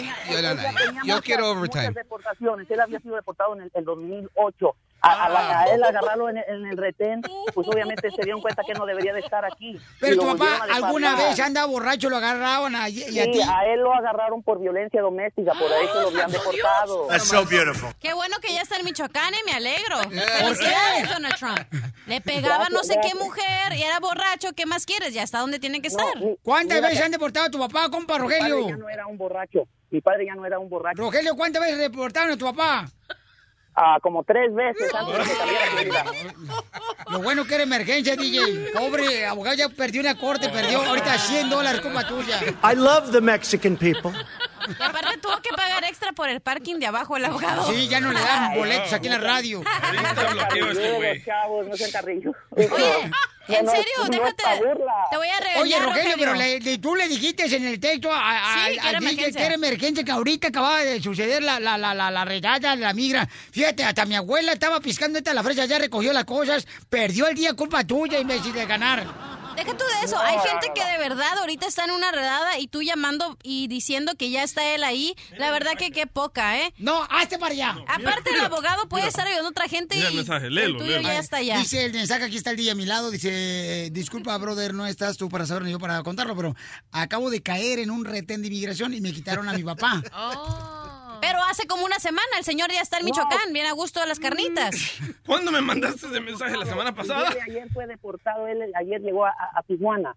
Yo 1.04 1.22
quiero 1.22 1.50
overtime. 1.50 1.88
Muchas 1.88 1.94
deportaciones. 1.94 2.70
Él 2.70 2.80
había 2.80 3.00
sido 3.00 3.16
deportado 3.16 3.56
en 3.56 3.70
el 3.74 3.84
2008. 3.84 4.47
8. 4.48 4.74
A, 5.00 5.26
a, 5.26 5.28
la, 5.28 5.38
ah. 5.38 5.60
a, 5.60 5.64
él 5.74 5.82
agarrarlo 5.84 6.28
en, 6.28 6.38
en, 6.38 6.66
el 6.66 6.76
retén, 6.76 7.22
pues 7.54 7.68
obviamente 7.68 8.10
se 8.10 8.22
dieron 8.22 8.40
cuenta 8.40 8.62
que 8.66 8.74
no 8.74 8.84
debería 8.84 9.12
de 9.12 9.20
estar 9.20 9.44
aquí. 9.44 9.78
Pero 10.00 10.16
tu 10.16 10.26
papá 10.26 10.66
alguna 10.72 11.14
vez 11.14 11.38
anda 11.38 11.64
borracho, 11.66 12.10
lo 12.10 12.16
agarraron 12.16 12.74
a, 12.74 12.88
y 12.88 13.02
sí, 13.02 13.20
a 13.20 13.24
ti. 13.30 13.40
a 13.40 13.72
él 13.72 13.80
lo 13.80 13.94
agarraron 13.94 14.42
por 14.42 14.58
violencia 14.58 15.00
doméstica, 15.00 15.52
por 15.52 15.72
ahí 15.72 15.86
se 15.86 16.00
lo 16.00 16.08
habían 16.08 16.32
deportado. 16.32 17.06
That's 17.06 17.28
so 17.28 17.44
beautiful. 17.44 17.90
Qué 18.00 18.12
bueno 18.12 18.38
que 18.40 18.52
ya 18.52 18.62
está 18.62 18.76
en 18.76 18.84
Michoacán, 18.86 19.34
eh, 19.34 19.38
me 19.46 19.52
alegro. 19.52 20.00
Eh, 20.00 20.20
Felicidades, 20.40 21.08
Donald 21.08 21.36
Trump. 21.36 21.60
Le 22.08 22.20
pegaba 22.20 22.66
no 22.70 22.82
sé 22.82 22.98
qué 23.00 23.14
mujer 23.14 23.74
y 23.76 23.82
era 23.82 24.00
borracho, 24.00 24.52
¿qué 24.56 24.66
más 24.66 24.84
quieres? 24.84 25.14
Ya 25.14 25.22
está 25.22 25.38
donde 25.38 25.60
tiene 25.60 25.80
que 25.80 25.88
estar. 25.88 26.16
No, 26.16 26.26
mi, 26.26 26.36
¿Cuántas 26.42 26.82
veces 26.82 27.02
han 27.02 27.12
deportado 27.12 27.46
a 27.46 27.50
tu 27.50 27.58
papá, 27.60 27.88
compa 27.88 28.18
Rogelio? 28.18 28.56
Mi 28.56 28.62
padre 28.62 28.70
ya 28.70 28.76
no 28.76 28.88
era 28.88 29.06
un 29.06 29.16
borracho. 29.16 29.68
Mi 29.90 30.00
padre 30.00 30.26
ya 30.26 30.34
no 30.34 30.44
era 30.44 30.58
un 30.58 30.68
borracho. 30.68 31.00
Rogelio, 31.00 31.36
¿cuántas 31.36 31.62
veces 31.62 31.78
deportaron 31.78 32.32
a 32.32 32.36
tu 32.36 32.46
papá? 32.46 32.88
Ah, 33.80 33.98
como 34.02 34.24
tres 34.24 34.52
veces 34.52 34.92
antes 34.92 35.18
de 35.18 35.22
que 35.22 35.36
saliera 35.36 35.66
Florida. 35.66 36.04
Lo 37.10 37.20
bueno 37.20 37.44
que 37.44 37.54
era 37.54 37.62
emergencia, 37.62 38.16
DJ. 38.16 38.72
Pobre 38.74 39.24
abogado 39.24 39.56
ya 39.56 39.68
perdió 39.68 40.00
una 40.00 40.18
corte, 40.18 40.48
perdió 40.48 40.82
ahorita 40.82 41.16
100 41.16 41.48
dólares, 41.48 41.80
culpa 41.80 42.04
tuya. 42.04 42.40
I 42.64 42.74
love 42.74 43.12
the 43.12 43.20
Mexican 43.20 43.76
people. 43.76 44.10
Y 44.68 44.82
aparte 44.82 45.18
tuvo 45.18 45.40
que 45.40 45.50
pagar 45.50 45.84
extra 45.84 46.10
por 46.10 46.28
el 46.28 46.40
parking 46.40 46.80
de 46.80 46.86
abajo 46.86 47.16
el 47.16 47.26
abogado. 47.26 47.70
Sí, 47.70 47.86
ya 47.86 48.00
no 48.00 48.12
le 48.12 48.20
dan 48.20 48.54
boletos 48.54 48.92
aquí 48.92 49.06
en 49.06 49.12
la 49.12 49.20
radio. 49.20 49.62
Carrilludos, 49.62 51.24
chavos, 51.24 51.66
no 51.68 51.76
sean 51.76 51.92
carrillos. 51.92 52.34
Oye, 52.50 52.68
en 53.56 53.64
No, 53.64 53.70
serio, 53.70 53.84
no 53.98 54.04
es 54.04 54.10
déjate. 54.10 54.42
Te 55.10 55.16
voy 55.16 55.28
a 55.28 55.38
regañar, 55.40 55.62
Oye, 55.62 55.78
Rogelio, 55.80 56.14
pero 56.18 56.32
Rogelio. 56.32 56.58
le- 56.58 56.60
le- 56.60 56.78
tú 56.78 56.94
le 56.94 57.08
dijiste 57.08 57.44
en 57.56 57.66
el 57.66 57.80
texto 57.80 58.12
a, 58.12 58.18
a- 58.64 58.66
Sí, 58.68 58.78
que 58.78 58.88
era 58.88 59.00
DJ 59.00 59.32
que 59.32 59.42
era 59.44 59.54
emergencia, 59.54 60.04
que 60.04 60.10
ahorita 60.12 60.48
acababa 60.48 60.80
de 60.84 61.00
suceder 61.02 61.42
la, 61.42 61.58
la, 61.60 61.78
la, 61.78 61.94
la, 61.94 62.10
la 62.10 62.24
redada 62.24 62.76
de 62.76 62.82
la 62.82 62.92
migra. 62.92 63.26
Fíjate, 63.50 63.84
hasta 63.84 64.04
mi 64.06 64.14
abuela 64.16 64.52
estaba 64.52 64.80
piscando 64.80 65.18
esta 65.18 65.32
la 65.34 65.42
fresa, 65.42 65.64
ya 65.64 65.78
recogió 65.78 66.12
las 66.12 66.24
cosas, 66.24 66.66
perdió 66.90 67.26
el 67.28 67.34
día 67.34 67.54
culpa 67.54 67.84
tuya, 67.84 68.18
imbécil 68.18 68.52
de 68.52 68.66
ganar. 68.66 69.06
Deja 69.58 69.76
tú 69.76 69.84
de 69.98 70.06
eso. 70.06 70.16
Hay 70.20 70.38
gente 70.38 70.68
que 70.72 70.84
de 70.84 70.98
verdad 70.98 71.36
ahorita 71.40 71.66
está 71.66 71.84
en 71.84 71.90
una 71.90 72.12
redada 72.12 72.58
y 72.60 72.68
tú 72.68 72.80
llamando 72.82 73.36
y 73.42 73.66
diciendo 73.66 74.12
que 74.16 74.30
ya 74.30 74.44
está 74.44 74.74
él 74.74 74.84
ahí. 74.84 75.16
La 75.36 75.50
verdad 75.50 75.72
que 75.76 75.90
qué 75.90 76.06
poca, 76.06 76.60
¿eh? 76.60 76.72
No, 76.78 77.02
hazte 77.10 77.38
para 77.38 77.52
allá. 77.54 77.76
Aparte, 77.88 78.30
el 78.30 78.40
abogado 78.40 78.88
puede 78.88 79.08
estar 79.08 79.26
ayudando 79.26 79.48
a 79.48 79.50
otra 79.50 79.68
gente 79.68 79.96
Mira 79.96 80.08
el 80.08 80.14
y 80.14 80.16
mensaje, 80.18 80.46
el 80.46 80.54
léelo, 80.54 80.78
tuyo 80.78 80.90
léelo. 80.92 81.08
ya 81.08 81.18
está 81.18 81.38
allá. 81.38 81.58
Dice 81.58 81.84
el 81.84 81.92
mensaje, 81.92 82.24
aquí 82.24 82.36
está 82.36 82.50
el 82.52 82.56
día 82.56 82.72
a 82.72 82.74
mi 82.76 82.86
lado, 82.86 83.10
dice, 83.10 83.88
disculpa, 83.90 84.36
brother, 84.38 84.74
no 84.74 84.86
estás 84.86 85.16
tú 85.16 85.28
para 85.28 85.44
saberlo 85.44 85.66
ni 85.66 85.72
yo 85.72 85.80
para 85.80 86.00
contarlo, 86.04 86.36
pero 86.36 86.54
acabo 86.92 87.28
de 87.28 87.42
caer 87.42 87.80
en 87.80 87.90
un 87.90 88.04
retén 88.04 88.42
de 88.42 88.46
inmigración 88.48 88.94
y 88.94 89.00
me 89.00 89.12
quitaron 89.12 89.48
a 89.48 89.54
mi 89.54 89.64
papá. 89.64 90.02
Pero 91.20 91.38
hace 91.50 91.66
como 91.66 91.84
una 91.84 91.98
semana 91.98 92.26
el 92.38 92.44
señor 92.44 92.70
ya 92.70 92.80
está 92.80 92.98
en 92.98 93.04
Michoacán, 93.06 93.52
bien 93.52 93.66
a 93.66 93.72
gusto 93.72 94.00
de 94.00 94.06
las 94.06 94.18
carnitas. 94.18 94.74
¿Cuándo 95.26 95.50
me 95.50 95.60
mandaste 95.60 96.06
ese 96.06 96.20
mensaje? 96.20 96.56
¿La 96.56 96.66
semana 96.66 96.94
pasada? 96.94 97.28
ayer 97.46 97.68
fue 97.72 97.86
deportado, 97.86 98.46
él 98.46 98.62
ayer 98.74 99.00
llegó 99.00 99.26
a, 99.26 99.30
a- 99.54 99.62
Tijuana 99.62 100.14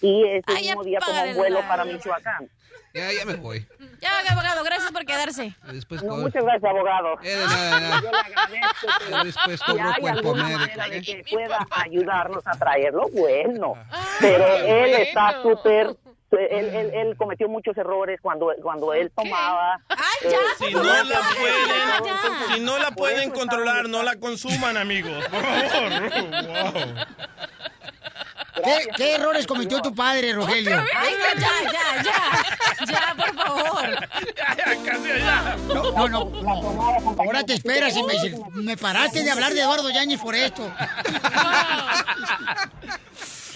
y 0.00 0.24
ese 0.28 0.44
Ay, 0.46 0.64
mismo 0.66 0.84
día 0.84 0.98
tomó 1.00 1.22
un 1.22 1.34
vuelo 1.36 1.60
la- 1.60 1.68
para 1.68 1.84
Michoacán. 1.84 2.48
Ya, 2.94 3.12
ya 3.12 3.24
me 3.24 3.34
voy. 3.34 3.66
Ya, 4.00 4.10
abogado, 4.30 4.62
gracias 4.62 4.92
por 4.92 5.04
quedarse. 5.04 5.52
Después 5.72 6.00
No, 6.04 6.16
muchas 6.16 6.44
gracias, 6.44 6.70
abogado. 6.70 7.18
Eh, 7.24 7.28
de 7.36 7.44
nada, 7.44 7.74
de 7.74 7.80
nada. 7.80 8.00
Yo 8.02 8.10
le 8.12 8.18
agradezco. 8.18 8.86
pero 9.00 9.24
Después 9.24 9.60
si 9.60 9.66
cobro 9.72 9.92
hay 9.96 10.06
alguna 10.06 10.48
manera 10.48 10.88
de 10.88 11.02
que 11.02 11.24
pueda 11.28 11.66
ayudarnos 11.72 12.46
a 12.46 12.52
traerlo, 12.56 13.08
bueno. 13.12 13.74
Pero 14.20 14.46
él 14.46 14.94
está 14.94 15.42
súper... 15.42 15.96
Él, 16.38 16.74
él, 16.74 16.90
él 16.94 17.16
cometió 17.16 17.48
muchos 17.48 17.76
errores 17.76 18.18
cuando, 18.20 18.52
cuando 18.62 18.92
él 18.94 19.10
tomaba. 19.14 19.80
Eh, 20.22 20.34
Si 20.58 20.72
no 20.74 20.82
la 20.82 21.02
pueden, 21.38 22.54
si 22.54 22.60
no 22.60 22.78
la 22.78 22.90
pueden 22.90 23.30
controlar, 23.30 23.88
no 23.88 24.02
la 24.02 24.16
consuman, 24.16 24.76
amigos. 24.76 25.24
Por 25.26 25.42
favor. 25.70 25.90
Wow. 26.46 26.94
¿Qué, 28.62 28.88
qué 28.96 29.14
errores 29.16 29.46
cometió 29.46 29.82
tu 29.82 29.92
padre, 29.94 30.32
Rogelio? 30.32 30.80
Ay, 30.96 31.12
no, 31.34 31.40
ya, 31.40 31.72
ya, 31.72 32.02
ya. 32.02 32.86
Ya, 32.86 33.14
por 33.16 33.34
favor. 33.34 33.90
No, 35.66 36.08
no, 36.08 36.08
no, 36.08 36.30
no. 37.00 37.16
Ahora 37.18 37.42
te 37.44 37.54
esperas, 37.54 37.96
imbécil. 37.96 38.40
Me 38.52 38.76
paraste 38.76 39.22
de 39.24 39.30
hablar 39.30 39.52
de 39.52 39.60
Eduardo 39.60 39.90
Yañez 39.90 40.20
por 40.20 40.34
esto. 40.36 40.70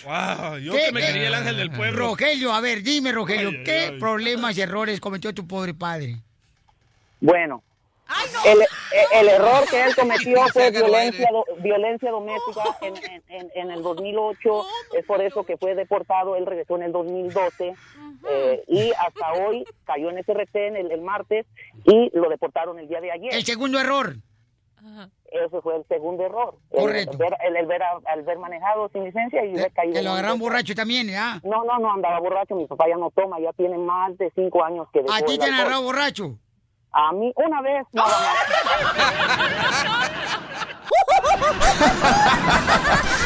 Wow, 0.08 0.56
yo 0.58 0.72
¿Qué- 0.72 0.86
que 0.86 0.92
me 0.92 1.00
quería 1.00 1.28
el 1.28 1.34
ángel 1.34 1.56
del 1.58 1.70
pueblo. 1.70 1.98
Rogelio, 2.08 2.52
a 2.54 2.60
ver, 2.62 2.82
dime, 2.82 3.12
Rogelio, 3.12 3.50
Ay, 3.50 3.62
¿qué 3.64 3.78
ay. 3.92 3.98
problemas 3.98 4.56
y 4.56 4.62
errores 4.62 5.00
cometió 5.00 5.34
tu 5.34 5.46
pobre 5.46 5.74
padre? 5.74 6.16
Bueno, 7.20 7.62
el, 8.46 8.58
el 9.12 9.28
error 9.28 9.64
que 9.68 9.82
él 9.84 9.94
cometió 9.94 10.38
fue 10.54 10.70
violencia, 10.70 11.28
do- 11.30 11.44
violencia 11.58 12.10
doméstica 12.10 12.62
en, 12.80 12.96
en- 12.96 13.22
en- 13.28 13.50
en 13.54 13.70
el 13.70 13.82
2008. 13.82 14.66
Es 14.98 15.04
por 15.04 15.20
eso 15.20 15.44
que 15.44 15.58
fue 15.58 15.74
deportado. 15.74 16.36
Él 16.36 16.46
regresó 16.46 16.76
en 16.76 16.84
el 16.84 16.92
2012 16.92 17.74
eh, 18.30 18.64
y 18.66 18.92
hasta 18.92 19.32
hoy 19.34 19.64
cayó 19.84 20.08
en 20.08 20.18
ese 20.18 20.32
retén 20.32 20.76
el, 20.76 20.90
el 20.90 21.02
martes 21.02 21.44
y 21.84 22.10
lo 22.16 22.30
deportaron 22.30 22.78
el 22.78 22.88
día 22.88 23.02
de 23.02 23.12
ayer. 23.12 23.34
El 23.34 23.44
segundo 23.44 23.78
error. 23.78 24.16
Ese 25.30 25.60
fue 25.62 25.76
el 25.76 25.84
segundo 25.88 26.24
error. 26.24 26.54
El- 26.70 26.80
Correcto. 26.80 27.12
El, 27.12 27.18
ver, 27.18 27.36
el, 27.46 27.56
el 27.56 27.66
ver, 27.66 27.82
a- 27.82 27.98
al 28.12 28.22
ver 28.22 28.38
manejado 28.38 28.88
sin 28.92 29.04
licencia 29.04 29.44
y 29.44 29.50
haber 29.58 29.72
caído. 29.72 29.94
Que 29.94 30.02
lo 30.02 30.12
agarraron 30.12 30.38
borracho 30.38 30.74
también, 30.74 31.08
¿ya? 31.08 31.40
No, 31.44 31.64
no, 31.64 31.78
no 31.78 31.92
andaba 31.92 32.18
borracho. 32.20 32.54
Mi 32.54 32.66
papá 32.66 32.86
ya 32.88 32.96
no 32.96 33.10
toma. 33.10 33.38
Ya 33.40 33.52
tiene 33.52 33.76
más 33.78 34.16
de 34.18 34.30
cinco 34.34 34.64
años 34.64 34.86
que 34.92 35.02
dejó 35.02 35.12
¿A 35.14 35.20
ti 35.22 35.38
te 35.38 35.44
han 35.46 35.54
agarrado 35.54 35.82
borracho? 35.82 36.38
A 36.92 37.12
mí 37.12 37.30
una 37.36 37.60
vez 37.60 37.84
nada 37.92 38.08
más. 38.08 38.38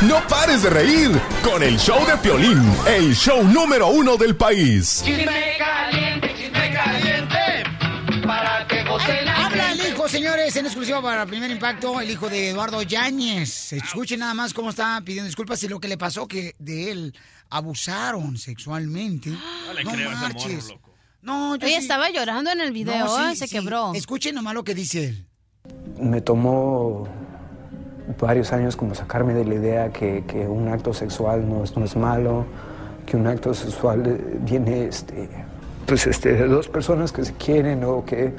No 0.02 0.16
pares 0.28 0.62
de 0.64 0.70
reír 0.70 1.10
con 1.44 1.62
el 1.62 1.78
show 1.78 2.04
de 2.06 2.16
Piolín, 2.18 2.60
el 2.86 3.14
show 3.14 3.42
número 3.44 3.86
uno 3.88 4.16
del 4.16 4.36
país. 4.36 5.02
Chisme 5.04 5.56
caliente, 5.58 6.34
chisme 6.34 6.72
caliente, 6.72 7.38
para 8.26 8.66
que 8.66 8.82
gocen 8.84 9.24
la 9.24 9.31
Señores, 10.08 10.54
en 10.56 10.66
exclusiva 10.66 11.00
para 11.00 11.24
Primer 11.26 11.50
Impacto, 11.50 12.00
el 12.00 12.10
hijo 12.10 12.28
de 12.28 12.50
Eduardo 12.50 12.82
Yáñez. 12.82 13.72
Escuchen 13.72 14.20
nada 14.20 14.34
más 14.34 14.52
cómo 14.52 14.70
está 14.70 15.00
pidiendo 15.04 15.26
disculpas 15.26 15.62
y 15.62 15.68
lo 15.68 15.80
que 15.80 15.88
le 15.88 15.96
pasó 15.96 16.26
que 16.28 16.54
de 16.58 16.90
él 16.90 17.14
abusaron 17.50 18.36
sexualmente. 18.36 19.30
No 19.66 19.72
le 19.74 19.82
creo 19.84 19.94
ese 19.94 20.04
morro, 20.04 20.20
marches. 20.20 20.68
loco. 20.68 20.94
No, 21.22 21.56
yo 21.56 21.66
Oye, 21.66 21.76
sí- 21.76 21.82
estaba 21.82 22.10
llorando 22.10 22.50
en 22.50 22.60
el 22.60 22.72
video, 22.72 23.06
No, 23.06 23.30
sí, 23.30 23.36
se 23.36 23.46
sí. 23.46 23.54
quebró. 23.56 23.92
Escuchen 23.94 24.34
nomás 24.34 24.54
lo 24.54 24.64
que 24.64 24.74
dice 24.74 25.04
él. 25.08 25.26
Me 25.98 26.20
tomó 26.20 27.08
varios 28.20 28.52
años 28.52 28.76
como 28.76 28.94
sacarme 28.94 29.32
de 29.32 29.44
la 29.46 29.54
idea 29.54 29.92
que, 29.92 30.24
que 30.26 30.40
un 30.46 30.68
acto 30.68 30.92
sexual 30.92 31.48
no 31.48 31.64
es, 31.64 31.74
no 31.76 31.84
es 31.84 31.96
malo, 31.96 32.44
que 33.06 33.16
un 33.16 33.26
acto 33.28 33.54
sexual 33.54 34.02
eh, 34.06 34.38
viene 34.40 34.86
este, 34.86 35.28
pues 35.86 36.06
este, 36.06 36.32
de 36.32 36.48
dos 36.48 36.68
personas 36.68 37.12
que 37.12 37.24
se 37.24 37.32
quieren 37.34 37.82
o 37.84 38.04
que 38.04 38.34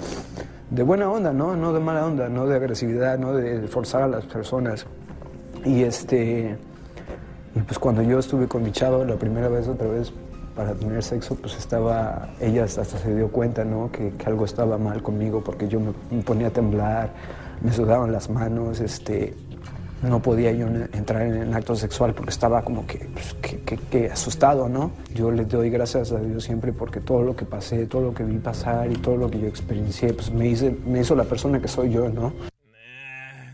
de 0.73 0.81
buena 0.81 1.09
onda, 1.09 1.31
¿no? 1.31 1.55
No 1.55 1.71
de 1.71 1.79
mala 1.79 2.05
onda, 2.05 2.29
no 2.29 2.47
de 2.47 2.55
agresividad, 2.55 3.19
no 3.19 3.33
de 3.33 3.67
forzar 3.67 4.01
a 4.03 4.07
las 4.07 4.25
personas. 4.25 4.85
Y 5.63 5.83
este 5.83 6.57
Y 7.55 7.59
pues 7.59 7.77
cuando 7.77 8.01
yo 8.01 8.19
estuve 8.19 8.47
con 8.47 8.63
mi 8.63 8.71
chava 8.71 9.05
la 9.05 9.15
primera 9.15 9.47
vez 9.47 9.67
otra 9.67 9.87
vez 9.87 10.11
para 10.55 10.73
tener 10.73 11.01
sexo, 11.03 11.35
pues 11.35 11.55
estaba, 11.57 12.29
ella 12.39 12.63
hasta 12.63 12.83
se 12.83 13.15
dio 13.15 13.31
cuenta, 13.31 13.63
¿no? 13.63 13.91
Que, 13.91 14.11
que 14.11 14.25
algo 14.25 14.45
estaba 14.45 14.77
mal 14.77 15.01
conmigo 15.03 15.43
porque 15.43 15.67
yo 15.67 15.79
me, 15.79 15.93
me 16.09 16.23
ponía 16.23 16.47
a 16.47 16.51
temblar, 16.51 17.11
me 17.61 17.71
sudaban 17.71 18.11
las 18.11 18.29
manos, 18.29 18.79
este, 18.79 19.35
no 20.03 20.21
podía 20.21 20.51
yo 20.51 20.67
entrar 20.67 21.23
en, 21.23 21.41
en 21.41 21.53
acto 21.53 21.75
sexual 21.75 22.13
porque 22.13 22.29
estaba 22.31 22.63
como 22.63 22.85
que, 22.85 22.97
pues, 23.13 23.33
que, 23.41 23.61
que- 23.61 23.77
que 23.77 24.11
asustado, 24.11 24.69
¿no? 24.69 24.91
Yo 25.15 25.31
le 25.31 25.45
doy 25.45 25.69
gracias 25.69 26.11
a 26.11 26.19
Dios 26.19 26.43
siempre 26.43 26.73
porque 26.73 26.99
todo 26.99 27.23
lo 27.23 27.35
que 27.35 27.45
pasé, 27.45 27.85
todo 27.87 28.01
lo 28.01 28.13
que 28.13 28.23
vi 28.23 28.37
pasar 28.37 28.91
y 28.91 28.95
todo 28.95 29.15
lo 29.17 29.31
que 29.31 29.39
yo 29.39 29.47
experiencié, 29.47 30.13
pues 30.13 30.31
me, 30.31 30.47
hice, 30.47 30.75
me 30.85 31.01
hizo 31.01 31.15
la 31.15 31.23
persona 31.23 31.61
que 31.61 31.67
soy 31.67 31.91
yo, 31.91 32.09
¿no? 32.09 32.33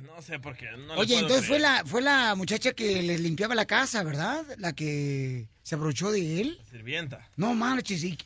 No 0.06 0.22
sé 0.22 0.40
por 0.40 0.56
qué. 0.58 0.66
No 0.88 0.96
Oye, 0.96 1.18
entonces 1.20 1.46
fue 1.48 1.60
la, 1.60 1.84
fue 1.86 2.02
la 2.02 2.36
muchacha 2.36 2.74
que 2.74 3.02
les 3.02 3.20
limpiaba 3.20 3.56
la 3.56 3.66
casa, 3.66 4.04
¿verdad? 4.04 4.44
La 4.58 4.74
que 4.74 5.48
se 5.70 5.76
aprovechó 5.76 6.12
de 6.12 6.42
él. 6.42 6.60
Sirvienta. 6.72 7.28
No 7.38 7.54
manches, 7.54 8.04
y, 8.04 8.18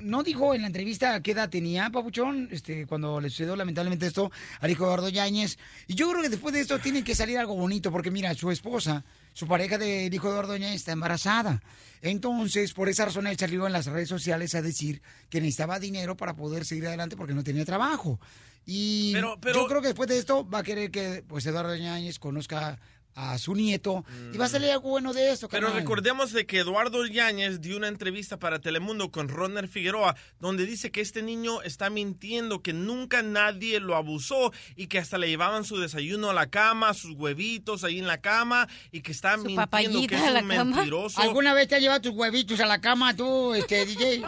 no 0.00 0.22
dijo 0.22 0.54
en 0.54 0.62
la 0.62 0.68
entrevista 0.68 1.20
qué 1.20 1.32
edad 1.32 1.50
tenía, 1.50 1.90
Papuchón, 1.90 2.48
este, 2.50 2.86
cuando 2.86 3.20
le 3.20 3.28
sucedió 3.28 3.54
lamentablemente 3.54 4.06
esto 4.06 4.32
al 4.60 4.70
hijo 4.70 4.84
de 4.84 4.86
Eduardo 4.86 5.08
Yáñez. 5.10 5.58
Y 5.88 5.94
yo 5.94 6.08
creo 6.08 6.22
que 6.22 6.30
después 6.30 6.54
de 6.54 6.60
esto 6.60 6.78
tiene 6.78 7.04
que 7.04 7.14
salir 7.14 7.36
algo 7.36 7.54
bonito, 7.54 7.92
porque 7.92 8.10
mira, 8.10 8.32
su 8.32 8.50
esposa, 8.50 9.04
su 9.34 9.46
pareja 9.46 9.76
del 9.76 10.14
hijo 10.14 10.28
de 10.28 10.32
Eduardo 10.32 10.56
Yáñez 10.56 10.76
está 10.76 10.92
embarazada. 10.92 11.62
Entonces, 12.00 12.72
por 12.72 12.88
esa 12.88 13.04
razón 13.04 13.26
él 13.26 13.36
salió 13.36 13.66
en 13.66 13.74
las 13.74 13.84
redes 13.84 14.08
sociales 14.08 14.54
a 14.54 14.62
decir 14.62 15.02
que 15.28 15.42
necesitaba 15.42 15.78
dinero 15.78 16.16
para 16.16 16.34
poder 16.34 16.64
seguir 16.64 16.86
adelante 16.86 17.14
porque 17.14 17.34
no 17.34 17.44
tenía 17.44 17.66
trabajo. 17.66 18.18
Y 18.64 19.12
Pero- 19.12 19.38
pero- 19.38 19.60
yo 19.60 19.66
creo 19.66 19.82
que 19.82 19.88
después 19.88 20.08
de 20.08 20.16
esto 20.16 20.48
va 20.48 20.60
a 20.60 20.62
querer 20.62 20.90
que 20.90 21.22
pues 21.28 21.44
Eduardo 21.44 21.76
Yáñez 21.76 22.18
conozca 22.18 22.78
a 23.16 23.38
su 23.38 23.54
nieto 23.54 24.04
y 24.32 24.36
va 24.38 24.46
a 24.46 24.48
salir 24.48 24.70
algo 24.70 24.90
bueno 24.90 25.12
de 25.12 25.30
esto. 25.30 25.48
Pero 25.48 25.70
recordemos 25.70 26.32
de 26.32 26.46
que 26.46 26.58
Eduardo 26.58 27.06
Yáñez 27.06 27.60
dio 27.60 27.76
una 27.76 27.88
entrevista 27.88 28.38
para 28.38 28.60
Telemundo 28.60 29.10
con 29.10 29.28
Ronner 29.28 29.68
Figueroa, 29.68 30.16
donde 30.40 30.66
dice 30.66 30.90
que 30.90 31.00
este 31.00 31.22
niño 31.22 31.62
está 31.62 31.90
mintiendo, 31.90 32.62
que 32.62 32.72
nunca 32.72 33.22
nadie 33.22 33.78
lo 33.80 33.94
abusó 33.96 34.52
y 34.76 34.88
que 34.88 34.98
hasta 34.98 35.18
le 35.18 35.28
llevaban 35.28 35.64
su 35.64 35.78
desayuno 35.78 36.30
a 36.30 36.34
la 36.34 36.50
cama, 36.50 36.92
sus 36.94 37.12
huevitos 37.12 37.84
ahí 37.84 37.98
en 37.98 38.06
la 38.06 38.20
cama 38.20 38.68
y 38.90 39.00
que 39.02 39.12
está 39.12 39.36
mintiendo, 39.36 39.62
que 39.62 39.66
papayita 39.66 40.16
es 40.16 40.22
a 40.22 40.30
la 40.30 40.40
un 40.42 40.48
cama. 40.48 40.76
mentiroso. 40.76 41.20
¿Alguna 41.20 41.54
vez 41.54 41.68
te 41.68 41.76
has 41.76 41.80
llevado 41.82 42.00
tus 42.00 42.12
huevitos 42.12 42.58
a 42.60 42.66
la 42.66 42.80
cama 42.80 43.14
tú, 43.14 43.54
este, 43.54 43.86
DJ? 43.86 44.20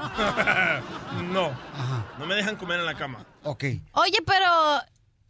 no, 1.33 1.57
no 2.19 2.27
me 2.27 2.35
dejan 2.35 2.57
comer 2.57 2.81
en 2.81 2.87
la 2.87 2.97
cama. 2.97 3.27
Ok. 3.43 3.65
Oye, 3.93 4.19
pero 4.27 4.47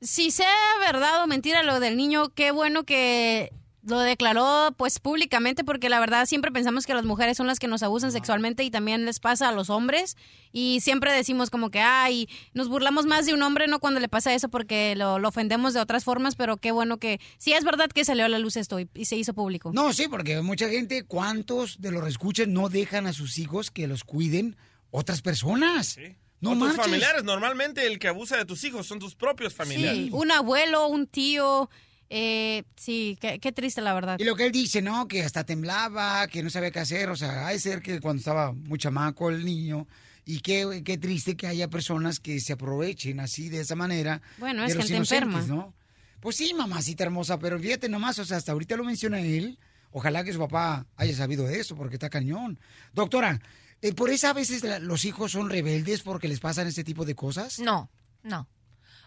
si 0.00 0.30
sea 0.30 0.48
verdad 0.80 1.22
o 1.22 1.26
mentira 1.26 1.62
lo 1.62 1.80
del 1.80 1.96
niño, 1.96 2.30
qué 2.34 2.50
bueno 2.50 2.84
que 2.84 3.52
lo 3.86 4.00
declaró 4.00 4.74
pues 4.76 4.98
públicamente 4.98 5.62
porque 5.62 5.88
la 5.88 6.00
verdad 6.00 6.26
siempre 6.26 6.50
pensamos 6.50 6.86
que 6.86 6.94
las 6.94 7.04
mujeres 7.04 7.36
son 7.36 7.46
las 7.46 7.60
que 7.60 7.68
nos 7.68 7.84
abusan 7.84 8.10
sexualmente 8.10 8.64
y 8.64 8.70
también 8.70 9.04
les 9.04 9.20
pasa 9.20 9.48
a 9.48 9.52
los 9.52 9.70
hombres. 9.70 10.16
Y 10.52 10.80
siempre 10.80 11.12
decimos 11.12 11.50
como 11.50 11.70
que 11.70 11.80
ay 11.80 12.28
nos 12.52 12.68
burlamos 12.68 13.06
más 13.06 13.26
de 13.26 13.34
un 13.34 13.42
hombre 13.42 13.68
no 13.68 13.78
cuando 13.78 14.00
le 14.00 14.08
pasa 14.08 14.34
eso 14.34 14.48
porque 14.48 14.96
lo, 14.96 15.18
lo 15.18 15.28
ofendemos 15.28 15.72
de 15.72 15.80
otras 15.80 16.02
formas 16.02 16.34
pero 16.34 16.56
qué 16.56 16.72
bueno 16.72 16.98
que 16.98 17.20
sí 17.38 17.52
es 17.52 17.64
verdad 17.64 17.88
que 17.88 18.04
salió 18.04 18.24
a 18.24 18.28
la 18.28 18.40
luz 18.40 18.56
esto 18.56 18.80
y, 18.80 18.88
y 18.94 19.04
se 19.04 19.16
hizo 19.16 19.34
público. 19.34 19.70
No, 19.72 19.92
sí, 19.92 20.08
porque 20.08 20.40
mucha 20.40 20.68
gente, 20.68 21.04
¿cuántos 21.04 21.80
de 21.80 21.92
los 21.92 22.06
escuchas 22.08 22.48
no 22.48 22.68
dejan 22.68 23.06
a 23.06 23.12
sus 23.12 23.38
hijos 23.38 23.70
que 23.70 23.86
los 23.86 24.02
cuiden 24.02 24.56
otras 24.90 25.22
personas? 25.22 25.96
No 26.40 26.52
o 26.52 26.58
tus 26.58 26.76
familiares, 26.76 27.24
normalmente 27.24 27.86
el 27.86 27.98
que 27.98 28.08
abusa 28.08 28.36
de 28.36 28.44
tus 28.44 28.62
hijos 28.64 28.86
son 28.86 28.98
tus 28.98 29.14
propios 29.14 29.54
familiares. 29.54 29.96
sí 29.96 30.10
un 30.12 30.30
abuelo 30.30 30.86
un 30.86 31.06
tío 31.06 31.70
eh, 32.08 32.62
sí 32.76 33.18
qué, 33.20 33.40
qué 33.40 33.50
triste 33.50 33.80
la 33.80 33.92
verdad 33.92 34.16
Y 34.20 34.24
lo 34.24 34.36
que 34.36 34.46
él 34.46 34.52
dice, 34.52 34.80
¿no? 34.80 35.08
Que 35.08 35.22
hasta 35.22 35.44
temblaba, 35.44 36.26
que 36.28 36.42
no 36.42 36.50
sabía 36.50 36.70
qué 36.70 36.80
hacer. 36.80 37.10
O 37.10 37.16
sea, 37.16 37.46
hay 37.46 37.58
ser 37.58 37.82
que 37.82 38.00
cuando 38.00 38.20
estaba 38.20 38.52
muy 38.52 38.78
chamaco 38.78 39.30
el 39.30 39.44
niño. 39.44 39.86
Y 40.24 40.40
qué, 40.40 40.82
qué 40.84 40.98
triste 40.98 41.36
que 41.36 41.46
haya 41.46 41.68
personas 41.68 42.18
que 42.18 42.40
se 42.40 42.52
aprovechen 42.52 43.20
así 43.20 43.48
de 43.48 43.60
esa 43.60 43.76
manera. 43.76 44.20
Bueno, 44.38 44.62
de 44.62 44.68
es 44.68 44.74
los 44.74 44.84
gente 44.84 44.96
enferma. 44.96 45.42
¿no? 45.42 45.72
Pues 46.20 46.36
sí, 46.36 46.52
mamacita 46.52 47.04
hermosa, 47.04 47.38
pero 47.38 47.58
fíjate 47.60 47.88
nomás, 47.88 48.18
o 48.18 48.24
sea, 48.24 48.36
hasta 48.36 48.50
ahorita 48.50 48.76
lo 48.76 48.82
menciona 48.82 49.20
él. 49.20 49.58
Ojalá 49.92 50.24
que 50.24 50.32
su 50.32 50.40
papá 50.40 50.84
haya 50.96 51.14
sabido 51.14 51.44
de 51.44 51.60
eso, 51.60 51.76
porque 51.76 51.94
está 51.94 52.10
cañón. 52.10 52.58
Doctora, 52.92 53.40
eh, 53.82 53.92
¿por 53.92 54.10
eso 54.10 54.28
a 54.28 54.32
veces 54.32 54.62
la- 54.64 54.78
los 54.78 55.04
hijos 55.04 55.32
son 55.32 55.50
rebeldes 55.50 56.02
porque 56.02 56.28
les 56.28 56.40
pasan 56.40 56.66
este 56.66 56.84
tipo 56.84 57.04
de 57.04 57.14
cosas? 57.14 57.58
No, 57.60 57.90
no. 58.22 58.48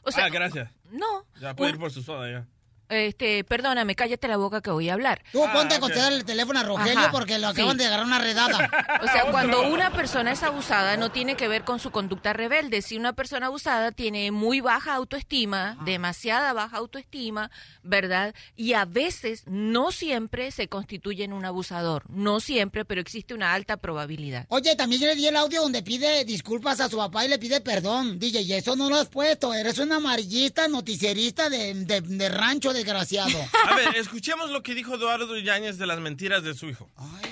O 0.04 0.12
sea, 0.12 0.26
ah, 0.26 0.30
gracias. 0.30 0.72
No. 0.92 1.26
Ya 1.42 1.56
puede 1.56 1.72
Un- 1.72 1.76
ir 1.76 1.80
por 1.82 1.92
su 1.92 2.02
soda 2.02 2.32
ya. 2.32 2.48
Este, 2.90 3.44
perdóname, 3.44 3.96
cállate 3.96 4.28
la 4.28 4.38
boca 4.38 4.62
que 4.62 4.72
voy 4.72 4.90
a 4.90 4.94
hablar. 4.94 5.22
Tú 5.32 5.44
ponte 5.54 5.76
a 5.76 5.80
contestar 5.80 6.12
el 6.12 6.26
teléfono 6.26 6.60
a 6.60 6.64
Rogelio 6.64 7.00
Ajá, 7.00 7.12
porque 7.12 7.38
lo 7.38 7.48
acaban 7.50 7.74
sí. 7.74 7.78
de 7.78 7.86
agarrar 7.86 8.06
una 8.06 8.20
redada. 8.20 8.70
O 9.02 9.08
sea, 9.08 9.32
cuando 9.32 9.70
una 9.70 9.92
persona 9.92 10.32
es 10.32 10.42
abusada 10.44 10.98
no 10.98 11.12
tiene 11.12 11.36
que 11.36 11.48
ver 11.48 11.64
con 11.64 11.80
su 11.80 11.92
conducta 11.92 12.34
rebelde. 12.34 12.82
Si 12.82 12.98
una 12.98 13.14
persona 13.14 13.46
abusada 13.48 13.92
tiene 13.92 14.32
muy 14.32 14.60
baja 14.60 14.96
autoestima, 14.96 15.78
demasiada 15.86 16.52
baja 16.54 16.78
autoestima, 16.78 17.52
¿verdad? 17.84 18.34
Y 18.56 18.74
a 18.74 18.86
veces, 18.86 19.44
no 19.46 19.92
siempre 19.92 20.52
se 20.52 20.68
constituye 20.68 21.24
en 21.24 21.34
un 21.34 21.46
abusador. 21.46 22.04
No 22.10 22.40
siempre, 22.40 22.86
pero 22.86 23.02
existe 23.02 23.34
una 23.34 23.54
alta 23.54 23.78
probabilidad. 23.78 24.46
Oye, 24.50 24.76
también 24.76 25.02
yo 25.02 25.08
le 25.08 25.16
di 25.16 25.28
el 25.28 25.36
audio 25.36 25.62
donde 25.62 25.84
pide 25.84 26.26
disculpas 26.26 26.80
a 26.80 26.90
su 26.90 26.98
papá 26.98 27.24
y 27.26 27.28
le 27.28 27.38
pide 27.40 27.62
perdón. 27.62 28.18
DJ, 28.20 28.42
y 28.42 28.54
eso 28.54 28.76
no 28.76 28.90
lo 28.90 28.96
has 28.98 29.10
puesto. 29.10 29.54
Eres 29.54 29.78
un 29.78 29.92
amarillista, 29.92 30.68
noticierista 30.68 31.50
de, 31.50 31.74
de- 31.86 32.02
de 32.02 32.30
rancho, 32.30 32.74
desgraciado. 32.80 33.38
A 33.68 33.76
ver, 33.76 33.96
escuchemos 33.96 34.50
lo 34.50 34.64
que 34.64 34.74
dijo 34.74 34.96
Eduardo 34.96 35.38
Yáñez 35.38 35.78
de 35.78 35.86
las 35.86 36.00
mentiras 36.00 36.44
de 36.44 36.54
su 36.54 36.68
hijo. 36.68 36.90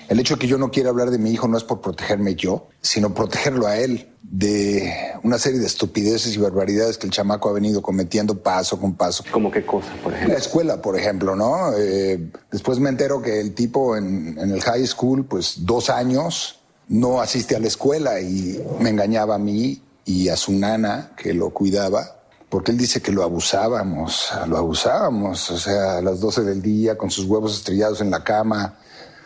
El 0.09 0.19
hecho 0.19 0.35
de 0.35 0.39
que 0.39 0.47
yo 0.47 0.57
no 0.57 0.71
quiera 0.71 0.89
hablar 0.89 1.09
de 1.09 1.17
mi 1.17 1.31
hijo 1.31 1.47
no 1.47 1.57
es 1.57 1.63
por 1.63 1.81
protegerme 1.81 2.35
yo, 2.35 2.67
sino 2.81 3.13
protegerlo 3.13 3.67
a 3.67 3.77
él 3.77 4.09
de 4.21 4.91
una 5.23 5.37
serie 5.37 5.59
de 5.59 5.67
estupideces 5.67 6.35
y 6.35 6.37
barbaridades 6.37 6.97
que 6.97 7.07
el 7.07 7.13
chamaco 7.13 7.49
ha 7.49 7.53
venido 7.53 7.81
cometiendo 7.81 8.37
paso 8.37 8.79
con 8.79 8.95
paso. 8.95 9.23
¿Cómo 9.31 9.49
qué 9.49 9.65
cosa, 9.65 9.89
por 10.03 10.13
ejemplo? 10.13 10.33
La 10.33 10.39
escuela, 10.39 10.81
por 10.81 10.97
ejemplo, 10.97 11.35
¿no? 11.35 11.73
Eh, 11.77 12.29
después 12.51 12.79
me 12.79 12.89
entero 12.89 13.21
que 13.21 13.39
el 13.39 13.53
tipo 13.53 13.95
en, 13.95 14.37
en 14.37 14.51
el 14.51 14.61
high 14.61 14.85
school, 14.85 15.25
pues 15.25 15.65
dos 15.65 15.89
años, 15.89 16.59
no 16.89 17.21
asiste 17.21 17.55
a 17.55 17.59
la 17.59 17.67
escuela 17.67 18.19
y 18.19 18.61
me 18.79 18.89
engañaba 18.89 19.35
a 19.35 19.39
mí 19.39 19.81
y 20.05 20.29
a 20.29 20.37
su 20.37 20.53
nana 20.53 21.11
que 21.17 21.33
lo 21.33 21.49
cuidaba. 21.51 22.16
Porque 22.49 22.71
él 22.71 22.77
dice 22.77 23.01
que 23.01 23.11
lo 23.11 23.23
abusábamos, 23.23 24.29
lo 24.47 24.57
abusábamos, 24.57 25.51
o 25.51 25.57
sea, 25.57 25.97
a 25.97 26.01
las 26.01 26.21
12 26.21 26.43
del 26.43 26.61
día 26.61 26.97
con 26.97 27.11
sus 27.11 27.25
huevos 27.25 27.53
estrellados 27.53 27.99
en 28.01 28.09
la 28.09 28.23
cama, 28.23 28.75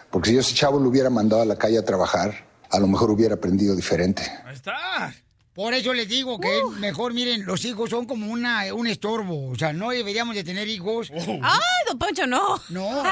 porque 0.09 0.29
si 0.29 0.35
yo 0.35 0.41
ese 0.41 0.55
chavo 0.55 0.79
lo 0.79 0.89
hubiera 0.89 1.09
mandado 1.09 1.43
a 1.43 1.45
la 1.45 1.55
calle 1.55 1.77
a 1.77 1.85
trabajar, 1.85 2.33
a 2.71 2.79
lo 2.79 2.87
mejor 2.87 3.11
hubiera 3.11 3.35
aprendido 3.35 3.75
diferente. 3.75 4.23
Ahí 4.45 4.55
está. 4.55 5.13
Por 5.53 5.73
eso 5.73 5.93
les 5.93 6.07
digo 6.07 6.39
que 6.39 6.57
es 6.59 6.63
mejor, 6.79 7.13
miren, 7.13 7.45
los 7.45 7.63
hijos 7.65 7.89
son 7.89 8.05
como 8.05 8.31
una, 8.31 8.73
un 8.73 8.87
estorbo. 8.87 9.49
O 9.51 9.55
sea, 9.55 9.73
no 9.73 9.89
deberíamos 9.89 10.33
de 10.33 10.43
tener 10.45 10.67
hijos. 10.69 11.11
¡Ay, 11.13 11.59
don 11.89 11.99
Poncho, 11.99 12.25
no! 12.25 12.59
No, 12.69 13.03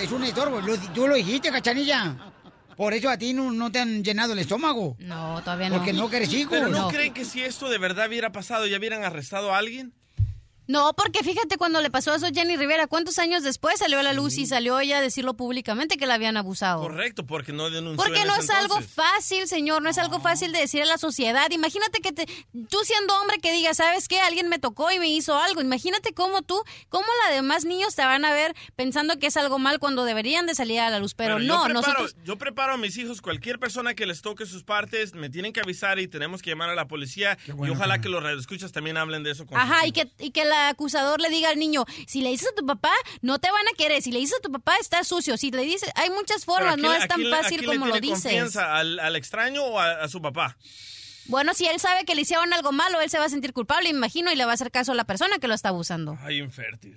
es 0.00 0.10
un 0.12 0.22
estorbo. 0.22 0.60
Lo- 0.60 0.78
tú 0.94 1.08
lo 1.08 1.16
dijiste, 1.16 1.50
cachanilla. 1.50 2.16
Por 2.76 2.94
eso 2.94 3.10
a 3.10 3.16
ti 3.16 3.32
no, 3.32 3.52
no 3.52 3.70
te 3.70 3.78
han 3.80 4.02
llenado 4.02 4.32
el 4.32 4.38
estómago. 4.38 4.96
No, 4.98 5.40
todavía 5.42 5.68
no. 5.68 5.76
Porque 5.76 5.92
no 5.92 6.08
quieres 6.08 6.32
hijos. 6.32 6.52
¿Pero 6.52 6.68
no, 6.68 6.88
creen 6.88 7.12
que 7.12 7.24
si 7.24 7.42
esto 7.42 7.68
de 7.68 7.78
verdad 7.78 8.08
hubiera 8.08 8.32
pasado 8.32 8.66
ya 8.66 8.78
hubieran 8.78 9.04
arrestado 9.04 9.54
a 9.54 9.58
alguien? 9.58 9.94
No, 10.68 10.92
porque 10.94 11.24
fíjate 11.24 11.56
cuando 11.56 11.80
le 11.80 11.90
pasó 11.90 12.14
eso 12.14 12.26
a 12.26 12.30
Jenny 12.30 12.56
Rivera, 12.56 12.86
¿cuántos 12.86 13.18
años 13.18 13.42
después 13.42 13.78
salió 13.80 13.98
a 13.98 14.02
la 14.02 14.12
luz 14.12 14.38
y 14.38 14.46
salió 14.46 14.78
ella 14.80 14.98
a 14.98 15.00
decirlo 15.00 15.34
públicamente 15.34 15.96
que 15.96 16.06
la 16.06 16.14
habían 16.14 16.36
abusado? 16.36 16.80
Correcto, 16.82 17.26
porque 17.26 17.52
no 17.52 17.68
denunció 17.70 18.02
Porque 18.04 18.20
en 18.20 18.28
no 18.28 18.34
ese 18.34 18.44
es 18.44 18.50
algo 18.50 18.76
entonces. 18.76 18.94
fácil, 18.94 19.48
señor, 19.48 19.82
no 19.82 19.90
es 19.90 19.98
algo 19.98 20.20
fácil 20.20 20.52
de 20.52 20.60
decir 20.60 20.82
a 20.82 20.86
la 20.86 20.98
sociedad. 20.98 21.50
Imagínate 21.50 22.00
que 22.00 22.12
te, 22.12 22.26
tú 22.68 22.78
siendo 22.84 23.14
hombre 23.20 23.38
que 23.38 23.52
digas, 23.52 23.76
¿sabes 23.78 24.06
qué? 24.08 24.20
Alguien 24.20 24.48
me 24.48 24.58
tocó 24.58 24.90
y 24.92 24.98
me 24.98 25.08
hizo 25.08 25.36
algo. 25.38 25.60
Imagínate 25.60 26.14
cómo 26.14 26.42
tú, 26.42 26.62
cómo 26.88 27.06
la 27.26 27.34
demás 27.34 27.64
niños 27.64 27.94
te 27.94 28.02
van 28.02 28.24
a 28.24 28.32
ver 28.32 28.54
pensando 28.76 29.18
que 29.18 29.26
es 29.26 29.36
algo 29.36 29.58
mal 29.58 29.78
cuando 29.80 30.04
deberían 30.04 30.46
de 30.46 30.54
salir 30.54 30.80
a 30.80 30.90
la 30.90 30.98
luz. 31.00 31.14
Pero 31.14 31.34
Bueno, 31.34 31.46
no, 31.54 31.68
yo 31.68 31.74
preparo, 31.74 31.92
nosotros... 32.02 32.16
yo 32.24 32.38
preparo 32.38 32.72
a 32.74 32.76
mis 32.76 32.96
hijos, 32.96 33.20
cualquier 33.20 33.58
persona 33.58 33.94
que 33.94 34.06
les 34.06 34.22
toque 34.22 34.46
sus 34.46 34.62
partes, 34.64 35.14
me 35.14 35.28
tienen 35.28 35.52
que 35.52 35.60
avisar 35.60 35.98
y 35.98 36.06
tenemos 36.08 36.40
que 36.40 36.50
llamar 36.50 36.70
a 36.70 36.74
la 36.74 36.86
policía. 36.86 37.36
y 37.46 37.68
ojalá 37.70 38.00
que 38.00 38.08
los 38.08 38.22
radioescuchas 38.22 38.70
también 38.72 38.96
hablen 38.96 39.22
de 39.22 39.32
eso 39.32 39.44
con 39.46 39.58
Ajá, 39.58 39.86
y 39.86 39.92
que, 39.92 40.08
y 40.18 40.30
que 40.30 40.44
el 40.54 40.70
acusador 40.70 41.20
le 41.20 41.28
diga 41.30 41.50
al 41.50 41.58
niño, 41.58 41.84
si 42.06 42.20
le 42.22 42.30
dices 42.30 42.48
a 42.52 42.54
tu 42.54 42.64
papá, 42.66 42.92
no 43.20 43.38
te 43.38 43.50
van 43.50 43.66
a 43.72 43.76
querer. 43.76 44.02
Si 44.02 44.12
le 44.12 44.18
dices 44.20 44.36
a 44.38 44.42
tu 44.42 44.50
papá, 44.52 44.74
está 44.80 45.04
sucio. 45.04 45.36
Si 45.36 45.50
le 45.50 45.62
dices, 45.62 45.90
hay 45.94 46.10
muchas 46.10 46.44
formas, 46.44 46.72
¿a 46.72 46.76
quién 46.76 46.86
no 46.86 46.92
le- 46.92 46.98
es 46.98 47.08
tan 47.08 47.22
fácil 47.30 47.58
quién 47.58 47.70
le 47.70 47.76
como 47.78 47.86
lo 47.86 47.92
tiene 48.00 48.06
dices. 48.08 48.22
confianza, 48.24 48.76
¿Al, 48.76 48.98
al 48.98 49.16
extraño 49.16 49.64
o 49.64 49.78
a, 49.78 50.02
a 50.04 50.08
su 50.08 50.20
papá? 50.22 50.56
Bueno, 51.26 51.54
si 51.54 51.66
él 51.66 51.78
sabe 51.78 52.04
que 52.04 52.14
le 52.16 52.22
hicieron 52.22 52.52
algo 52.52 52.72
malo, 52.72 53.00
él 53.00 53.08
se 53.08 53.18
va 53.18 53.26
a 53.26 53.28
sentir 53.28 53.52
culpable, 53.52 53.88
imagino, 53.88 54.32
y 54.32 54.36
le 54.36 54.44
va 54.44 54.50
a 54.50 54.54
hacer 54.54 54.70
caso 54.72 54.90
a 54.92 54.94
la 54.96 55.04
persona 55.04 55.38
que 55.38 55.46
lo 55.48 55.54
está 55.54 55.68
abusando. 55.68 56.18
Ay, 56.22 56.38
infértil. 56.40 56.96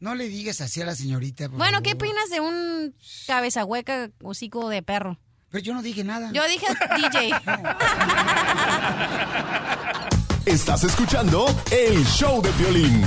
No 0.00 0.14
le 0.14 0.28
digas 0.28 0.60
así 0.60 0.80
a 0.82 0.86
la 0.86 0.94
señorita. 0.94 1.48
por 1.48 1.58
Bueno, 1.58 1.78
favor. 1.78 1.82
¿qué 1.84 1.92
opinas 1.94 2.30
de 2.30 2.40
un 2.40 2.94
cabeza 3.26 3.64
hueca, 3.64 4.10
hocico 4.22 4.68
de 4.70 4.82
perro? 4.82 5.18
Pero 5.50 5.62
yo 5.64 5.74
no 5.74 5.82
dije 5.82 6.02
nada. 6.04 6.30
Yo 6.32 6.46
dije 6.48 6.66
DJ. 6.96 7.30
Estás 10.46 10.84
escuchando 10.84 11.44
el 11.72 12.04
show 12.04 12.40
de 12.40 12.52
violín. 12.52 13.02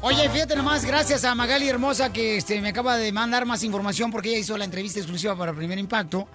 Oye, 0.00 0.30
fíjate 0.30 0.56
nomás, 0.56 0.86
gracias 0.86 1.24
a 1.24 1.34
Magali 1.34 1.68
Hermosa 1.68 2.10
que 2.10 2.38
este, 2.38 2.62
me 2.62 2.70
acaba 2.70 2.96
de 2.96 3.12
mandar 3.12 3.44
más 3.44 3.62
información 3.62 4.10
porque 4.10 4.30
ella 4.30 4.38
hizo 4.38 4.56
la 4.56 4.64
entrevista 4.64 4.98
exclusiva 5.00 5.36
para 5.36 5.52
Primer 5.52 5.78
Impacto 5.78 6.26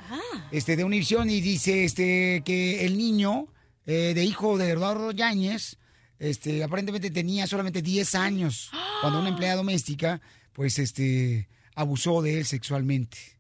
este, 0.52 0.76
de 0.76 0.84
Univision 0.84 1.28
y 1.32 1.42
dice 1.42 1.84
este, 1.84 2.44
que 2.46 2.86
el 2.86 2.96
niño 2.96 3.48
eh, 3.88 4.14
de 4.14 4.24
hijo 4.24 4.60
de 4.60 4.70
Eduardo 4.70 5.10
Yáñez 5.10 5.78
este, 6.20 6.64
aparentemente 6.64 7.10
tenía 7.10 7.48
solamente 7.48 7.82
10 7.82 8.14
años 8.14 8.70
cuando 9.02 9.20
una 9.20 9.30
empleada 9.30 9.56
doméstica 9.56 10.22
pues 10.54 10.78
este, 10.78 11.50
abusó 11.74 12.22
de 12.22 12.38
él 12.38 12.46
sexualmente. 12.46 13.35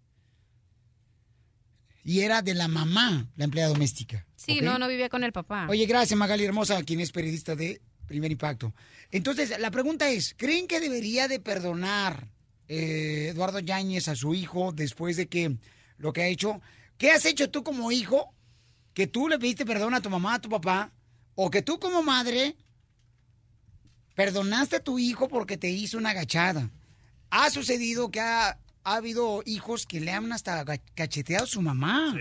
Y 2.06 2.20
era 2.20 2.44
de 2.44 2.54
la 2.54 2.68
mamá, 2.68 3.28
la 3.36 3.46
empleada 3.46 3.70
doméstica. 3.70 4.28
Sí, 4.36 4.62
no, 4.62 4.78
no 4.78 4.88
vivía 4.88 5.10
con 5.10 5.24
el 5.24 5.34
papá. 5.34 5.66
Oye, 5.68 5.88
gracias 5.88 6.18
Magali 6.18 6.46
Hermosa, 6.46 6.84
quien 6.84 7.00
es 7.00 7.12
periodista 7.12 7.56
de 7.56 7.82
Primer 8.06 8.32
Impacto. 8.32 8.76
Entonces, 9.10 9.58
la 9.60 9.72
pregunta 9.72 10.08
es, 10.10 10.36
¿creen 10.38 10.68
que 10.68 10.80
debería 10.80 11.28
de 11.28 11.40
perdonar 11.40 12.28
eh, 12.68 13.30
Eduardo 13.32 13.58
Yáñez 13.58 14.08
a 14.08 14.16
su 14.16 14.36
hijo 14.36 14.72
después 14.72 15.18
de 15.18 15.28
que 15.28 15.58
lo 15.98 16.14
que 16.14 16.22
ha 16.22 16.28
hecho? 16.28 16.62
¿Qué 17.00 17.10
has 17.10 17.26
hecho 17.26 17.50
tú 17.50 17.64
como 17.64 17.92
hijo? 17.92 18.32
Que 18.94 19.08
tú 19.08 19.28
le 19.28 19.40
pediste 19.40 19.66
perdón 19.66 19.96
a 19.96 20.02
tu 20.02 20.12
mamá, 20.12 20.36
a 20.36 20.42
tu 20.42 20.50
papá, 20.50 20.92
o 21.34 21.50
que 21.50 21.64
tú 21.64 21.80
como 21.80 22.04
madre 22.04 22.56
perdonaste 24.14 24.76
a 24.76 24.84
tu 24.84 25.00
hijo 25.00 25.28
porque 25.28 25.58
te 25.58 25.72
hizo 25.72 25.98
una 25.98 26.12
agachada. 26.12 26.70
Ha 27.32 27.50
sucedido 27.50 28.12
que 28.12 28.20
ha, 28.20 28.60
ha 28.86 28.96
habido 28.96 29.42
hijos 29.46 29.86
que 29.86 30.00
le 30.00 30.12
han 30.12 30.32
hasta 30.32 30.64
cacheteado 30.96 31.44
a 31.44 31.48
su 31.48 31.62
mamá. 31.62 32.16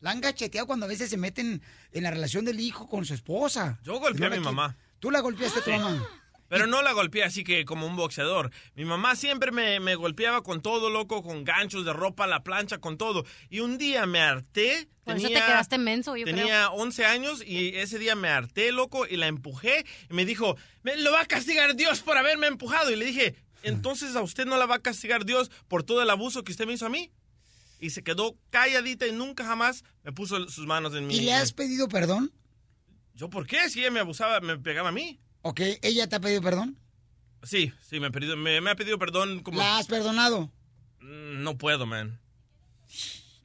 La 0.00 0.10
han 0.10 0.20
cacheteado 0.20 0.66
cuando 0.66 0.84
a 0.86 0.88
veces 0.88 1.08
se 1.10 1.16
meten 1.16 1.62
en 1.92 2.02
la 2.02 2.10
relación 2.10 2.44
del 2.44 2.60
hijo 2.60 2.88
con 2.88 3.04
su 3.04 3.14
esposa. 3.14 3.78
Yo 3.84 3.98
golpeé 3.98 4.26
a 4.26 4.30
mi 4.30 4.40
mamá. 4.40 4.76
¿Tú 4.98 5.10
la 5.10 5.20
golpeaste 5.20 5.60
a 5.60 5.62
tu 5.64 5.70
Sí. 5.70 5.76
mamá? 5.78 6.06
Pero 6.48 6.66
no 6.66 6.80
la 6.80 6.92
golpeé 6.92 7.24
así 7.24 7.44
que 7.44 7.64
como 7.66 7.86
un 7.86 7.94
boxeador. 7.96 8.50
Mi 8.74 8.84
mamá 8.86 9.16
siempre 9.16 9.52
me, 9.52 9.80
me 9.80 9.96
golpeaba 9.96 10.42
con 10.42 10.62
todo, 10.62 10.88
loco, 10.88 11.22
con 11.22 11.44
ganchos 11.44 11.84
de 11.84 11.92
ropa, 11.92 12.26
la 12.26 12.42
plancha, 12.42 12.78
con 12.78 12.96
todo. 12.96 13.24
Y 13.50 13.60
un 13.60 13.76
día 13.76 14.06
me 14.06 14.20
harté. 14.20 14.88
Por 15.04 15.16
eso 15.16 15.28
te 15.28 15.34
quedaste 15.34 15.76
menso, 15.78 16.16
yo 16.16 16.24
Tenía 16.24 16.70
11 16.70 17.04
años 17.04 17.42
y 17.46 17.76
ese 17.76 17.98
día 17.98 18.14
me 18.14 18.28
harté, 18.30 18.72
loco, 18.72 19.06
y 19.06 19.16
la 19.18 19.26
empujé. 19.26 19.84
Y 20.10 20.14
me 20.14 20.24
dijo, 20.24 20.56
"Me 20.82 20.96
lo 20.96 21.12
va 21.12 21.20
a 21.20 21.26
castigar 21.26 21.76
Dios 21.76 22.00
por 22.00 22.16
haberme 22.16 22.46
empujado. 22.46 22.90
Y 22.90 22.96
le 22.96 23.04
dije, 23.04 23.34
entonces 23.62 24.14
a 24.16 24.22
usted 24.22 24.46
no 24.46 24.56
la 24.56 24.66
va 24.66 24.76
a 24.76 24.80
castigar 24.80 25.24
Dios 25.24 25.50
por 25.68 25.82
todo 25.82 26.02
el 26.02 26.10
abuso 26.10 26.44
que 26.44 26.52
usted 26.52 26.66
me 26.66 26.72
hizo 26.74 26.86
a 26.86 26.90
mí. 26.90 27.10
Y 27.80 27.90
se 27.90 28.02
quedó 28.02 28.36
calladita 28.50 29.06
y 29.06 29.12
nunca 29.12 29.44
jamás 29.44 29.84
me 30.02 30.12
puso 30.12 30.48
sus 30.48 30.66
manos 30.66 30.94
en 30.94 31.06
mí. 31.06 31.16
¿Y 31.16 31.20
le 31.20 31.34
has 31.34 31.52
pedido 31.52 31.88
perdón? 31.88 32.32
¿Yo 33.14 33.30
por 33.30 33.46
qué? 33.46 33.68
Si 33.70 33.80
ella 33.80 33.90
me 33.90 34.00
abusaba, 34.00 34.40
me 34.40 34.58
pegaba 34.58 34.88
a 34.88 34.92
mí. 34.92 35.20
Ok, 35.42 35.60
¿ella 35.82 36.08
te 36.08 36.16
ha 36.16 36.20
pedido 36.20 36.42
perdón? 36.42 36.78
Sí, 37.44 37.72
sí, 37.88 38.00
me 38.00 38.08
ha 38.08 38.10
pedido, 38.10 38.36
me, 38.36 38.60
me 38.60 38.70
ha 38.70 38.74
pedido 38.76 38.98
perdón 38.98 39.40
como... 39.44 39.58
¿La 39.58 39.78
has 39.78 39.86
perdonado? 39.86 40.52
Mm, 41.00 41.42
No 41.42 41.56
puedo, 41.56 41.86
man. 41.86 42.20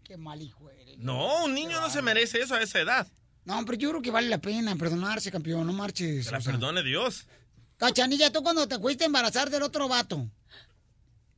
Qué 0.04 0.18
mal 0.18 0.42
hijo 0.42 0.70
eres. 0.70 0.98
No, 0.98 1.46
un 1.46 1.54
niño 1.54 1.80
no 1.80 1.90
se 1.90 2.02
merece 2.02 2.42
eso 2.42 2.56
a 2.56 2.62
esa 2.62 2.80
edad. 2.80 3.08
No, 3.46 3.64
pero 3.66 3.78
yo 3.78 3.90
creo 3.90 4.02
que 4.02 4.12
vale 4.12 4.30
la 4.30 4.40
pena 4.40 4.76
perdonarse, 4.76 5.32
campeón, 5.32 5.68
no 5.68 5.74
marches. 5.74 6.26
Que 6.26 6.32
la 6.32 6.38
o 6.38 6.42
sea. 6.42 6.52
perdone 6.54 6.82
Dios. 6.82 7.28
Cachanilla, 7.84 8.32
tú 8.32 8.42
cuando 8.42 8.66
te 8.66 8.80
fuiste 8.80 9.04
a 9.04 9.08
embarazar 9.08 9.50
del 9.50 9.62
otro 9.62 9.90
vato 9.90 10.26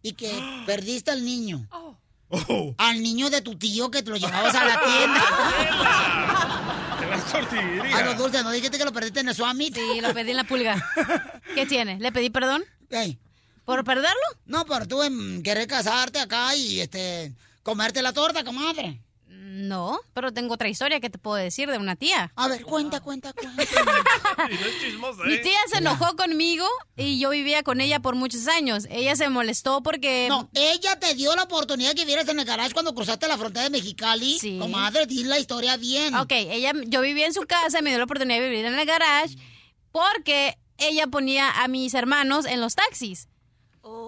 y 0.04 0.14
que 0.14 0.32
perdiste 0.68 1.10
al 1.10 1.26
niño. 1.26 1.68
Al 2.78 3.02
niño 3.02 3.32
de 3.32 3.42
tu 3.42 3.58
tío 3.58 3.90
que 3.90 4.04
te 4.04 4.12
lo 4.12 4.18
llevabas 4.18 4.54
a 4.54 4.66
la 4.66 4.80
tienda. 4.84 5.24
En 7.02 7.10
las 7.10 7.32
tortillerías. 7.32 7.94
A 7.94 8.06
los 8.06 8.18
dulces, 8.18 8.44
¿no 8.44 8.52
dijiste 8.52 8.78
que 8.78 8.86
lo 8.86 8.94
perdiste 8.94 9.20
en 9.20 9.30
el 9.30 9.36
Summit? 9.36 9.76
Sí, 9.76 10.02
lo 10.02 10.14
pedí 10.14 10.32
en 10.32 10.38
la 10.38 10.44
pulga. 10.44 10.84
¿Qué 11.54 11.66
tiene? 11.66 12.00
¿Le 12.00 12.12
pedí 12.12 12.30
perdón? 12.30 12.64
¿Por 13.66 13.84
perderlo? 13.84 14.26
No, 14.46 14.66
por 14.66 14.88
tú 14.88 15.04
en 15.04 15.44
querer 15.44 15.68
casarte 15.68 16.20
acá 16.20 16.56
y 16.56 16.80
este 16.80 17.34
comerte 17.64 18.02
la 18.02 18.14
torta, 18.14 18.44
comadre. 18.44 19.02
No, 19.56 20.02
pero 20.14 20.34
tengo 20.34 20.56
otra 20.56 20.68
historia 20.68 21.00
que 21.00 21.10
te 21.10 21.18
puedo 21.18 21.38
decir 21.38 21.72
de 21.72 21.78
una 21.78 21.96
tía. 21.96 22.34
A 22.36 22.50
ver, 22.50 22.66
cuenta, 22.66 23.00
cuenta, 23.00 23.32
cuenta. 23.32 23.64
Mi 25.26 25.42
tía 25.42 25.58
se 25.72 25.78
enojó 25.78 26.18
conmigo 26.18 26.68
y 26.98 27.20
yo 27.20 27.30
vivía 27.30 27.64
con 27.64 27.80
ella 27.80 28.02
por 28.02 28.16
muchos 28.16 28.50
años. 28.50 28.86
Ella 28.90 29.16
se 29.16 29.30
molestó 29.30 29.82
porque... 29.82 30.28
No, 30.28 30.50
ella 30.54 31.00
te 31.00 31.16
dio 31.16 31.34
la 31.38 31.44
oportunidad 31.44 31.94
que 31.94 32.04
vieras 32.04 32.28
en 32.28 32.38
el 32.38 32.46
garage 32.46 32.74
cuando 32.74 32.94
cruzaste 32.94 33.30
la 33.30 33.38
frontera 33.38 33.64
de 33.64 33.70
Mexicali. 33.70 34.40
Sí. 34.40 34.60
Comadre, 34.60 35.06
di 35.06 35.24
la 35.24 35.40
historia 35.40 35.78
bien. 35.78 36.16
Ok, 36.16 36.34
ella, 36.34 36.74
yo 36.88 37.00
vivía 37.00 37.26
en 37.26 37.34
su 37.34 37.44
casa 37.44 37.80
y 37.80 37.82
me 37.82 37.92
dio 37.92 38.00
la 38.00 38.06
oportunidad 38.06 38.42
de 38.42 38.50
vivir 38.50 38.66
en 38.66 38.78
el 38.78 38.86
garage 38.86 39.38
porque 39.94 40.58
ella 40.78 41.08
ponía 41.08 41.64
a 41.64 41.70
mis 41.70 41.94
hermanos 41.94 42.46
en 42.46 42.60
los 42.60 42.76
taxis. 42.76 43.30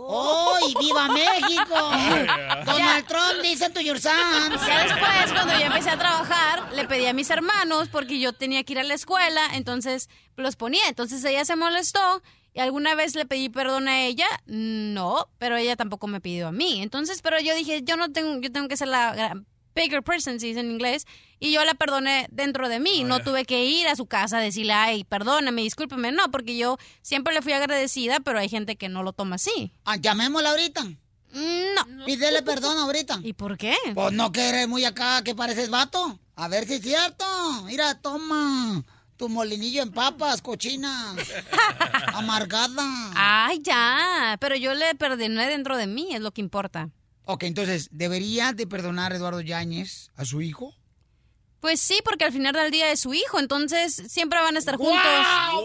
¡Ay, 0.10 0.74
viva 0.80 1.08
México! 1.10 1.76
Donald 2.66 3.06
Trump 3.08 3.42
dice 3.42 3.70
to 3.70 3.82
your 3.82 4.00
sons. 4.00 4.66
Ya 4.66 4.84
después, 4.84 5.34
cuando 5.34 5.54
yo 5.60 5.66
empecé 5.66 5.90
a 5.90 5.98
trabajar, 5.98 6.74
le 6.74 6.86
pedí 6.86 7.06
a 7.06 7.14
mis 7.14 7.30
hermanos 7.30 7.90
porque 7.92 8.20
yo 8.20 8.34
tenía 8.34 8.64
que 8.64 8.74
ir 8.74 8.80
a 8.80 8.84
la 8.84 8.94
escuela, 8.94 9.42
entonces 9.54 10.10
los 10.36 10.56
ponía. 10.56 10.88
Entonces 10.88 11.24
ella 11.24 11.46
se 11.46 11.56
molestó 11.56 12.22
y 12.54 12.60
alguna 12.60 12.96
vez 12.96 13.16
le 13.16 13.26
pedí 13.26 13.50
perdón 13.50 13.88
a 13.88 14.02
ella, 14.02 14.28
no, 14.46 15.28
pero 15.38 15.58
ella 15.58 15.76
tampoco 15.76 16.08
me 16.08 16.22
pidió 16.22 16.48
a 16.48 16.52
mí. 16.52 16.82
Entonces, 16.82 17.22
pero 17.22 17.40
yo 17.40 17.54
dije, 17.56 17.82
yo 17.84 17.98
no 17.98 18.12
tengo, 18.12 18.40
yo 18.42 18.52
tengo 18.52 18.68
que 18.68 18.78
ser 18.78 18.88
la 18.88 19.36
bigger 19.78 20.04
person, 20.04 20.40
si 20.40 20.48
dice 20.48 20.60
en 20.60 20.72
inglés, 20.72 21.06
y 21.40 21.54
yo 21.54 21.64
la 21.64 21.76
perdoné 21.76 22.28
dentro 22.32 22.68
de 22.68 22.80
mí. 22.80 23.04
no 23.04 23.20
tuve 23.22 23.46
que 23.46 23.64
ir 23.64 23.88
a 23.88 23.96
su 23.96 24.08
casa 24.08 24.40
a 24.40 24.42
decirle, 24.42 24.74
ay, 24.74 25.04
perdóname, 25.04 25.62
discúlpeme. 25.62 26.12
No, 26.12 26.30
porque 26.32 26.58
yo 26.58 26.78
siempre 27.02 27.34
le 27.34 27.42
fui 27.42 27.54
agradecida, 27.54 28.20
pero 28.20 28.40
hay 28.40 28.50
gente 28.50 28.76
que 28.76 28.90
no 28.90 29.04
lo 29.04 29.14
toma 29.14 29.36
así. 29.36 29.72
Ah, 29.86 29.96
llamémosla 29.98 30.50
ahorita. 30.50 30.84
No. 31.34 32.06
Pídele 32.06 32.42
perdón 32.42 32.78
ahorita. 32.78 33.20
¿Y 33.24 33.34
por 33.34 33.58
qué? 33.58 33.76
Pues 33.94 34.14
no 34.14 34.32
que 34.32 34.50
eres 34.50 34.68
muy 34.68 34.86
acá, 34.86 35.22
que 35.24 35.36
pareces 35.36 35.70
vato. 35.70 36.20
A 36.36 36.48
ver 36.48 36.66
si 36.68 36.76
es 36.76 36.82
cierto. 36.82 37.26
Mira, 37.66 38.00
toma. 38.02 38.84
Tu 39.18 39.30
molinillo 39.30 39.82
en 39.82 39.92
papas, 39.92 40.42
cochina. 40.42 41.16
Amargada. 42.14 43.12
Ay, 43.16 43.60
ya, 43.64 44.38
pero 44.40 44.56
yo 44.56 44.74
le 44.76 44.94
perdoné 44.96 45.48
dentro 45.48 45.76
de 45.76 45.88
mí, 45.88 46.14
es 46.14 46.22
lo 46.22 46.32
que 46.32 46.42
importa. 46.42 46.90
Ok, 47.30 47.44
entonces, 47.44 47.90
¿debería 47.92 48.54
de 48.54 48.66
perdonar 48.66 49.12
Eduardo 49.12 49.42
Yáñez 49.42 50.12
a 50.16 50.24
su 50.24 50.42
hijo? 50.42 50.74
Pues 51.60 51.82
sí, 51.82 52.00
porque 52.06 52.24
al 52.24 52.32
final 52.32 52.54
del 52.54 52.72
día 52.72 52.90
es 52.90 53.02
su 53.02 53.14
hijo, 53.14 53.38
entonces 53.40 54.02
siempre 54.08 54.40
van 54.40 54.56
a 54.56 54.60
estar 54.60 54.78
juntos. 54.78 55.02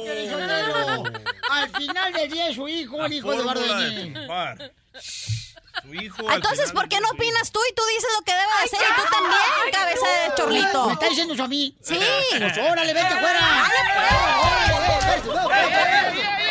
¡Qué 0.04 0.22
lisonjero! 0.24 1.04
Al 1.50 1.70
final 1.70 2.12
del 2.14 2.30
día 2.30 2.48
es 2.48 2.56
su 2.56 2.66
hijo, 2.66 3.04
el 3.04 3.12
hijo 3.12 3.30
de 3.30 3.36
Eduardo 3.36 3.64
Yáñez. 3.64 4.18
Tu 5.84 5.94
hijo. 5.94 6.32
Entonces, 6.32 6.72
¿por 6.72 6.88
qué 6.88 6.98
no 6.98 7.08
opinas 7.10 7.52
tú 7.52 7.60
y 7.70 7.74
tú 7.74 7.82
dices 7.94 8.10
lo 8.18 8.24
que 8.24 8.32
debe 8.32 8.44
de 8.58 8.64
hacer? 8.64 8.80
Y 8.82 8.94
tú 9.00 9.02
también, 9.10 9.40
cabeza 9.72 10.06
de 10.06 10.34
chorlito. 10.36 10.86
¿Me 10.86 10.92
está 10.94 11.08
diciendo 11.08 11.34
eso 11.34 11.44
a 11.44 11.48
mí? 11.48 11.76
Sí. 11.80 11.98
Pues 12.38 12.58
órale, 12.58 12.92
vete 12.92 13.06
afuera. 13.06 13.70
¡Órale, 15.44 15.76
vete, 15.76 16.41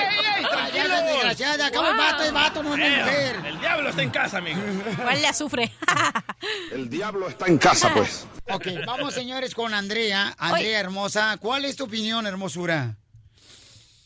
Cállate, 0.92 1.12
desgraciada. 1.14 1.66
Acabo 1.68 1.88
el 1.90 1.98
vato, 1.98 2.24
es 2.24 2.34
vato, 2.34 2.64
no 2.64 2.76
es 2.76 2.80
Eh, 2.82 3.04
mujer. 3.04 3.36
El 3.46 3.60
diablo 3.60 3.90
está 3.90 4.02
en 4.04 4.10
casa, 4.10 4.38
amigo. 4.38 4.62
Huele 5.06 5.28
a 5.28 5.30
azufre. 5.30 5.72
El 6.72 6.90
diablo 6.90 7.28
está 7.30 7.48
en 7.48 7.58
casa, 7.58 7.92
pues. 7.94 8.28
Ok, 8.50 8.68
vamos, 8.86 9.14
señores, 9.14 9.54
con 9.56 9.74
Andrea. 9.74 10.34
Andrea, 10.38 10.80
hermosa. 10.80 11.38
¿Cuál 11.40 11.66
es 11.66 11.76
tu 11.76 11.84
opinión, 11.86 12.26
hermosura? 12.26 12.96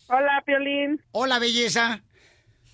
Hola, 0.08 0.44
Piolín. 0.46 1.02
Hola, 1.12 1.40
belleza. 1.40 2.02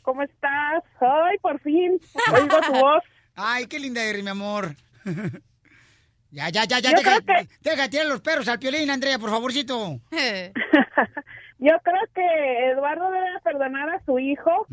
¿Cómo 0.01 0.23
estás? 0.23 0.83
Ay, 0.99 1.37
por 1.41 1.59
fin. 1.61 1.99
Oigo 2.33 2.59
tu 2.61 2.71
voz. 2.79 3.03
Ay, 3.35 3.67
qué 3.67 3.79
linda 3.79 4.03
eres, 4.03 4.23
mi 4.23 4.29
amor. 4.29 4.75
ya, 6.31 6.49
ya, 6.49 6.65
ya, 6.65 6.79
ya. 6.79 6.91
Yo 6.91 6.97
Deja, 6.97 7.21
creo 7.21 7.47
deja 7.61 7.81
de 7.83 7.89
tirar 7.89 8.05
los 8.07 8.21
perros 8.21 8.47
al 8.47 8.59
piolín, 8.59 8.89
Andrea, 8.89 9.19
por 9.19 9.29
favorcito. 9.29 9.99
Yo 11.61 11.73
creo 11.83 12.01
que 12.15 12.69
Eduardo 12.71 13.11
debe 13.11 13.39
perdonar 13.43 13.87
a 13.91 14.03
su 14.03 14.17
hijo 14.17 14.65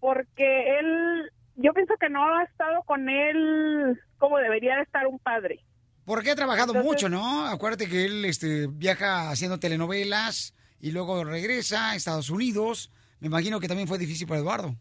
porque 0.00 0.78
él, 0.80 1.30
yo 1.54 1.72
pienso 1.72 1.94
que 1.98 2.10
no 2.10 2.36
ha 2.36 2.42
estado 2.42 2.82
con 2.82 3.08
él 3.08 3.98
como 4.18 4.36
debería 4.38 4.74
de 4.76 4.82
estar 4.82 5.06
un 5.06 5.20
padre. 5.20 5.60
Porque 6.04 6.32
ha 6.32 6.36
trabajado 6.36 6.72
Entonces- 6.72 6.90
mucho, 6.92 7.08
¿no? 7.08 7.46
Acuérdate 7.46 7.88
que 7.88 8.04
él 8.04 8.24
este, 8.24 8.66
viaja 8.68 9.30
haciendo 9.30 9.58
telenovelas 9.60 10.52
y 10.80 10.90
luego 10.90 11.22
regresa 11.22 11.90
a 11.90 11.94
Estados 11.94 12.28
Unidos. 12.28 12.92
Me 13.20 13.28
imagino 13.28 13.60
que 13.60 13.68
también 13.68 13.86
fue 13.88 13.96
difícil 13.98 14.26
para 14.26 14.40
Eduardo. 14.40 14.74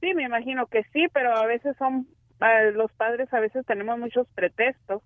Sí, 0.00 0.14
me 0.14 0.24
imagino 0.24 0.66
que 0.68 0.84
sí, 0.94 1.06
pero 1.12 1.36
a 1.36 1.44
veces 1.44 1.76
son, 1.78 2.08
los 2.72 2.90
padres 2.92 3.32
a 3.34 3.40
veces 3.40 3.66
tenemos 3.66 3.98
muchos 3.98 4.26
pretextos 4.34 5.02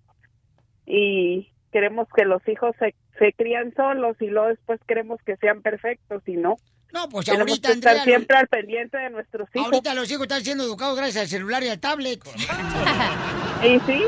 y 0.85 1.51
queremos 1.75 2.07
que 2.15 2.23
los 2.23 2.41
hijos 2.47 2.73
se, 2.79 2.95
se 3.19 3.33
crían 3.33 3.73
solos 3.75 4.15
y 4.21 4.27
luego 4.27 4.47
después 4.47 4.79
queremos 4.87 5.19
que 5.25 5.35
sean 5.35 5.61
perfectos 5.61 6.23
y 6.25 6.37
no. 6.37 6.55
No, 6.93 7.09
pues 7.09 7.25
Tenemos 7.25 7.49
ahorita, 7.49 7.67
que 7.67 7.73
estar 7.73 8.03
siempre 8.05 8.37
al 8.37 8.47
pendiente 8.47 8.97
de 8.97 9.09
nuestros 9.09 9.49
hijos. 9.53 9.65
Ahorita 9.65 9.93
los 9.93 10.09
hijos 10.09 10.21
están 10.21 10.41
siendo 10.41 10.63
educados 10.63 10.95
gracias 10.95 11.23
al 11.23 11.27
celular 11.27 11.61
y 11.63 11.67
al 11.67 11.81
tablet. 11.81 12.21
¿Y 13.65 13.77
sí? 13.81 14.03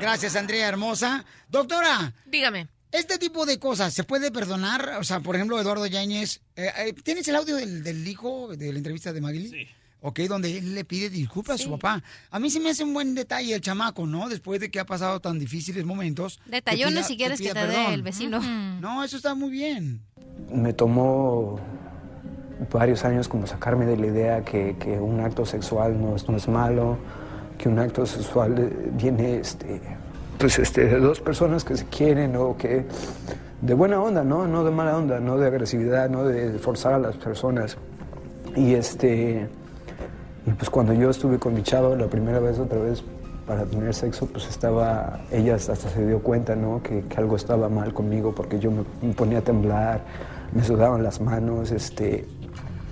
Gracias, 0.00 0.36
Andrea, 0.36 0.68
hermosa. 0.68 1.24
Doctora, 1.48 2.12
Dígame. 2.26 2.68
Este 2.92 3.18
tipo 3.18 3.46
de 3.46 3.58
cosas, 3.58 3.92
¿se 3.92 4.04
puede 4.04 4.30
perdonar? 4.30 4.98
O 5.00 5.02
sea, 5.02 5.18
por 5.18 5.34
ejemplo, 5.34 5.60
Eduardo 5.60 5.86
Yáñez, 5.86 6.40
eh, 6.54 6.70
eh, 6.76 6.92
¿tienes 7.02 7.26
el 7.26 7.34
audio 7.34 7.56
del, 7.56 7.82
del 7.82 8.06
hijo 8.06 8.54
de 8.56 8.70
la 8.72 8.78
entrevista 8.78 9.12
de 9.12 9.20
Magli? 9.20 9.48
Sí. 9.48 9.68
Ok, 10.02 10.20
donde 10.20 10.56
él 10.58 10.74
le 10.74 10.84
pide 10.84 11.10
disculpas 11.10 11.60
a 11.60 11.62
su 11.64 11.70
papá. 11.72 12.02
A 12.30 12.38
mí 12.38 12.48
se 12.50 12.58
me 12.58 12.70
hace 12.70 12.84
un 12.84 12.94
buen 12.94 13.14
detalle 13.14 13.54
el 13.54 13.60
chamaco, 13.60 14.06
¿no? 14.06 14.28
Después 14.30 14.58
de 14.60 14.70
que 14.70 14.80
ha 14.80 14.86
pasado 14.86 15.20
tan 15.20 15.38
difíciles 15.38 15.84
momentos. 15.84 16.40
Detallones 16.46 17.00
pida- 17.00 17.06
si 17.08 17.16
quieres 17.18 17.40
que 17.40 17.52
te 17.52 17.60
dé 17.60 17.66
perdón. 17.66 17.92
el 17.92 18.02
vecino. 18.02 18.40
No, 18.80 19.04
eso 19.04 19.16
está 19.18 19.34
muy 19.34 19.50
bien. 19.50 20.00
Me 20.50 20.72
tomó 20.72 21.60
varios 22.72 23.04
años 23.04 23.28
como 23.28 23.46
sacarme 23.46 23.84
de 23.86 23.96
la 23.96 24.06
idea 24.06 24.44
que, 24.44 24.76
que 24.78 24.98
un 24.98 25.20
acto 25.20 25.44
sexual 25.44 26.00
no 26.00 26.16
es, 26.16 26.28
no 26.28 26.36
es 26.36 26.48
malo, 26.48 26.98
que 27.58 27.68
un 27.68 27.78
acto 27.78 28.06
sexual 28.06 28.54
eh, 28.58 28.90
viene 28.94 29.36
este, 29.38 29.80
pues, 30.38 30.58
este, 30.58 30.86
de 30.86 30.98
dos 30.98 31.20
personas 31.20 31.62
que 31.64 31.76
se 31.76 31.84
quieren 31.86 32.36
o 32.36 32.56
que 32.56 32.86
de 33.60 33.74
buena 33.74 34.00
onda, 34.00 34.24
¿no? 34.24 34.46
No 34.46 34.64
de 34.64 34.70
mala 34.70 34.96
onda, 34.96 35.20
no 35.20 35.36
de 35.36 35.46
agresividad, 35.46 36.08
no 36.08 36.24
de 36.24 36.58
forzar 36.58 36.94
a 36.94 36.98
las 36.98 37.16
personas. 37.16 37.76
Y 38.56 38.72
este 38.74 39.48
y 40.46 40.50
pues 40.52 40.70
cuando 40.70 40.92
yo 40.94 41.10
estuve 41.10 41.38
con 41.38 41.54
mi 41.54 41.62
chava 41.62 41.94
la 41.96 42.06
primera 42.08 42.38
vez 42.40 42.58
otra 42.58 42.78
vez 42.78 43.02
para 43.46 43.64
tener 43.64 43.92
sexo, 43.94 44.26
pues 44.26 44.46
estaba, 44.48 45.20
ella 45.32 45.56
hasta 45.56 45.74
se 45.76 46.06
dio 46.06 46.22
cuenta, 46.22 46.54
¿no? 46.56 46.82
Que, 46.82 47.02
que 47.02 47.16
algo 47.16 47.36
estaba 47.36 47.68
mal 47.68 47.92
conmigo 47.92 48.34
porque 48.34 48.58
yo 48.58 48.70
me, 48.70 48.84
ponía 49.14 49.38
a 49.38 49.42
temblar, 49.42 50.04
me 50.52 50.62
sudaban 50.62 51.02
las 51.02 51.20
manos, 51.20 51.70
este, 51.72 52.26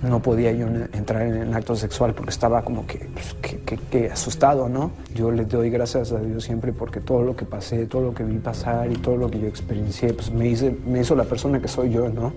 no 0.03 0.21
podía 0.21 0.51
yo 0.51 0.67
en- 0.67 0.89
entrar 0.93 1.21
en 1.23 1.35
el 1.37 1.53
acto 1.53 1.75
sexual 1.77 2.13
porque 2.13 2.31
estaba 2.31 2.63
como 2.63 2.85
que, 2.85 3.09
pues, 3.13 3.33
que, 3.41 3.59
que- 3.61 3.77
que 3.77 4.11
asustado, 4.11 4.67
¿no? 4.67 4.91
Yo 5.15 5.31
le 5.31 5.45
doy 5.45 5.69
gracias 5.69 6.11
a 6.11 6.19
Dios 6.19 6.43
siempre 6.43 6.73
porque 6.73 6.99
todo 6.99 7.21
lo 7.23 7.35
que 7.37 7.45
pasé, 7.45 7.85
todo 7.85 8.01
lo 8.01 8.13
que 8.13 8.23
vi 8.25 8.37
pasar 8.39 8.91
y 8.91 8.95
todo 8.97 9.15
lo 9.15 9.31
que 9.31 9.39
yo 9.39 9.47
experiencié, 9.47 10.13
pues 10.13 10.29
me, 10.31 10.47
hice, 10.47 10.75
me 10.85 10.99
hizo 11.01 11.15
la 11.15 11.23
persona 11.23 11.61
que 11.61 11.67
soy 11.69 11.89
yo, 11.91 12.09
¿no? 12.09 12.33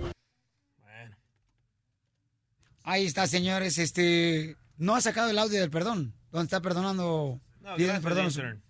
Ahí 2.85 3.07
está, 3.07 3.27
señores, 3.27 3.79
este... 3.79 4.57
No 4.83 4.97
ha 4.97 5.01
sacado 5.01 5.31
el 5.31 5.39
audio 5.39 5.61
del 5.61 5.71
perdón, 5.71 6.13
donde 6.33 6.47
está 6.47 6.61
perdonando... 6.61 7.41
No, 7.61 7.77
perdón. 8.03 8.61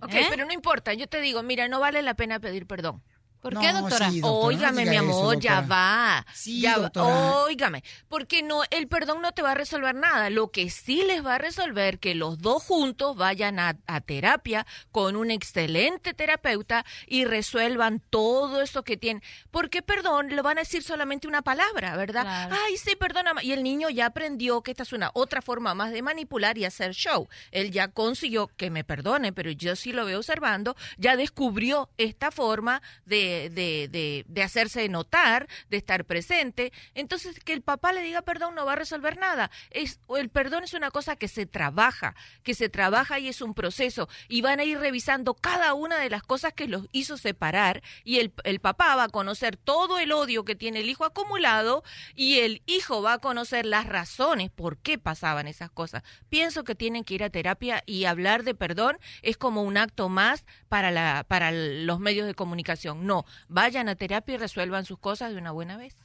Ok, 0.00 0.14
¿Eh? 0.14 0.26
pero 0.30 0.46
no 0.46 0.52
importa, 0.54 0.94
yo 0.94 1.06
te 1.08 1.20
digo, 1.20 1.42
mira, 1.42 1.68
no 1.68 1.78
vale 1.78 2.00
la 2.00 2.14
pena 2.14 2.40
pedir 2.40 2.66
perdón. 2.66 3.02
¿Por 3.40 3.54
No, 3.54 3.60
qué, 3.60 3.72
doctora? 3.72 4.10
sí, 4.10 4.20
doctora, 4.20 4.46
Óigame, 4.46 4.84
no 4.84 4.90
mi 4.90 4.96
eso, 4.96 5.04
amor, 5.04 5.40
ya 5.40 5.60
va. 5.62 6.26
Sí, 6.34 6.60
ya 6.60 6.76
va. 6.78 7.44
Óigame, 7.44 7.82
porque 8.08 8.42
no, 8.42 8.62
el 8.70 8.86
perdón 8.86 9.22
no 9.22 9.32
te 9.32 9.40
va 9.42 9.52
a 9.52 9.54
resolver 9.54 9.94
nada. 9.94 10.28
Lo 10.30 10.50
que 10.50 10.68
sí 10.68 11.02
les 11.06 11.24
va 11.24 11.36
a 11.36 11.38
resolver 11.38 11.98
que 11.98 12.14
los 12.14 12.38
dos 12.40 12.62
juntos 12.62 13.16
vayan 13.16 13.58
a, 13.58 13.78
a 13.86 14.00
terapia 14.00 14.66
con 14.92 15.16
un 15.16 15.30
excelente 15.30 16.12
terapeuta 16.12 16.84
y 17.06 17.24
resuelvan 17.24 18.00
todo 18.10 18.60
eso 18.60 18.82
que 18.82 18.96
tienen. 18.96 19.22
Porque 19.50 19.80
perdón, 19.82 20.28
le 20.28 20.42
van 20.42 20.58
a 20.58 20.62
decir 20.62 20.82
solamente 20.82 21.26
una 21.26 21.42
palabra, 21.42 21.96
¿verdad? 21.96 22.22
Claro. 22.22 22.56
Ay, 22.66 22.76
sí, 22.76 22.94
perdona. 22.96 23.32
Y 23.42 23.52
el 23.52 23.62
niño 23.62 23.88
ya 23.88 24.06
aprendió 24.06 24.62
que 24.62 24.72
esta 24.72 24.82
es 24.82 24.92
una 24.92 25.10
otra 25.14 25.40
forma 25.40 25.74
más 25.74 25.92
de 25.92 26.02
manipular 26.02 26.58
y 26.58 26.66
hacer 26.66 26.92
show. 26.92 27.28
Él 27.52 27.70
ya 27.70 27.88
consiguió 27.88 28.48
que 28.56 28.70
me 28.70 28.84
perdone, 28.84 29.32
pero 29.32 29.50
yo 29.50 29.76
sí 29.76 29.92
lo 29.92 30.04
veo 30.04 30.18
observando, 30.18 30.76
ya 30.98 31.16
descubrió 31.16 31.88
esta 31.96 32.30
forma 32.30 32.82
de, 33.06 33.29
de, 33.50 34.42
hacerse 34.42 34.88
notar, 34.88 35.48
de 35.68 35.76
estar 35.76 36.04
presente. 36.04 36.72
Entonces, 36.94 37.38
que 37.40 37.52
el 37.52 37.62
papá 37.62 37.92
le 37.92 38.02
diga 38.02 38.22
perdón 38.22 38.54
no 38.54 38.64
va 38.66 38.72
a 38.72 38.76
resolver 38.76 39.18
nada. 39.18 39.50
Es, 39.70 40.00
el 40.16 40.28
perdón 40.28 40.64
es 40.64 40.74
una 40.74 40.90
cosa 40.90 41.16
que 41.16 41.28
se 41.28 41.46
trabaja, 41.46 42.14
que 42.42 42.54
se 42.54 42.68
trabaja 42.68 43.18
y 43.18 43.28
es 43.28 43.40
un 43.40 43.54
proceso. 43.54 44.08
Y 44.28 44.42
van 44.42 44.60
a 44.60 44.64
ir 44.64 44.78
revisando 44.78 45.34
cada 45.34 45.74
una 45.74 45.98
de 45.98 46.10
las 46.10 46.22
cosas 46.22 46.52
que 46.52 46.68
los 46.68 46.86
hizo 46.92 47.16
separar 47.16 47.82
y 48.04 48.18
el, 48.18 48.32
el 48.44 48.60
papá 48.60 48.96
va 48.96 49.04
a 49.04 49.08
conocer 49.08 49.56
todo 49.56 49.98
el 49.98 50.12
odio 50.12 50.44
que 50.44 50.54
tiene 50.54 50.80
el 50.80 50.90
hijo 50.90 51.04
acumulado 51.04 51.84
y 52.14 52.40
el 52.40 52.62
hijo 52.66 53.02
va 53.02 53.14
a 53.14 53.18
conocer 53.18 53.66
las 53.66 53.86
razones 53.86 54.50
por 54.50 54.78
qué 54.78 54.98
pasaban 54.98 55.46
esas 55.46 55.70
cosas. 55.70 56.02
Pienso 56.28 56.64
que 56.64 56.74
tienen 56.74 57.04
que 57.04 57.14
ir 57.14 57.24
a 57.24 57.30
terapia 57.30 57.82
y 57.86 58.04
hablar 58.04 58.44
de 58.44 58.54
perdón 58.54 58.98
es 59.22 59.36
como 59.36 59.62
un 59.62 59.76
acto 59.76 60.08
más 60.08 60.44
para, 60.68 60.90
la, 60.90 61.24
para 61.26 61.52
los 61.52 62.00
medios 62.00 62.26
de 62.26 62.34
comunicación. 62.34 63.06
No, 63.06 63.19
vayan 63.48 63.88
a 63.88 63.94
terapia 63.94 64.34
y 64.34 64.38
resuelvan 64.38 64.84
sus 64.84 64.98
cosas 64.98 65.32
de 65.32 65.38
una 65.38 65.52
buena 65.52 65.76
vez. 65.76 65.96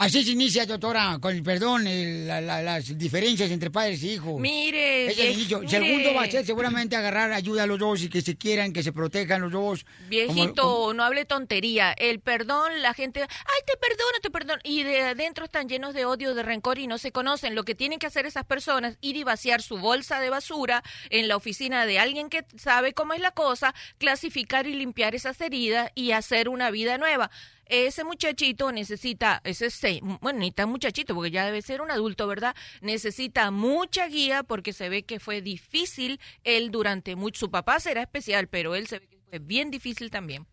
Así 0.00 0.24
se 0.24 0.30
inicia, 0.30 0.64
doctora, 0.64 1.18
con 1.20 1.34
el 1.36 1.42
perdón, 1.42 1.86
el- 1.86 2.26
la- 2.26 2.40
la- 2.40 2.62
las 2.62 2.96
diferencias 2.96 3.50
entre 3.50 3.70
padres 3.70 4.02
y 4.02 4.12
hijos. 4.12 4.40
Mire, 4.40 5.08
Es 5.08 5.18
el 5.18 5.26
vie- 5.28 5.32
inicio. 5.34 5.58
mire. 5.58 5.70
Segundo 5.70 6.14
va 6.14 6.22
a 6.24 6.30
ser 6.30 6.46
seguramente 6.46 6.96
agarrar 6.96 7.32
ayuda 7.32 7.64
a 7.64 7.66
los 7.66 7.78
dos 7.78 8.00
y 8.02 8.08
que 8.08 8.22
se 8.22 8.34
quieran, 8.36 8.72
que 8.72 8.82
se 8.82 8.92
protejan 8.92 9.42
los 9.42 9.52
dos. 9.52 9.84
Viejito, 10.08 10.62
Como- 10.62 10.74
como- 10.78 10.94
no 10.94 11.04
hable 11.04 11.26
tontería. 11.26 11.92
El 11.92 12.20
perdón, 12.20 12.80
la 12.80 12.94
gente, 12.94 13.20
ay, 13.20 13.60
te 13.66 13.76
perdono, 13.76 14.18
te 14.22 14.30
perdono. 14.30 14.60
Y 14.64 14.84
de 14.84 15.02
adentro 15.02 15.44
están 15.44 15.68
llenos 15.68 15.92
de 15.92 16.06
odio, 16.06 16.34
de 16.34 16.44
rencor 16.44 16.78
y 16.78 16.86
no 16.86 16.96
se 16.96 17.12
conocen. 17.12 17.54
Lo 17.54 17.64
que 17.64 17.74
tienen 17.74 17.98
que 17.98 18.06
hacer 18.06 18.24
esas 18.24 18.46
personas, 18.46 18.96
ir 19.02 19.16
y 19.16 19.22
vaciar 19.24 19.60
su 19.60 19.76
bolsa 19.76 20.18
de 20.20 20.30
basura 20.30 20.82
en 21.10 21.28
la 21.28 21.36
oficina 21.36 21.84
de 21.84 21.98
alguien 21.98 22.30
que 22.30 22.46
sabe 22.56 22.94
cómo 22.94 23.12
es 23.12 23.20
la 23.20 23.32
cosa, 23.32 23.74
clasificar 23.98 24.66
y 24.66 24.72
limpiar 24.72 25.14
esas 25.14 25.38
heridas 25.42 25.90
y 25.94 26.12
hacer 26.12 26.48
una 26.48 26.70
vida 26.70 26.96
nueva. 26.96 27.30
Ese 27.70 28.02
muchachito 28.02 28.72
necesita, 28.72 29.40
ese 29.44 29.70
se, 29.70 30.00
bueno, 30.20 30.40
ni 30.40 30.50
tan 30.50 30.68
muchachito, 30.68 31.14
porque 31.14 31.30
ya 31.30 31.46
debe 31.46 31.62
ser 31.62 31.80
un 31.80 31.92
adulto, 31.92 32.26
¿verdad? 32.26 32.56
Necesita 32.80 33.52
mucha 33.52 34.08
guía 34.08 34.42
porque 34.42 34.72
se 34.72 34.88
ve 34.88 35.04
que 35.04 35.20
fue 35.20 35.40
difícil 35.40 36.20
él 36.42 36.72
durante 36.72 37.14
mucho. 37.14 37.38
Su 37.38 37.50
papá 37.52 37.78
será 37.78 38.02
especial, 38.02 38.48
pero 38.48 38.74
él 38.74 38.88
se 38.88 38.98
ve 38.98 39.06
que 39.06 39.18
fue 39.28 39.38
bien 39.38 39.70
difícil 39.70 40.10
también. 40.10 40.48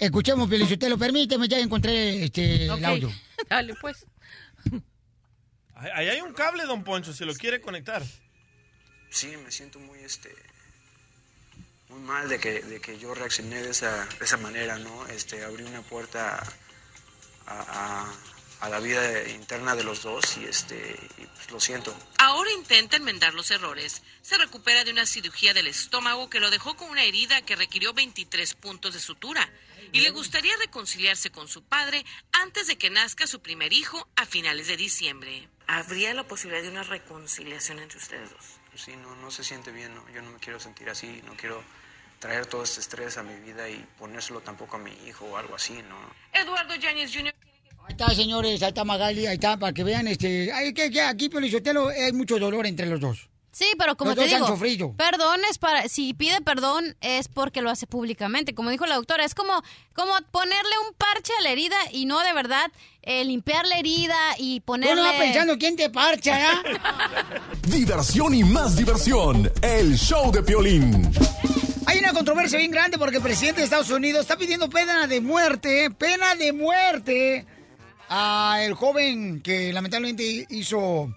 Escuchemos, 0.00 0.50
lo 0.50 0.98
permíteme, 0.98 1.46
ya 1.46 1.60
encontré 1.60 2.24
este, 2.24 2.64
el 2.64 2.84
audio. 2.84 3.08
Dale, 3.48 3.74
pues. 3.80 4.04
Ahí 5.76 5.90
ahí 5.94 6.08
hay 6.08 6.20
un 6.22 6.32
cable, 6.32 6.64
don 6.64 6.82
Poncho, 6.82 7.12
si 7.12 7.24
lo 7.24 7.34
quiere 7.34 7.60
conectar. 7.60 8.02
Sí, 9.10 9.36
me 9.36 9.52
siento 9.52 9.78
muy, 9.78 10.00
este, 10.00 10.34
muy 11.92 12.00
mal 12.00 12.28
de 12.28 12.38
que, 12.40 12.60
de 12.62 12.80
que 12.80 12.98
yo 12.98 13.14
reaccioné 13.14 13.62
de 13.62 13.70
esa, 13.70 14.06
de 14.06 14.24
esa 14.24 14.36
manera, 14.38 14.78
¿no? 14.78 15.06
Este, 15.08 15.44
abrí 15.44 15.62
una 15.64 15.82
puerta 15.82 16.42
a, 17.46 17.52
a- 17.60 18.12
a 18.60 18.68
la 18.68 18.78
vida 18.78 19.28
interna 19.28 19.74
de 19.74 19.82
los 19.82 20.02
dos 20.04 20.36
y, 20.36 20.44
este, 20.44 20.96
y, 21.18 21.26
pues, 21.26 21.50
lo 21.50 21.58
siento. 21.58 21.92
Ahora 22.18 22.48
intenta 22.52 22.96
enmendar 22.96 23.34
los 23.34 23.50
errores. 23.50 24.02
Se 24.22 24.38
recupera 24.38 24.84
de 24.84 24.92
una 24.92 25.04
cirugía 25.04 25.52
del 25.52 25.66
estómago 25.66 26.30
que 26.30 26.38
lo 26.38 26.48
dejó 26.48 26.76
con 26.76 26.88
una 26.88 27.02
herida 27.02 27.42
que 27.42 27.56
requirió 27.56 27.92
23 27.92 28.54
puntos 28.54 28.94
de 28.94 29.00
sutura. 29.00 29.50
Y 29.90 30.00
le 30.00 30.10
gustaría 30.10 30.56
reconciliarse 30.58 31.30
con 31.32 31.48
su 31.48 31.64
padre 31.64 32.04
antes 32.30 32.68
de 32.68 32.78
que 32.78 32.88
nazca 32.88 33.26
su 33.26 33.42
primer 33.42 33.72
hijo 33.72 34.06
a 34.14 34.26
finales 34.26 34.68
de 34.68 34.76
diciembre. 34.76 35.48
¿Habría 35.66 36.14
la 36.14 36.22
posibilidad 36.28 36.62
de 36.62 36.68
una 36.70 36.84
reconciliación 36.84 37.80
entre 37.80 37.98
ustedes 37.98 38.30
dos? 38.30 38.44
Pues 38.70 38.82
Sí, 38.84 38.92
no, 38.96 39.16
no 39.16 39.30
se 39.32 39.42
siente 39.42 39.72
bien, 39.72 39.92
¿no? 39.94 40.08
Yo 40.10 40.22
no 40.22 40.30
me 40.30 40.38
quiero 40.38 40.60
sentir 40.60 40.88
así, 40.88 41.20
no 41.26 41.36
quiero 41.36 41.62
traer 42.22 42.46
todo 42.46 42.62
este 42.62 42.78
estrés 42.80 43.18
a 43.18 43.24
mi 43.24 43.34
vida 43.44 43.68
y 43.68 43.84
ponérselo 43.98 44.40
tampoco 44.40 44.76
a 44.76 44.78
mi 44.78 44.92
hijo 45.08 45.24
o 45.26 45.36
algo 45.36 45.56
así, 45.56 45.74
¿no? 45.88 45.96
Eduardo 46.40 46.76
Yáñez 46.76 47.10
Jr. 47.12 47.34
Ahí 47.84 47.90
está, 47.90 48.14
señores, 48.14 48.62
ahí 48.62 48.68
está 48.68 48.84
Magali, 48.84 49.26
ahí 49.26 49.34
está, 49.34 49.56
para 49.56 49.72
que 49.72 49.82
vean, 49.82 50.06
este, 50.06 50.52
hay 50.52 50.72
que, 50.72 50.88
que 50.88 51.02
aquí, 51.02 51.28
Pelizotelo, 51.28 51.88
hay 51.88 52.12
mucho 52.12 52.38
dolor 52.38 52.64
entre 52.68 52.86
los 52.86 53.00
dos. 53.00 53.28
Sí, 53.50 53.66
pero 53.76 53.96
como 53.96 54.12
Los 54.12 54.16
te 54.18 54.22
dos 54.24 54.32
han 54.32 54.38
digo, 54.38 54.54
sufrido. 54.54 54.94
perdón 54.96 55.40
es 55.50 55.58
para, 55.58 55.86
si 55.86 56.14
pide 56.14 56.40
perdón 56.40 56.96
es 57.02 57.28
porque 57.28 57.60
lo 57.60 57.68
hace 57.70 57.86
públicamente, 57.86 58.54
como 58.54 58.70
dijo 58.70 58.86
la 58.86 58.94
doctora, 58.94 59.24
es 59.26 59.34
como, 59.34 59.52
como 59.92 60.12
ponerle 60.30 60.70
un 60.88 60.94
parche 60.94 61.32
a 61.38 61.42
la 61.42 61.50
herida 61.50 61.76
y 61.90 62.06
no 62.06 62.20
de 62.20 62.32
verdad 62.32 62.70
eh, 63.02 63.24
limpiar 63.26 63.66
la 63.66 63.78
herida 63.78 64.16
y 64.38 64.60
ponerle... 64.60 65.02
no 65.02 65.02
vas 65.02 65.16
pensando 65.20 65.58
quién 65.58 65.76
te 65.76 65.90
parcha, 65.90 66.38
¿ya? 66.38 66.62
Diversión 67.66 68.32
y 68.32 68.42
más 68.44 68.74
diversión. 68.76 69.52
El 69.60 69.98
show 69.98 70.32
de 70.32 70.42
Piolín. 70.42 71.12
Hay 71.92 71.98
una 71.98 72.14
controversia 72.14 72.58
bien 72.58 72.70
grande 72.70 72.96
porque 72.96 73.18
el 73.18 73.22
presidente 73.22 73.60
de 73.60 73.64
Estados 73.64 73.90
Unidos 73.90 74.22
está 74.22 74.38
pidiendo 74.38 74.70
pena 74.70 75.06
de 75.06 75.20
muerte, 75.20 75.90
pena 75.90 76.34
de 76.36 76.50
muerte 76.50 77.44
a 78.08 78.60
el 78.62 78.72
joven 78.72 79.42
que 79.42 79.74
lamentablemente 79.74 80.46
hizo 80.48 81.14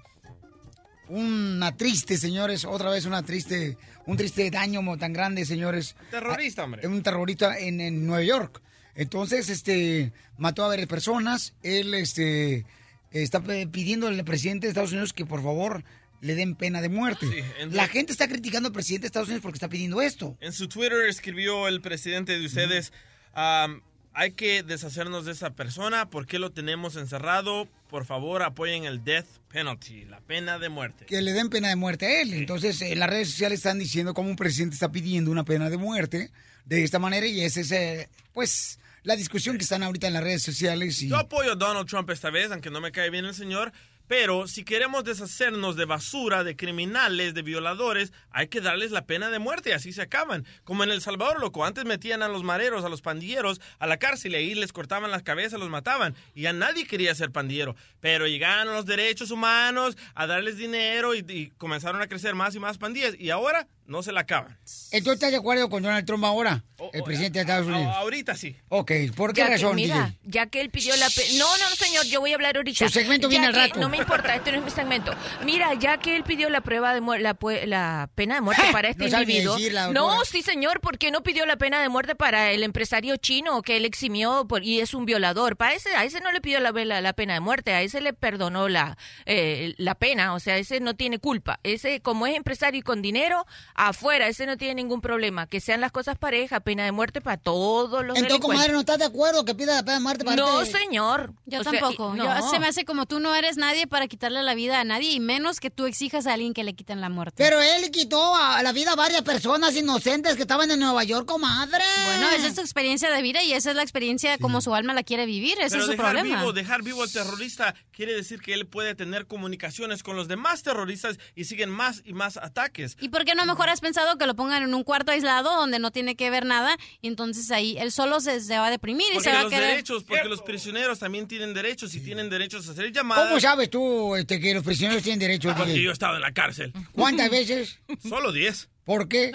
una 1.08 1.78
triste, 1.78 2.18
señores, 2.18 2.66
otra 2.66 2.90
vez 2.90 3.06
una 3.06 3.24
triste, 3.24 3.78
un 4.06 4.18
triste 4.18 4.52
daño 4.52 4.82
tan 4.98 5.14
grande, 5.14 5.46
señores. 5.46 5.96
Terrorista, 6.12 6.66
hombre. 6.66 6.86
Un 6.86 7.02
terrorista 7.02 7.58
en, 7.58 7.80
en 7.80 8.06
Nueva 8.06 8.24
York. 8.24 8.62
Entonces, 8.96 9.48
este, 9.48 10.12
mató 10.38 10.66
a 10.66 10.68
varias 10.68 10.90
personas. 10.90 11.54
Él, 11.64 11.94
este, 11.94 12.66
está 13.12 13.40
pidiendo 13.40 14.08
al 14.08 14.26
presidente 14.26 14.68
de 14.68 14.72
Estados 14.72 14.92
Unidos 14.92 15.14
que 15.14 15.26
por 15.26 15.42
favor 15.42 15.86
le 16.26 16.36
den 16.36 16.56
pena 16.56 16.82
de 16.82 16.90
muerte. 16.90 17.46
La 17.70 17.88
gente 17.88 18.12
está 18.12 18.28
criticando 18.28 18.68
al 18.68 18.74
presidente 18.74 19.04
de 19.04 19.08
Estados 19.08 19.28
Unidos 19.28 19.44
porque 19.44 19.58
está 19.58 19.70
pidiendo 19.70 20.02
esto. 20.02 20.36
En 20.42 20.54
su 20.54 20.68
Twitter 20.68 21.06
escribió 21.08 21.68
el 21.68 21.82
presidente 21.82 22.38
de 22.38 22.46
ustedes, 22.46 22.92
am, 23.34 23.82
hay 24.14 24.32
que 24.32 24.64
deshacernos 24.64 25.26
de 25.26 25.34
esa 25.34 25.52
persona, 25.52 26.10
¿por 26.10 26.26
qué 26.26 26.40
lo 26.40 26.52
tenemos 26.52 26.96
encerrado? 26.96 27.68
Por 27.90 28.06
favor, 28.06 28.42
apoyen 28.42 28.86
el 28.86 29.04
death 29.04 29.28
penalty, 29.50 30.06
la 30.06 30.20
pena 30.22 30.58
de 30.58 30.70
muerte. 30.70 31.06
que 31.06 31.22
le 31.22 31.34
den 31.34 31.50
pena 31.50 31.70
de 31.70 31.76
muerte 31.76 32.08
a 32.08 32.22
él. 32.22 32.34
Entonces, 32.34 32.82
en 32.82 33.00
las 33.00 33.10
redes 33.10 33.30
sociales 33.30 33.60
están 33.60 33.78
diciendo 33.78 34.14
cómo 34.14 34.30
un 34.30 34.36
presidente 34.36 34.74
está 34.74 34.92
pidiendo 34.92 35.30
una 35.30 35.44
pena 35.46 35.70
de 35.70 35.78
muerte. 35.78 36.32
de 36.66 36.84
esta 36.84 36.98
manera 36.98 37.28
y 37.28 37.42
esa 37.42 37.62
es, 37.62 37.72
eh, 37.72 38.10
pues, 38.34 38.80
la 39.04 39.16
discusión 39.16 39.58
que 39.58 39.64
están 39.64 39.84
ahorita 39.84 40.08
en 40.08 40.14
las 40.14 40.24
redes 40.24 40.42
sociales. 40.42 41.00
Y... 41.04 41.10
Yo 41.10 41.18
apoyo 41.18 41.52
a 41.52 41.56
Donald 41.56 41.88
Trump 41.88 42.10
esta 42.10 42.32
vez, 42.32 42.52
aunque 42.52 42.72
no 42.72 42.82
me 42.82 42.92
cae 42.92 43.12
bien 43.12 43.26
el 43.26 43.36
señor. 43.36 43.72
Pero 44.08 44.48
si 44.48 44.64
queremos 44.64 45.04
deshacernos 45.04 45.76
de 45.76 45.86
basura, 45.86 46.44
de 46.44 46.56
criminales, 46.56 47.34
de 47.34 47.42
violadores, 47.42 48.14
hay 48.30 48.48
que 48.48 48.62
darles 48.62 48.92
la 48.92 49.06
pena 49.06 49.30
de 49.30 49.40
muerte 49.40 49.70
y 49.70 49.74
así 49.74 49.94
se 49.94 50.02
acaban. 50.02 50.46
Como 50.64 50.84
en 50.84 50.92
El 50.92 51.02
Salvador, 51.02 51.40
loco, 51.40 51.66
antes 51.66 51.86
metían 51.86 52.22
a 52.22 52.28
los 52.28 52.44
mareros, 52.44 52.86
a 52.86 52.90
los 52.90 53.02
pandilleros 53.02 53.62
a 53.80 53.88
la 53.88 53.98
cárcel 53.98 54.34
y 54.34 54.36
ahí 54.36 54.56
les 54.56 54.74
cortaban 54.74 55.12
las 55.12 55.24
cabezas, 55.24 55.60
los 55.60 55.70
mataban. 55.70 56.16
Y 56.34 56.44
ya 56.44 56.54
nadie 56.54 56.86
quería 56.86 57.16
ser 57.16 57.32
pandillero. 57.32 57.76
Pero 58.00 58.28
llegaron 58.28 58.74
los 58.74 58.86
derechos 58.86 59.32
humanos 59.32 59.98
a 60.14 60.28
darles 60.28 60.58
dinero 60.58 61.16
y, 61.16 61.26
y 61.28 61.50
comenzaron 61.58 62.02
a 62.02 62.08
crecer 62.08 62.36
más 62.36 62.56
y 62.56 62.60
más 62.60 62.78
pandillas. 62.78 63.16
Y 63.20 63.30
ahora 63.30 63.68
no 63.86 64.02
se 64.04 64.12
la 64.12 64.22
acaban. 64.22 64.58
¿Entonces 64.92 65.14
estás 65.16 65.32
de 65.32 65.38
acuerdo 65.38 65.70
con 65.70 65.84
Donald 65.84 66.06
Trump 66.06 66.26
ahora? 66.26 66.64
el 66.92 67.04
presidente 67.04 67.40
de 67.40 67.44
Estados 67.44 67.68
Unidos. 67.68 67.88
A- 67.88 68.00
ahorita 68.00 68.36
sí. 68.36 68.54
Ok, 68.68 68.92
¿por 69.16 69.34
qué 69.34 69.40
Ya 69.42 69.48
que- 69.48 69.54
razón, 69.54 69.76
mira, 69.78 69.96
DJ? 69.96 70.20
ya 70.26 70.46
que 70.48 70.60
él 70.62 70.70
pidió 70.70 70.94
la 70.98 71.08
pena... 71.10 71.30
No, 71.40 71.58
no, 71.58 71.70
no, 71.70 71.76
señor, 71.78 72.06
yo 72.06 72.20
voy 72.20 72.34
a 72.34 72.36
hablar 72.36 72.58
ahorita. 72.58 72.86
Su 72.86 72.94
segmento 72.94 73.28
Ya 73.28 73.30
viene 73.30 73.48
al 73.48 73.54
rato. 73.56 73.80
No 73.80 73.88
me 73.88 73.96
importa, 73.98 74.36
este 74.36 74.52
no 74.52 74.58
es 74.60 74.64
mi 74.66 74.70
segmento. 74.72 75.14
Mira, 75.46 75.74
ya 75.76 75.98
que 76.00 76.16
él 76.18 76.24
pidió 76.24 76.50
la 76.50 76.60
prueba 76.62 76.94
de 76.94 77.00
muerte, 77.00 77.24
la, 77.24 77.38
la 77.66 78.10
pena 78.14 78.36
de 78.36 78.42
muerte 78.42 78.64
para 78.74 78.90
este 78.90 79.10
No 79.10 79.22
individuo... 79.22 79.56
decirla, 79.56 79.88
no, 79.92 80.26
sí, 80.26 80.42
señor, 80.42 80.82
¿por 80.82 80.98
qué 80.98 81.12
no 81.12 81.24
pidió 81.24 81.46
la 81.46 81.56
pena 81.56 81.82
de 81.82 81.88
muerte 81.88 82.14
para 82.16 82.52
el 82.52 82.62
empresario 82.62 83.16
chino 83.16 83.62
que 83.62 83.78
él 83.78 83.86
eximió 83.86 84.46
por- 84.46 84.64
y 84.64 84.82
es 84.82 84.94
un 84.94 85.06
violador? 85.06 85.56
Para 85.56 85.74
ese, 85.76 85.96
a 85.96 86.04
ese 86.04 86.20
no 86.20 86.34
le 86.34 86.42
pidió 86.42 86.60
la, 86.60 86.72
la, 86.72 87.00
la 87.00 87.14
pena 87.14 87.36
de 87.36 87.40
muerte, 87.40 87.74
a 87.74 87.82
ese 87.82 88.02
le 88.02 88.12
perdonó 88.14 88.68
la, 88.68 88.98
eh, 89.26 89.74
la 89.78 89.96
pena, 89.96 90.34
o 90.34 90.40
sea, 90.42 90.58
ese 90.58 90.82
no 90.82 90.96
tiene 90.96 91.20
culpa. 91.20 91.62
Ese, 91.64 92.02
como 92.02 92.28
es 92.28 92.36
empresario 92.36 92.80
y 92.80 92.84
con 92.84 93.02
dinero, 93.02 93.46
afuera, 93.76 94.28
ese 94.28 94.46
no 94.46 94.58
tiene 94.58 94.76
ningún 94.76 95.02
problema. 95.02 95.48
Que 95.48 95.60
sean 95.60 95.82
las 95.82 95.92
cosas 95.92 96.18
pareja, 96.18 96.60
pena 96.62 96.84
de 96.86 96.92
muerte 96.92 97.22
para 97.22 97.38
todos 97.38 98.06
los 98.06 98.18
Entonces, 98.18 98.40
comadre, 98.40 98.74
¿no 98.74 98.80
estás 98.80 98.98
de 99.00 99.06
acuerdo 99.06 99.46
que 99.46 99.54
pida 99.54 99.76
la 99.76 99.84
pena 99.84 99.96
de 99.96 100.00
muerte 100.00 100.24
para 100.26 100.38
No, 100.38 100.62
este- 100.62 100.80
señor. 100.80 101.34
Yo 101.46 101.60
O 101.60 101.64
sea, 101.64 101.72
tampoco. 101.74 102.16
Yo- 102.16 102.24
no. 102.24 102.50
se 102.50 102.60
me 102.60 102.68
hace 102.68 102.86
como 102.86 103.06
tú 103.06 103.20
no 103.20 103.36
eres 103.36 103.58
nadie 103.58 103.86
para 103.88 104.08
quitarle 104.08 104.42
la 104.44 104.56
vida 104.56 104.80
a 104.80 104.84
nadie 104.84 105.12
y 105.12 105.20
menos 105.20 105.60
que 105.60 105.70
tú 105.70 105.86
exijas 105.86 106.26
a 106.28 106.34
alguien 106.34 106.54
que 106.54 106.64
le 106.64 106.74
quiten 106.74 107.02
la 107.02 107.10
muerte. 107.10 107.36
Pero 107.38 107.62
él 107.62 107.82
le 107.82 107.92
quitó 107.92 108.36
a 108.36 108.62
la 108.64 108.72
vida 108.72 108.94
a 108.94 108.96
varias 108.96 109.22
personas 109.24 109.76
inocentes 109.76 110.36
que 110.36 110.42
estaban 110.44 110.72
en 110.72 110.80
Nueva 110.80 111.04
York, 111.04 111.28
comadre. 111.28 111.84
Bueno, 112.06 112.30
esa 112.32 112.48
es 112.48 112.56
su 112.56 112.62
experiencia 112.62 113.12
de 113.12 113.22
vida 113.22 113.44
y 113.44 113.54
esa 113.54 113.72
es 113.72 113.76
la 113.76 113.82
experiencia 113.84 114.38
como 114.38 114.62
su 114.62 114.74
alma 114.74 114.94
la 114.94 115.04
quiere 115.04 115.26
vivir. 115.26 115.58
Ese 115.60 115.72
Pero 115.72 115.80
es 115.82 115.86
su 115.86 115.92
dejar 115.92 116.14
problema. 116.14 116.40
vivo, 116.40 116.54
dejar 116.54 116.82
vivo 116.84 117.04
al 117.04 117.12
terrorista 117.12 117.76
quiere 117.92 118.14
decir 118.14 118.42
que 118.42 118.54
él 118.54 118.66
puede 118.68 118.96
tener 118.96 119.28
comunicaciones 119.28 120.04
con 120.04 120.16
los 120.16 120.28
demás 120.28 120.64
terroristas 120.64 121.18
y 121.36 121.46
siguen 121.46 121.70
más 121.70 122.02
y 122.06 122.14
más 122.14 122.38
ataques. 122.38 122.98
¿Y 123.00 123.10
por 123.10 123.26
qué 123.26 123.36
no 123.36 123.46
mejor 123.46 123.65
has 123.72 123.82
pensado 123.82 124.18
que 124.18 124.26
lo 124.28 124.36
pongan 124.36 124.64
en 124.64 124.74
un 124.74 124.84
cuarto 124.84 125.12
aislado 125.12 125.56
donde 125.56 125.80
no 125.80 125.92
tiene 125.92 126.16
que 126.16 126.30
ver 126.30 126.46
nada 126.46 126.76
y 127.02 127.08
entonces 127.08 127.50
ahí 127.52 127.78
él 127.78 127.92
solo 127.92 128.20
se, 128.20 128.40
se 128.42 128.58
va 128.58 128.68
a 128.68 128.72
deprimir 128.72 129.08
y 129.12 129.16
Porque 129.16 129.30
se 129.30 129.34
va 129.34 129.40
a 129.40 129.44
los 129.44 129.52
querer... 129.52 129.70
derechos, 129.70 130.04
porque 130.04 130.28
los 130.28 130.42
prisioneros 130.42 131.00
también 131.00 131.28
tienen 131.28 131.54
derechos 131.54 131.94
y 131.96 132.00
tienen 132.02 132.30
derechos 132.30 132.68
a 132.68 132.72
hacer 132.72 132.92
llamadas. 132.92 133.28
¿Cómo 133.30 133.40
sabes 133.40 133.70
tú 133.70 134.16
este, 134.16 134.40
que 134.40 134.54
los 134.54 134.64
prisioneros 134.64 135.04
tienen 135.04 135.20
derecho 135.20 135.52
a 135.52 135.56
Porque 135.56 135.82
yo 135.82 135.90
he 135.90 135.94
estado 135.94 136.16
en 136.16 136.22
la 136.22 136.32
cárcel. 136.34 136.74
¿Cuántas 136.94 137.30
veces? 137.30 137.80
Solo 138.08 138.32
10. 138.32 138.70
¿Por 138.84 139.08
qué? 139.08 139.32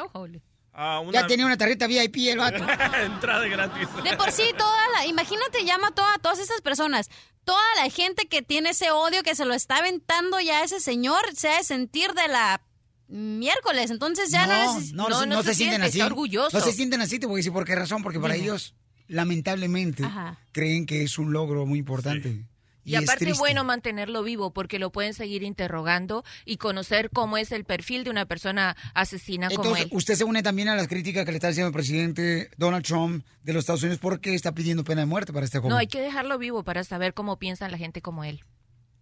Ah, 0.72 1.00
una- 1.00 1.20
Ya 1.20 1.26
tenía 1.26 1.44
una 1.46 1.56
tarjeta 1.56 1.86
VIP 1.86 2.16
el 2.28 2.38
vato. 2.38 2.64
Entrada 3.04 3.46
gratis. 3.48 3.88
De 4.04 4.16
por 4.16 4.30
sí, 4.30 4.44
toda 4.56 4.80
la, 4.96 5.06
imagínate, 5.06 5.64
llama 5.64 5.88
a 5.88 5.90
toda- 5.90 6.18
todas 6.18 6.38
esas 6.38 6.60
personas, 6.60 7.08
toda 7.44 7.60
la 7.76 7.90
gente 7.90 8.28
que 8.28 8.42
tiene 8.42 8.70
ese 8.70 8.90
odio, 8.90 9.22
que 9.22 9.34
se 9.34 9.44
lo 9.44 9.54
está 9.54 9.78
aventando 9.78 10.40
ya 10.40 10.60
a 10.60 10.64
ese 10.64 10.78
señor, 10.80 11.20
se 11.34 11.48
ha 11.48 11.56
de 11.58 11.64
sentir 11.64 12.12
de 12.12 12.28
la 12.28 12.62
miércoles, 13.10 13.90
entonces 13.90 14.30
ya 14.30 14.46
no, 14.46 14.52
neces- 14.78 14.92
no, 14.92 15.08
no, 15.08 15.26
no 15.26 15.42
se, 15.42 15.54
sienten 15.54 15.82
así. 15.82 16.00
orgulloso. 16.00 16.56
No 16.56 16.64
se 16.64 16.72
sienten 16.72 17.00
así, 17.00 17.18
te 17.18 17.26
voy 17.26 17.36
a 17.36 17.38
decir 17.38 17.52
por 17.52 17.64
qué 17.64 17.74
razón. 17.74 18.02
Porque 18.02 18.20
para 18.20 18.34
Dime. 18.34 18.46
ellos, 18.46 18.74
lamentablemente, 19.08 20.04
Ajá. 20.04 20.38
creen 20.52 20.86
que 20.86 21.02
es 21.02 21.18
un 21.18 21.32
logro 21.32 21.66
muy 21.66 21.78
importante. 21.78 22.46
Y, 22.82 22.94
es 22.94 23.02
aparte 23.02 23.34
bueno 23.34 23.62
mantenerlo 23.62 24.22
vivo 24.22 24.52
porque 24.54 24.78
lo 24.78 24.90
pueden 24.90 25.12
seguir 25.12 25.42
interrogando 25.42 26.24
y 26.46 26.56
conocer 26.56 27.10
cómo 27.10 27.36
es 27.36 27.52
el 27.52 27.64
perfil 27.64 28.04
de 28.04 28.10
una 28.10 28.24
persona 28.24 28.74
asesina 28.94 29.48
como 29.48 29.62
Entonces, 29.64 29.84
él. 29.84 29.90
usted 29.92 30.14
se 30.14 30.24
une 30.24 30.42
también 30.42 30.68
a 30.68 30.74
las 30.76 30.88
críticas 30.88 31.26
que 31.26 31.30
le 31.30 31.36
está 31.36 31.48
haciendo 31.48 31.68
el 31.68 31.74
presidente 31.74 32.50
Donald 32.56 32.84
Trump 32.84 33.24
de 33.42 33.52
los 33.52 33.60
Estados 33.62 33.82
Unidos 33.82 33.98
porque 34.00 34.34
está 34.34 34.52
pidiendo 34.54 34.82
pena 34.82 35.02
de 35.02 35.06
muerte 35.06 35.32
para 35.32 35.44
este 35.44 35.58
joven. 35.58 35.70
No, 35.70 35.76
hay 35.76 35.88
que 35.88 36.00
dejarlo 36.00 36.38
vivo 36.38 36.64
para 36.64 36.82
saber 36.82 37.12
cómo 37.12 37.38
piensa 37.38 37.68
la 37.68 37.76
gente 37.76 38.00
como 38.00 38.24
él. 38.24 38.42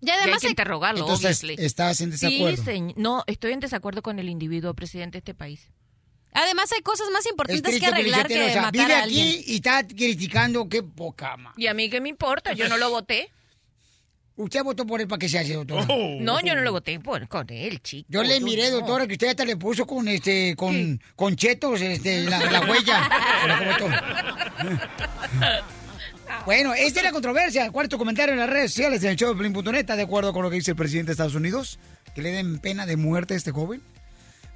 Ya 0.00 0.14
hay 0.14 0.20
además 0.22 0.40
que 0.40 0.46
hay- 0.46 0.52
interrogarlo, 0.52 1.00
Entonces, 1.00 1.42
obviously. 1.42 1.64
¿estás 1.64 2.00
en 2.00 2.10
desacuerdo? 2.10 2.62
Sí, 2.64 2.94
no, 2.96 3.24
estoy 3.26 3.52
en 3.52 3.60
desacuerdo 3.60 4.02
con 4.02 4.18
el 4.18 4.28
individuo 4.28 4.74
presidente 4.74 5.16
de 5.16 5.18
este 5.18 5.34
país. 5.34 5.70
Además 6.32 6.70
hay 6.72 6.82
cosas 6.82 7.08
más 7.12 7.24
Es 7.24 7.30
importantes 7.32 7.62
triste, 7.62 7.80
que 7.80 7.86
arreglar 7.86 8.28
que 8.28 8.44
o 8.44 8.48
sea, 8.50 8.62
matar 8.62 8.72
vive 8.72 8.94
a 8.94 8.98
aquí 9.04 9.20
alguien. 9.20 9.42
y 9.46 9.54
está 9.56 9.86
criticando 9.86 10.68
qué 10.68 10.82
poca 10.82 11.36
ma. 11.36 11.52
¿Y 11.56 11.66
a 11.66 11.74
mí 11.74 11.88
qué 11.90 12.00
me 12.00 12.10
importa? 12.10 12.52
Yo 12.52 12.68
no 12.68 12.76
lo 12.76 12.90
voté. 12.90 13.30
Usted 14.36 14.62
votó 14.62 14.86
por 14.86 15.00
él 15.00 15.08
para 15.08 15.18
que 15.18 15.28
se 15.28 15.36
hace, 15.40 15.54
doctora. 15.54 15.84
No, 16.20 16.38
yo 16.40 16.54
no 16.54 16.60
lo 16.60 16.70
voté 16.70 17.00
por, 17.00 17.26
con 17.26 17.50
él, 17.50 17.82
chico. 17.82 18.06
Yo 18.08 18.22
le 18.22 18.38
miré, 18.40 18.70
no. 18.70 18.76
doctora, 18.76 19.04
que 19.08 19.14
usted 19.14 19.28
hasta 19.30 19.44
le 19.44 19.56
puso 19.56 19.84
con 19.84 20.06
este, 20.06 20.54
con, 20.54 21.00
con 21.16 21.34
chetos, 21.34 21.80
este, 21.80 22.22
la, 22.22 22.38
la 22.48 22.60
huella. 22.60 23.10
Bueno, 26.48 26.72
esta 26.72 27.00
es 27.00 27.04
la 27.04 27.12
controversia. 27.12 27.70
¿Cuál 27.70 27.84
es 27.84 27.90
tu 27.90 27.98
comentario 27.98 28.32
en 28.32 28.40
las 28.40 28.48
redes 28.48 28.72
sociales 28.72 29.04
en 29.04 29.10
el 29.10 29.16
show 29.16 29.34
de 29.34 29.82
de 29.82 30.02
acuerdo 30.02 30.32
con 30.32 30.42
lo 30.42 30.48
que 30.48 30.56
dice 30.56 30.70
el 30.70 30.78
presidente 30.78 31.08
de 31.08 31.12
Estados 31.12 31.34
Unidos? 31.34 31.78
¿Que 32.14 32.22
le 32.22 32.30
den 32.30 32.58
pena 32.58 32.86
de 32.86 32.96
muerte 32.96 33.34
a 33.34 33.36
este 33.36 33.52
joven? 33.52 33.82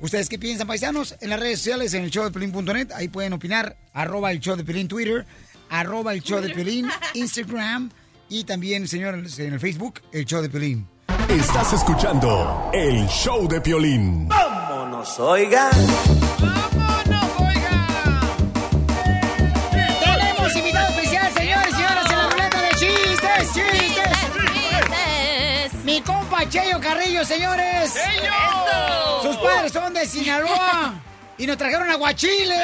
¿Ustedes 0.01 0.31
qué 0.31 0.39
piensan, 0.39 0.66
paisanos? 0.66 1.14
En 1.20 1.28
las 1.28 1.39
redes 1.39 1.59
sociales, 1.59 1.93
en 1.93 2.05
el 2.05 2.10
show 2.10 2.24
de 2.24 2.31
Pelín.net, 2.31 2.93
ahí 2.94 3.09
pueden 3.09 3.35
opinar. 3.35 3.77
Arroba 3.93 4.32
el 4.32 4.40
show 4.40 4.56
de 4.56 4.64
Pelín 4.64 4.89
Twitter, 4.89 5.27
arroba 5.69 6.14
el 6.14 6.23
show 6.23 6.40
de 6.40 6.48
Pelín 6.48 6.89
Instagram 7.12 7.90
y 8.31 8.44
también, 8.44 8.89
señores, 8.89 9.39
en 9.39 9.52
el 9.52 9.60
Facebook, 9.60 10.01
el 10.12 10.24
show 10.24 10.40
de 10.40 10.48
Pelín. 10.48 10.89
Estás 11.28 11.74
escuchando 11.74 12.70
el 12.73 13.06
show 13.09 13.47
de 13.47 13.60
Piolín. 13.60 14.28
Vámonos, 14.28 15.20
oiga. 15.20 15.69
Cheyo 26.53 26.79
Carrillo, 26.81 27.24
señores. 27.24 27.95
¡Cheyo! 27.95 29.23
Sus 29.23 29.37
padres 29.39 29.73
son 29.73 29.95
de 29.95 30.05
Sinaloa 30.05 31.01
y 31.39 31.47
nos 31.47 31.57
trajeron 31.57 31.89
aguachiles. 31.91 32.59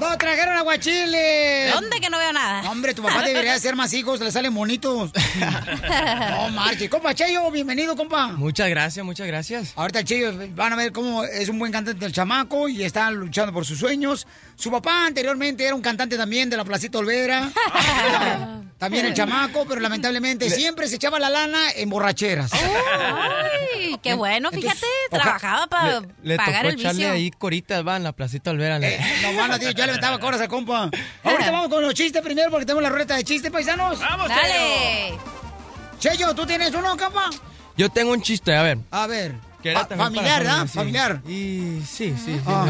Nos 0.00 0.16
trajeron 0.16 0.56
aguachiles. 0.56 1.74
¿Dónde 1.74 2.00
que 2.00 2.08
no 2.08 2.16
veo 2.18 2.32
nada? 2.32 2.70
Hombre, 2.70 2.94
tu 2.94 3.02
papá 3.02 3.22
debería 3.22 3.52
hacer 3.52 3.76
más 3.76 3.92
hijos, 3.92 4.18
le 4.20 4.32
salen 4.32 4.54
bonitos. 4.54 5.10
No 5.36 6.48
marche. 6.50 6.88
Compa 6.88 7.14
Cheyo, 7.14 7.50
bienvenido, 7.50 7.94
compa. 7.94 8.28
Muchas 8.28 8.68
gracias, 8.70 9.04
muchas 9.04 9.26
gracias. 9.26 9.72
Ahorita 9.76 9.98
el 10.00 10.04
Cheyo 10.06 10.32
van 10.54 10.72
a 10.72 10.76
ver 10.76 10.90
cómo 10.92 11.22
es 11.24 11.48
un 11.50 11.58
buen 11.58 11.70
cantante 11.70 12.00
del 12.00 12.12
chamaco 12.12 12.68
y 12.68 12.82
está 12.82 13.10
luchando 13.10 13.52
por 13.52 13.66
sus 13.66 13.78
sueños. 13.78 14.26
Su 14.56 14.70
papá 14.70 15.06
anteriormente 15.06 15.64
era 15.64 15.74
un 15.74 15.82
cantante 15.82 16.16
también 16.16 16.48
de 16.48 16.56
la 16.56 16.64
Placita 16.64 16.98
Olvera. 16.98 17.50
también 18.78 19.06
el 19.06 19.14
chamaco, 19.14 19.66
pero 19.68 19.80
lamentablemente 19.80 20.48
siempre 20.50 20.88
se 20.88 20.96
echaba 20.96 21.18
la 21.18 21.28
lana 21.30 21.70
en 21.74 21.88
borracheras. 21.90 22.50
Ay, 22.52 23.98
qué 24.02 24.14
bueno, 24.14 24.50
fíjate, 24.50 24.86
trabajaba 25.10 25.66
para 25.66 26.02
Le 26.22 26.36
pagar 26.36 26.62
tocó 26.62 26.68
el 26.68 26.80
echarle 26.80 26.98
vicio. 27.02 27.12
ahí 27.12 27.30
coritas, 27.30 27.86
va, 27.86 27.96
en 27.96 28.04
la 28.04 28.12
placita 28.12 28.50
Olvera. 28.50 28.78
le- 28.78 28.98
No, 29.22 29.32
mano, 29.34 29.58
tío, 29.58 29.70
ya 29.72 29.86
levantaba 29.86 30.18
coras 30.18 30.40
al 30.40 30.48
compa. 30.48 30.90
Ahorita 31.22 31.50
vamos 31.50 31.68
con 31.68 31.82
los 31.82 31.94
chistes 31.94 32.22
primero 32.22 32.50
porque 32.50 32.64
tenemos 32.66 32.82
la 32.82 32.88
ruleta 32.88 33.16
de 33.16 33.24
chistes, 33.24 33.50
paisanos. 33.50 34.00
¡Vamos, 34.00 34.28
Dale. 34.28 35.14
Cheyo, 35.98 36.34
¿tú 36.34 36.46
tienes 36.46 36.74
uno, 36.74 36.96
compa? 36.96 37.30
Yo 37.76 37.88
tengo 37.90 38.12
un 38.12 38.22
chiste, 38.22 38.54
a 38.54 38.62
ver. 38.62 38.78
A 38.90 39.06
ver. 39.06 39.34
Que 39.66 39.72
era 39.72 39.80
Fa- 39.80 39.88
también 39.88 39.98
para 39.98 40.30
familiar, 40.30 40.42
¿verdad? 40.44 40.66
sí. 40.70 40.78
Familiar. 40.78 41.20
Y 41.26 41.80
sí, 41.84 42.14
sí, 42.24 42.34
sí. 42.36 42.40
Ah, 42.46 42.66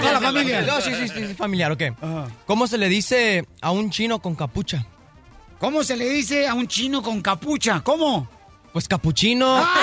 toda 0.00 0.12
la 0.12 0.20
familia. 0.20 0.62
No, 0.62 0.80
sí, 0.80 0.92
sí, 0.94 1.08
sí, 1.08 1.26
sí, 1.26 1.34
familiar, 1.34 1.72
ok. 1.72 1.82
¿Cómo 2.46 2.68
se 2.68 2.78
le 2.78 2.88
dice 2.88 3.44
a 3.60 3.72
un 3.72 3.90
chino 3.90 4.20
con 4.20 4.36
capucha? 4.36 4.86
¿Cómo 5.58 5.82
se 5.82 5.96
le 5.96 6.08
dice 6.08 6.46
a 6.46 6.54
un 6.54 6.68
chino 6.68 7.02
con 7.02 7.20
capucha? 7.22 7.80
¿Cómo? 7.80 8.28
Pues 8.72 8.86
capuchino. 8.86 9.66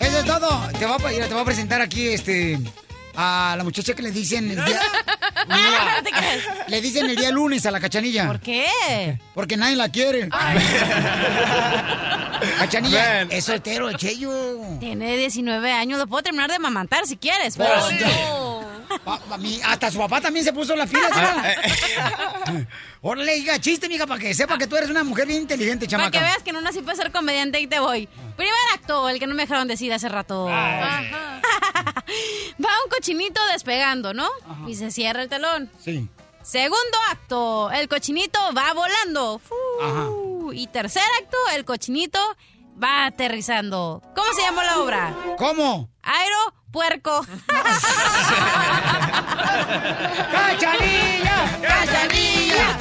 Eso 0.00 0.18
es 0.18 0.24
todo. 0.24 0.50
A, 0.50 0.68
te 0.72 0.86
voy 0.86 1.42
a 1.42 1.44
presentar 1.44 1.80
aquí 1.80 2.08
este 2.08 2.58
a 3.16 3.54
la 3.56 3.64
muchacha 3.64 3.94
que 3.94 4.02
le 4.02 4.10
dicen 4.10 4.50
el 4.50 4.64
día, 4.64 4.80
Ah, 5.48 5.96
no 5.98 6.02
te 6.02 6.10
creas. 6.10 6.42
le 6.68 6.80
dicen 6.80 7.08
el 7.08 7.16
día 7.16 7.30
lunes 7.30 7.64
a 7.66 7.70
la 7.70 7.78
cachanilla. 7.80 8.26
¿Por 8.26 8.40
qué? 8.40 9.18
Porque 9.34 9.56
nadie 9.56 9.76
la 9.76 9.88
quiere. 9.88 10.28
Cachanilla, 12.58 13.22
es 13.22 13.44
soltero 13.44 13.88
el 13.88 13.96
Cheyo. 13.96 14.30
Tiene 14.80 15.16
19 15.16 15.72
años, 15.72 15.98
lo 15.98 16.06
puedo 16.06 16.22
terminar 16.22 16.50
de 16.50 16.58
mamantar 16.58 17.06
si 17.06 17.16
quieres, 17.16 17.56
pero... 17.56 17.74
Pero- 19.04 19.04
Pa- 19.04 19.18
pa- 19.20 19.38
mi- 19.38 19.60
hasta 19.64 19.90
su 19.90 19.98
papá 19.98 20.20
también 20.20 20.44
se 20.44 20.52
puso 20.52 20.74
la 20.76 20.86
fila. 20.86 21.08
Ah, 21.12 21.54
Órale, 23.02 23.34
diga 23.34 23.58
chiste, 23.60 23.88
mija, 23.88 24.06
para 24.06 24.20
que 24.20 24.34
sepa 24.34 24.58
que 24.58 24.66
tú 24.66 24.76
eres 24.76 24.90
una 24.90 25.04
mujer 25.04 25.26
bien 25.26 25.42
inteligente, 25.42 25.86
Para 25.86 26.10
que 26.10 26.18
chamaca. 26.18 26.20
veas 26.20 26.42
que 26.42 26.52
no 26.52 26.60
nací 26.60 26.82
para 26.82 26.96
ser 26.96 27.12
comediante 27.12 27.60
y 27.60 27.66
te 27.66 27.78
voy. 27.78 28.08
Primer 28.36 28.54
acto, 28.74 29.08
el 29.08 29.18
que 29.18 29.26
no 29.26 29.34
me 29.34 29.42
dejaron 29.44 29.68
decir 29.68 29.92
hace 29.92 30.08
rato. 30.08 30.48
Ajá. 30.48 31.40
Va 32.64 32.70
un 32.84 32.90
cochinito 32.90 33.40
despegando, 33.52 34.12
¿no? 34.14 34.28
Y 34.66 34.74
se 34.74 34.90
cierra 34.90 35.22
el 35.22 35.28
telón. 35.28 35.70
Sí. 35.82 36.08
Segundo 36.42 36.98
acto, 37.10 37.70
el 37.72 37.88
cochinito 37.88 38.38
va 38.56 38.72
volando. 38.72 39.40
Y 40.52 40.66
tercer 40.68 41.02
acto, 41.20 41.36
el 41.54 41.64
cochinito 41.64 42.18
va 42.82 43.06
aterrizando. 43.06 44.02
¿Cómo 44.14 44.32
se 44.34 44.42
llamó 44.42 44.62
la 44.62 44.78
obra? 44.78 45.16
¿Cómo? 45.38 45.88
Aero 46.02 46.36
Puerco. 46.76 47.24
¡Cachanilla! 50.30 51.58
¡Cachanilla! 51.62 52.78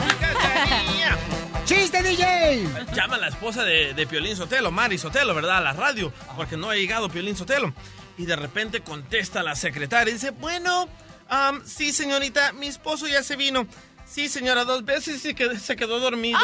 ¡Chiste, 1.64 2.04
DJ! 2.04 2.68
Llama 2.94 3.16
a 3.16 3.20
la 3.20 3.30
esposa 3.30 3.64
de, 3.64 3.94
de 3.94 4.06
Piolín 4.06 4.36
Sotelo, 4.36 4.70
Mari 4.70 4.98
Sotelo, 4.98 5.34
¿verdad? 5.34 5.60
A 5.60 5.62
la 5.62 5.72
radio, 5.72 6.12
porque 6.36 6.58
no 6.58 6.70
ha 6.70 6.76
llegado 6.76 7.08
Piolín 7.08 7.38
Sotelo. 7.38 7.74
Y 8.18 8.26
de 8.26 8.36
repente 8.36 8.82
contesta 8.82 9.42
la 9.44 9.56
secretaria 9.56 10.12
y 10.12 10.16
dice, 10.16 10.32
bueno, 10.32 10.90
am, 11.30 11.66
sí, 11.66 11.94
señorita, 11.94 12.52
mi 12.52 12.68
esposo 12.68 13.08
ya 13.08 13.24
se 13.24 13.38
vino. 13.38 13.66
Sí, 14.06 14.30
señora, 14.30 14.64
dos 14.66 14.86
veces 14.86 15.26
y 15.26 15.34
que 15.34 15.58
se 15.58 15.76
quedó 15.76 16.00
dormido. 16.00 16.40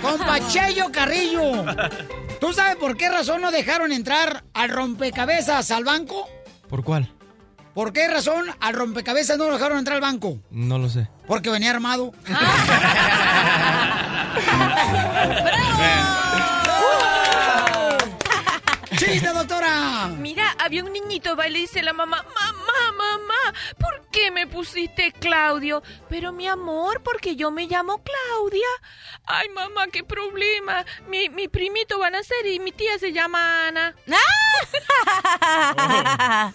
Compa 0.00 0.40
Cheyo 0.48 0.90
Carrillo. 0.90 1.64
¿Tú 2.40 2.52
sabes 2.52 2.76
por 2.76 2.96
qué 2.96 3.08
razón 3.10 3.40
no 3.42 3.50
dejaron 3.50 3.92
entrar 3.92 4.44
al 4.54 4.70
rompecabezas 4.70 5.70
al 5.70 5.84
banco? 5.84 6.28
¿Por 6.68 6.82
cuál? 6.82 7.12
¿Por 7.74 7.92
qué 7.92 8.08
razón 8.08 8.46
al 8.60 8.74
rompecabezas 8.74 9.36
no 9.36 9.46
lo 9.48 9.54
dejaron 9.54 9.78
entrar 9.78 9.96
al 9.96 10.02
banco? 10.02 10.38
No 10.50 10.78
lo 10.78 10.88
sé. 10.88 11.08
Porque 11.26 11.50
venía 11.50 11.70
armado. 11.70 12.12
¡Chiste, 18.96 19.28
doctora! 19.32 20.06
Mira, 20.18 20.54
había 20.58 20.84
un 20.84 20.92
niñito, 20.92 21.34
va 21.36 21.48
y 21.48 21.52
le 21.52 21.58
dice 21.60 21.82
la 21.82 21.92
mamá, 21.92 22.22
mamá, 22.22 22.63
mamá, 22.96 23.58
¿por 23.78 24.08
qué 24.10 24.30
me 24.30 24.46
pusiste 24.46 25.12
Claudio? 25.12 25.82
Pero 26.08 26.32
mi 26.32 26.46
amor, 26.48 27.02
porque 27.02 27.36
yo 27.36 27.50
me 27.50 27.66
llamo 27.66 28.02
Claudia. 28.02 28.66
Ay, 29.26 29.48
mamá, 29.50 29.86
qué 29.92 30.02
problema. 30.04 30.84
Mi, 31.08 31.28
mi 31.30 31.48
primito 31.48 31.98
va 31.98 32.08
a 32.08 32.10
nacer 32.10 32.46
y 32.46 32.58
mi 32.60 32.72
tía 32.72 32.98
se 32.98 33.12
llama 33.12 33.68
Ana. 33.68 33.94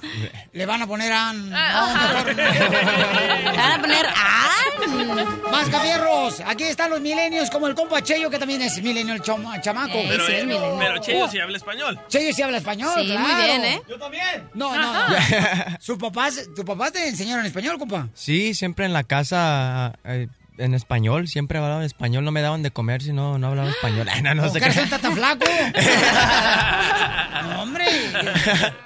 Le 0.54 0.66
van 0.66 0.82
a 0.82 0.88
poner 0.88 1.12
an. 1.12 1.52
Ah. 1.54 2.24
No. 2.26 2.34
Le 2.34 3.58
van 3.58 3.72
a 3.72 3.82
poner 3.82 4.06
an. 4.06 5.52
Más 5.52 5.70
cafierros. 5.70 6.42
Aquí 6.46 6.64
están 6.64 6.90
los 6.90 7.02
milenios, 7.02 7.50
como 7.50 7.68
el 7.68 7.76
compa 7.76 8.02
Cheyo, 8.02 8.30
que 8.30 8.40
también 8.40 8.62
es 8.62 8.82
milenio 8.82 9.14
el 9.14 9.22
chamaco. 9.22 10.00
Pero, 10.08 10.28
eh, 10.28 10.48
pero 10.80 10.98
Cheyo 11.00 11.28
sí 11.28 11.40
habla 11.40 11.58
español. 11.58 12.00
Cheyo 12.08 12.34
sí 12.34 12.42
habla 12.42 12.58
español, 12.58 12.92
Sí, 12.96 13.08
muy 13.18 13.18
claro. 13.18 13.44
bien, 13.46 13.66
¿eh? 13.66 13.82
Yo 13.88 14.00
también. 14.00 14.50
No, 14.54 14.76
no, 14.76 14.94
no. 14.94 15.06
¿Sus 15.80 15.98
papás, 16.12 16.50
¿Tu 16.56 16.64
papás 16.66 16.92
te 16.94 17.08
enseñaron 17.08 17.46
español, 17.46 17.78
compa? 17.80 18.08
Sí, 18.14 18.54
siempre 18.54 18.86
en 18.86 18.94
la 18.94 19.04
casa 19.04 19.94
eh, 20.04 20.28
en 20.58 20.74
español, 20.74 21.28
siempre 21.28 21.58
hablaba 21.58 21.86
español, 21.86 22.26
no 22.26 22.32
me 22.32 22.42
daban 22.42 22.64
de 22.64 22.72
comer 22.72 23.02
si 23.02 23.14
no, 23.14 23.38
no 23.40 23.48
hablaba 23.48 23.70
español. 23.70 24.08
Ay, 24.12 24.22
no, 24.22 24.36
no 24.36 24.44
¿Por 24.44 24.52
sé 24.52 24.60
qué 24.60 24.66
resulta 24.66 25.00
tan 25.00 25.16
flaco? 25.16 25.46
no, 27.50 27.62
hombre. 27.62 27.86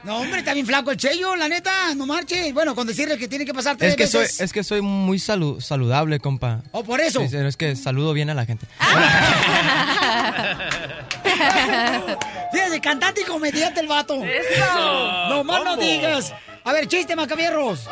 No, 0.03 0.17
hombre, 0.17 0.39
está 0.39 0.53
bien 0.53 0.65
flaco 0.67 0.91
el 0.91 0.97
Cheyo, 0.97 1.35
la 1.35 1.47
neta, 1.49 1.95
no 1.95 2.05
marche. 2.05 2.53
Bueno, 2.53 2.75
con 2.75 2.85
decirle 2.85 3.17
que 3.17 3.27
tiene 3.27 3.45
que 3.45 3.53
pasar 3.53 3.75
tres 3.77 3.91
Es 3.91 3.97
que 3.97 4.07
soy, 4.07 4.25
es 4.39 4.53
que 4.53 4.63
soy 4.63 4.81
muy 4.81 5.17
salu- 5.17 5.59
saludable, 5.61 6.19
compa. 6.19 6.61
Oh, 6.71 6.83
por 6.83 7.01
eso. 7.01 7.21
Sí, 7.21 7.29
sí, 7.29 7.37
es 7.37 7.57
que 7.57 7.75
saludo 7.75 8.13
bien 8.13 8.29
a 8.29 8.33
la 8.35 8.45
gente. 8.45 8.67
Fíjate, 12.51 12.81
cantante 12.81 13.21
y 13.21 13.23
comediante 13.25 13.79
el 13.79 13.87
vato. 13.87 14.15
¡Eso! 14.23 15.27
No 15.29 15.43
más 15.43 15.63
no 15.63 15.77
digas. 15.77 16.33
A 16.63 16.71
ver, 16.73 16.87
chiste, 16.87 17.15
Macabierros. 17.15 17.87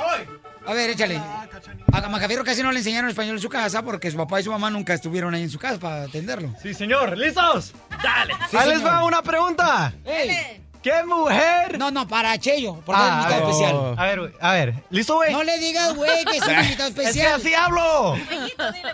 A 0.65 0.73
ver, 0.73 0.91
échale. 0.91 1.19
A 1.91 2.07
Macabierro 2.07 2.43
casi 2.43 2.61
no 2.63 2.71
le 2.71 2.77
enseñaron 2.79 3.09
español 3.09 3.35
en 3.35 3.41
su 3.41 3.49
casa 3.49 3.81
porque 3.81 4.11
su 4.11 4.17
papá 4.17 4.39
y 4.39 4.43
su 4.43 4.51
mamá 4.51 4.69
nunca 4.69 4.93
estuvieron 4.93 5.33
ahí 5.33 5.41
en 5.43 5.49
su 5.49 5.57
casa 5.59 5.79
para 5.79 6.03
atenderlo. 6.03 6.53
Sí, 6.61 6.73
señor. 6.73 7.17
¿Listos? 7.17 7.73
Dale. 8.01 8.33
Sí, 8.49 8.57
Ahí 8.57 8.69
les 8.69 8.85
va 8.85 9.03
una 9.03 9.21
pregunta. 9.21 9.91
¿Qué 10.83 11.03
mujer? 11.03 11.77
No, 11.77 11.91
no, 11.91 12.07
para 12.07 12.35
Cheyo, 12.39 12.75
porque 12.83 12.99
es 13.01 13.07
Ah, 13.07 13.19
invitado 13.21 13.35
a 13.35 13.37
ver, 13.45 13.49
especial. 13.49 13.95
A 13.99 14.05
ver, 14.05 14.19
güey, 14.19 14.31
a 14.41 14.51
ver. 14.53 14.73
¿Listo, 14.89 15.15
güey? 15.15 15.31
No 15.31 15.43
le 15.43 15.59
digas, 15.59 15.93
güey, 15.95 16.25
que 16.25 16.37
es 16.37 16.43
un 16.43 16.53
invitado 16.59 16.89
Es 16.89 16.95
que 16.95 17.01
especial. 17.03 17.33
así 17.35 17.53
hablo. 17.53 18.15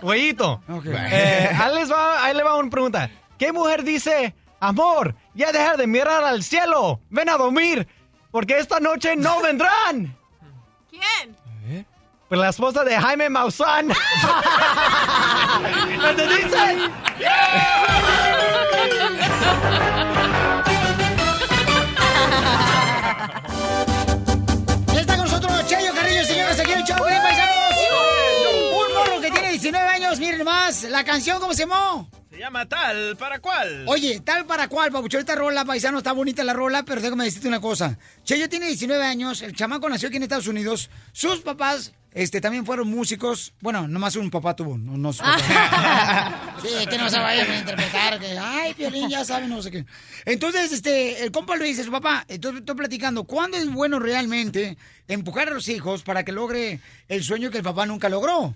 Güeyito. 0.02 0.62
Eh, 0.86 1.50
ahí, 1.58 1.76
les 1.76 1.90
va, 1.92 2.26
ahí 2.26 2.34
le 2.36 2.44
va 2.44 2.56
una 2.58 2.70
pregunta. 2.70 3.10
¿Qué 3.38 3.52
mujer 3.52 3.84
dice, 3.84 4.34
amor, 4.60 5.16
ya 5.34 5.52
dejar 5.52 5.78
de 5.78 5.86
mirar 5.88 6.24
al 6.24 6.44
cielo, 6.44 7.00
ven 7.10 7.30
a 7.30 7.38
dormir, 7.38 7.88
porque 8.32 8.58
esta 8.58 8.80
noche 8.80 9.16
no 9.16 9.42
vendrán? 9.44 10.18
¿Quién? 10.90 11.38
Pues 12.28 12.42
la 12.42 12.50
esposa 12.50 12.84
de 12.84 13.00
Jaime 13.00 13.30
Maussan. 13.30 13.90
¿Entendiste? 16.10 16.58
Ya 24.94 25.00
está 25.02 25.16
con 25.18 25.26
nosotros 25.26 25.66
Cheyo 25.68 25.94
Carrillo, 25.94 26.26
señores, 26.26 26.60
aquí 26.60 26.72
en 26.72 26.80
el 26.80 26.84
show, 26.86 26.98
¿eh, 27.08 27.20
paisanos? 27.22 27.76
Un 28.74 28.94
morro 28.94 29.22
que 29.22 29.32
tiene 29.32 29.52
19 29.52 29.90
años, 29.90 30.20
miren 30.20 30.44
más. 30.44 30.84
La 30.84 31.04
canción, 31.04 31.40
¿cómo 31.40 31.54
se 31.54 31.66
llamó? 31.66 32.10
Se 32.38 32.44
llama 32.44 32.68
tal, 32.68 33.18
¿para 33.18 33.40
cuál? 33.40 33.84
Oye, 33.88 34.20
tal 34.20 34.46
para 34.46 34.68
cual, 34.68 34.92
papucho, 34.92 35.18
esta 35.18 35.34
rola, 35.34 35.66
paisano, 35.66 35.98
está 35.98 36.12
bonita 36.12 36.44
la 36.44 36.54
rola, 36.54 36.84
pero 36.84 37.02
déjame 37.02 37.24
decirte 37.24 37.48
una 37.48 37.60
cosa. 37.60 37.98
Cheyo 38.26 38.48
tiene 38.48 38.68
19 38.68 39.04
años, 39.04 39.42
el 39.42 39.56
chamaco 39.56 39.90
nació 39.90 40.10
aquí 40.10 40.18
en 40.18 40.24
Estados 40.24 40.46
Unidos, 40.46 40.92
sus 41.14 41.40
papás, 41.40 41.94
este, 42.12 42.40
también 42.40 42.64
fueron 42.64 42.90
músicos, 42.92 43.56
bueno, 43.60 43.88
nomás 43.88 44.18
un 44.18 44.30
papá 44.30 44.56
tuvo, 44.56 44.78
no, 44.78 44.98
no 44.98 45.14
su 45.14 45.24
papá. 45.24 46.54
Sí, 46.62 46.86
que 46.88 46.98
no 47.00 47.10
se 47.10 47.18
vayan 47.18 47.50
a 47.50 47.58
interpretar, 47.58 48.20
que, 48.20 48.38
ay, 48.38 48.76
Piolín, 48.76 49.10
ya 49.10 49.26
saben, 49.26 49.50
no 49.50 49.64
sé 49.64 49.72
qué. 49.72 49.86
Entonces, 50.26 50.72
este, 50.72 51.24
el 51.24 51.32
compa 51.32 51.56
le 51.56 51.66
dice 51.66 51.82
a 51.82 51.86
su 51.86 51.92
papá, 51.92 52.24
estoy, 52.28 52.58
estoy 52.58 52.76
platicando, 52.76 53.24
¿cuándo 53.24 53.58
es 53.58 53.68
bueno 53.68 53.98
realmente 53.98 54.78
empujar 55.08 55.48
a 55.48 55.56
los 55.56 55.68
hijos 55.70 56.04
para 56.04 56.24
que 56.24 56.34
logre 56.34 56.82
el 57.08 57.24
sueño 57.24 57.50
que 57.50 57.58
el 57.58 57.64
papá 57.64 57.88
nunca 57.88 58.10
logró? 58.10 58.54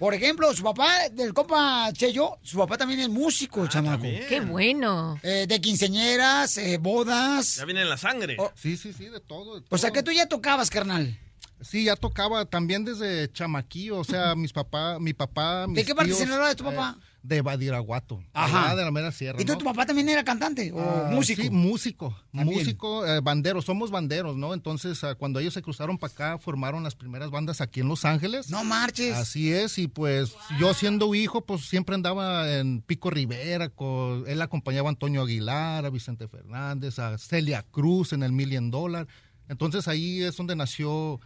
Por 0.00 0.14
ejemplo, 0.14 0.50
su 0.54 0.62
papá, 0.62 1.10
del 1.12 1.34
compa 1.34 1.92
Cheyo, 1.92 2.38
su 2.42 2.56
papá 2.56 2.78
también 2.78 3.00
es 3.00 3.10
músico, 3.10 3.66
chamaco. 3.66 4.04
¡Qué 4.04 4.40
bueno! 4.40 5.20
Eh, 5.22 5.44
de 5.46 5.60
quinceñeras, 5.60 6.56
eh, 6.56 6.78
bodas. 6.78 7.56
Ya 7.56 7.66
viene 7.66 7.82
en 7.82 7.90
la 7.90 7.98
sangre. 7.98 8.38
Sí, 8.54 8.78
sí, 8.78 8.94
sí, 8.94 9.10
de 9.10 9.20
todo. 9.20 9.60
de 9.60 9.66
O 9.68 9.76
sea 9.76 9.90
que 9.90 10.02
tú 10.02 10.10
ya 10.10 10.26
tocabas, 10.26 10.70
carnal. 10.70 11.18
Sí, 11.60 11.84
ya 11.84 11.96
tocaba 11.96 12.46
también 12.46 12.82
desde 12.86 13.30
chamaquillo, 13.30 13.98
o 13.98 14.04
sea, 14.04 14.34
mis 14.34 14.54
papás, 14.54 14.98
mi 14.98 15.12
papá, 15.12 15.66
mis 15.66 15.76
¿De 15.76 15.84
qué 15.84 15.94
parte 15.94 16.12
de 16.12 16.16
tíos, 16.16 16.26
Sinaloa 16.26 16.50
es 16.50 16.56
tu 16.56 16.64
papá? 16.64 16.96
eh, 16.98 17.04
de 17.22 17.42
Badiraguato, 17.42 18.22
Ajá. 18.32 18.74
de 18.74 18.82
la 18.84 18.90
mera 18.90 19.12
sierra. 19.12 19.40
¿Y 19.40 19.44
tú, 19.44 19.52
¿no? 19.52 19.58
tu 19.58 19.64
papá 19.64 19.84
también 19.86 20.08
era 20.08 20.24
cantante 20.24 20.72
o 20.72 20.80
Ah, 20.80 21.10
músico? 21.12 21.42
Sí, 21.42 21.50
músico, 21.50 22.16
También. 22.32 22.58
músico, 22.58 23.06
eh, 23.06 23.20
bandero, 23.20 23.60
somos 23.62 23.90
banderos, 23.90 24.36
¿no? 24.36 24.54
Entonces, 24.54 25.04
ah, 25.04 25.14
cuando 25.14 25.38
ellos 25.38 25.52
se 25.54 25.62
cruzaron 25.62 25.98
para 25.98 26.12
acá, 26.12 26.38
formaron 26.38 26.82
las 26.82 26.94
primeras 26.94 27.30
bandas 27.30 27.60
aquí 27.60 27.80
en 27.80 27.88
Los 27.88 28.04
Ángeles. 28.04 28.48
No 28.50 28.64
marches. 28.64 29.14
Así 29.16 29.52
es, 29.52 29.78
y 29.78 29.86
pues 29.88 30.34
yo 30.58 30.72
siendo 30.74 31.14
hijo, 31.14 31.42
pues 31.42 31.62
siempre 31.66 31.94
andaba 31.94 32.50
en 32.52 32.80
Pico 32.80 33.10
Rivera, 33.10 33.68
con, 33.68 34.24
él 34.26 34.40
acompañaba 34.40 34.88
a 34.88 34.92
Antonio 34.92 35.22
Aguilar, 35.22 35.84
a 35.84 35.90
Vicente 35.90 36.26
Fernández, 36.28 36.98
a 36.98 37.18
Celia 37.18 37.64
Cruz 37.70 38.12
en 38.12 38.22
el 38.22 38.32
Million 38.32 38.70
Dollar. 38.70 39.06
Entonces 39.48 39.88
ahí 39.88 40.22
es 40.22 40.36
donde 40.36 40.54
nació 40.54 41.20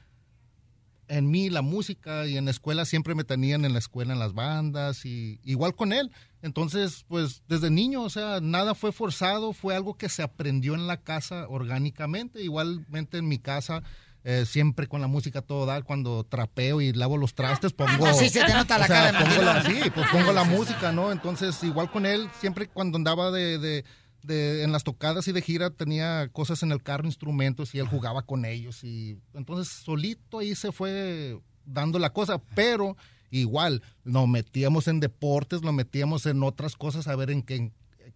en 1.08 1.30
mí 1.30 1.50
la 1.50 1.62
música 1.62 2.26
y 2.26 2.36
en 2.36 2.46
la 2.46 2.50
escuela 2.50 2.84
siempre 2.84 3.14
me 3.14 3.24
tenían 3.24 3.64
en 3.64 3.72
la 3.72 3.78
escuela 3.78 4.12
en 4.12 4.18
las 4.18 4.34
bandas 4.34 5.04
y 5.04 5.40
igual 5.44 5.74
con 5.74 5.92
él. 5.92 6.10
Entonces, 6.42 7.04
pues 7.08 7.42
desde 7.48 7.70
niño, 7.70 8.02
o 8.02 8.10
sea, 8.10 8.40
nada 8.40 8.74
fue 8.74 8.92
forzado, 8.92 9.52
fue 9.52 9.74
algo 9.74 9.94
que 9.94 10.08
se 10.08 10.22
aprendió 10.22 10.74
en 10.74 10.86
la 10.86 10.98
casa 10.98 11.46
orgánicamente. 11.48 12.42
Igualmente 12.42 13.18
en 13.18 13.28
mi 13.28 13.38
casa, 13.38 13.82
eh, 14.24 14.44
siempre 14.46 14.86
con 14.86 15.00
la 15.00 15.06
música 15.06 15.42
todo 15.42 15.66
dar, 15.66 15.84
cuando 15.84 16.24
trapeo 16.24 16.80
y 16.80 16.92
lavo 16.92 17.16
los 17.16 17.34
trastes, 17.34 17.72
pongo... 17.72 18.06
Así 18.06 18.28
se 18.28 18.44
te 18.44 18.52
nota 18.52 18.78
la 18.78 18.84
o 18.84 18.88
sea, 18.88 19.12
cara 19.12 19.24
pongo 19.24 19.42
la. 19.42 19.62
Sí, 19.64 19.90
pues 19.94 20.06
pongo 20.10 20.32
la 20.32 20.44
música, 20.44 20.92
¿no? 20.92 21.12
Entonces, 21.12 21.62
igual 21.62 21.90
con 21.90 22.06
él, 22.06 22.28
siempre 22.40 22.68
cuando 22.68 22.96
andaba 22.96 23.30
de... 23.30 23.58
de 23.58 23.84
de- 24.24 24.62
en 24.62 24.72
las 24.72 24.84
tocadas 24.84 25.28
y 25.28 25.32
de 25.32 25.42
gira 25.42 25.70
tenía 25.70 26.28
cosas 26.32 26.62
en 26.62 26.72
el 26.72 26.82
carro, 26.82 27.06
instrumentos, 27.06 27.74
y 27.74 27.78
él 27.78 27.86
jugaba 27.86 28.22
con 28.22 28.44
ellos. 28.44 28.82
Y 28.84 29.18
entonces 29.34 29.68
solito 29.72 30.38
ahí 30.38 30.54
se 30.54 30.72
fue 30.72 31.38
dando 31.64 31.98
la 31.98 32.12
cosa, 32.12 32.38
pero 32.54 32.96
igual 33.30 33.82
nos 34.04 34.26
metíamos 34.28 34.88
en 34.88 35.00
deportes, 35.00 35.62
nos 35.62 35.74
metíamos 35.74 36.26
en 36.26 36.42
otras 36.42 36.76
cosas 36.76 37.06
a 37.08 37.16
ver 37.16 37.30
en 37.30 37.42
qué, 37.42 37.70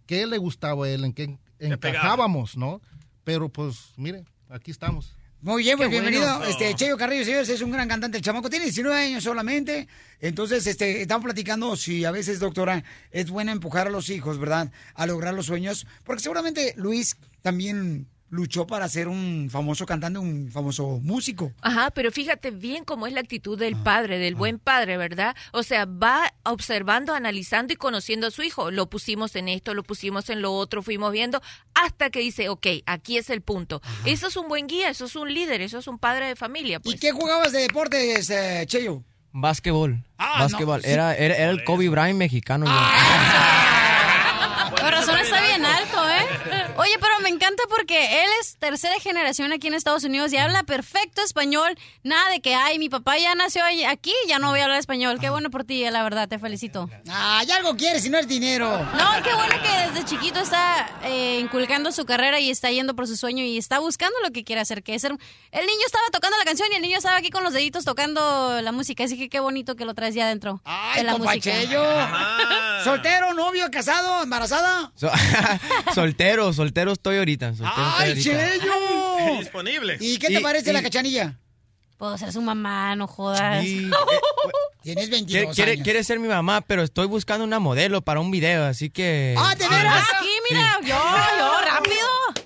qué 0.06 0.26
le 0.26 0.39
gustaba 0.39 0.86
a 0.86 0.90
él, 0.90 1.05
en 1.05 1.12
qué 1.12 1.39
encajábamos, 1.59 2.56
¿no? 2.56 2.80
Pero 3.24 3.48
pues, 3.48 3.93
mire, 3.97 4.24
aquí 4.48 4.70
estamos. 4.70 5.14
Muy 5.40 5.62
bien, 5.62 5.77
pues 5.77 5.89
Qué 5.89 6.01
bienvenido. 6.01 6.44
Este, 6.44 6.74
Cheyo 6.74 6.97
Carrillo, 6.97 7.24
señores, 7.24 7.48
es 7.48 7.62
un 7.62 7.70
gran 7.70 7.89
cantante. 7.89 8.19
El 8.19 8.24
chamaco 8.24 8.51
tiene 8.51 8.65
19 8.65 8.97
años 9.01 9.23
solamente. 9.23 9.86
Entonces, 10.20 10.66
este, 10.66 11.02
estamos 11.02 11.24
platicando 11.24 11.77
si 11.77 12.05
a 12.05 12.10
veces, 12.10 12.40
doctora, 12.40 12.82
es 13.12 13.31
bueno 13.31 13.52
empujar 13.52 13.86
a 13.86 13.90
los 13.90 14.10
hijos, 14.10 14.40
¿verdad? 14.40 14.73
A 14.94 15.06
lograr 15.06 15.35
los 15.35 15.47
sueños. 15.47 15.86
Porque 16.02 16.23
seguramente 16.23 16.74
Luis 16.77 17.16
también 17.43 18.09
luchó 18.30 18.66
para 18.66 18.88
ser 18.88 19.09
un 19.09 19.48
famoso 19.50 19.86
cantante, 19.86 20.18
un 20.18 20.50
famoso 20.50 21.00
músico. 21.02 21.52
Ajá, 21.62 21.90
pero 21.90 22.10
fíjate 22.12 22.50
bien 22.50 22.84
cómo 22.84 23.06
es 23.06 23.12
la 23.12 23.20
actitud 23.20 23.56
Ah, 23.59 23.64
del 23.64 23.76
padre, 23.76 24.18
del 24.18 24.34
buen 24.34 24.59
padre, 24.59 24.96
¿verdad? 24.98 25.34
O 25.52 25.62
sea, 25.62 25.86
va 25.86 26.32
observando, 26.44 27.14
analizando 27.14 27.72
y 27.72 27.76
conociendo 27.76 28.26
a 28.26 28.30
su 28.30 28.42
hijo. 28.42 28.70
Lo 28.70 28.90
pusimos 28.90 29.34
en 29.36 29.48
esto, 29.48 29.72
lo 29.74 29.82
pusimos 29.82 30.28
en 30.30 30.42
lo 30.42 30.52
otro, 30.52 30.82
fuimos 30.82 31.12
viendo 31.12 31.40
hasta 31.74 32.10
que 32.10 32.20
dice, 32.20 32.48
ok, 32.50 32.66
aquí 32.86 33.16
es 33.16 33.30
el 33.30 33.40
punto. 33.40 33.80
Eso 34.05 34.26
es 34.28 34.36
un 34.36 34.48
buen 34.48 34.66
guía, 34.66 34.90
eso 34.90 35.06
es 35.06 35.16
un 35.16 35.32
líder, 35.32 35.60
eso 35.62 35.78
es 35.78 35.86
un 35.86 35.98
padre 35.98 36.26
de 36.28 36.36
familia. 36.36 36.80
Pues. 36.80 36.96
¿Y 36.96 36.98
qué 36.98 37.12
jugabas 37.12 37.52
de 37.52 37.60
deportes, 37.60 38.28
eh, 38.30 38.64
Cheyo? 38.66 39.02
Básquetbol. 39.32 40.02
Ah, 40.18 40.40
Básquetbol. 40.40 40.78
no, 40.78 40.82
sí. 40.84 40.90
era, 40.90 41.14
era, 41.14 41.34
era 41.36 41.50
el 41.50 41.64
Kobe 41.64 41.88
Bryant 41.88 42.18
mexicano. 42.18 42.66
yo. 42.66 42.72
Corazón 44.80 45.18
está 45.18 45.40
bien 45.42 45.64
alto. 45.64 45.97
Oye, 46.80 46.96
pero 47.00 47.18
me 47.22 47.28
encanta 47.28 47.64
porque 47.68 48.22
él 48.22 48.28
es 48.40 48.56
tercera 48.56 48.94
generación 49.00 49.52
aquí 49.52 49.66
en 49.66 49.74
Estados 49.74 50.05
Unidos 50.05 50.32
y 50.32 50.36
habla 50.36 50.62
perfecto 50.62 51.22
español. 51.22 51.76
Nada 52.05 52.30
de 52.30 52.40
que, 52.40 52.55
ay, 52.55 52.78
mi 52.78 52.88
papá 52.88 53.18
ya 53.18 53.34
nació 53.34 53.64
ahí- 53.64 53.84
aquí, 53.84 54.14
ya 54.28 54.38
no 54.38 54.50
voy 54.50 54.60
a 54.60 54.64
hablar 54.64 54.78
español. 54.78 55.18
Qué 55.20 55.28
bueno 55.28 55.50
por 55.50 55.64
ti, 55.64 55.84
la 55.90 56.05
verdad, 56.05 56.28
te 56.28 56.38
felicito. 56.38 56.88
Ah, 57.09 57.42
ya 57.44 57.56
algo 57.56 57.76
quieres 57.76 58.05
si 58.05 58.10
no 58.10 58.18
es 58.18 58.28
dinero. 58.28 58.70
No, 58.94 59.22
qué 59.24 59.34
bueno 59.34 59.56
que 59.60 59.88
desde 59.92 60.05
chiquito 60.09 60.38
está 60.38 60.88
eh, 61.02 61.40
inculcando 61.40 61.90
su 61.90 62.05
carrera 62.06 62.38
y 62.38 62.48
está 62.48 62.70
yendo 62.70 62.94
por 62.94 63.09
su 63.09 63.16
sueño 63.16 63.42
y 63.42 63.59
está 63.59 63.80
buscando 63.80 64.14
lo 64.22 64.30
que 64.30 64.44
quiere 64.44 64.60
hacer, 64.60 64.84
que 64.84 64.94
es 64.94 65.02
ser... 65.02 65.10
El 65.50 65.66
niño 65.66 65.82
estaba 65.84 66.05
tocando 66.12 66.38
la 66.38 66.44
canción 66.44 66.68
y 66.70 66.76
el 66.76 66.82
niño 66.82 66.98
estaba 66.98 67.16
aquí 67.16 67.30
con 67.30 67.42
los 67.42 67.52
deditos 67.55 67.84
tocando 67.84 68.62
la 68.62 68.70
música, 68.70 69.02
así 69.02 69.18
que 69.18 69.28
qué 69.28 69.40
bonito 69.40 69.74
que 69.74 69.84
lo 69.84 69.94
traes 69.94 70.14
ya 70.14 70.26
adentro 70.26 70.60
Ay, 70.64 70.98
de 70.98 71.02
la 71.05 71.16
música. 71.18 71.52
¿Soltero, 72.84 73.34
novio, 73.34 73.68
casado, 73.72 74.22
embarazada? 74.22 74.92
So- 74.94 75.10
soltero, 75.94 76.52
soltero 76.52 76.68
estoy 76.93 77.19
ahorita. 77.19 77.55
soltero 77.55 77.70
estoy 77.70 77.85
¡Ay, 77.99 78.09
ahorita. 78.11 78.31
Cheyo! 78.31 79.39
Disponible. 79.40 79.97
¿Y 80.01 80.19
qué 80.19 80.28
te 80.28 80.35
Y- 80.40 80.43
parece 80.43 80.70
y- 80.70 80.73
la 80.73 80.82
cachanilla? 80.82 81.39
Puedo 81.97 82.16
ser 82.16 82.32
su 82.32 82.40
mamá, 82.40 82.95
no 82.95 83.07
jodas. 83.09 83.65
Sí, 83.65 83.90
Tienes 84.82 85.11
22 85.11 85.55
Quiere, 85.57 85.73
años. 85.73 85.85
quiere 85.85 86.05
ser 86.05 86.20
mi 86.20 86.28
mamá, 86.28 86.61
pero 86.61 86.82
estoy 86.85 87.07
buscando 87.09 87.45
una 87.45 87.59
modelo 87.59 88.01
para 88.03 88.20
un 88.20 88.31
video, 88.31 88.65
así 88.65 88.89
que... 88.89 89.35
¡Ah, 89.36 89.55
de 89.57 89.69
veras! 89.69 90.05
Aquí, 90.16 90.28
mira, 90.49 90.78
yo, 90.82 90.95
yo, 90.95 91.61
rápido. 91.66 91.97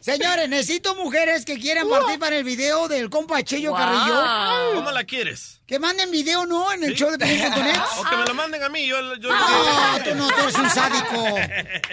Señores, 0.03 0.49
necesito 0.49 0.97
mujeres 0.97 1.45
que 1.45 1.61
quieran 1.61 1.89
participar 1.89 2.33
en 2.33 2.41
el 2.41 2.45
video 2.45 2.89
del 2.89 3.09
compa 3.09 3.41
Cheyo 3.45 3.71
Wow. 3.71 3.79
Carrillo. 3.79 4.75
¿Cómo 4.75 4.91
la 4.91 5.05
quieres? 5.05 5.61
Que 5.65 5.79
manden 5.79 6.11
video, 6.11 6.45
¿no? 6.45 6.73
En 6.73 6.83
el 6.83 6.95
show 6.97 7.09
de 7.09 7.19
Pelín.net. 7.19 7.77
O 8.01 8.03
que 8.03 8.17
me 8.17 8.25
lo 8.27 8.35
manden 8.35 8.63
a 8.65 8.69
mí, 8.69 8.85
yo, 8.85 8.97
yo 9.21 9.29
Ah, 9.33 10.01
tú 10.03 10.13
no, 10.17 10.27
tú 10.27 10.35
eres 10.43 10.57
un 10.57 10.69
sádico, 10.71 11.25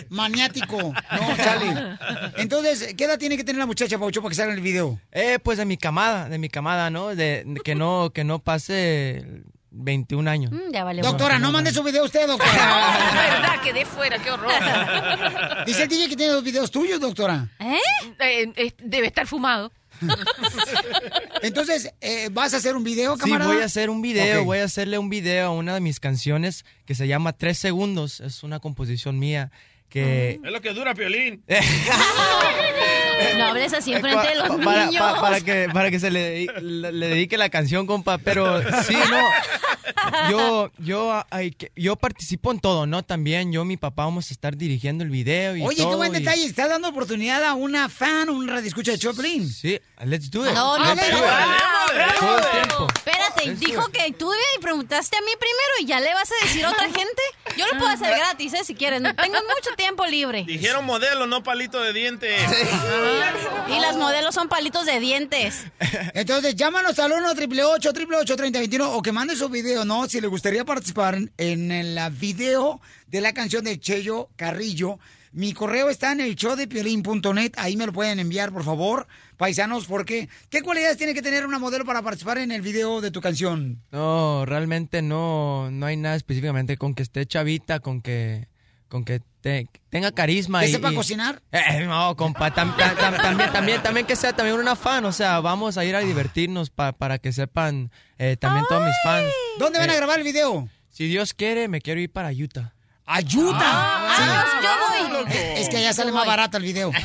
maniático. 0.09 0.77
No, 0.77 1.37
Charlie. 1.37 1.97
Entonces, 2.37 2.95
¿qué 2.97 3.03
edad 3.03 3.19
tiene 3.19 3.37
que 3.37 3.43
tener 3.43 3.59
la 3.59 3.67
muchacha, 3.67 3.99
Paucho, 3.99 4.21
para 4.23 4.29
que 4.31 4.35
salga 4.35 4.53
en 4.53 4.57
el 4.57 4.63
video? 4.63 4.99
Eh, 5.11 5.37
pues 5.43 5.59
de 5.59 5.65
mi 5.65 5.77
camada, 5.77 6.29
de 6.29 6.39
mi 6.39 6.49
camada, 6.49 6.89
¿no? 6.89 7.09
De, 7.15 7.43
de 7.45 7.59
que 7.61 7.75
no 7.75 8.11
que 8.11 8.23
no 8.23 8.39
pase 8.39 9.23
21 9.71 10.29
años. 10.29 10.51
Mm, 10.51 10.71
ya 10.73 10.83
vale. 10.83 11.01
Doctora, 11.01 11.39
no 11.39 11.51
mande 11.51 11.71
su 11.71 11.83
video 11.83 12.03
usted, 12.05 12.27
doctora. 12.27 12.51
verdad, 13.13 13.61
quedé 13.63 13.85
fuera, 13.85 14.17
qué 14.19 14.31
horror. 14.31 14.51
Dice 15.65 15.83
el 15.83 15.89
DJ 15.89 16.09
que 16.09 16.15
tiene 16.15 16.33
dos 16.33 16.43
videos 16.43 16.71
tuyos, 16.71 16.99
doctora. 16.99 17.47
¿Eh? 17.59 17.77
Eh, 18.19 18.53
eh, 18.55 18.73
debe 18.81 19.07
estar 19.07 19.27
fumado. 19.27 19.71
Entonces, 21.41 21.93
eh, 22.01 22.29
¿vas 22.31 22.53
a 22.53 22.57
hacer 22.57 22.75
un 22.75 22.83
video, 22.83 23.15
Sí, 23.15 23.21
camarada? 23.21 23.53
voy 23.53 23.61
a 23.61 23.65
hacer 23.65 23.89
un 23.89 24.01
video, 24.01 24.45
voy 24.45 24.59
a 24.59 24.63
hacerle 24.63 24.97
un 24.97 25.09
video 25.09 25.47
a 25.47 25.51
una 25.51 25.73
de 25.73 25.81
mis 25.81 25.99
canciones 25.99 26.65
que 26.85 26.95
se 26.95 27.07
llama 27.07 27.33
Tres 27.33 27.57
Segundos. 27.57 28.19
Es 28.21 28.43
una 28.43 28.59
composición 28.59 29.19
mía 29.19 29.51
que... 29.89 30.39
Es 30.43 30.51
lo 30.51 30.61
que 30.61 30.73
dura, 30.73 30.93
Piolín. 30.93 31.43
No 33.37 33.45
hables 33.45 33.73
así 33.73 33.93
enfrente 33.93 34.27
de 34.29 34.35
los 34.35 34.47
Pa- 34.49 34.57
para, 34.63 34.85
niños. 34.87 35.01
pa- 35.01 35.21
para 35.21 35.41
que, 35.41 35.67
para 35.73 35.91
que 35.91 35.99
se 35.99 36.09
le, 36.11 36.45
le, 36.61 36.91
le 36.91 37.07
dedique 37.07 37.37
la 37.37 37.49
canción, 37.49 37.85
compa. 37.87 38.17
Pero 38.17 38.61
sí, 38.83 38.93
no. 39.09 40.29
Yo, 40.29 40.71
yo, 40.79 41.23
ay, 41.29 41.51
que- 41.51 41.71
yo 41.75 41.95
participo 41.95 42.51
en 42.51 42.59
todo, 42.59 42.85
¿no? 42.85 43.03
También 43.03 43.51
yo, 43.51 43.63
mi 43.65 43.77
papá, 43.77 44.03
vamos 44.05 44.29
a 44.29 44.33
estar 44.33 44.57
dirigiendo 44.57 45.03
el 45.03 45.09
video 45.09 45.55
y 45.55 45.61
Oye, 45.63 45.77
todo. 45.77 45.91
qué 45.91 45.95
buen 45.95 46.15
y- 46.15 46.19
detalle. 46.19 46.43
Estás 46.45 46.69
dando 46.69 46.89
oportunidad 46.89 47.43
a 47.43 47.53
una 47.53 47.87
fan, 47.87 48.29
un 48.29 48.47
radioescucha 48.47 48.91
de 48.91 48.99
Choplin. 48.99 49.47
Sí, 49.47 49.79
let's 50.05 50.29
do 50.31 50.45
it. 50.47 50.53
No, 50.53 50.77
no, 50.77 50.85
Let's 50.95 51.01
pero- 51.05 51.17
do 51.19 51.23
it. 51.23 51.31
Ah, 51.31 52.15
Todo 52.19 52.37
el 52.37 52.43
tiempo. 52.51 52.87
Dijo 53.57 53.87
que 53.91 54.11
tú 54.13 54.29
me 54.29 54.61
preguntaste 54.61 55.17
a 55.17 55.21
mí 55.21 55.31
primero 55.39 55.73
y 55.81 55.85
ya 55.85 55.99
le 55.99 56.13
vas 56.13 56.29
a 56.31 56.45
decir 56.45 56.65
a 56.65 56.71
otra 56.71 56.83
gente. 56.85 57.21
Yo 57.57 57.65
lo 57.67 57.73
puedo 57.77 57.87
hacer 57.87 58.15
gratis, 58.15 58.53
¿eh? 58.53 58.63
Si 58.63 58.75
quieres. 58.75 59.01
Tengo 59.01 59.37
mucho 59.37 59.75
tiempo 59.77 60.05
libre. 60.05 60.43
Dijeron 60.45 60.85
modelo, 60.85 61.27
no 61.27 61.43
palito 61.43 61.81
de 61.81 61.93
diente. 61.93 62.35
Y 63.67 63.79
las 63.79 63.97
modelos 63.97 64.35
son 64.35 64.49
palitos 64.49 64.85
de 64.85 64.99
dientes. 64.99 65.65
Entonces, 66.13 66.55
llámanos 66.55 66.97
al 66.99 67.11
1 67.11 67.29
888 67.31 67.89
888 67.89 68.35
3021 68.35 68.91
o 68.91 69.01
que 69.01 69.11
mande 69.11 69.35
su 69.35 69.49
video, 69.49 69.85
¿no? 69.85 70.07
Si 70.07 70.21
le 70.21 70.27
gustaría 70.27 70.65
participar 70.65 71.17
en 71.37 71.71
el 71.71 71.97
ah, 71.97 72.09
video 72.09 72.79
de 73.07 73.21
la 73.21 73.33
canción 73.33 73.63
de 73.63 73.79
Cheyo 73.79 74.29
Carrillo. 74.35 74.99
Mi 75.31 75.53
correo 75.53 75.89
está 75.89 76.11
en 76.11 76.21
el 76.21 76.35
showdepiolín.net. 76.35 77.51
Ahí 77.57 77.77
me 77.77 77.85
lo 77.85 77.93
pueden 77.93 78.19
enviar, 78.19 78.51
por 78.51 78.63
favor, 78.63 79.07
paisanos, 79.37 79.85
porque 79.85 80.27
¿qué 80.49 80.61
cualidades 80.61 80.97
tiene 80.97 81.13
que 81.13 81.21
tener 81.21 81.45
una 81.45 81.59
modelo 81.59 81.85
para 81.85 82.01
participar 82.01 82.39
en 82.39 82.51
el 82.51 82.61
video 82.61 83.01
de 83.01 83.11
tu 83.11 83.21
canción? 83.21 83.81
No, 83.91 84.45
realmente 84.45 85.01
no, 85.01 85.69
no 85.71 85.85
hay 85.85 85.97
nada 85.97 86.15
específicamente 86.15 86.77
con 86.77 86.95
que 86.95 87.03
esté 87.03 87.25
chavita, 87.25 87.79
con 87.79 88.01
que, 88.01 88.47
con 88.87 89.05
que 89.05 89.21
te- 89.41 89.67
tenga 89.89 90.11
carisma. 90.11 90.61
¿Que 90.61 90.69
y, 90.69 90.71
sepa 90.71 90.91
y- 90.91 90.95
cocinar? 90.95 91.41
Eh, 91.51 91.85
no, 91.85 92.15
compa, 92.15 92.53
tam- 92.53 92.75
tam- 92.75 92.95
tam- 92.97 93.21
también, 93.21 93.51
también, 93.51 93.83
también 93.83 94.05
que 94.07 94.15
sea 94.15 94.33
también 94.35 94.57
una 94.57 94.75
fan, 94.75 95.05
o 95.05 95.11
sea, 95.11 95.39
vamos 95.41 95.77
a 95.77 95.85
ir 95.85 95.95
a 95.95 95.99
divertirnos 95.99 96.69
pa- 96.71 96.91
para 96.93 97.19
que 97.19 97.31
sepan 97.31 97.91
eh, 98.17 98.35
también 98.37 98.65
todos 98.67 98.83
mis 98.83 98.95
fans. 99.03 99.27
¿Dónde 99.59 99.77
van 99.79 99.89
a 99.89 99.93
Eh, 99.93 99.97
grabar 99.97 100.17
el 100.17 100.25
video? 100.25 100.67
Si 100.89 101.05
Dios 101.07 101.33
quiere, 101.35 101.67
me 101.67 101.81
quiero 101.81 102.01
ir 102.01 102.11
para 102.11 102.31
Utah. 102.31 102.73
¡A 103.11 103.21
Utah! 103.21 103.59
Ah, 103.63 104.45
yo 104.61 104.69
voy. 105.23 105.33
Es 105.57 105.67
que 105.67 105.77
allá 105.77 105.93
sale 105.93 106.11
más 106.11 106.27
barato 106.27 106.57
el 106.57 106.63
video. 106.63 106.91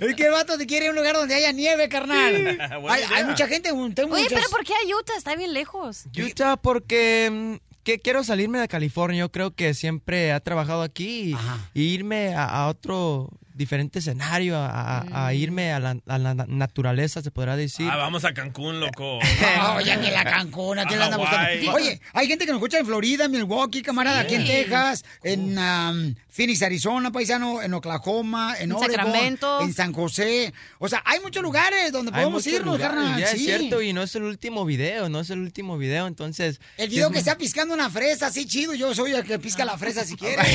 Es 0.00 0.14
que 0.14 0.24
el 0.24 0.30
vato 0.32 0.56
te 0.58 0.66
quiere 0.66 0.90
un 0.90 0.96
lugar 0.96 1.14
donde 1.14 1.34
haya 1.34 1.52
nieve, 1.52 1.88
carnal. 1.88 2.58
Hay, 2.88 3.02
hay 3.14 3.24
mucha 3.24 3.46
gente, 3.46 3.72
un- 3.72 3.94
tengo 3.94 4.14
Oye, 4.14 4.24
muchas- 4.24 4.38
pero 4.38 4.50
¿por 4.50 4.64
qué 4.64 4.72
a 4.74 4.96
Utah? 4.98 5.14
Está 5.16 5.34
bien 5.36 5.52
lejos. 5.52 6.04
Utah 6.16 6.56
porque 6.56 7.28
mm, 7.30 7.54
que 7.84 7.98
quiero 8.00 8.24
salirme 8.24 8.58
de 8.58 8.68
California. 8.68 9.20
Yo 9.20 9.30
creo 9.32 9.54
que 9.54 9.74
siempre 9.74 10.30
he 10.34 10.40
trabajado 10.40 10.82
aquí 10.82 11.34
y, 11.74 11.80
y 11.80 11.82
irme 11.94 12.34
a, 12.34 12.44
a 12.44 12.68
otro 12.68 13.30
diferente 13.58 13.98
escenario, 13.98 14.56
a, 14.56 15.00
a- 15.00 15.26
a 15.26 15.34
irme 15.34 15.72
a 15.72 15.80
la, 15.80 15.96
a 16.06 16.18
la 16.18 16.34
naturaleza, 16.34 17.20
se 17.20 17.30
podrá 17.30 17.56
decir. 17.56 17.88
Ah, 17.90 17.96
vamos 17.96 18.24
a 18.24 18.32
Cancún, 18.32 18.80
loco. 18.80 19.18
Oye, 19.76 19.98
que 20.00 20.10
la 20.10 20.24
Cancún, 20.24 20.78
aquí 20.78 20.94
la 20.96 21.06
anda 21.06 21.16
buscando. 21.18 21.72
Oye, 21.72 22.00
hay 22.14 22.26
gente 22.28 22.46
que 22.46 22.52
nos 22.52 22.58
escucha 22.60 22.78
en 22.78 22.86
Florida, 22.86 23.24
en 23.26 23.32
Milwaukee, 23.32 23.82
camarada, 23.82 24.20
aquí 24.20 24.36
en. 24.36 24.46
Texas, 24.46 25.04
en 25.22 25.58
um, 25.58 26.14
Phoenix, 26.30 26.62
Arizona, 26.62 27.10
paisano, 27.12 27.60
en 27.60 27.74
Oklahoma, 27.74 28.54
en, 28.56 28.70
En 28.70 28.72
Oregon, 28.72 28.90
Sacramento. 28.94 29.60
en 29.62 29.74
San 29.74 29.92
José. 29.92 30.54
O 30.78 30.88
sea, 30.88 31.02
hay 31.04 31.20
muchos 31.20 31.42
lugares 31.42 31.90
donde 31.92 32.12
Hay 32.14 32.20
podemos 32.22 32.46
irnos, 32.46 32.78
carnal. 32.78 33.18
ya 33.20 33.26
sí. 33.28 33.36
es 33.36 33.42
cierto, 33.58 33.82
y 33.82 33.92
no 33.92 34.02
es 34.02 34.14
el 34.14 34.22
último 34.22 34.64
video, 34.64 35.08
no 35.08 35.20
es 35.20 35.30
el 35.30 35.40
último 35.40 35.76
video, 35.76 36.06
entonces... 36.06 36.60
El 36.76 36.88
video 36.88 37.08
es- 37.08 37.12
que 37.12 37.18
está 37.18 37.36
piscando 37.36 37.74
una 37.74 37.90
fresa, 37.90 38.28
así 38.28 38.46
chido, 38.46 38.72
yo 38.74 38.94
soy 38.94 39.12
el 39.12 39.24
que 39.24 39.38
pisca 39.40 39.64
la 39.64 39.76
fresa 39.76 40.04
si 40.04 40.16
quieres. 40.16 40.46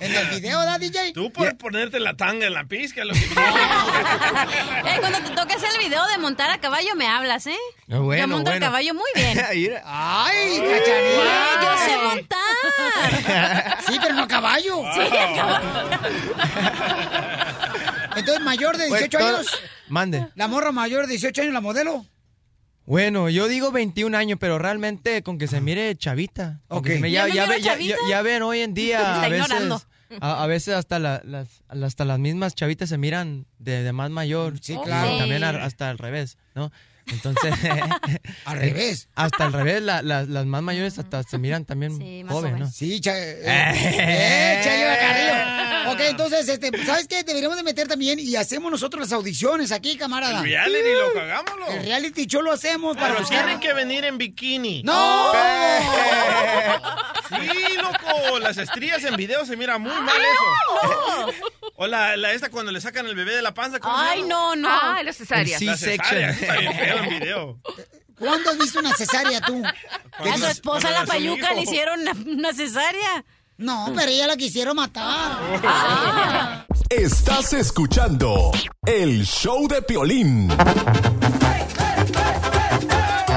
en 0.00 0.14
el 0.14 0.28
video, 0.28 0.60
¿da, 0.64 0.78
DJ? 0.78 1.12
Tú 1.12 1.32
por 1.32 1.56
ponerte 1.58 1.98
la 1.98 2.16
tanga 2.16 2.43
en 2.46 2.54
la 2.54 2.64
pizca, 2.64 3.04
lo 3.04 3.12
que 3.14 3.20
Eh, 3.24 4.96
cuando 5.00 5.18
te 5.20 5.30
toque 5.34 5.54
hacer 5.54 5.68
el 5.78 5.78
video 5.88 6.06
de 6.06 6.18
montar 6.18 6.50
a 6.50 6.58
caballo, 6.58 6.94
me 6.96 7.06
hablas, 7.06 7.46
¿eh? 7.46 7.56
Ah, 7.90 7.98
bueno, 7.98 8.22
yo 8.22 8.28
monto 8.28 8.50
bueno. 8.50 8.52
el 8.54 8.60
caballo 8.60 8.94
muy 8.94 9.10
bien. 9.14 9.38
¡Ay, 9.84 10.58
cachanilla! 10.60 11.62
yo 11.62 11.78
sé 11.84 11.96
montar. 12.02 13.78
Sí, 13.86 13.98
pero 14.00 14.14
no 14.14 14.22
a 14.22 14.28
caballo. 14.28 14.82
Sí, 14.94 15.00
a 15.16 15.34
caballo. 15.34 15.68
Entonces, 18.16 18.44
mayor 18.44 18.76
de 18.76 18.88
Pues, 18.88 19.00
18 19.02 19.18
todo- 19.18 19.36
años. 19.38 19.60
Mande. 19.88 20.26
La 20.34 20.48
morra 20.48 20.72
mayor 20.72 21.06
de 21.06 21.12
18 21.12 21.42
años, 21.42 21.52
la 21.54 21.60
modelo. 21.60 22.06
Bueno, 22.86 23.28
yo 23.30 23.48
digo 23.48 23.72
21 23.72 24.16
años, 24.16 24.38
pero 24.40 24.58
realmente 24.58 25.22
con 25.22 25.38
que 25.38 25.48
se 25.48 25.60
mire 25.60 25.96
chavita. 25.96 26.60
Ok. 26.68 26.86
se 26.86 26.98
me- 27.00 27.10
¿Yo 27.10 27.26
ya, 27.26 27.46
chavita? 27.60 28.22
ven 28.22 28.42
hoy 28.42 28.60
en 28.60 28.74
día 28.74 28.98
está 28.98 29.22
a 29.24 29.28
veces, 29.28 29.46
ignorando. 29.46 29.82
A, 30.20 30.42
a 30.42 30.46
veces 30.46 30.74
hasta, 30.74 30.98
la- 30.98 31.22
las, 31.24 31.62
hasta 31.68 32.04
las 32.04 32.18
mismas 32.18 32.54
chavitas 32.54 32.88
se 32.88 32.98
miran 32.98 33.46
de, 33.58 33.82
de 33.82 33.92
más 33.92 34.10
mayor. 34.10 34.58
Sí, 34.60 34.76
claro. 34.84 35.18
También 35.18 35.44
a- 35.44 35.50
hasta 35.64 35.90
al 35.90 35.98
revés, 35.98 36.38
¿no? 36.54 36.70
Entonces. 37.06 37.54
Al 38.44 38.58
revés. 38.58 39.08
Hasta 39.14 39.44
al 39.44 39.52
revés, 39.52 39.82
la- 39.82 40.02
la- 40.02 40.22
las 40.24 40.46
más 40.46 40.62
mayores 40.62 40.98
hasta 40.98 41.22
se 41.22 41.38
miran 41.38 41.64
también 41.64 42.24
más 42.24 42.32
jóvenes, 42.34 42.60
¿no? 42.60 42.70
Sí, 42.70 43.00
cha, 43.00 43.12
eh, 43.16 43.40
eh, 43.44 44.60
Chayo 44.64 44.86
Carrillo. 45.00 45.92
Ok, 45.92 46.00
entonces, 46.08 46.48
este, 46.48 46.70
¿sabes 46.84 47.06
qué? 47.06 47.22
Deberíamos 47.24 47.56
de 47.58 47.62
meter 47.62 47.86
también 47.86 48.18
y 48.18 48.34
hacemos 48.36 48.70
nosotros 48.70 49.02
las 49.02 49.12
audiciones 49.12 49.70
aquí, 49.70 49.96
camarada. 49.98 50.38
El 50.38 50.44
reality, 50.44 50.92
loco, 50.98 51.20
hagámoslo. 51.20 51.66
El 51.68 51.82
reality 51.84 52.26
show 52.26 52.40
lo 52.42 52.52
hacemos 52.52 52.96
para 52.96 53.08
Pero 53.08 53.20
buscar... 53.20 53.44
tienen 53.44 53.60
que 53.60 53.72
venir 53.74 54.04
en 54.04 54.16
bikini. 54.18 54.82
¡No! 54.82 55.32
Sí, 57.28 57.76
loco, 57.76 58.38
las 58.38 58.56
estrías 58.58 59.02
en 59.04 59.16
video 59.16 59.44
se 59.44 59.56
mira 59.56 59.78
muy 59.78 59.92
mal 59.92 60.16
eso. 60.20 61.34
O 61.76 61.86
la, 61.86 62.16
la 62.16 62.32
esta 62.32 62.50
cuando 62.50 62.70
le 62.72 62.80
sacan 62.80 63.06
el 63.06 63.14
bebé 63.14 63.34
de 63.34 63.42
la 63.42 63.52
panza. 63.52 63.80
¿cómo 63.80 63.94
se 63.96 64.08
Ay, 64.08 64.20
llama? 64.22 64.28
no, 64.28 64.56
no. 64.56 64.68
Ah, 64.70 65.02
la 65.02 65.12
cesárea. 65.12 65.58
La 65.60 65.76
cesárea, 65.76 66.30
está 66.30 66.56
bien 66.58 66.72
feo 66.74 66.93
en 66.98 67.08
video. 67.08 67.58
¿Cuándo 68.18 68.50
has 68.50 68.58
visto 68.58 68.78
una 68.78 68.94
cesárea 68.94 69.40
tú? 69.40 69.62
A 70.18 70.38
su 70.38 70.46
esposa 70.46 70.90
la 70.90 71.04
payuca 71.04 71.52
le 71.52 71.62
hicieron 71.62 72.00
una, 72.00 72.12
una 72.12 72.52
cesárea. 72.52 73.24
No, 73.56 73.92
pero 73.94 74.10
ella 74.10 74.26
la 74.26 74.36
quisieron 74.36 74.76
matar. 74.76 76.66
Estás 76.88 77.52
escuchando 77.52 78.50
el 78.84 79.24
show 79.24 79.68
de 79.68 79.80
Piolín. 79.82 80.48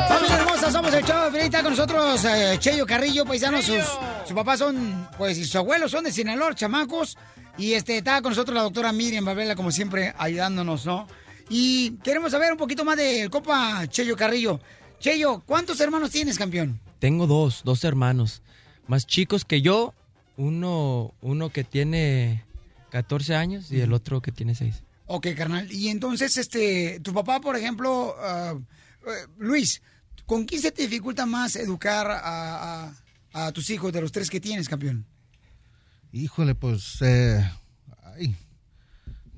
Familia 0.07 0.37
hermosa, 0.37 0.71
somos 0.71 0.93
el 0.93 1.05
show 1.05 1.31
de. 1.31 1.45
Está 1.45 1.61
con 1.61 1.71
nosotros 1.71 2.23
eh, 2.25 2.57
Cheyo 2.59 2.85
Carrillo, 2.85 3.25
paisanos. 3.25 3.65
Sus, 3.65 3.83
sus 4.25 4.35
papás 4.35 4.59
son, 4.59 5.07
pues, 5.17 5.37
y 5.37 5.45
sus 5.45 5.55
abuelos 5.55 5.91
son 5.91 6.03
de 6.03 6.11
Sinaloa, 6.11 6.55
chamacos. 6.55 7.17
Y 7.57 7.73
este, 7.73 7.97
está 7.97 8.21
con 8.21 8.31
nosotros 8.31 8.55
la 8.55 8.61
doctora 8.63 8.91
Miriam 8.91 9.25
Babela, 9.25 9.55
como 9.55 9.71
siempre, 9.71 10.13
ayudándonos, 10.17 10.85
¿no? 10.85 11.07
Y 11.49 11.91
queremos 12.03 12.31
saber 12.31 12.51
un 12.51 12.57
poquito 12.57 12.83
más 12.83 12.97
del 12.97 13.29
copa 13.29 13.87
Cheyo 13.87 14.15
Carrillo. 14.15 14.59
Cheyo, 14.99 15.41
¿cuántos 15.45 15.79
hermanos 15.79 16.11
tienes, 16.11 16.37
campeón? 16.37 16.79
Tengo 16.99 17.27
dos, 17.27 17.61
dos 17.63 17.83
hermanos. 17.83 18.41
Más 18.87 19.05
chicos 19.07 19.45
que 19.45 19.61
yo. 19.61 19.93
Uno, 20.35 21.13
uno 21.21 21.49
que 21.49 21.63
tiene 21.63 22.43
14 22.91 23.35
años 23.35 23.71
y 23.71 23.79
el 23.79 23.91
otro 23.93 24.21
que 24.21 24.31
tiene 24.31 24.53
6. 24.55 24.83
Ok, 25.07 25.27
carnal. 25.35 25.71
Y 25.71 25.87
entonces, 25.87 26.37
este, 26.37 26.99
tu 26.99 27.13
papá, 27.13 27.39
por 27.39 27.55
ejemplo, 27.55 28.15
ah, 28.19 28.53
eh, 29.07 29.09
Luis, 29.39 29.81
¿con 30.25 30.45
quién 30.45 30.61
se 30.61 30.71
te 30.71 30.83
dificulta 30.83 31.25
más 31.25 31.55
educar 31.55 32.11
a, 32.11 32.85
a- 32.85 32.93
a 33.33 33.51
tus 33.51 33.69
hijos 33.71 33.91
de 33.93 34.01
los 34.01 34.11
tres 34.11 34.29
que 34.29 34.39
tienes, 34.39 34.67
campeón? 34.69 35.05
Híjole, 36.11 36.53
pues 36.55 36.97
eh, 37.01 37.49
ay, 38.15 38.35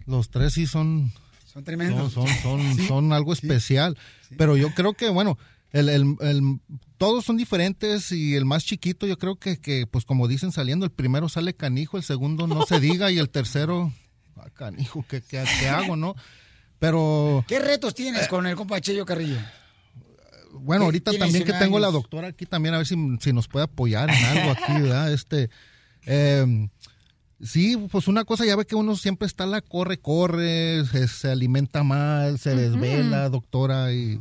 los 0.06 0.30
tres 0.30 0.54
sí 0.54 0.66
son 0.68 1.12
Son 1.60 1.64
tremendos. 1.66 2.14
son, 2.14 2.28
son, 2.28 2.60
son, 2.78 2.88
son 2.88 3.14
algo 3.14 3.34
especial. 3.34 3.98
Pero 4.38 4.56
yo 4.58 4.74
creo 4.74 4.94
que, 4.94 5.10
bueno, 5.10 5.38
el, 5.72 5.90
el- 5.90 6.16
el- 6.22 6.60
todos 6.98 7.24
son 7.26 7.38
diferentes 7.38 8.12
y 8.12 8.36
el 8.36 8.46
más 8.46 8.66
chiquito, 8.66 9.08
yo 9.08 9.18
creo 9.18 9.36
que, 9.38 9.58
que, 9.60 9.88
pues 9.88 10.04
como 10.06 10.28
dicen 10.28 10.52
saliendo, 10.52 10.86
el 10.86 10.92
primero 10.92 11.30
sale 11.30 11.54
canijo, 11.56 11.98
el 11.98 12.04
segundo 12.04 12.46
no 12.48 12.66
se 12.66 12.80
diga 12.80 13.10
y 13.12 13.20
el 13.20 13.30
tercero, 13.30 13.94
ah, 14.36 14.50
canijo, 14.54 15.06
¿qué, 15.08 15.22
qué, 15.22 15.44
qué 15.60 15.70
hago, 15.70 15.96
no? 15.96 16.16
Pero 16.80 17.44
¿Qué 17.48 17.60
retos 17.60 17.94
tienes 17.96 18.28
con 18.28 18.48
el 18.48 18.56
compa 18.56 18.80
Cheyo 18.82 19.06
Carrillo? 19.06 19.38
bueno, 20.52 20.86
ahorita 20.86 21.12
también 21.12 21.44
que 21.44 21.52
19 21.52 21.60
tengo 21.66 21.80
la 21.80 21.92
doctora 21.92 22.28
aquí 22.30 22.46
también, 22.46 22.74
a 22.74 22.78
ver 22.80 22.88
si, 22.88 22.96
si 23.22 23.32
nos 23.34 23.48
puede 23.48 23.66
apoyar 23.66 24.10
en 24.10 24.26
algo 24.26 24.52
aquí, 24.52 24.74
¿verdad? 24.82 25.14
Este, 25.14 25.50
eh, 26.06 26.68
sí, 27.42 27.78
pues 27.92 28.08
una 28.08 28.26
cosa, 28.26 28.46
ya 28.46 28.56
ve 28.56 28.66
que 28.66 28.76
uno 28.76 28.96
siempre 28.96 29.26
está 29.28 29.46
la 29.46 29.62
corre, 29.62 30.00
corre, 30.00 30.86
se, 30.86 31.08
se 31.08 31.30
alimenta 31.32 31.84
mal, 31.84 32.38
se 32.40 32.56
desvela, 32.56 33.30
doctora, 33.30 33.92
y, 33.94 34.20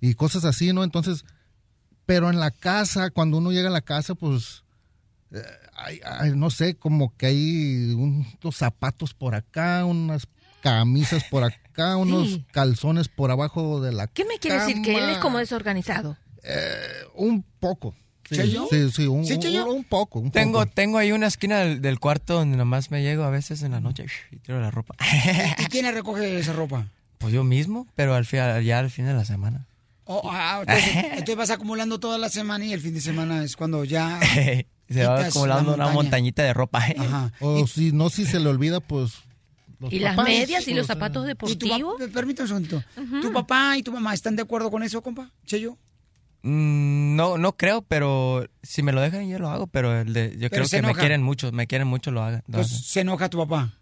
y 0.00 0.14
cosas 0.14 0.44
así, 0.44 0.72
¿no? 0.72 0.84
Entonces, 0.84 1.24
pero 2.06 2.30
en 2.30 2.38
la 2.38 2.50
casa, 2.50 3.10
cuando 3.10 3.38
uno 3.38 3.50
llega 3.52 3.68
a 3.68 3.72
la 3.72 3.80
casa, 3.80 4.14
pues, 4.14 4.62
eh, 5.32 5.42
hay- 5.76 6.00
hay, 6.04 6.30
no 6.36 6.50
sé, 6.50 6.76
como 6.76 7.16
que 7.16 7.26
hay 7.26 7.92
unos 7.94 8.56
zapatos 8.56 9.14
por 9.14 9.34
acá, 9.34 9.84
unas 9.84 10.26
camisas 10.62 11.24
por 11.24 11.44
acá, 11.44 11.96
unos 11.96 12.40
calzones 12.52 13.08
por 13.08 13.30
abajo 13.30 13.80
de 13.80 13.92
la 13.92 14.06
¿Qué 14.06 14.24
me 14.24 14.38
quiere 14.38 14.58
decir? 14.60 14.82
¿Que 14.82 14.96
él 14.98 15.10
es 15.10 15.18
como 15.18 15.38
desorganizado? 15.38 16.16
Un 17.14 17.42
poco. 17.58 17.94
Sí, 18.28 18.36
¿Cheyo? 18.36 18.66
sí, 18.70 18.90
sí, 18.90 19.06
un, 19.06 19.24
¿Sí, 19.26 19.34
un- 19.34 19.40
Cheyo? 19.40 19.70
un 19.72 19.84
poco. 19.84 20.18
un 20.20 20.30
Tengo, 20.30 20.60
poco. 20.60 20.72
tengo 20.74 20.98
ahí 20.98 21.12
una 21.12 21.26
esquina 21.26 21.58
del, 21.60 21.80
del 21.82 21.98
cuarto 22.00 22.34
donde 22.34 22.56
nomás 22.56 22.90
me 22.90 23.02
llego 23.02 23.24
a 23.24 23.30
veces 23.30 23.62
en 23.62 23.72
la 23.72 23.80
noche 23.80 24.06
y 24.30 24.36
tiro 24.36 24.60
la 24.60 24.70
ropa. 24.70 24.94
¿Y 25.58 25.64
quién 25.66 25.92
recoge 25.92 26.38
esa 26.38 26.52
ropa? 26.52 26.86
Pues 27.18 27.32
yo 27.32 27.42
mismo, 27.42 27.86
pero 27.94 28.14
al 28.14 28.26
fin, 28.26 28.40
ya 28.64 28.78
al 28.80 28.90
fin 28.90 29.06
de 29.06 29.14
la 29.14 29.24
semana. 29.24 29.66
Oh, 30.04 30.20
ah, 30.30 30.58
entonces, 30.60 30.94
entonces 31.12 31.36
vas 31.36 31.48
acumulando 31.50 31.98
toda 31.98 32.18
la 32.18 32.28
semana 32.28 32.66
y 32.66 32.72
el 32.74 32.80
fin 32.80 32.92
de 32.92 33.00
semana 33.00 33.42
es 33.44 33.56
cuando 33.56 33.84
ya... 33.84 34.20
Se 34.90 35.06
va 35.06 35.24
acumulando 35.24 35.74
la 35.76 35.86
una 35.86 35.94
montañita 35.94 36.42
de 36.42 36.52
ropa. 36.52 36.84
O 37.40 37.66
si 37.66 37.92
no, 37.92 38.10
si 38.10 38.26
se 38.26 38.38
le 38.40 38.50
olvida, 38.50 38.80
pues. 38.80 39.12
los 39.80 39.90
¿Y 39.90 40.00
las 40.00 40.16
medias 40.18 40.68
y 40.68 40.74
los 40.74 40.86
zapatos 40.86 41.22
¿Y 41.22 41.24
tu 41.24 41.28
deportivos? 41.66 41.94
papá, 41.98 42.12
permítame 42.12 42.52
un 42.52 42.66
segundito. 42.66 42.84
¿Tu 43.22 43.32
papá 43.32 43.78
y 43.78 43.82
tu 43.82 43.92
mamá 43.92 44.12
están 44.12 44.36
de 44.36 44.42
acuerdo 44.42 44.70
con 44.70 44.82
eso, 44.82 45.00
compa? 45.00 45.30
Cheyo. 45.46 45.78
Mm, 46.46 47.16
no, 47.16 47.38
no 47.38 47.56
creo, 47.56 47.80
pero 47.80 48.46
si 48.62 48.82
me 48.82 48.92
lo 48.92 49.00
dejan 49.00 49.26
yo 49.28 49.38
lo 49.38 49.48
hago, 49.48 49.66
pero 49.66 49.98
el 49.98 50.12
de, 50.12 50.32
yo 50.32 50.50
Pero 50.50 50.66
creo 50.66 50.68
que 50.68 50.86
me 50.86 50.94
quieren 50.94 51.22
mucho, 51.22 51.50
me 51.52 51.66
quieren 51.66 51.88
mucho 51.88 52.10
lo 52.10 52.22
hagan. 52.22 52.44
Pues 52.52 52.68
se 52.68 53.00
enoja 53.00 53.30
tu 53.30 53.38
papá. 53.38 53.72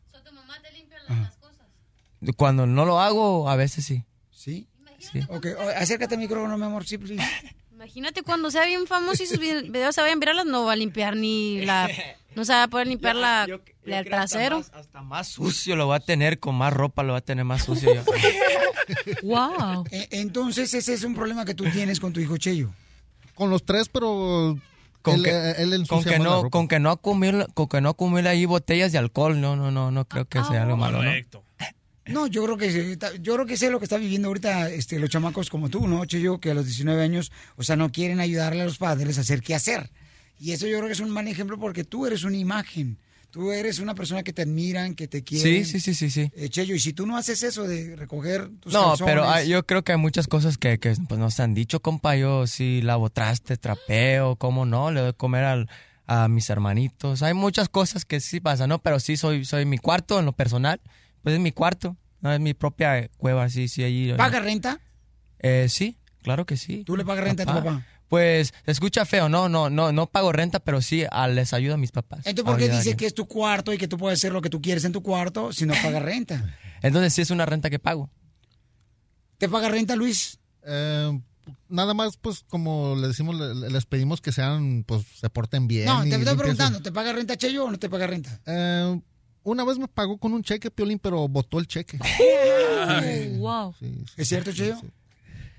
Cuando 2.36 2.66
no 2.66 2.84
lo 2.84 3.01
hago, 3.01 3.51
a 3.51 3.56
veces 3.56 3.84
sí. 3.84 4.05
¿Sí? 4.30 4.68
Sí. 5.01 5.20
Ok, 5.28 5.47
acércate 5.76 6.14
al 6.14 6.20
micrófono, 6.20 6.56
mi 6.56 6.64
amor, 6.64 6.86
sí, 6.86 6.98
please. 6.98 7.20
Imagínate 7.72 8.22
cuando 8.22 8.48
sea 8.52 8.64
bien 8.64 8.86
famoso 8.86 9.24
y 9.24 9.26
sus 9.26 9.40
vide- 9.40 9.68
videos 9.68 9.97
se 9.97 10.01
vayan 10.01 10.20
virales, 10.20 10.44
no 10.47 10.64
va 10.64 10.74
a 10.74 10.76
limpiar 10.76 11.16
ni 11.16 11.62
la... 11.62 11.90
No 12.34 12.44
se 12.44 12.52
va 12.52 12.64
a 12.64 12.68
poder 12.68 12.86
limpiar 12.86 13.16
la, 13.16 13.46
la- 13.84 13.98
el 13.98 14.04
trasero. 14.06 14.64
Hasta 14.72 15.02
más 15.02 15.28
sucio 15.28 15.76
lo 15.76 15.88
va 15.88 15.96
a 15.96 16.00
tener, 16.00 16.38
con 16.38 16.54
más 16.54 16.72
ropa 16.72 17.02
lo 17.02 17.12
va 17.12 17.18
a 17.18 17.22
tener 17.22 17.44
más 17.44 17.64
sucio. 17.64 17.94
yo. 17.94 18.02
wow. 19.22 19.84
E, 19.90 20.09
Entonces 20.12 20.72
ese 20.74 20.94
es 20.94 21.04
un 21.04 21.14
problema 21.14 21.44
que 21.44 21.54
tú 21.54 21.64
tienes 21.64 22.00
con 22.00 22.12
tu 22.12 22.20
hijo 22.20 22.36
Cheyo. 22.36 22.70
Con 23.34 23.50
los 23.50 23.64
tres, 23.64 23.88
pero. 23.88 24.59
Con 25.02 25.16
él, 25.16 25.24
que, 25.24 25.30
eh, 25.30 25.54
él 25.59 25.84
con 25.88 26.04
que 26.04 26.10
más 26.10 26.20
no, 26.20 26.50
con 26.50 26.68
que 26.68 26.78
no 26.78 26.90
acumule, 26.90 27.46
con 27.54 27.66
que 27.68 27.80
no 27.80 27.88
acumule 27.88 28.28
ahí 28.28 28.44
botellas 28.44 28.92
de 28.92 28.98
alcohol, 28.98 29.40
no, 29.40 29.56
no, 29.56 29.72
no, 29.72 29.90
no 29.90 30.04
creo 30.06 30.26
que 30.28 30.44
sea 30.44 30.62
algo 30.62 30.76
malo, 30.76 31.02
¿no? 31.02 31.10
No, 32.06 32.26
yo 32.26 32.44
creo 32.44 32.56
que 32.56 32.96
yo 33.20 33.34
creo 33.34 33.46
que 33.46 33.56
sé 33.56 33.70
lo 33.70 33.78
que 33.78 33.84
está 33.84 33.96
viviendo 33.96 34.28
ahorita 34.28 34.70
este, 34.70 34.98
los 34.98 35.10
chamacos 35.10 35.50
como 35.50 35.68
tú, 35.70 35.86
¿no, 35.88 36.04
Cheyo? 36.04 36.38
Que 36.40 36.50
a 36.50 36.54
los 36.54 36.66
19 36.66 37.02
años, 37.02 37.32
o 37.56 37.62
sea, 37.64 37.74
no 37.76 37.90
quieren 37.90 38.20
ayudarle 38.20 38.62
a 38.62 38.64
los 38.64 38.78
padres 38.78 39.18
a 39.18 39.22
hacer 39.22 39.40
qué 39.42 39.54
hacer. 39.56 39.90
Y 40.38 40.52
eso 40.52 40.66
yo 40.66 40.76
creo 40.78 40.88
que 40.88 40.92
es 40.94 41.00
un 41.00 41.10
mal 41.10 41.26
ejemplo 41.28 41.59
porque 41.59 41.84
tú 41.84 42.06
eres 42.06 42.24
una 42.24 42.36
imagen. 42.36 42.98
Tú 43.30 43.50
eres 43.50 43.78
una 43.78 43.94
persona 43.94 44.22
que 44.22 44.34
te 44.34 44.42
admiran, 44.42 44.94
que 44.94 45.09
te 45.09 45.24
quieren. 45.24 45.64
Sí, 45.64 45.80
sí, 45.80 45.80
sí, 45.80 45.94
sí, 45.94 46.10
sí. 46.10 46.30
Eh, 46.36 46.50
Cheyo, 46.50 46.74
y 46.74 46.78
si 46.80 46.92
tú 46.92 47.06
no 47.06 47.16
haces 47.16 47.42
eso 47.42 47.62
de 47.66 47.96
recoger 47.96 48.50
tus 48.60 48.72
No, 48.74 48.92
calzones- 48.92 49.04
pero 49.06 49.26
hay- 49.28 49.48
yo 49.48 49.64
creo 49.64 49.82
que 49.82 49.92
hay 49.92 49.98
muchas 49.98 50.26
cosas 50.26 50.59
que, 50.59 50.78
que 50.78 50.94
pues 51.09 51.18
nos 51.18 51.40
han 51.40 51.54
dicho, 51.54 51.80
compa. 51.80 52.14
Yo 52.16 52.46
sí 52.46 52.82
lavo 52.82 53.09
traste, 53.09 53.56
trapeo, 53.56 54.36
cómo 54.36 54.66
no, 54.66 54.90
le 54.90 55.00
doy 55.00 55.12
comer 55.14 55.44
al- 55.44 55.70
a 56.06 56.28
mis 56.28 56.50
hermanitos. 56.50 57.22
Hay 57.22 57.32
muchas 57.32 57.70
cosas 57.70 58.04
que 58.04 58.20
sí 58.20 58.38
pasan, 58.40 58.68
¿no? 58.68 58.80
Pero 58.82 59.00
sí 59.00 59.16
soy, 59.16 59.46
soy 59.46 59.64
mi 59.64 59.78
cuarto 59.78 60.18
en 60.18 60.26
lo 60.26 60.32
personal. 60.32 60.80
Pues 61.22 61.34
es 61.36 61.40
mi 61.40 61.52
cuarto, 61.52 61.96
no 62.20 62.32
es 62.34 62.40
mi 62.40 62.52
propia 62.52 63.09
cueva, 63.16 63.48
sí, 63.48 63.66
sí, 63.68 63.82
allí. 63.82 64.12
¿Paga 64.14 64.40
renta? 64.40 64.78
Eh, 65.38 65.68
sí, 65.70 65.96
claro 66.22 66.44
que 66.44 66.59
sí. 66.59 66.84
¿Tú 66.84 66.98
le 66.98 67.04
pagas 67.06 67.24
renta 67.24 67.44
a 67.44 67.46
tu 67.46 67.52
papá? 67.54 67.86
Pues 68.12 68.52
se 68.66 68.70
escucha 68.70 69.06
feo, 69.06 69.30
no, 69.30 69.48
no, 69.48 69.70
no, 69.70 69.90
no 69.90 70.06
pago 70.06 70.32
renta, 70.32 70.60
pero 70.60 70.82
sí 70.82 71.02
ah, 71.10 71.28
les 71.28 71.55
ayudo 71.55 71.72
a 71.72 71.76
mis 71.78 71.93
papás. 71.93 72.26
Entonces, 72.26 72.44
¿por 72.44 72.59
qué 72.59 72.64
Ayuda 72.64 72.74
a 72.74 72.78
dice 72.80 72.90
alguien. 72.90 72.97
que 72.98 73.06
es 73.06 73.14
tu 73.14 73.26
cuarto 73.26 73.72
y 73.72 73.78
que 73.78 73.89
tú 73.89 73.97
puedes 73.97 74.18
hacer 74.18 74.34
lo 74.34 74.43
que 74.43 74.51
tú 74.51 74.60
quieres 74.60 74.84
en 74.84 74.93
tu 74.93 75.02
cuarto 75.02 75.51
si 75.51 75.64
no 75.64 75.72
pagas 75.82 76.02
renta? 76.02 76.59
Entonces 76.82 77.14
sí 77.14 77.22
es 77.22 77.30
una 77.30 77.47
renta 77.47 77.70
que 77.70 77.78
pago. 77.78 78.10
¿Te 79.39 79.48
paga 79.48 79.70
renta, 79.70 79.97
Luis? 79.97 80.39
Eh, 80.62 81.20
nada 81.70 81.94
más, 81.94 82.18
pues, 82.18 82.44
como 82.51 82.97
le 82.97 83.09
decimos, 83.09 83.34
le- 83.34 83.70
les 83.70 83.86
pedimos 83.86 84.20
que 84.20 84.30
sean, 84.30 84.84
pues, 84.86 85.06
se 85.18 85.30
porten 85.30 85.66
bien. 85.66 85.86
no, 85.86 86.02
te 86.02 86.10
estoy 86.16 86.26
su- 86.34 86.36
preguntando, 86.36 86.82
¿te 86.82 86.93
paga 86.93 87.14
renta 87.14 87.34
Cheyo 87.39 87.64
o 87.64 87.70
no 87.70 87.78
te 87.78 87.89
paga 87.89 88.06
renta? 88.06 88.43
Eh, 88.44 89.01
una 89.43 89.64
vez 89.64 89.78
me 89.78 89.89
pagó 89.89 90.18
con 90.18 90.34
un 90.34 90.43
cheque, 90.43 90.70
Piolín, 90.70 90.98
pero 90.98 91.26
botó 91.28 91.59
el 91.59 91.66
cheque. 91.66 91.98
wow. 93.39 93.74
¿Es 94.18 94.28
cierto, 94.28 94.52
Cheyo? 94.52 94.78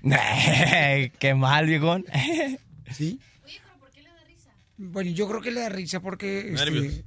Qué 1.18 1.34
mal, 1.34 1.66
viejón. 1.66 2.04
¿Sí? 2.92 3.18
Bueno, 4.76 5.10
yo 5.10 5.28
creo 5.28 5.40
que 5.40 5.50
le 5.50 5.60
da 5.60 5.68
risa 5.68 6.00
porque 6.00 6.52
este, 6.52 7.04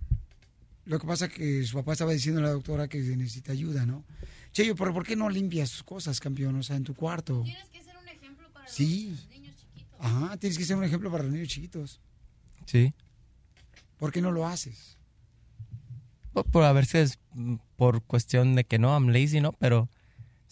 lo 0.85 0.99
que 0.99 1.05
pasa 1.05 1.25
es 1.25 1.33
que 1.33 1.63
su 1.63 1.75
papá 1.75 1.93
estaba 1.93 2.13
diciendo 2.13 2.39
a 2.39 2.45
la 2.45 2.51
doctora 2.51 2.87
que 2.87 2.99
necesita 2.99 3.51
ayuda, 3.51 3.85
¿no? 3.85 4.03
Cheyo, 4.51 4.75
pero 4.75 4.93
¿por 4.93 5.05
qué 5.05 5.15
no 5.15 5.29
limpias 5.29 5.69
sus 5.69 5.83
cosas, 5.83 6.19
campeón? 6.19 6.55
O 6.55 6.63
sea, 6.63 6.75
en 6.75 6.83
tu 6.83 6.95
cuarto. 6.95 7.43
Tienes 7.43 7.69
que 7.69 7.83
ser 7.83 7.95
un 7.97 8.07
ejemplo 8.07 8.49
para 8.51 8.67
sí. 8.67 9.09
los 9.09 9.29
niños 9.29 9.55
chiquitos. 9.57 9.97
Ajá, 9.99 10.37
tienes 10.37 10.57
que 10.57 10.65
ser 10.65 10.77
un 10.77 10.83
ejemplo 10.83 11.11
para 11.11 11.23
los 11.23 11.33
niños 11.33 11.49
chiquitos. 11.49 11.99
Sí. 12.65 12.93
¿Por 13.97 14.11
qué 14.11 14.21
no 14.21 14.31
lo 14.31 14.47
haces? 14.47 14.97
Por, 16.33 16.45
por 16.45 16.63
a 16.63 16.71
veces, 16.71 17.19
mm, 17.33 17.55
por 17.75 18.01
cuestión 18.03 18.55
de 18.55 18.63
que 18.63 18.79
no, 18.79 18.89
I'm 18.89 19.09
lazy, 19.09 19.41
¿no? 19.41 19.51
Pero 19.53 19.89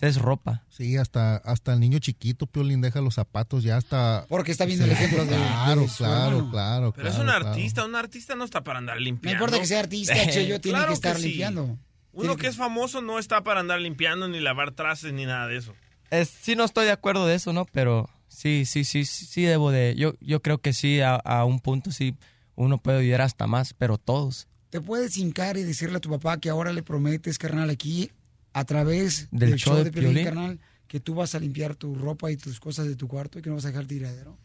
Es 0.01 0.17
ropa. 0.22 0.63
Sí, 0.69 0.97
hasta, 0.97 1.38
hasta 1.38 1.73
el 1.73 1.80
niño 1.80 1.99
chiquito, 1.99 2.47
Piolín, 2.47 2.81
deja 2.81 2.99
los 3.01 3.13
zapatos 3.15 3.63
ya 3.63 3.77
hasta... 3.77 4.26
Porque 4.27 4.51
está 4.51 4.65
viendo 4.65 4.84
el 4.85 4.91
ejemplo 4.91 5.23
de- 5.26 5.35
Claro, 5.38 5.81
de 5.81 5.88
su 5.88 5.97
claro, 5.97 6.27
hermano. 6.38 6.51
claro, 6.51 6.93
Pero 6.93 7.07
es 7.07 7.15
claro, 7.15 7.30
un 7.30 7.35
claro. 7.35 7.49
artista, 7.49 7.85
un 7.85 7.95
artista 7.95 8.35
no 8.35 8.43
está 8.43 8.63
para 8.63 8.80
andar 8.80 8.97
No 8.97 9.01
limpiando. 9.01 9.43
importa 9.43 9.59
que 9.61 9.67
sea 9.67 9.80
artista, 9.80 10.13
Cheyo, 10.30 10.59
tiene 10.59 10.77
Claro 10.80 10.89
que 10.89 10.93
estar 10.95 11.17
sí. 11.17 11.27
limpiando. 11.30 11.80
Uno 12.11 12.35
que 12.38 12.47
es 12.47 12.55
famoso 12.57 13.01
no 13.01 13.19
está 13.19 13.43
para 13.43 13.59
andar 13.61 13.80
limpiando, 13.81 14.27
ni 14.27 14.39
lavar 14.39 14.72
trastes, 14.72 15.11
ni 15.13 15.26
nada 15.26 15.47
de 15.47 15.57
eso. 15.57 15.73
Es, 16.11 16.30
sí, 16.30 16.55
no 16.55 16.63
estoy 16.65 16.85
de 16.85 16.91
acuerdo 16.91 17.26
de 17.26 17.35
eso, 17.35 17.51
¿no? 17.53 17.65
Pero 17.65 18.09
sí, 18.27 18.65
sí, 18.65 18.84
sí, 18.85 19.05
sí, 19.05 19.26
sí 19.26 19.41
debo 19.43 19.72
de... 19.72 19.95
Yo, 19.97 20.13
yo 20.22 20.41
creo 20.41 20.59
que 20.59 20.72
sí, 20.73 20.99
a, 21.01 21.15
a 21.15 21.45
un 21.45 21.59
punto 21.59 21.91
sí, 21.91 22.15
uno 22.55 22.77
puede 22.77 22.99
ayudar 22.99 23.22
hasta 23.22 23.47
más, 23.47 23.73
pero 23.73 23.97
todos. 23.97 24.47
Te 24.69 24.81
puedes 24.81 25.17
hincar 25.17 25.55
y 25.57 25.63
decirle 25.63 25.97
a 25.97 26.01
tu 26.01 26.09
papá 26.09 26.38
que 26.39 26.49
ahora 26.49 26.73
le 26.73 26.84
prometes, 26.84 27.38
carnal, 27.38 27.69
aquí, 27.69 28.11
a 28.56 28.64
través 28.64 29.27
Del 29.32 29.52
del, 29.52 29.60
show 29.60 29.73
show 29.73 29.77
de 29.80 29.84
de 29.84 29.91
Piolín, 29.91 30.14
Piolín. 30.14 30.26
carnal, 30.26 30.60
que 30.88 31.02
tú 31.02 31.14
vas 31.14 31.36
a 31.36 31.40
limpiar 31.40 31.76
tu 31.76 31.94
ropa 31.94 32.32
y 32.32 32.38
tus 32.38 32.61
cosas 32.61 32.88
de 32.88 32.95
tu 32.95 33.10
cuarto 33.10 33.38
y 33.38 33.41
que 33.41 33.49
no 33.49 33.56
vas 33.56 33.65
a 33.65 33.68
dejar 33.68 33.86
tiradero. 33.86 34.38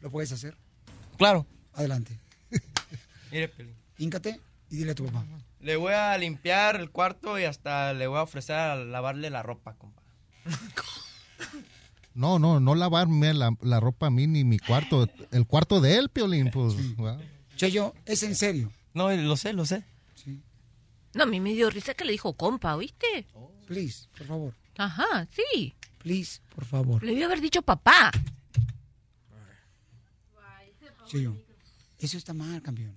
¿Lo 0.00 0.10
puedes 0.10 0.32
hacer? 0.32 0.56
Claro. 1.16 1.46
Adelante. 1.72 2.18
Mire, 3.30 3.48
Piolín. 3.48 3.76
Híncate 3.98 4.40
y 4.68 4.76
dile 4.78 4.90
a 4.90 4.94
tu 4.96 5.04
papá. 5.06 5.24
Le 5.60 5.76
voy 5.76 5.92
a 5.92 6.18
limpiar 6.18 6.74
el 6.74 6.90
cuarto 6.90 7.38
y 7.38 7.44
hasta 7.44 7.92
le 7.92 8.08
voy 8.08 8.18
a 8.18 8.22
ofrecer 8.22 8.56
a 8.56 8.74
lavarle 8.74 9.30
la 9.30 9.44
ropa, 9.44 9.74
compa. 9.74 10.02
No, 12.14 12.40
no, 12.40 12.58
no 12.58 12.74
lavarme 12.74 13.32
la, 13.32 13.56
la 13.62 13.78
ropa 13.78 14.08
a 14.08 14.10
mí 14.10 14.26
ni 14.26 14.42
mi 14.42 14.58
cuarto. 14.58 15.08
El 15.30 15.46
cuarto 15.46 15.80
de 15.80 15.98
él, 15.98 16.08
Piolín, 16.08 16.50
pues... 16.50 16.96
wow. 16.96 17.16
Cheyo, 17.56 17.94
es 18.06 18.24
en 18.24 18.34
serio. 18.34 18.72
No, 18.92 19.10
lo 19.12 19.36
sé, 19.36 19.52
lo 19.52 19.64
sé. 19.64 19.84
No, 21.14 21.24
a 21.24 21.26
mí 21.26 21.40
me 21.40 21.52
dio 21.52 21.68
risa 21.70 21.94
que 21.94 22.04
le 22.04 22.12
dijo 22.12 22.32
compa, 22.34 22.74
¿oíste? 22.76 23.26
Please, 23.66 24.06
por 24.16 24.26
favor. 24.26 24.54
Ajá, 24.78 25.26
sí. 25.30 25.74
Please, 25.98 26.40
por 26.54 26.64
favor. 26.64 27.02
Le 27.02 27.12
iba 27.12 27.22
a 27.24 27.26
haber 27.26 27.40
dicho 27.40 27.62
papá. 27.62 28.10
Cheyo, 31.06 31.36
eso 31.98 32.16
está 32.16 32.32
mal, 32.32 32.62
campeón. 32.62 32.96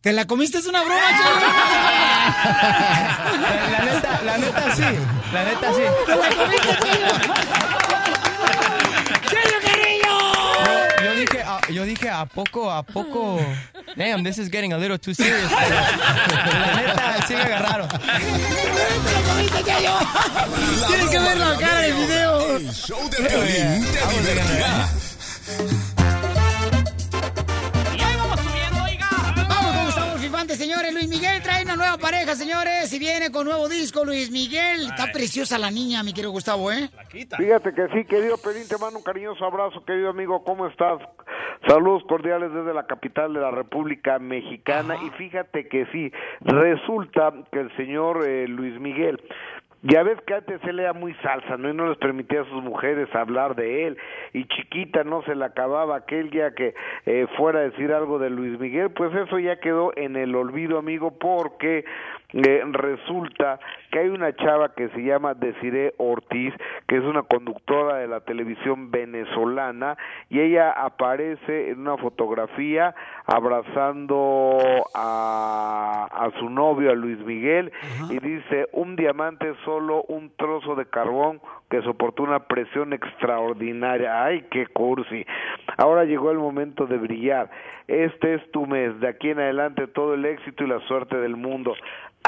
¿Te 0.00 0.12
la 0.12 0.26
comiste? 0.26 0.58
Es 0.58 0.66
una 0.66 0.82
broma, 0.84 1.00
La 3.70 3.84
neta, 3.84 4.22
la 4.22 4.38
neta 4.38 4.74
sí. 4.76 4.82
La 5.32 5.44
neta 5.44 5.74
sí. 5.74 5.82
¡Te 6.06 6.16
la 6.16 6.28
comiste, 6.34 6.68
Cheyo! 6.82 7.75
Dije, 11.26 11.42
a, 11.42 11.60
yo 11.70 11.84
dije 11.84 12.08
a 12.08 12.26
poco, 12.26 12.70
a 12.70 12.82
poco. 12.82 13.38
Damn, 13.96 14.22
this 14.22 14.38
is 14.38 14.48
getting 14.48 14.72
a 14.72 14.78
little 14.78 14.98
too 14.98 15.14
serious. 15.14 15.50
la 15.52 16.74
neta, 16.76 17.26
sí 17.26 17.34
me 17.34 17.42
agarraron. 17.42 17.88
Tienen 20.88 21.08
que 21.10 21.18
ver 21.18 21.36
la 21.36 21.56
cara 21.56 21.80
del 21.80 21.94
video. 21.94 22.56
El 22.56 22.72
show 22.72 23.08
de 23.10 23.16
Piolín 23.16 23.84
te 23.84 24.30
divertirá. 24.30 25.85
Señores. 30.56 30.92
Luis 30.92 31.08
Miguel 31.08 31.42
trae 31.42 31.64
una 31.64 31.76
nueva 31.76 31.98
pareja, 31.98 32.34
señores. 32.34 32.92
Y 32.92 32.98
viene 32.98 33.30
con 33.30 33.44
nuevo 33.44 33.68
disco, 33.68 34.04
Luis 34.04 34.30
Miguel. 34.30 34.86
Está 34.86 35.12
preciosa 35.12 35.58
la 35.58 35.70
niña, 35.70 36.02
mi 36.02 36.12
querido 36.12 36.30
Gustavo, 36.30 36.72
¿eh? 36.72 36.88
Fíjate 37.10 37.74
que 37.74 37.88
sí, 37.88 38.04
querido 38.06 38.38
Pelín, 38.38 38.66
te 38.68 38.78
mando 38.78 38.98
un 38.98 39.04
cariñoso 39.04 39.44
abrazo, 39.44 39.84
querido 39.84 40.10
amigo, 40.10 40.42
¿cómo 40.44 40.66
estás? 40.66 41.00
Saludos 41.66 42.02
cordiales 42.08 42.52
desde 42.52 42.72
la 42.72 42.86
capital 42.86 43.32
de 43.34 43.40
la 43.40 43.50
República 43.50 44.18
Mexicana 44.18 44.96
y 45.04 45.10
fíjate 45.10 45.68
que 45.68 45.86
sí, 45.86 46.12
resulta 46.40 47.32
que 47.50 47.60
el 47.60 47.76
señor 47.76 48.24
eh, 48.26 48.46
Luis 48.46 48.78
Miguel, 48.80 49.20
ya 49.82 50.02
ves 50.02 50.20
que 50.26 50.34
antes 50.34 50.62
él 50.64 50.80
era 50.80 50.92
muy 50.92 51.14
salsa, 51.22 51.56
¿no? 51.56 51.68
Y 51.68 51.74
no 51.74 51.88
les 51.88 51.98
permitía 51.98 52.40
a 52.40 52.44
sus 52.44 52.62
mujeres 52.62 53.14
hablar 53.14 53.54
de 53.54 53.86
él. 53.86 53.98
Y 54.32 54.46
chiquita 54.46 55.04
no 55.04 55.22
se 55.22 55.34
le 55.34 55.44
acababa 55.44 55.96
aquel 55.96 56.30
día 56.30 56.54
que 56.54 56.74
eh, 57.04 57.26
fuera 57.36 57.60
a 57.60 57.62
decir 57.62 57.92
algo 57.92 58.18
de 58.18 58.30
Luis 58.30 58.58
Miguel. 58.58 58.90
Pues 58.90 59.14
eso 59.14 59.38
ya 59.38 59.60
quedó 59.60 59.92
en 59.96 60.16
el 60.16 60.34
olvido, 60.34 60.78
amigo, 60.78 61.18
porque 61.18 61.84
eh, 62.44 62.62
resulta 62.72 63.58
que 63.90 64.00
hay 64.00 64.08
una 64.08 64.34
chava 64.36 64.74
que 64.74 64.88
se 64.90 65.02
llama 65.02 65.34
Desiree 65.34 65.94
Ortiz, 65.98 66.52
que 66.86 66.96
es 66.96 67.02
una 67.02 67.22
conductora 67.22 67.96
de 67.96 68.08
la 68.08 68.20
televisión 68.20 68.90
venezolana, 68.90 69.96
y 70.28 70.40
ella 70.40 70.70
aparece 70.70 71.70
en 71.70 71.80
una 71.80 71.96
fotografía 71.96 72.94
abrazando 73.26 74.58
a, 74.94 76.08
a 76.12 76.30
su 76.38 76.50
novio, 76.50 76.90
a 76.90 76.94
Luis 76.94 77.18
Miguel, 77.20 77.72
y 78.10 78.18
dice, 78.18 78.68
un 78.72 78.96
diamante 78.96 79.50
es 79.50 79.56
solo 79.64 80.02
un 80.08 80.30
trozo 80.36 80.74
de 80.74 80.86
carbón 80.86 81.40
que 81.70 81.82
soportó 81.82 82.22
una 82.22 82.40
presión 82.40 82.92
extraordinaria. 82.92 84.24
¡Ay, 84.24 84.46
qué 84.50 84.66
cursi! 84.68 85.26
Ahora 85.78 86.04
llegó 86.04 86.30
el 86.30 86.38
momento 86.38 86.86
de 86.86 86.96
brillar. 86.96 87.50
Este 87.88 88.34
es 88.34 88.50
tu 88.50 88.66
mes, 88.66 88.98
de 89.00 89.08
aquí 89.08 89.30
en 89.30 89.40
adelante 89.40 89.86
todo 89.86 90.14
el 90.14 90.24
éxito 90.24 90.64
y 90.64 90.68
la 90.68 90.80
suerte 90.80 91.16
del 91.18 91.36
mundo. 91.36 91.74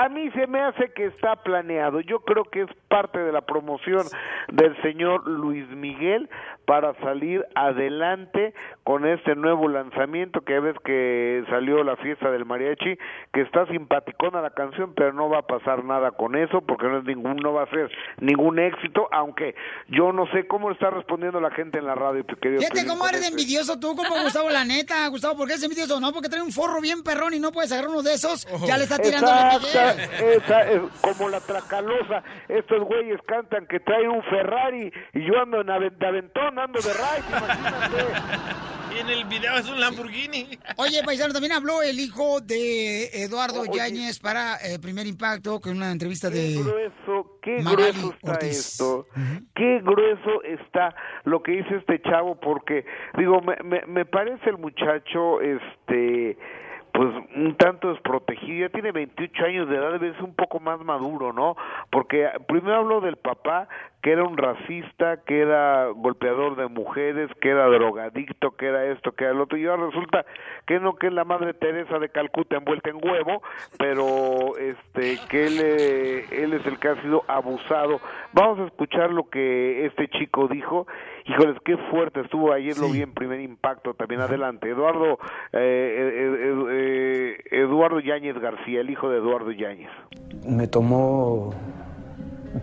A 0.00 0.08
mí 0.08 0.30
se 0.30 0.46
me 0.46 0.60
hace 0.60 0.92
que 0.92 1.06
está 1.06 1.34
planeado. 1.42 1.98
Yo 2.00 2.20
creo 2.20 2.44
que 2.44 2.62
es 2.62 2.68
parte 2.86 3.18
de 3.18 3.32
la 3.32 3.40
promoción 3.40 4.06
del 4.46 4.80
señor 4.80 5.26
Luis 5.26 5.68
Miguel 5.70 6.30
para 6.66 6.94
salir 7.00 7.44
adelante 7.56 8.54
con 8.88 9.04
este 9.06 9.36
nuevo 9.36 9.68
lanzamiento 9.68 10.40
que 10.40 10.58
ves 10.60 10.74
que 10.82 11.44
salió 11.50 11.84
la 11.84 11.96
fiesta 11.96 12.30
del 12.30 12.46
mariachi, 12.46 12.96
que 13.34 13.42
está 13.42 13.66
simpaticona 13.66 14.40
la 14.40 14.48
canción, 14.48 14.94
pero 14.96 15.12
no 15.12 15.28
va 15.28 15.40
a 15.40 15.46
pasar 15.46 15.84
nada 15.84 16.12
con 16.12 16.34
eso 16.34 16.62
porque 16.62 16.86
no 16.86 16.96
es 17.00 17.04
ningún 17.04 17.36
no 17.36 17.52
va 17.52 17.64
a 17.64 17.66
ser 17.66 17.90
ningún 18.18 18.58
éxito, 18.58 19.06
aunque 19.12 19.54
yo 19.88 20.10
no 20.14 20.26
sé 20.32 20.46
cómo 20.46 20.70
está 20.70 20.88
respondiendo 20.88 21.38
la 21.38 21.50
gente 21.50 21.76
en 21.76 21.84
la 21.84 21.94
radio, 21.96 22.24
querido 22.40 22.62
Fíjate 22.62 22.86
cómo 22.86 23.06
eres 23.06 23.20
este. 23.20 23.30
envidioso 23.32 23.78
tú, 23.78 23.94
como 23.94 24.08
Gustavo, 24.24 24.48
la 24.48 24.64
neta. 24.64 25.06
Gustavo, 25.08 25.36
¿por 25.36 25.46
qué 25.48 25.52
eres 25.52 25.64
envidioso? 25.64 26.00
No, 26.00 26.10
porque 26.14 26.30
trae 26.30 26.40
un 26.40 26.50
forro 26.50 26.80
bien 26.80 27.02
perrón 27.02 27.34
y 27.34 27.40
no 27.40 27.52
puedes 27.52 27.70
agarrar 27.72 27.90
uno 27.90 28.02
de 28.02 28.14
esos. 28.14 28.46
Ya 28.66 28.78
le 28.78 28.84
está 28.84 28.96
tirando 28.96 29.30
a 29.30 29.52
Luis 29.52 29.66
Exacta- 29.66 29.94
Miguel. 29.96 30.32
esa 30.42 30.70
es 30.70 30.80
como 31.02 31.28
la 31.28 31.40
tracalosa. 31.40 32.22
Estos 32.48 32.82
güeyes 32.84 33.20
cantan 33.26 33.66
que 33.66 33.80
traen 33.80 34.08
un 34.08 34.22
Ferrari 34.22 34.90
y 35.12 35.26
yo 35.26 35.38
ando 35.38 35.60
en 35.60 35.68
aventón, 35.68 36.58
ando 36.58 36.80
de 36.80 36.94
ride, 36.94 37.28
imagínate. 37.28 38.77
Y 38.98 39.00
en 39.00 39.10
el 39.10 39.24
video 39.26 39.56
es 39.56 39.70
un 39.70 39.78
Lamborghini. 39.78 40.58
Oye, 40.76 41.02
paisano, 41.04 41.32
también 41.32 41.52
habló 41.52 41.82
el 41.82 42.00
hijo 42.00 42.40
de 42.40 43.04
Eduardo 43.22 43.64
Yáñez 43.64 44.18
para 44.18 44.56
eh, 44.56 44.80
Primer 44.80 45.06
Impacto 45.06 45.60
con 45.60 45.76
una 45.76 45.92
entrevista 45.92 46.28
de... 46.28 46.54
Qué 46.56 46.62
grueso, 46.62 47.38
qué 47.40 47.62
Magali 47.62 47.92
grueso 47.92 48.14
está 48.14 48.30
Ortiz. 48.32 48.58
esto. 48.58 49.06
Qué 49.54 49.80
grueso 49.84 50.42
está 50.42 50.96
lo 51.24 51.42
que 51.44 51.52
dice 51.52 51.76
este 51.76 52.02
chavo, 52.02 52.40
porque, 52.40 52.84
digo, 53.16 53.40
me, 53.40 53.56
me, 53.62 53.86
me 53.86 54.04
parece 54.04 54.50
el 54.50 54.58
muchacho, 54.58 55.40
este 55.42 56.36
pues 56.92 57.14
un 57.36 57.54
tanto 57.56 57.90
desprotegido, 57.92 58.66
ya 58.66 58.72
tiene 58.72 58.90
28 58.90 59.44
años 59.44 59.68
de 59.68 59.76
edad, 59.76 59.92
debe 59.92 60.12
ser 60.14 60.24
un 60.24 60.34
poco 60.34 60.58
más 60.58 60.80
maduro, 60.80 61.32
¿no? 61.32 61.56
Porque 61.92 62.28
primero 62.48 62.74
habló 62.74 63.00
del 63.00 63.16
papá, 63.16 63.68
que 64.02 64.12
era 64.12 64.24
un 64.24 64.36
racista, 64.36 65.18
que 65.24 65.40
era 65.40 65.88
golpeador 65.88 66.56
de 66.56 66.68
mujeres, 66.68 67.30
que 67.40 67.50
era 67.50 67.66
drogadicto, 67.66 68.52
que 68.52 68.66
era 68.66 68.86
esto, 68.86 69.12
que 69.12 69.24
era 69.24 69.32
lo 69.34 69.44
otro, 69.44 69.58
y 69.58 69.66
ahora 69.66 69.86
resulta 69.86 70.24
que 70.66 70.78
no, 70.78 70.94
que 70.96 71.08
es 71.08 71.12
la 71.12 71.24
madre 71.24 71.54
Teresa 71.54 71.98
de 71.98 72.08
Calcuta 72.08 72.56
envuelta 72.56 72.90
en 72.90 72.96
huevo, 72.96 73.42
pero 73.78 74.56
este 74.58 75.18
que 75.28 75.46
él, 75.46 75.58
eh, 75.60 76.24
él 76.30 76.52
es 76.52 76.64
el 76.66 76.78
que 76.78 76.88
ha 76.88 77.02
sido 77.02 77.24
abusado. 77.26 78.00
Vamos 78.32 78.60
a 78.60 78.66
escuchar 78.66 79.10
lo 79.10 79.28
que 79.28 79.86
este 79.86 80.08
chico 80.08 80.48
dijo. 80.48 80.86
Híjoles, 81.24 81.56
qué 81.64 81.76
fuerte 81.90 82.20
estuvo 82.20 82.52
ayer, 82.52 82.78
lo 82.78 82.88
vi 82.88 83.02
en 83.02 83.12
primer 83.12 83.40
impacto 83.40 83.94
también. 83.94 84.20
Adelante, 84.20 84.70
Eduardo, 84.70 85.18
eh, 85.52 85.58
eh, 85.58 86.36
eh, 86.38 87.36
eh, 87.50 87.58
Eduardo 87.58 88.00
Yáñez 88.00 88.38
García, 88.38 88.80
el 88.80 88.90
hijo 88.90 89.10
de 89.10 89.18
Eduardo 89.18 89.50
Yáñez. 89.50 89.90
Me 90.46 90.66
tomó 90.68 91.52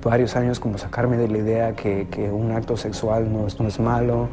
varios 0.01 0.35
años 0.35 0.59
como 0.59 0.77
sacarme 0.77 1.17
de 1.17 1.27
la 1.27 1.37
idea 1.37 1.73
que, 1.73 2.07
que 2.09 2.29
un 2.31 2.51
acto 2.51 2.77
sexual 2.77 3.31
no 3.31 3.47
es, 3.47 3.59
no 3.59 3.67
es 3.67 3.79
malo, 3.79 4.29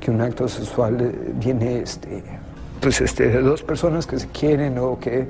que 0.00 0.10
un 0.10 0.20
acto 0.20 0.48
sexual 0.48 1.00
eh, 1.00 1.32
viene 1.34 1.80
este, 1.80 2.22
pues 2.80 3.00
este, 3.00 3.28
de 3.28 3.42
dos 3.42 3.62
personas 3.62 4.06
que 4.06 4.18
se 4.18 4.28
quieren 4.28 4.78
o 4.78 4.98
que 4.98 5.28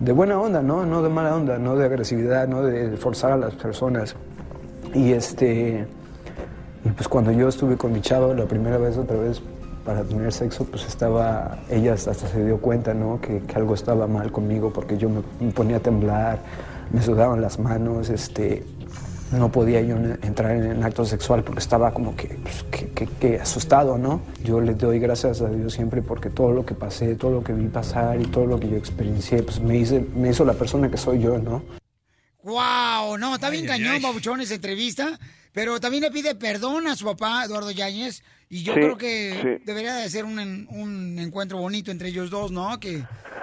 de 0.00 0.12
buena 0.12 0.40
onda, 0.40 0.62
¿no? 0.62 0.84
No 0.84 1.02
de 1.02 1.08
mala 1.08 1.36
onda, 1.36 1.58
no 1.58 1.76
de 1.76 1.84
agresividad, 1.84 2.48
no 2.48 2.62
de 2.62 2.96
forzar 2.96 3.32
a 3.32 3.36
las 3.36 3.54
personas. 3.54 4.16
Y 4.94 5.12
este 5.12 5.86
y 6.84 6.88
pues 6.90 7.08
cuando 7.08 7.30
yo 7.30 7.48
estuve 7.48 7.76
con 7.76 7.92
mi 7.92 8.00
chavo 8.00 8.34
la 8.34 8.46
primera 8.46 8.76
vez 8.76 8.96
otra 8.96 9.16
vez 9.16 9.40
para 9.84 10.02
tener 10.02 10.32
sexo, 10.32 10.64
pues 10.64 10.86
estaba, 10.86 11.58
ella 11.68 11.94
hasta 11.94 12.14
se 12.14 12.44
dio 12.44 12.58
cuenta, 12.58 12.94
¿no? 12.94 13.20
Que, 13.20 13.42
algo 13.54 13.74
estaba 13.74 14.06
mal 14.06 14.30
conmigo 14.32 14.72
porque 14.72 14.96
yo 14.96 15.08
me, 15.08 15.22
me 15.40 15.52
ponía 15.52 15.76
a 15.76 15.80
temblar, 15.80 16.38
me 16.92 17.02
sudaban 17.02 17.40
las 17.40 17.58
manos, 17.58 18.08
este, 18.08 18.64
no 19.32 19.50
podía 19.50 19.80
yo 19.80 19.96
en- 19.96 20.18
entrar 20.22 20.52
en, 20.52 20.70
en 20.70 20.84
acto 20.84 21.04
sexual 21.04 21.42
porque 21.42 21.60
estaba 21.60 21.92
como 21.92 22.14
que, 22.16 22.28
pues, 22.42 22.62
que, 22.64 22.88
que- 22.90 23.06
que 23.06 23.40
asustado, 23.40 23.98
¿no? 23.98 24.20
Yo 24.44 24.60
le 24.60 24.74
doy 24.74 24.98
gracias 24.98 25.40
a 25.40 25.48
Dios 25.48 25.72
siempre 25.72 26.02
porque 26.02 26.30
todo 26.30 26.52
lo 26.52 26.64
que 26.66 26.74
pasé, 26.74 27.14
todo 27.16 27.30
lo 27.32 27.42
que 27.44 27.52
vi 27.52 27.66
pasar 27.68 28.20
y 28.20 28.24
todo 28.26 28.46
lo 28.46 28.60
que 28.60 28.68
yo 28.68 28.76
experiencié, 28.76 29.42
pues 29.42 29.60
me, 29.60 29.76
hice, 29.76 30.04
me 30.14 30.30
hizo 30.30 30.44
la 30.44 30.52
persona 30.54 30.90
que 30.90 30.96
soy 30.96 31.20
yo, 31.20 31.38
¿no? 31.38 31.62
Wow, 32.44 33.16
no, 33.18 33.34
está 33.34 33.50
bien 33.50 33.64
Ay, 33.64 33.68
cañón, 33.78 33.92
ay. 33.94 34.00
babuchón, 34.02 34.40
esa 34.40 34.54
entrevista. 34.54 35.18
Pero 35.52 35.78
también 35.80 36.02
le 36.02 36.10
pide 36.10 36.34
perdón 36.34 36.86
a 36.86 36.96
su 36.96 37.04
papá, 37.04 37.44
Eduardo 37.44 37.70
Yáñez. 37.70 38.22
Y 38.48 38.62
yo 38.64 38.72
Sí, 38.74 38.80
creo 38.80 38.96
que 38.96 39.38
sí. 39.58 39.62
debería 39.64 39.94
de 39.94 40.08
ser 40.10 40.24
un, 40.24 40.38
en- 40.40 40.66
un 40.70 41.18
encuentro 41.18 41.58
bonito 41.58 41.90
entre 41.90 42.08
ellos 42.08 42.30
dos, 42.30 42.50
¿no? 42.50 42.80
Que, 42.80 43.02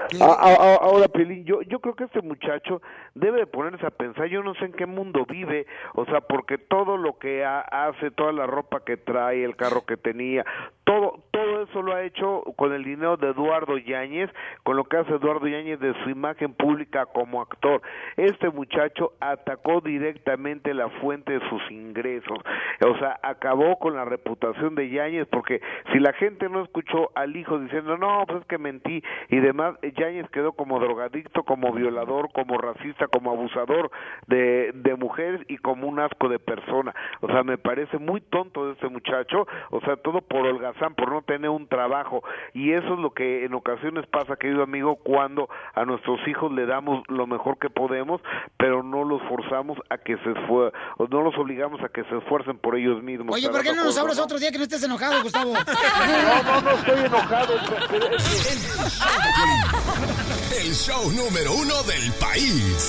que- 0.10 0.22
A- 0.22 0.26
a- 0.26 0.54
a- 0.54 0.76
ahora, 0.82 1.08
Pelín, 1.08 1.46
yo, 1.46 1.62
yo 1.64 1.80
creo 1.80 1.96
que 1.96 2.04
este 2.06 2.22
muchacho 2.22 2.82
debe 3.20 3.40
de 3.40 3.48
ponerse 3.48 3.86
a 3.86 3.92
pensar, 3.92 4.28
yo 4.28 4.44
no 4.44 4.54
sé 4.56 4.66
en 4.66 4.74
qué 4.74 4.86
mundo 4.86 5.26
vive, 5.28 5.66
o 5.94 6.06
sea, 6.06 6.22
porque 6.22 6.58
todo 6.58 6.98
lo 6.98 7.18
que 7.20 7.44
ha- 7.46 7.60
hace, 7.62 8.12
toda 8.12 8.32
la 8.32 8.48
ropa 8.48 8.84
que 8.86 8.98
trae, 8.98 9.44
el 9.44 9.56
carro 9.56 9.86
que 9.86 9.98
tenía, 9.98 10.46
todo, 10.84 11.20
todo 11.32 11.62
eso 11.64 11.82
lo 11.84 11.94
ha 11.94 12.02
hecho 12.04 12.44
con 12.56 12.74
el 12.74 12.84
dinero 12.84 13.16
de 13.18 13.28
Eduardo 13.30 13.78
Yáñez, 13.78 14.30
con 14.64 14.76
lo 14.76 14.86
que 14.86 14.98
hace 14.98 15.14
Eduardo 15.14 15.48
Yáñez 15.48 15.80
de 15.80 15.94
su 16.04 16.10
imagen 16.10 16.54
pública 16.54 17.06
como 17.06 17.42
actor. 17.42 17.82
Este 18.18 18.50
muchacho 18.50 19.14
atacó 19.20 19.82
directamente 19.82 20.74
la 20.74 20.90
fuente 21.02 21.34
de 21.38 21.50
sus 21.50 21.62
ingresos, 21.72 22.40
o 22.86 22.98
sea, 22.98 23.20
acabó 23.22 23.78
con 23.78 23.96
la 23.96 24.06
reputación 24.06 24.74
de 24.76 24.90
Yáñez, 24.90 25.28
porque 25.28 25.62
si 25.94 26.00
la 26.00 26.14
gente 26.14 26.50
no 26.50 26.64
escuchó 26.64 27.12
al 27.16 27.36
hijo 27.36 27.60
diciendo, 27.60 27.98
no, 27.98 28.24
pues 28.28 28.42
es 28.42 28.48
que 28.48 28.58
mentí 28.58 29.04
y 29.30 29.38
demás, 29.40 29.76
Yáñez 29.96 30.28
quedó 30.32 30.54
como 30.54 30.80
drogadicto, 30.80 31.44
como 31.44 31.72
violador, 31.72 32.32
como 32.34 32.58
racista, 32.58 33.08
como 33.10 33.32
abusador 33.32 33.92
de, 34.28 34.72
de 34.74 34.96
mujeres 34.96 35.42
y 35.48 35.58
como 35.58 35.88
un 35.88 36.00
asco 36.00 36.30
de 36.30 36.40
persona. 36.40 36.94
O 37.22 37.28
sea, 37.28 37.44
me 37.44 37.58
parece 37.58 37.98
muy 37.98 38.22
tonto 38.22 38.68
de 38.68 38.74
este 38.74 38.90
muchacho, 38.90 39.48
o 39.72 39.82
sea, 39.82 39.98
todo 39.98 40.22
por 40.22 40.46
holgazán, 40.46 40.96
por 40.96 41.12
no 41.12 41.22
tener 41.22 41.50
un 41.50 41.68
trabajo. 41.68 42.24
Y 42.54 42.72
eso 42.72 42.94
es 42.94 43.00
lo 43.00 43.12
que 43.12 43.46
en 43.46 43.54
ocasiones 43.54 44.06
pasa, 44.08 44.36
querido 44.36 44.64
amigo, 44.64 44.96
cuando 44.96 45.50
a 45.74 45.86
nuestros 45.86 46.20
hijos 46.28 46.52
le 46.52 46.66
damos 46.66 47.04
lo 47.08 47.28
mejor 47.28 47.58
que 47.58 47.70
podemos, 47.70 48.22
pero 48.58 48.84
no 48.84 49.04
los 49.04 49.22
forzamos 49.24 49.78
a 49.90 49.98
que 49.98 50.18
se 50.18 50.32
esfuer 50.32 50.74
o 50.98 51.08
no 51.08 51.22
los 51.22 51.38
obligamos 51.38 51.82
a 51.84 51.90
que 51.90 52.04
se 52.06 52.18
esfuercen 52.18 52.58
por 52.58 52.76
ellos 52.76 53.02
mismos. 53.04 53.36
Oye, 53.36 53.50
¿por 53.50 53.64
qué 53.64 53.74
no 53.74 53.84
nos 53.84 53.98
hablas 53.98 54.20
otro 54.20 54.40
día 54.40 54.52
que 54.52 54.58
no 54.58 54.64
estés 54.64 54.84
enojado, 54.84 55.22
Gustavo? 55.24 55.54
No, 55.54 56.44
no, 56.44 56.62
no 56.62 56.72
estoy 56.72 57.06
enojado. 57.06 57.54
El 60.62 60.74
show 60.74 61.12
número 61.12 61.54
uno 61.54 61.84
del 61.84 62.12
país. 62.20 62.89